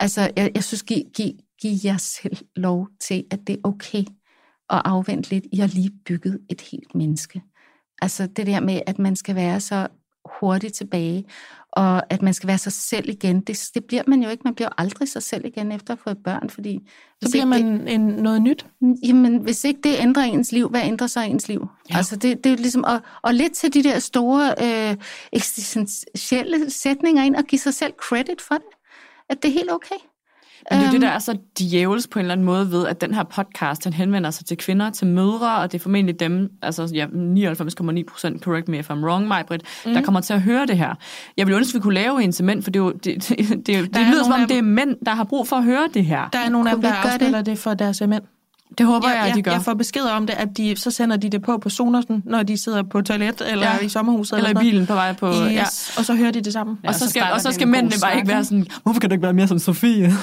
Altså, 0.00 0.30
jeg, 0.36 0.50
jeg 0.54 0.64
synes, 0.64 0.82
giv, 0.82 1.02
giv, 1.16 1.32
giv 1.60 1.72
jer 1.84 1.96
selv 1.96 2.36
lov 2.56 2.88
til, 3.00 3.24
at 3.30 3.38
det 3.46 3.52
er 3.52 3.68
okay 3.68 4.04
at 4.70 4.82
afvente 4.84 5.30
lidt. 5.30 5.44
I 5.52 5.56
har 5.56 5.66
lige 5.66 5.90
bygget 6.06 6.40
et 6.50 6.60
helt 6.60 6.94
menneske. 6.94 7.42
Altså 8.02 8.26
det 8.26 8.46
der 8.46 8.60
med, 8.60 8.80
at 8.86 8.98
man 8.98 9.16
skal 9.16 9.34
være 9.34 9.60
så 9.60 9.88
hurtigt 10.40 10.74
tilbage, 10.74 11.24
og 11.76 12.12
at 12.12 12.22
man 12.22 12.34
skal 12.34 12.46
være 12.46 12.58
sig 12.58 12.72
selv 12.72 13.08
igen, 13.08 13.40
det, 13.40 13.70
det 13.74 13.84
bliver 13.84 14.02
man 14.06 14.22
jo 14.22 14.28
ikke. 14.28 14.42
Man 14.44 14.54
bliver 14.54 14.68
aldrig 14.78 15.08
sig 15.08 15.22
selv 15.22 15.44
igen 15.44 15.72
efter 15.72 15.92
at 15.94 15.98
få 15.98 16.14
børn, 16.24 16.50
fordi... 16.50 16.78
Så 17.22 17.30
bliver 17.30 17.44
man 17.44 17.88
en, 17.88 18.00
noget 18.00 18.42
nyt. 18.42 18.66
det, 18.80 18.96
jamen, 19.08 19.36
hvis 19.36 19.64
ikke 19.64 19.80
det 19.84 19.96
ændrer 19.98 20.22
ens 20.22 20.52
liv, 20.52 20.68
hvad 20.68 20.80
ændrer 20.84 21.06
så 21.06 21.20
ens 21.20 21.48
liv? 21.48 21.66
Ja. 21.90 21.96
Altså 21.96 22.16
det, 22.16 22.44
det 22.44 22.52
er 22.52 22.56
ligesom, 22.56 22.84
og, 22.84 23.00
og 23.22 23.34
lidt 23.34 23.52
til 23.52 23.74
de 23.74 23.82
der 23.82 23.98
store 23.98 24.54
øh, 24.62 24.96
eksistentielle 25.32 26.70
sætninger 26.70 27.22
ind, 27.22 27.36
og 27.36 27.44
give 27.44 27.58
sig 27.58 27.74
selv 27.74 27.92
credit 27.92 28.40
for 28.40 28.54
det. 28.54 28.74
At 29.28 29.42
det 29.42 29.48
er 29.48 29.52
helt 29.52 29.72
okay. 29.72 29.96
Men 30.70 30.78
det 30.78 30.86
er 30.86 30.88
jo 30.88 30.92
det, 30.92 31.00
der 31.02 31.08
Øhm. 31.08 31.14
er 31.14 31.18
så 31.18 31.36
djævels 31.58 32.06
på 32.06 32.18
en 32.18 32.20
eller 32.24 32.32
anden 32.32 32.46
måde 32.46 32.70
ved, 32.70 32.86
at 32.86 33.00
den 33.00 33.14
her 33.14 33.22
podcast, 33.22 33.84
den 33.84 33.92
henvender 33.92 34.30
sig 34.30 34.46
til 34.46 34.56
kvinder, 34.56 34.90
til 34.90 35.06
mødre, 35.06 35.56
og 35.56 35.72
det 35.72 35.78
er 35.78 35.82
formentlig 35.82 36.20
dem, 36.20 36.50
altså 36.62 36.90
ja, 36.94 37.06
99,9 37.06 38.02
procent, 38.10 38.42
correct 38.42 38.68
me 38.68 38.78
if 38.78 38.90
I'm 38.90 39.04
wrong, 39.04 39.28
Majbrit, 39.28 39.62
mm. 39.86 39.94
der 39.94 40.02
kommer 40.02 40.20
til 40.20 40.32
at 40.32 40.40
høre 40.42 40.66
det 40.66 40.78
her. 40.78 40.94
Jeg 41.36 41.46
ville 41.46 41.58
ønske, 41.58 41.70
at 41.70 41.74
vi 41.74 41.80
kunne 41.80 41.94
lave 41.94 42.22
en 42.22 42.32
til 42.32 42.44
mænd, 42.44 42.62
for 42.62 42.70
det, 42.70 42.80
er 42.80 42.84
jo, 42.84 42.90
det, 42.90 43.04
det, 43.28 43.48
det, 43.48 43.66
det, 43.66 43.96
er 43.96 44.10
lyder 44.10 44.24
som 44.24 44.32
om, 44.32 44.40
af 44.40 44.48
det 44.48 44.58
er 44.58 44.62
mænd, 44.62 44.96
der 45.06 45.14
har 45.14 45.24
brug 45.24 45.48
for 45.48 45.56
at 45.56 45.64
høre 45.64 45.88
det 45.94 46.04
her. 46.04 46.28
Der 46.32 46.38
er 46.38 46.48
nogle 46.48 46.70
af 46.70 46.76
dem, 46.76 46.82
der 46.82 46.92
afspiller 46.92 47.38
det? 47.38 47.46
det 47.46 47.58
for 47.58 47.74
deres 47.74 48.00
mænd. 48.00 48.22
Det 48.78 48.86
håber 48.86 49.08
jeg, 49.08 49.18
jeg, 49.18 49.28
at 49.28 49.34
de 49.34 49.42
gør. 49.42 49.50
jeg 49.52 49.62
får 49.62 49.74
besked 49.74 50.02
om 50.02 50.26
det, 50.26 50.34
at 50.34 50.48
de, 50.56 50.76
så 50.76 50.90
sender 50.90 51.16
de 51.16 51.28
det 51.30 51.42
på 51.42 51.58
på 51.58 51.68
Sonersen, 51.68 52.22
når 52.26 52.42
de 52.42 52.62
sidder 52.62 52.82
på 52.82 53.00
toilet, 53.02 53.42
eller 53.50 53.66
Ja. 53.66 53.72
ja. 53.74 53.78
i 53.78 53.88
sommerhuset. 53.88 54.36
eller 54.36 54.50
i 54.50 54.52
sådan 54.52 54.62
bilen 54.66 54.86
på 54.86 54.94
vej 54.94 55.12
på... 55.12 55.26
noget. 55.26 55.52
Ja. 55.52 55.60
Yes. 55.60 55.92
Og 55.98 56.04
så 56.04 56.14
hører 56.14 56.30
de 56.30 56.40
det 56.40 56.52
sammen. 56.52 56.78
Og 56.86 56.94
så 56.94 57.00
så 57.00 57.10
skal, 57.10 57.22
og 57.32 57.40
så 57.40 57.52
skal 57.52 57.68
mændene 57.68 57.94
bare 58.02 58.16
ikke 58.16 58.28
være 58.28 58.44
sådan, 58.44 58.66
hvorfor 58.82 59.00
kan 59.00 59.10
du 59.10 59.14
ikke 59.14 59.22
være 59.22 59.32
mere 59.32 59.48
som 59.48 59.58
Sofie? 59.58 60.12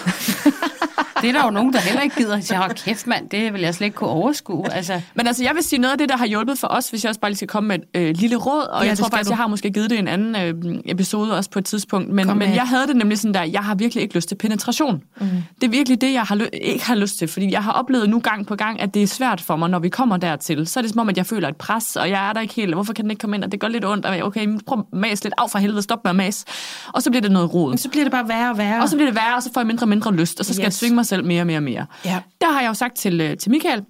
Det 1.22 1.30
er 1.30 1.34
der 1.34 1.44
jo 1.46 1.50
nogen, 1.50 1.74
der 1.74 1.80
heller 1.80 2.02
ikke 2.02 2.16
gider. 2.16 2.36
Jeg 2.36 2.44
siger, 2.44 2.60
"Hold 2.60 2.76
kæft 2.86 3.08
mand, 3.08 3.30
det 3.30 3.54
vil 3.54 3.62
jeg 3.62 3.76
slet 3.76 3.86
ikke 3.86 3.96
kunne 3.98 4.10
overskue. 4.10 4.74
Altså, 4.74 5.02
Men 5.16 5.28
altså, 5.28 5.44
jeg 5.44 5.52
vil 5.56 5.64
sige 5.64 5.80
noget 5.80 5.92
af 5.92 5.98
det, 5.98 6.10
der 6.10 6.18
har 6.18 6.26
hjulpet 6.26 6.60
for 6.60 6.68
os, 6.68 6.90
hvis 6.90 7.04
jeg 7.04 7.10
også 7.10 7.20
bare 7.22 7.32
lige 7.32 7.38
skal 7.38 7.48
komme 7.48 7.68
med 7.68 7.76
et 7.76 7.84
øh, 8.02 8.16
lille 8.18 8.36
råd, 8.36 8.62
og 8.68 8.84
Ja, 8.84 8.88
jeg 8.90 8.98
tror 8.98 9.10
faktisk, 9.10 9.28
du. 9.28 9.32
jeg 9.32 9.38
har 9.38 9.48
måske 9.48 9.72
givet 9.72 9.90
det 9.90 10.00
en 10.00 10.08
anden 10.08 10.36
øh, 10.36 10.80
episode 10.86 11.38
også 11.38 11.50
på 11.50 11.60
et 11.60 11.66
tidspunkt, 11.66 12.10
men, 12.10 12.38
men 12.38 12.54
jeg 12.56 12.64
havde 12.68 12.88
det 12.88 12.96
nemlig 12.96 13.18
sådan 13.20 13.34
der, 13.34 13.44
jeg 13.44 13.62
har 13.64 13.76
virkelig 13.76 14.02
ikke 14.02 14.16
lyst 14.16 14.28
til 14.28 14.36
penetration. 14.36 15.02
Mm. 15.22 15.28
Det 15.62 15.68
er 15.68 15.72
virkelig 15.72 16.02
det, 16.02 16.14
jeg 16.14 16.22
har 16.22 16.48
ikke 16.54 16.86
har 16.86 16.96
lyst 16.96 17.18
til, 17.18 17.28
fordi 17.28 17.52
jeg 17.52 17.64
har 17.64 17.72
oplevet 17.72 18.10
nu 18.10 18.20
gang 18.20 18.48
på 18.48 18.56
gang, 18.56 18.82
at 18.82 18.94
det 18.94 19.04
er 19.04 19.08
svært 19.08 19.42
for 19.42 19.56
mig, 19.56 19.70
når 19.70 19.80
vi 19.80 19.90
kommer 19.90 20.18
dertil. 20.18 20.68
Så 20.68 20.80
er 20.80 20.82
det 20.82 20.92
som 20.92 21.00
om, 21.00 21.10
at 21.10 21.18
jeg 21.18 21.26
føler 21.26 21.48
et 21.48 21.56
pres, 21.56 21.96
og 21.96 22.10
jeg 22.10 22.30
er 22.30 22.34
der 22.34 22.42
ikke 22.42 22.54
helt, 22.54 22.74
hvorfor 22.74 22.94
kan 22.94 23.04
den 23.06 23.12
ikke 23.12 23.20
komme 23.22 23.36
ind, 23.36 23.44
og 23.44 23.52
det 23.52 23.60
gør 23.60 23.68
lidt 23.68 23.86
ondt, 23.86 24.06
og 24.06 24.16
jeg, 24.16 24.24
okay, 24.24 24.48
prøv 24.68 24.80
at 24.94 24.98
mase 25.00 25.24
lidt 25.24 25.34
af 25.38 25.52
for 25.52 25.60
helvede, 25.60 25.82
stop 25.82 26.04
med 26.04 26.10
at 26.10 26.16
mase. 26.16 26.46
Og 26.94 27.04
så 27.04 27.10
bliver 27.10 27.22
det 27.22 27.32
noget 27.32 27.54
rod. 27.54 27.70
Men 27.70 27.78
så 27.78 27.90
bliver 27.90 28.04
det 28.06 28.12
bare 28.12 28.28
værre 28.28 28.50
og 28.52 28.58
værre. 28.58 28.82
Og 28.82 28.90
så 28.90 28.96
bliver 28.96 29.08
det 29.10 29.16
værre, 29.16 29.36
og 29.36 29.44
så 29.44 29.50
får 29.54 29.62
jeg 29.62 29.68
mindre 29.68 29.84
og 29.84 29.90
mindre 29.90 30.14
lyst, 30.14 30.40
og 30.40 30.46
så 30.46 30.54
skal 30.54 30.62
yes. 30.62 30.64
jeg 30.66 30.68
Yes. 30.72 30.80
tvinge 30.80 30.96
mig 30.96 31.06
selv 31.12 31.26
mere 31.26 31.42
og 31.42 31.48
mere 31.48 31.58
og 31.58 31.64
mere. 31.64 31.86
Ja. 32.06 32.22
Der 32.42 32.52
har 32.52 32.62
jeg 32.62 32.70
jo 32.70 32.74
sagt 32.74 32.96
til, 32.96 33.22
øh, 33.22 33.38
til 33.38 33.52
Michael, 33.52 33.86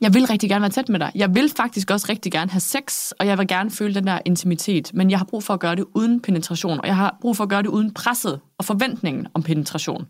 jeg 0.00 0.14
vil 0.14 0.26
rigtig 0.26 0.50
gerne 0.50 0.62
være 0.62 0.70
tæt 0.70 0.88
med 0.88 1.00
dig. 1.00 1.12
Jeg 1.14 1.34
vil 1.34 1.52
faktisk 1.56 1.90
også 1.90 2.06
rigtig 2.08 2.32
gerne 2.32 2.50
have 2.50 2.60
sex, 2.60 3.10
og 3.10 3.26
jeg 3.26 3.38
vil 3.38 3.48
gerne 3.48 3.70
føle 3.70 3.94
den 3.94 4.06
der 4.06 4.18
intimitet, 4.24 4.94
men 4.94 5.10
jeg 5.10 5.18
har 5.18 5.24
brug 5.24 5.42
for 5.44 5.54
at 5.54 5.60
gøre 5.60 5.76
det 5.76 5.84
uden 5.94 6.20
penetration, 6.20 6.80
og 6.80 6.86
jeg 6.86 6.96
har 6.96 7.16
brug 7.20 7.36
for 7.36 7.44
at 7.44 7.50
gøre 7.50 7.62
det 7.62 7.68
uden 7.68 7.94
presset 7.94 8.40
og 8.58 8.64
forventningen 8.64 9.26
om 9.34 9.42
penetration. 9.42 10.06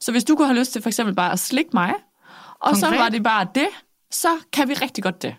Så 0.00 0.12
hvis 0.12 0.24
du 0.24 0.36
kunne 0.36 0.46
have 0.46 0.58
lyst 0.58 0.72
til 0.72 0.82
for 0.82 0.88
eksempel 0.88 1.14
bare 1.14 1.32
at 1.32 1.38
slikke 1.38 1.70
mig, 1.74 1.92
og 2.60 2.76
så 2.76 2.86
Konkret? 2.86 3.00
var 3.00 3.08
det 3.08 3.22
bare 3.22 3.46
det, 3.54 3.68
så 4.10 4.28
kan 4.52 4.68
vi 4.68 4.74
rigtig 4.74 5.04
godt 5.04 5.22
det. 5.22 5.34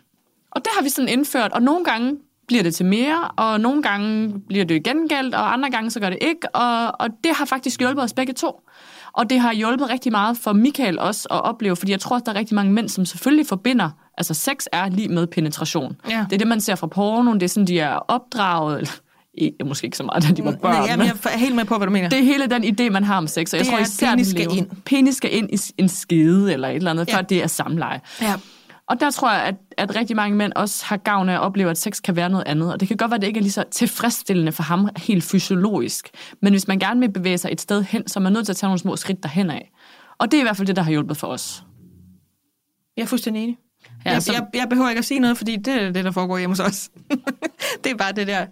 Og 0.52 0.62
det 0.66 0.72
har 0.76 0.84
vi 0.84 0.90
sådan 0.90 1.10
indført, 1.10 1.52
og 1.52 1.62
nogle 1.62 1.86
gange 1.86 2.18
bliver 2.52 2.64
det 2.64 2.76
til 2.76 2.86
mere, 2.86 3.28
og 3.28 3.62
nogle 3.62 3.84
gange 3.84 4.40
bliver 4.48 4.66
det 4.66 4.84
gengældt, 4.84 5.36
og 5.36 5.54
andre 5.54 5.70
gange 5.70 5.92
så 5.92 6.00
gør 6.00 6.10
det 6.10 6.18
ikke, 6.22 6.56
og, 6.56 6.92
og 7.00 7.08
det 7.24 7.32
har 7.36 7.46
faktisk 7.46 7.80
hjulpet 7.80 8.04
os 8.04 8.14
begge 8.14 8.34
to. 8.34 8.62
Og 9.14 9.30
det 9.30 9.40
har 9.40 9.54
hjulpet 9.54 9.90
rigtig 9.90 10.12
meget 10.12 10.38
for 10.38 10.54
Michael 10.54 11.00
også 11.00 11.28
at 11.32 11.44
opleve, 11.44 11.76
fordi 11.76 11.92
jeg 11.92 12.00
tror, 12.00 12.16
at 12.16 12.22
der 12.26 12.32
er 12.32 12.36
rigtig 12.36 12.56
mange 12.56 12.74
mænd, 12.74 12.90
som 12.90 13.06
selvfølgelig 13.06 13.48
forbinder, 13.48 13.90
altså 14.18 14.34
sex 14.34 14.66
er 14.72 14.90
lige 14.90 15.08
med 15.08 15.28
penetration. 15.28 15.96
Ja. 16.10 16.26
Det 16.30 16.34
er 16.34 16.38
det, 16.38 16.48
man 16.48 16.62
ser 16.62 16.76
fra 16.76 16.88
pornoen, 16.88 17.40
det 17.40 17.46
er 17.46 17.50
sådan, 17.50 17.68
de 17.68 17.80
er 17.80 17.94
opdraget, 17.94 18.78
eller 18.78 18.92
ikke, 19.34 19.58
måske 19.66 19.86
ikke 19.86 19.98
så 19.98 20.04
meget, 20.04 20.24
da 20.24 20.34
de 20.34 20.46
var 20.46 20.52
børn. 20.62 20.74
Nej, 20.74 20.86
jamen, 20.90 21.08
jeg 21.08 21.16
er 21.24 21.38
helt 21.38 21.56
med 21.56 21.66
på, 21.66 21.78
hvad 21.78 21.88
du 21.88 21.94
mener. 21.94 22.10
Det 22.10 22.20
er 22.20 22.24
hele 22.24 22.48
den 22.48 22.64
idé, 22.64 22.90
man 22.90 23.04
har 23.04 23.18
om 23.18 23.28
sex, 23.28 23.54
og 23.54 23.58
jeg 23.58 23.66
Det 23.66 23.72
tror 23.72 23.80
at 23.80 23.88
især, 23.88 24.10
penis 24.10 24.28
skal 24.28 24.58
ind. 24.58 24.68
Penis 24.86 25.16
skal 25.16 25.36
ind 25.36 25.50
i 25.54 25.60
en 25.78 25.90
skede 25.90 26.54
eller 26.54 26.68
et 26.68 26.76
eller 26.76 26.92
andet, 26.92 27.10
ja. 27.10 27.18
før 27.18 27.22
det 27.22 27.44
er 27.44 27.48
samleje. 27.48 28.02
Ja. 28.22 28.34
Og 28.92 29.00
der 29.00 29.12
tror 29.12 29.32
jeg, 29.32 29.44
at, 29.44 29.56
at 29.78 29.96
rigtig 29.96 30.16
mange 30.16 30.38
mænd 30.38 30.54
også 30.56 30.86
har 30.86 30.98
gavn 30.98 31.30
af 31.30 31.34
at 31.34 31.40
opleve, 31.40 31.70
at 31.70 31.78
sex 31.78 32.02
kan 32.02 32.16
være 32.16 32.30
noget 32.30 32.44
andet. 32.48 32.74
Og 32.74 32.80
det 32.80 32.88
kan 32.88 32.98
godt 32.98 33.12
være, 33.12 33.16
at 33.16 33.22
det 33.22 33.28
ikke 33.28 33.38
er 33.38 33.42
lige 33.42 33.52
så 33.52 33.64
tilfredsstillende 33.72 34.52
for 34.52 34.64
ham 34.64 34.90
helt 34.98 35.24
fysiologisk. 35.24 36.10
Men 36.42 36.54
hvis 36.54 36.68
man 36.68 36.80
gerne 36.80 37.00
vil 37.00 37.12
bevæge 37.12 37.38
sig 37.38 37.52
et 37.52 37.62
sted 37.62 37.84
hen, 37.84 38.08
så 38.08 38.20
er 38.20 38.22
man 38.22 38.34
nødt 38.34 38.46
til 38.46 38.54
at 38.54 38.58
tage 38.58 38.68
nogle 38.68 38.80
små 38.80 38.96
skridt 38.96 39.24
derhen 39.24 39.50
af. 39.50 39.72
Og 40.18 40.32
det 40.32 40.38
er 40.38 40.42
i 40.42 40.44
hvert 40.44 40.58
fald 40.58 40.68
det, 40.68 40.76
der 40.76 40.82
har 40.82 40.92
hjulpet 40.92 41.18
for 41.18 41.28
os. 41.28 41.64
Jeg 42.98 43.04
er 43.04 43.08
fuldstændig 43.08 43.44
enig. 43.44 43.58
Ja, 44.06 44.12
jeg, 44.12 44.24
så- 44.24 44.34
jeg, 44.34 44.46
jeg 44.54 44.70
behøver 44.70 44.90
ikke 44.90 45.00
at 45.00 45.06
sige 45.06 45.20
noget, 45.20 45.38
fordi 45.38 45.56
det 45.56 45.82
er 45.84 45.92
det, 45.92 46.06
der 46.06 46.12
foregår 46.12 46.38
hjemme 46.38 46.52
hos 46.52 46.60
os. 46.60 46.90
det 47.84 47.92
er 47.92 47.96
bare 47.96 48.12
det 48.12 48.28
der. 48.28 48.46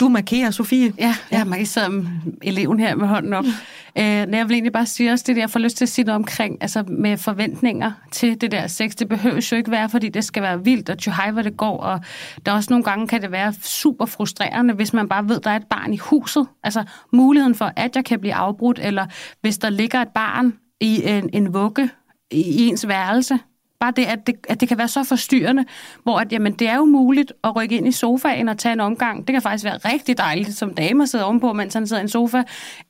Du 0.00 0.08
markerer, 0.08 0.50
Sofie. 0.50 0.92
Ja, 0.98 1.14
kan 1.30 1.66
sidde 1.66 1.88
med 1.90 2.06
eleven 2.42 2.80
her 2.80 2.94
med 2.96 3.08
hånden 3.08 3.32
op. 3.32 3.44
Øh, 3.98 4.04
jeg 4.04 4.28
vil 4.48 4.52
egentlig 4.54 4.72
bare 4.72 4.86
sige 4.86 5.12
også 5.12 5.24
det 5.26 5.36
der, 5.36 5.42
jeg 5.42 5.50
får 5.50 5.60
lyst 5.60 5.76
til 5.76 5.84
at 5.84 5.88
sige 5.88 6.04
noget 6.04 6.16
omkring, 6.16 6.56
altså 6.60 6.82
med 6.88 7.16
forventninger 7.16 7.92
til 8.12 8.40
det 8.40 8.50
der 8.52 8.66
sex. 8.66 8.90
Det 8.94 9.08
behøver 9.08 9.48
jo 9.52 9.56
ikke 9.56 9.70
være, 9.70 9.88
fordi 9.88 10.08
det 10.08 10.24
skal 10.24 10.42
være 10.42 10.64
vildt 10.64 10.90
og 10.90 10.98
tjuhej, 10.98 11.30
hvor 11.30 11.42
det 11.42 11.56
går. 11.56 11.78
Og 11.80 12.00
der 12.46 12.52
er 12.52 12.56
også 12.56 12.70
nogle 12.72 12.84
gange, 12.84 13.06
kan 13.08 13.22
det 13.22 13.32
være 13.32 13.52
super 13.62 14.06
frustrerende, 14.06 14.74
hvis 14.74 14.92
man 14.92 15.08
bare 15.08 15.28
ved, 15.28 15.40
der 15.40 15.50
er 15.50 15.56
et 15.56 15.66
barn 15.70 15.92
i 15.92 15.96
huset. 15.96 16.46
Altså 16.64 16.84
muligheden 17.12 17.54
for, 17.54 17.72
at 17.76 17.96
jeg 17.96 18.04
kan 18.04 18.20
blive 18.20 18.34
afbrudt, 18.34 18.78
eller 18.82 19.06
hvis 19.40 19.58
der 19.58 19.70
ligger 19.70 20.00
et 20.02 20.08
barn 20.14 20.54
i 20.80 21.02
en, 21.04 21.30
en 21.32 21.54
vugge 21.54 21.90
i 22.30 22.66
ens 22.66 22.88
værelse. 22.88 23.38
Bare 23.80 23.92
det 23.96 24.04
at, 24.04 24.26
det, 24.26 24.34
at 24.48 24.60
det 24.60 24.68
kan 24.68 24.78
være 24.78 24.88
så 24.88 25.04
forstyrrende, 25.04 25.64
hvor 26.02 26.18
at, 26.18 26.32
jamen, 26.32 26.52
det 26.52 26.68
er 26.68 26.76
jo 26.76 26.84
muligt 26.84 27.32
at 27.44 27.56
rykke 27.56 27.76
ind 27.76 27.88
i 27.88 27.92
sofaen 27.92 28.48
og 28.48 28.58
tage 28.58 28.72
en 28.72 28.80
omgang. 28.80 29.26
Det 29.26 29.32
kan 29.32 29.42
faktisk 29.42 29.64
være 29.64 29.76
rigtig 29.76 30.18
dejligt 30.18 30.56
som 30.56 30.74
dame 30.74 31.02
at 31.02 31.08
sidde 31.08 31.24
ovenpå, 31.24 31.52
mens 31.52 31.74
han 31.74 31.86
sidder 31.86 32.00
i 32.00 32.04
en 32.04 32.08
sofa. 32.08 32.42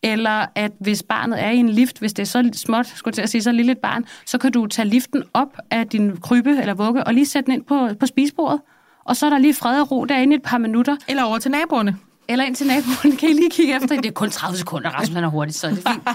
Eller 0.02 0.46
at 0.54 0.72
hvis 0.80 1.02
barnet 1.02 1.44
er 1.44 1.50
i 1.50 1.56
en 1.56 1.68
lift, 1.68 1.98
hvis 1.98 2.12
det 2.12 2.22
er 2.22 2.26
så 2.26 2.50
småt, 2.52 2.86
skulle 2.86 3.12
jeg 3.12 3.14
til 3.14 3.22
at 3.22 3.30
sige, 3.30 3.42
så 3.42 3.52
lille 3.52 3.72
et 3.72 3.78
barn, 3.78 4.04
så 4.26 4.38
kan 4.38 4.52
du 4.52 4.66
tage 4.66 4.88
liften 4.88 5.22
op 5.34 5.56
af 5.70 5.86
din 5.86 6.16
krybbe 6.16 6.50
eller 6.50 6.74
vugge 6.74 7.04
og 7.04 7.14
lige 7.14 7.26
sætte 7.26 7.46
den 7.46 7.54
ind 7.54 7.64
på, 7.64 7.88
på 8.00 8.06
spisebordet. 8.06 8.60
Og 9.04 9.16
så 9.16 9.26
er 9.26 9.30
der 9.30 9.38
lige 9.38 9.54
fred 9.54 9.80
og 9.80 9.90
ro 9.90 10.04
derinde 10.04 10.34
i 10.34 10.36
et 10.36 10.42
par 10.42 10.58
minutter. 10.58 10.96
Eller 11.08 11.22
over 11.22 11.38
til 11.38 11.50
naboerne. 11.50 11.96
Eller 12.28 12.44
ind 12.44 12.54
til 12.54 12.66
naboen, 12.66 13.16
kan 13.16 13.28
I 13.28 13.32
lige 13.32 13.50
kigge 13.50 13.76
efter. 13.76 13.96
Det 13.96 14.06
er 14.06 14.12
kun 14.12 14.30
30 14.30 14.56
sekunder, 14.56 14.90
Rasmus 14.90 15.14
han 15.14 15.24
er 15.24 15.28
hurtigt, 15.28 15.56
så 15.58 15.66
er 15.66 15.70
det 15.70 15.88
fint. 15.88 16.08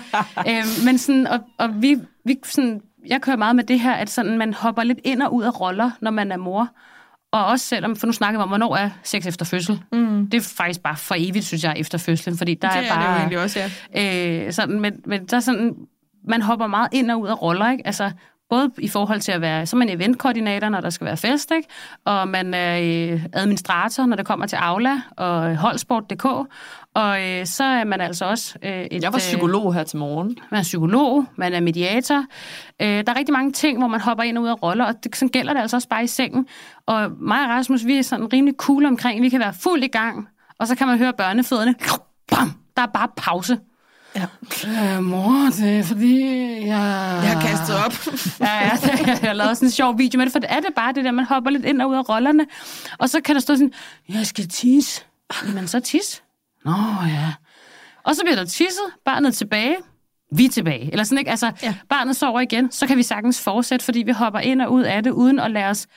øhm, 0.50 0.86
men 0.86 0.98
sådan, 0.98 1.28
og, 1.28 1.40
og 1.58 1.82
vi, 1.82 1.98
vi 2.26 2.38
sådan, 2.44 2.82
jeg 3.08 3.22
kører 3.22 3.36
meget 3.38 3.56
med 3.56 3.64
det 3.64 3.80
her, 3.80 3.94
at 3.94 4.10
sådan, 4.10 4.38
man 4.38 4.54
hopper 4.54 4.84
lidt 4.84 5.00
ind 5.04 5.22
og 5.22 5.34
ud 5.34 5.44
af 5.44 5.62
roller, 5.62 5.92
når 6.02 6.12
man 6.12 6.32
er 6.32 6.38
mor. 6.38 6.68
Og 7.32 7.46
også 7.46 7.66
selvom, 7.66 7.96
for 7.96 8.08
nu 8.08 8.14
snakker 8.14 8.40
vi 8.40 8.44
om, 8.44 8.50
hvornår 8.50 8.76
er 8.76 8.90
sex 9.04 9.26
efter 9.26 9.46
fødsel. 9.46 9.82
Mm. 9.92 10.28
Det 10.30 10.38
er 10.38 10.42
faktisk 10.58 10.80
bare 10.82 10.98
for 10.98 11.16
evigt, 11.18 11.46
synes 11.46 11.64
jeg, 11.64 11.74
efter 11.78 11.98
fødslen, 11.98 12.38
fordi 12.38 12.54
der 12.54 12.70
det 12.70 12.78
er 12.78 12.82
er 12.82 12.90
bare... 12.96 13.04
det 13.04 13.10
jo 13.14 13.18
egentlig 13.20 13.40
også, 13.40 13.60
ja. 13.96 14.46
Øh, 14.46 14.54
sådan, 14.54 14.80
men, 14.80 14.94
men 15.06 15.26
der 15.26 15.38
er 15.38 15.42
sådan, 15.42 15.76
man 16.28 16.42
hopper 16.42 16.68
meget 16.68 16.88
ind 16.92 17.12
og 17.12 17.22
ud 17.22 17.28
af 17.28 17.42
roller, 17.42 17.72
ikke? 17.72 17.88
Altså, 17.88 18.12
både 18.54 18.72
i 18.78 18.88
forhold 18.88 19.20
til 19.20 19.32
at 19.32 19.42
være, 19.42 19.66
så 19.66 19.76
er 19.76 19.78
man 19.78 19.90
eventkoordinator, 19.90 20.70
når 20.70 20.82
der 20.82 20.90
skal 20.90 21.06
være 21.06 21.18
fest, 21.18 21.52
ikke? 21.52 21.68
og 22.06 22.28
man 22.28 22.54
er 22.54 22.80
øh, 22.80 23.26
administrator, 23.34 24.06
når 24.06 24.16
det 24.16 24.26
kommer 24.26 24.46
til 24.46 24.56
Aula 24.56 25.02
og 25.18 25.58
holdsport.dk, 25.58 26.26
og 26.94 27.22
øh, 27.24 27.46
så 27.46 27.64
er 27.64 27.84
man 27.84 28.02
altså 28.02 28.26
også 28.26 28.56
øh, 28.64 28.84
et, 28.92 29.04
Jeg 29.04 29.14
var 29.14 29.18
øh, 29.18 29.20
psykolog 29.20 29.74
her 29.74 29.84
til 29.84 29.98
morgen. 30.00 30.38
man 30.52 30.60
er 30.60 30.64
psykolog, 30.64 31.26
man 31.36 31.54
er 31.54 31.60
mediator. 31.60 32.26
Øh, 32.82 32.88
der 32.88 33.12
er 33.12 33.18
rigtig 33.18 33.34
mange 33.34 33.52
ting, 33.52 33.78
hvor 33.78 33.88
man 33.88 34.02
hopper 34.02 34.24
ind 34.24 34.38
og 34.38 34.44
ud 34.44 34.50
af 34.50 34.64
roller, 34.64 34.86
og 34.86 34.94
det, 35.04 35.16
sådan 35.16 35.30
gælder 35.30 35.54
det 35.54 35.62
altså 35.62 35.78
også 35.78 35.90
bare 35.90 36.04
i 36.04 36.08
sengen. 36.08 36.48
Og 36.86 37.12
mig 37.20 37.44
og 37.44 37.50
Rasmus, 37.50 37.86
vi 37.86 37.98
er 37.98 38.04
sådan 38.04 38.34
rimelig 38.34 38.56
cool 38.58 38.86
omkring, 38.86 39.22
vi 39.22 39.30
kan 39.30 39.40
være 39.40 39.54
fuld 39.54 39.84
i 39.84 39.88
gang, 39.88 40.28
og 40.60 40.68
så 40.68 40.76
kan 40.76 40.88
man 40.88 40.98
høre 40.98 41.14
børnefødderne, 41.14 41.76
bam, 42.32 42.52
der 42.76 42.82
er 42.82 42.92
bare 42.94 43.08
pause. 43.18 43.60
Ja. 44.16 44.26
Øh, 44.68 45.04
mor, 45.04 45.50
det 45.58 45.80
er 45.80 45.84
fordi, 45.84 46.22
jeg... 46.60 47.20
Jeg 47.24 47.32
har 47.32 47.42
kastet 47.42 47.76
op. 47.86 47.94
Ja, 48.40 48.54
ja, 48.56 48.72
jeg 49.08 49.30
har 49.30 49.34
lavet 49.34 49.58
sådan 49.58 49.68
en 49.68 49.72
sjov 49.72 49.98
video 49.98 50.18
med 50.18 50.26
det, 50.26 50.32
for 50.32 50.40
det 50.40 50.52
er 50.52 50.60
det 50.60 50.70
bare 50.76 50.94
det 50.94 51.06
der, 51.06 51.12
man 51.12 51.26
hopper 51.26 51.52
lidt 51.52 51.66
ind 51.66 51.82
og 51.82 51.90
ud 51.90 51.96
af 51.96 52.10
rollerne, 52.10 52.46
og 53.00 53.10
så 53.10 53.22
kan 53.22 53.36
der 53.36 53.42
stå 53.42 53.56
sådan, 53.56 53.74
jeg 54.10 54.26
skal 54.26 54.48
tisse. 54.48 55.02
Jamen, 55.48 55.68
så 55.68 55.80
tis. 55.80 56.24
Nå, 56.66 56.72
ja. 57.08 57.34
Og 58.04 58.16
så 58.16 58.22
bliver 58.24 58.36
der 58.36 58.46
tisset, 58.46 58.86
barnet 59.06 59.36
tilbage, 59.36 59.76
vi 60.32 60.46
er 60.46 60.50
tilbage. 60.50 60.92
Eller 60.92 61.04
sådan, 61.04 61.18
ikke? 61.18 61.32
Altså, 61.32 61.52
ja. 61.64 61.76
barnet 61.90 62.16
sover 62.16 62.40
igen, 62.40 62.72
så 62.72 62.88
kan 62.88 62.98
vi 62.98 63.04
sagtens 63.04 63.42
fortsætte, 63.42 63.86
fordi 63.86 64.00
vi 64.00 64.12
hopper 64.12 64.40
ind 64.40 64.62
og 64.62 64.72
ud 64.72 64.82
af 64.82 65.04
det, 65.04 65.12
uden 65.12 65.40
at 65.40 65.52
lade 65.52 65.66
os 65.66 65.88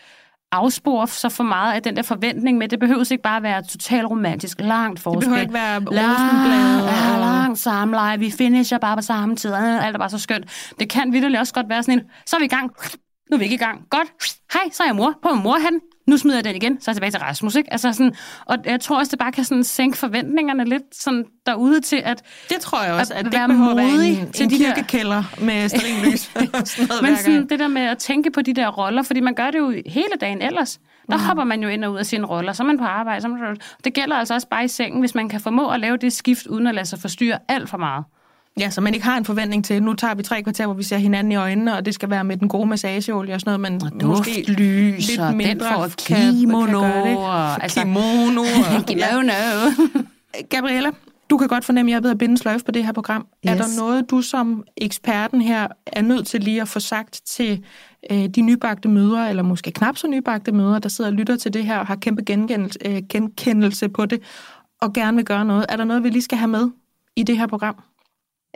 afspore 0.52 1.08
så 1.08 1.28
for 1.28 1.44
meget 1.44 1.72
af 1.74 1.82
den 1.82 1.96
der 1.96 2.02
forventning 2.02 2.58
med, 2.58 2.68
det 2.68 2.78
behøver 2.80 3.12
ikke 3.12 3.22
bare 3.22 3.36
at 3.36 3.42
være 3.42 3.62
totalt 3.62 4.06
romantisk, 4.10 4.60
langt 4.60 5.00
forspil. 5.00 5.20
behøver 5.20 5.40
ikke 5.40 5.54
være 5.54 5.76
Lang- 5.76 5.86
rosenblade 5.86 6.84
Ja, 7.12 7.18
langt 7.18 7.58
samleje, 7.58 8.18
vi 8.18 8.30
finisher 8.30 8.78
bare 8.78 8.96
på 8.96 9.02
samme 9.02 9.36
tid, 9.36 9.50
øh, 9.52 9.86
alt 9.86 9.94
er 9.94 9.98
bare 9.98 10.10
så 10.10 10.18
skønt. 10.18 10.72
Det 10.80 10.88
kan 10.90 11.12
vidderligt 11.12 11.40
også 11.40 11.54
godt 11.54 11.68
være 11.68 11.82
sådan 11.82 11.98
en, 11.98 12.04
så 12.26 12.36
er 12.36 12.40
vi 12.40 12.44
i 12.44 12.48
gang, 12.48 12.70
nu 13.30 13.34
er 13.34 13.38
vi 13.38 13.44
ikke 13.44 13.54
i 13.54 13.58
gang, 13.58 13.80
godt, 13.90 14.08
hej, 14.52 14.62
så 14.72 14.82
er 14.82 14.86
jeg 14.86 14.96
mor, 14.96 15.14
på 15.22 15.34
mor 15.34 15.58
han, 15.58 15.80
nu 16.06 16.16
smider 16.16 16.36
jeg 16.36 16.44
den 16.44 16.56
igen, 16.56 16.80
så 16.80 16.90
er 16.90 16.92
jeg 16.92 16.96
tilbage 16.96 17.10
til 17.10 17.20
Rasmus, 17.20 17.54
ikke? 17.54 17.72
Altså 17.72 17.92
sådan, 17.92 18.14
og 18.46 18.56
jeg 18.64 18.80
tror 18.80 18.98
også, 18.98 19.10
det 19.10 19.18
bare 19.18 19.32
kan 19.32 19.44
sådan 19.44 19.64
sænke 19.64 19.98
forventningerne 19.98 20.64
lidt 20.64 20.82
sådan 20.92 21.24
derude 21.46 21.80
til, 21.80 22.02
at 22.04 22.22
Det 22.48 22.60
tror 22.60 22.82
jeg 22.82 22.94
også, 22.94 23.14
At 23.14 23.18
at, 23.18 23.24
det 23.24 23.32
være 23.34 23.48
behøver 23.48 23.70
at 23.70 23.76
være 23.76 23.90
modig 23.90 24.18
en, 24.20 24.32
til 24.32 24.44
en 24.44 24.50
de 24.50 24.58
der- 24.58 24.74
kirkekælder 24.74 25.22
med 25.40 25.68
sterinlys. 25.68 26.30
og 26.60 26.66
sådan 26.68 26.86
noget 26.88 27.02
Men 27.02 27.16
sådan 27.16 27.48
det 27.48 27.58
der 27.58 27.68
med 27.68 27.82
at 27.82 27.98
tænke 27.98 28.30
på 28.30 28.42
de 28.42 28.52
der 28.54 28.68
roller, 28.68 29.02
fordi 29.02 29.20
man 29.20 29.34
gør 29.34 29.50
det 29.50 29.58
jo 29.58 29.70
hele 29.86 30.08
dagen 30.20 30.42
ellers. 30.42 30.80
Der 31.10 31.16
mm. 31.16 31.22
hopper 31.22 31.44
man 31.44 31.62
jo 31.62 31.68
ind 31.68 31.84
og 31.84 31.92
ud 31.92 31.98
af 31.98 32.06
sine 32.06 32.26
roller, 32.26 32.52
så 32.52 32.62
er 32.62 32.66
man 32.66 32.78
på 32.78 32.84
arbejde. 32.84 33.20
Så 33.22 33.28
man... 33.28 33.56
Det 33.84 33.94
gælder 33.94 34.16
altså 34.16 34.34
også 34.34 34.48
bare 34.48 34.64
i 34.64 34.68
sengen, 34.68 35.00
hvis 35.00 35.14
man 35.14 35.28
kan 35.28 35.40
formå 35.40 35.68
at 35.70 35.80
lave 35.80 35.96
det 35.96 36.12
skift, 36.12 36.46
uden 36.46 36.66
at 36.66 36.74
lade 36.74 36.86
sig 36.86 36.98
forstyrre 36.98 37.38
alt 37.48 37.68
for 37.70 37.78
meget. 37.78 38.04
Ja, 38.60 38.70
så 38.70 38.80
man 38.80 38.94
ikke 38.94 39.06
har 39.06 39.16
en 39.18 39.24
forventning 39.24 39.64
til, 39.64 39.82
nu 39.82 39.94
tager 39.94 40.14
vi 40.14 40.22
tre 40.22 40.42
kvarter, 40.42 40.66
hvor 40.66 40.74
vi 40.74 40.82
ser 40.82 40.96
hinanden 40.96 41.32
i 41.32 41.36
øjnene, 41.36 41.76
og 41.76 41.84
det 41.84 41.94
skal 41.94 42.10
være 42.10 42.24
med 42.24 42.36
den 42.36 42.48
gode 42.48 42.66
massageolie 42.66 43.34
og 43.34 43.40
sådan 43.40 43.60
noget, 43.60 43.80
men 43.82 44.08
måske 44.08 44.30
Duftlys, 44.48 45.08
lidt 45.08 45.20
og 45.20 45.28
den 45.28 45.36
mindre 45.36 45.66
får 45.74 45.82
kan- 45.82 46.16
kan 46.16 46.34
kimono, 46.34 46.80
gøre 46.80 47.08
det. 47.08 47.16
og 47.16 47.62
altså- 47.62 47.80
Kimono. 47.80 48.40
Og, 48.40 48.84
Kimono. 48.88 49.32
Gabriella, 50.50 50.90
du 51.30 51.38
kan 51.38 51.48
godt 51.48 51.64
fornemme, 51.64 51.90
at 51.90 51.92
jeg 51.92 51.96
er 51.96 52.02
ved 52.02 52.10
at 52.10 52.18
binde 52.18 52.38
sløjf 52.38 52.62
på 52.64 52.70
det 52.70 52.84
her 52.84 52.92
program. 52.92 53.26
Yes. 53.46 53.52
Er 53.52 53.56
der 53.56 53.80
noget, 53.80 54.10
du 54.10 54.20
som 54.22 54.64
eksperten 54.76 55.40
her 55.42 55.68
er 55.86 56.02
nødt 56.02 56.26
til 56.26 56.40
lige 56.40 56.60
at 56.62 56.68
få 56.68 56.80
sagt 56.80 57.20
til 57.26 57.64
øh, 58.10 58.26
de 58.28 58.40
nybagte 58.40 58.88
mødre, 58.88 59.28
eller 59.30 59.42
måske 59.42 59.70
knap 59.72 59.96
så 59.96 60.06
nybagte 60.08 60.52
mødre, 60.52 60.78
der 60.78 60.88
sidder 60.88 61.10
og 61.10 61.14
lytter 61.16 61.36
til 61.36 61.52
det 61.54 61.64
her 61.64 61.78
og 61.78 61.86
har 61.86 61.96
kæmpe 61.96 62.22
genkendelse, 62.26 62.78
øh, 62.84 63.02
genkendelse 63.08 63.88
på 63.88 64.06
det, 64.06 64.20
og 64.80 64.92
gerne 64.92 65.16
vil 65.16 65.24
gøre 65.24 65.44
noget? 65.44 65.66
Er 65.68 65.76
der 65.76 65.84
noget, 65.84 66.04
vi 66.04 66.08
lige 66.10 66.22
skal 66.22 66.38
have 66.38 66.48
med 66.48 66.70
i 67.16 67.22
det 67.22 67.38
her 67.38 67.46
program? 67.46 67.76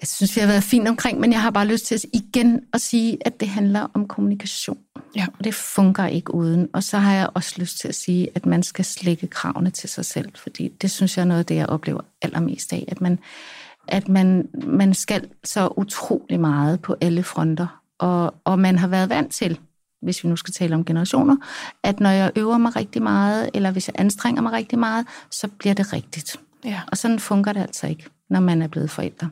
Jeg 0.01 0.09
synes, 0.09 0.37
vi 0.37 0.41
har 0.41 0.49
været 0.49 0.63
fint 0.63 0.89
omkring, 0.89 1.21
men 1.21 1.33
jeg 1.33 1.43
har 1.43 1.51
bare 1.51 1.67
lyst 1.67 1.87
til 1.87 1.95
at 1.95 2.05
igen 2.13 2.61
at 2.73 2.81
sige, 2.81 3.19
at 3.27 3.41
det 3.41 3.49
handler 3.49 3.87
om 3.95 4.09
kommunikation. 4.09 4.79
Ja. 5.17 5.27
Og 5.39 5.45
det 5.45 5.55
fungerer 5.55 6.09
ikke 6.09 6.35
uden. 6.35 6.69
Og 6.73 6.83
så 6.83 6.99
har 6.99 7.13
jeg 7.13 7.29
også 7.35 7.55
lyst 7.59 7.79
til 7.79 7.89
at 7.89 7.95
sige, 7.95 8.29
at 8.35 8.47
man 8.47 8.63
skal 8.63 8.85
slække 8.85 9.27
kravene 9.27 9.71
til 9.71 9.89
sig 9.89 10.05
selv, 10.05 10.29
fordi 10.37 10.69
det 10.69 10.91
synes 10.91 11.17
jeg 11.17 11.23
er 11.23 11.27
noget 11.27 11.39
af 11.39 11.47
det, 11.47 11.55
jeg 11.55 11.67
oplever 11.67 12.01
allermest 12.23 12.73
af, 12.73 12.85
at 12.89 13.01
man, 13.01 13.19
at 13.89 14.09
man, 14.09 14.49
man 14.67 14.95
skal 14.95 15.29
så 15.45 15.73
utrolig 15.77 16.41
meget 16.41 16.83
på 16.83 16.97
alle 17.01 17.23
fronter, 17.23 17.81
og, 17.99 18.35
og 18.45 18.59
man 18.59 18.79
har 18.79 18.89
været 18.89 19.09
vant 19.09 19.33
til, 19.33 19.59
hvis 20.03 20.25
vi 20.25 20.29
nu 20.29 20.37
skal 20.37 20.55
tale 20.55 20.75
om 20.75 20.85
generationer, 20.85 21.37
at 21.83 22.01
når 22.01 22.11
jeg 22.11 22.33
øver 22.37 22.59
mig 22.59 22.77
rigtig 22.77 23.03
meget, 23.03 23.51
eller 23.55 23.71
hvis 23.71 23.89
jeg 23.89 23.95
anstrenger 23.99 24.43
mig 24.43 24.53
rigtig 24.53 24.79
meget, 24.79 25.07
så 25.31 25.49
bliver 25.49 25.75
det 25.75 25.93
rigtigt. 25.93 26.37
Ja. 26.65 26.81
Og 26.91 26.97
sådan 26.97 27.19
fungerer 27.19 27.53
det 27.53 27.61
altså 27.61 27.87
ikke, 27.87 28.05
når 28.31 28.41
man 28.41 28.63
er 28.63 28.69
blevet 28.69 28.91
forældre. 28.91 29.29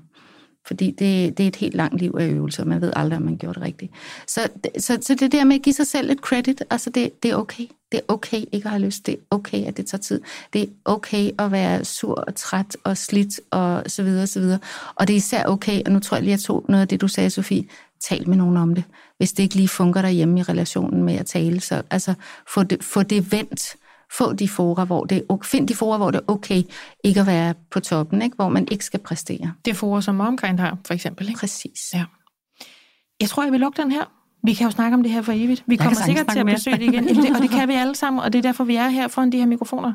Fordi 0.69 0.91
det, 0.91 1.39
det 1.39 1.45
er 1.45 1.49
et 1.49 1.57
helt 1.57 1.75
langt 1.75 2.01
liv 2.01 2.17
af 2.21 2.29
øvelser, 2.29 2.65
man 2.65 2.81
ved 2.81 2.93
aldrig, 2.97 3.17
om 3.17 3.23
man 3.23 3.37
gjorde 3.37 3.55
det 3.55 3.63
rigtigt. 3.63 3.93
Så, 4.27 4.41
så, 4.79 4.99
så 5.03 5.15
det 5.15 5.33
der 5.33 5.45
med 5.45 5.57
at 5.57 5.63
give 5.63 5.75
sig 5.75 5.87
selv 5.87 6.11
et 6.11 6.19
credit, 6.19 6.63
altså 6.71 6.91
det, 6.91 7.23
det 7.23 7.31
er 7.31 7.37
okay. 7.37 7.67
Det 7.93 7.99
er 7.99 8.13
okay 8.13 8.45
ikke 8.53 8.67
at 8.67 8.71
have 8.71 8.83
lyst. 8.83 9.07
Det 9.07 9.15
er 9.15 9.19
okay, 9.31 9.65
at 9.65 9.77
det 9.77 9.87
tager 9.87 10.03
tid. 10.03 10.21
Det 10.53 10.63
er 10.63 10.67
okay 10.85 11.31
at 11.39 11.53
være 11.53 11.85
sur 11.85 12.15
og 12.15 12.35
træt 12.35 12.77
og 12.85 12.97
slidt 12.97 13.41
og 13.51 13.83
så 13.87 14.03
videre 14.03 14.23
og 14.23 14.29
så 14.29 14.41
videre. 14.41 14.59
Og 14.95 15.09
det 15.09 15.15
er 15.15 15.17
især 15.17 15.45
okay, 15.45 15.83
og 15.87 15.93
nu 15.93 16.01
tror 16.01 16.17
jeg 16.17 16.25
lige, 16.25 16.31
jeg 16.31 16.41
tog 16.41 16.65
noget 16.69 16.83
af 16.83 16.89
det, 16.89 17.01
du 17.01 17.09
sagde, 17.09 17.31
Sofie, 17.31 17.65
tal 18.01 18.29
med 18.29 18.37
nogen 18.37 18.57
om 18.57 18.75
det. 18.75 18.85
Hvis 19.19 19.33
det 19.33 19.43
ikke 19.43 19.55
lige 19.55 19.69
fungerer 19.69 20.03
derhjemme 20.03 20.41
i 20.41 20.43
relationen 20.43 21.03
med 21.05 21.15
at 21.15 21.27
tale, 21.27 21.61
så 21.61 21.83
altså 21.91 22.15
få 22.55 22.63
det, 22.63 22.85
få 22.85 23.03
det 23.03 23.33
vendt. 23.33 23.77
Få 24.13 24.33
de 24.33 24.49
fora, 24.49 24.85
hvor 24.85 25.05
det 25.05 25.23
er. 25.31 25.39
Find 25.45 25.69
de 25.69 25.75
fora, 25.75 25.97
hvor 25.97 26.11
det 26.11 26.19
er 26.19 26.33
okay 26.33 26.63
ikke 27.05 27.21
at 27.21 27.27
være 27.27 27.55
på 27.71 27.81
toppen, 27.81 28.23
ikke? 28.23 28.37
hvor 28.37 28.49
man 28.49 28.69
ikke 28.71 28.85
skal 28.85 29.01
præstere. 29.01 29.53
Det 29.65 29.77
forum, 29.77 30.03
som 30.03 30.15
Momkind 30.15 30.59
har, 30.61 30.79
for 30.87 30.95
eksempel. 30.95 31.29
Ikke? 31.29 31.41
Præcis. 31.41 31.91
Ja. 31.95 32.05
Jeg 33.21 33.29
tror, 33.29 33.43
jeg 33.43 33.53
vil 33.53 33.61
lukke 33.61 33.83
den 33.83 33.93
her. 33.93 34.05
Vi 34.43 34.55
kan 34.55 34.65
jo 34.65 34.71
snakke 34.71 34.95
om 34.95 35.03
det 35.03 35.13
her 35.13 35.23
for 35.23 35.33
evigt. 35.33 35.65
Vi 35.67 35.75
Jeg 35.75 35.81
kommer 35.81 36.01
sikkert 36.05 36.27
til 36.29 36.39
at 36.39 36.47
besøge 36.47 36.77
det 36.77 36.83
igen, 36.85 37.05
det- 37.09 37.37
og 37.37 37.43
det 37.43 37.51
kan 37.51 37.69
vi 37.69 37.75
alle 37.75 37.95
sammen, 37.95 38.23
og 38.23 38.33
det 38.33 38.39
er 38.39 38.43
derfor, 38.43 38.65
vi 38.65 38.77
er 38.77 38.89
her 38.89 39.09
foran 39.09 39.33
de 39.33 39.39
her 39.39 39.47
mikrofoner. 39.47 39.93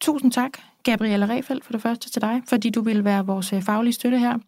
Tusind 0.00 0.32
tak, 0.32 0.50
Gabriella 0.82 1.26
Refeldt, 1.26 1.64
for 1.64 1.72
det 1.72 1.82
første 1.82 2.10
til 2.10 2.22
dig, 2.22 2.42
fordi 2.48 2.70
du 2.70 2.80
vil 2.82 3.04
være 3.04 3.26
vores 3.26 3.52
øh, 3.52 3.62
faglige 3.62 3.92
støtte 3.92 4.18
her. 4.18 4.38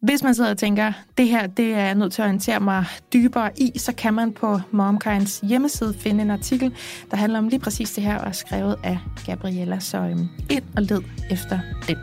Hvis 0.00 0.22
man 0.22 0.34
sidder 0.34 0.50
og 0.50 0.58
tænker, 0.58 0.92
det 1.18 1.28
her 1.28 1.46
det 1.46 1.74
er 1.74 1.80
jeg 1.80 1.94
nødt 1.94 2.12
til 2.12 2.22
at 2.22 2.26
orientere 2.26 2.60
mig 2.60 2.84
dybere 3.12 3.50
i, 3.60 3.78
så 3.78 3.92
kan 3.92 4.14
man 4.14 4.32
på 4.32 4.60
MomKinds 4.70 5.40
hjemmeside 5.40 5.94
finde 5.94 6.22
en 6.22 6.30
artikel, 6.30 6.74
der 7.10 7.16
handler 7.16 7.38
om 7.38 7.48
lige 7.48 7.60
præcis 7.60 7.90
det 7.92 8.04
her, 8.04 8.18
og 8.18 8.28
er 8.28 8.32
skrevet 8.32 8.76
af 8.84 8.98
Gabriella. 9.26 9.78
Så 9.78 9.98
øhm, 9.98 10.28
ind 10.50 10.62
og 10.76 10.82
led 10.82 11.02
efter 11.30 11.58
den. 11.88 11.96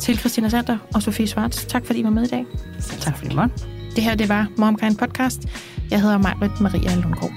Til 0.00 0.18
Christina 0.18 0.48
Sander 0.48 0.78
og 0.94 1.02
Sofie 1.02 1.26
Svarts, 1.26 1.64
tak 1.64 1.86
fordi 1.86 2.00
I 2.00 2.04
var 2.04 2.10
med 2.10 2.22
i 2.22 2.28
dag. 2.28 2.46
Tak 3.00 3.16
fordi 3.16 3.30
du 3.30 3.36
måtte. 3.36 3.54
Det 3.96 4.04
her 4.04 4.14
det 4.14 4.28
var 4.28 4.48
MomKind 4.58 4.96
Podcast. 4.96 5.40
Jeg 5.90 6.00
hedder 6.02 6.18
Majbrit 6.18 6.60
Maria 6.60 6.94
Lundgaard. 6.94 7.32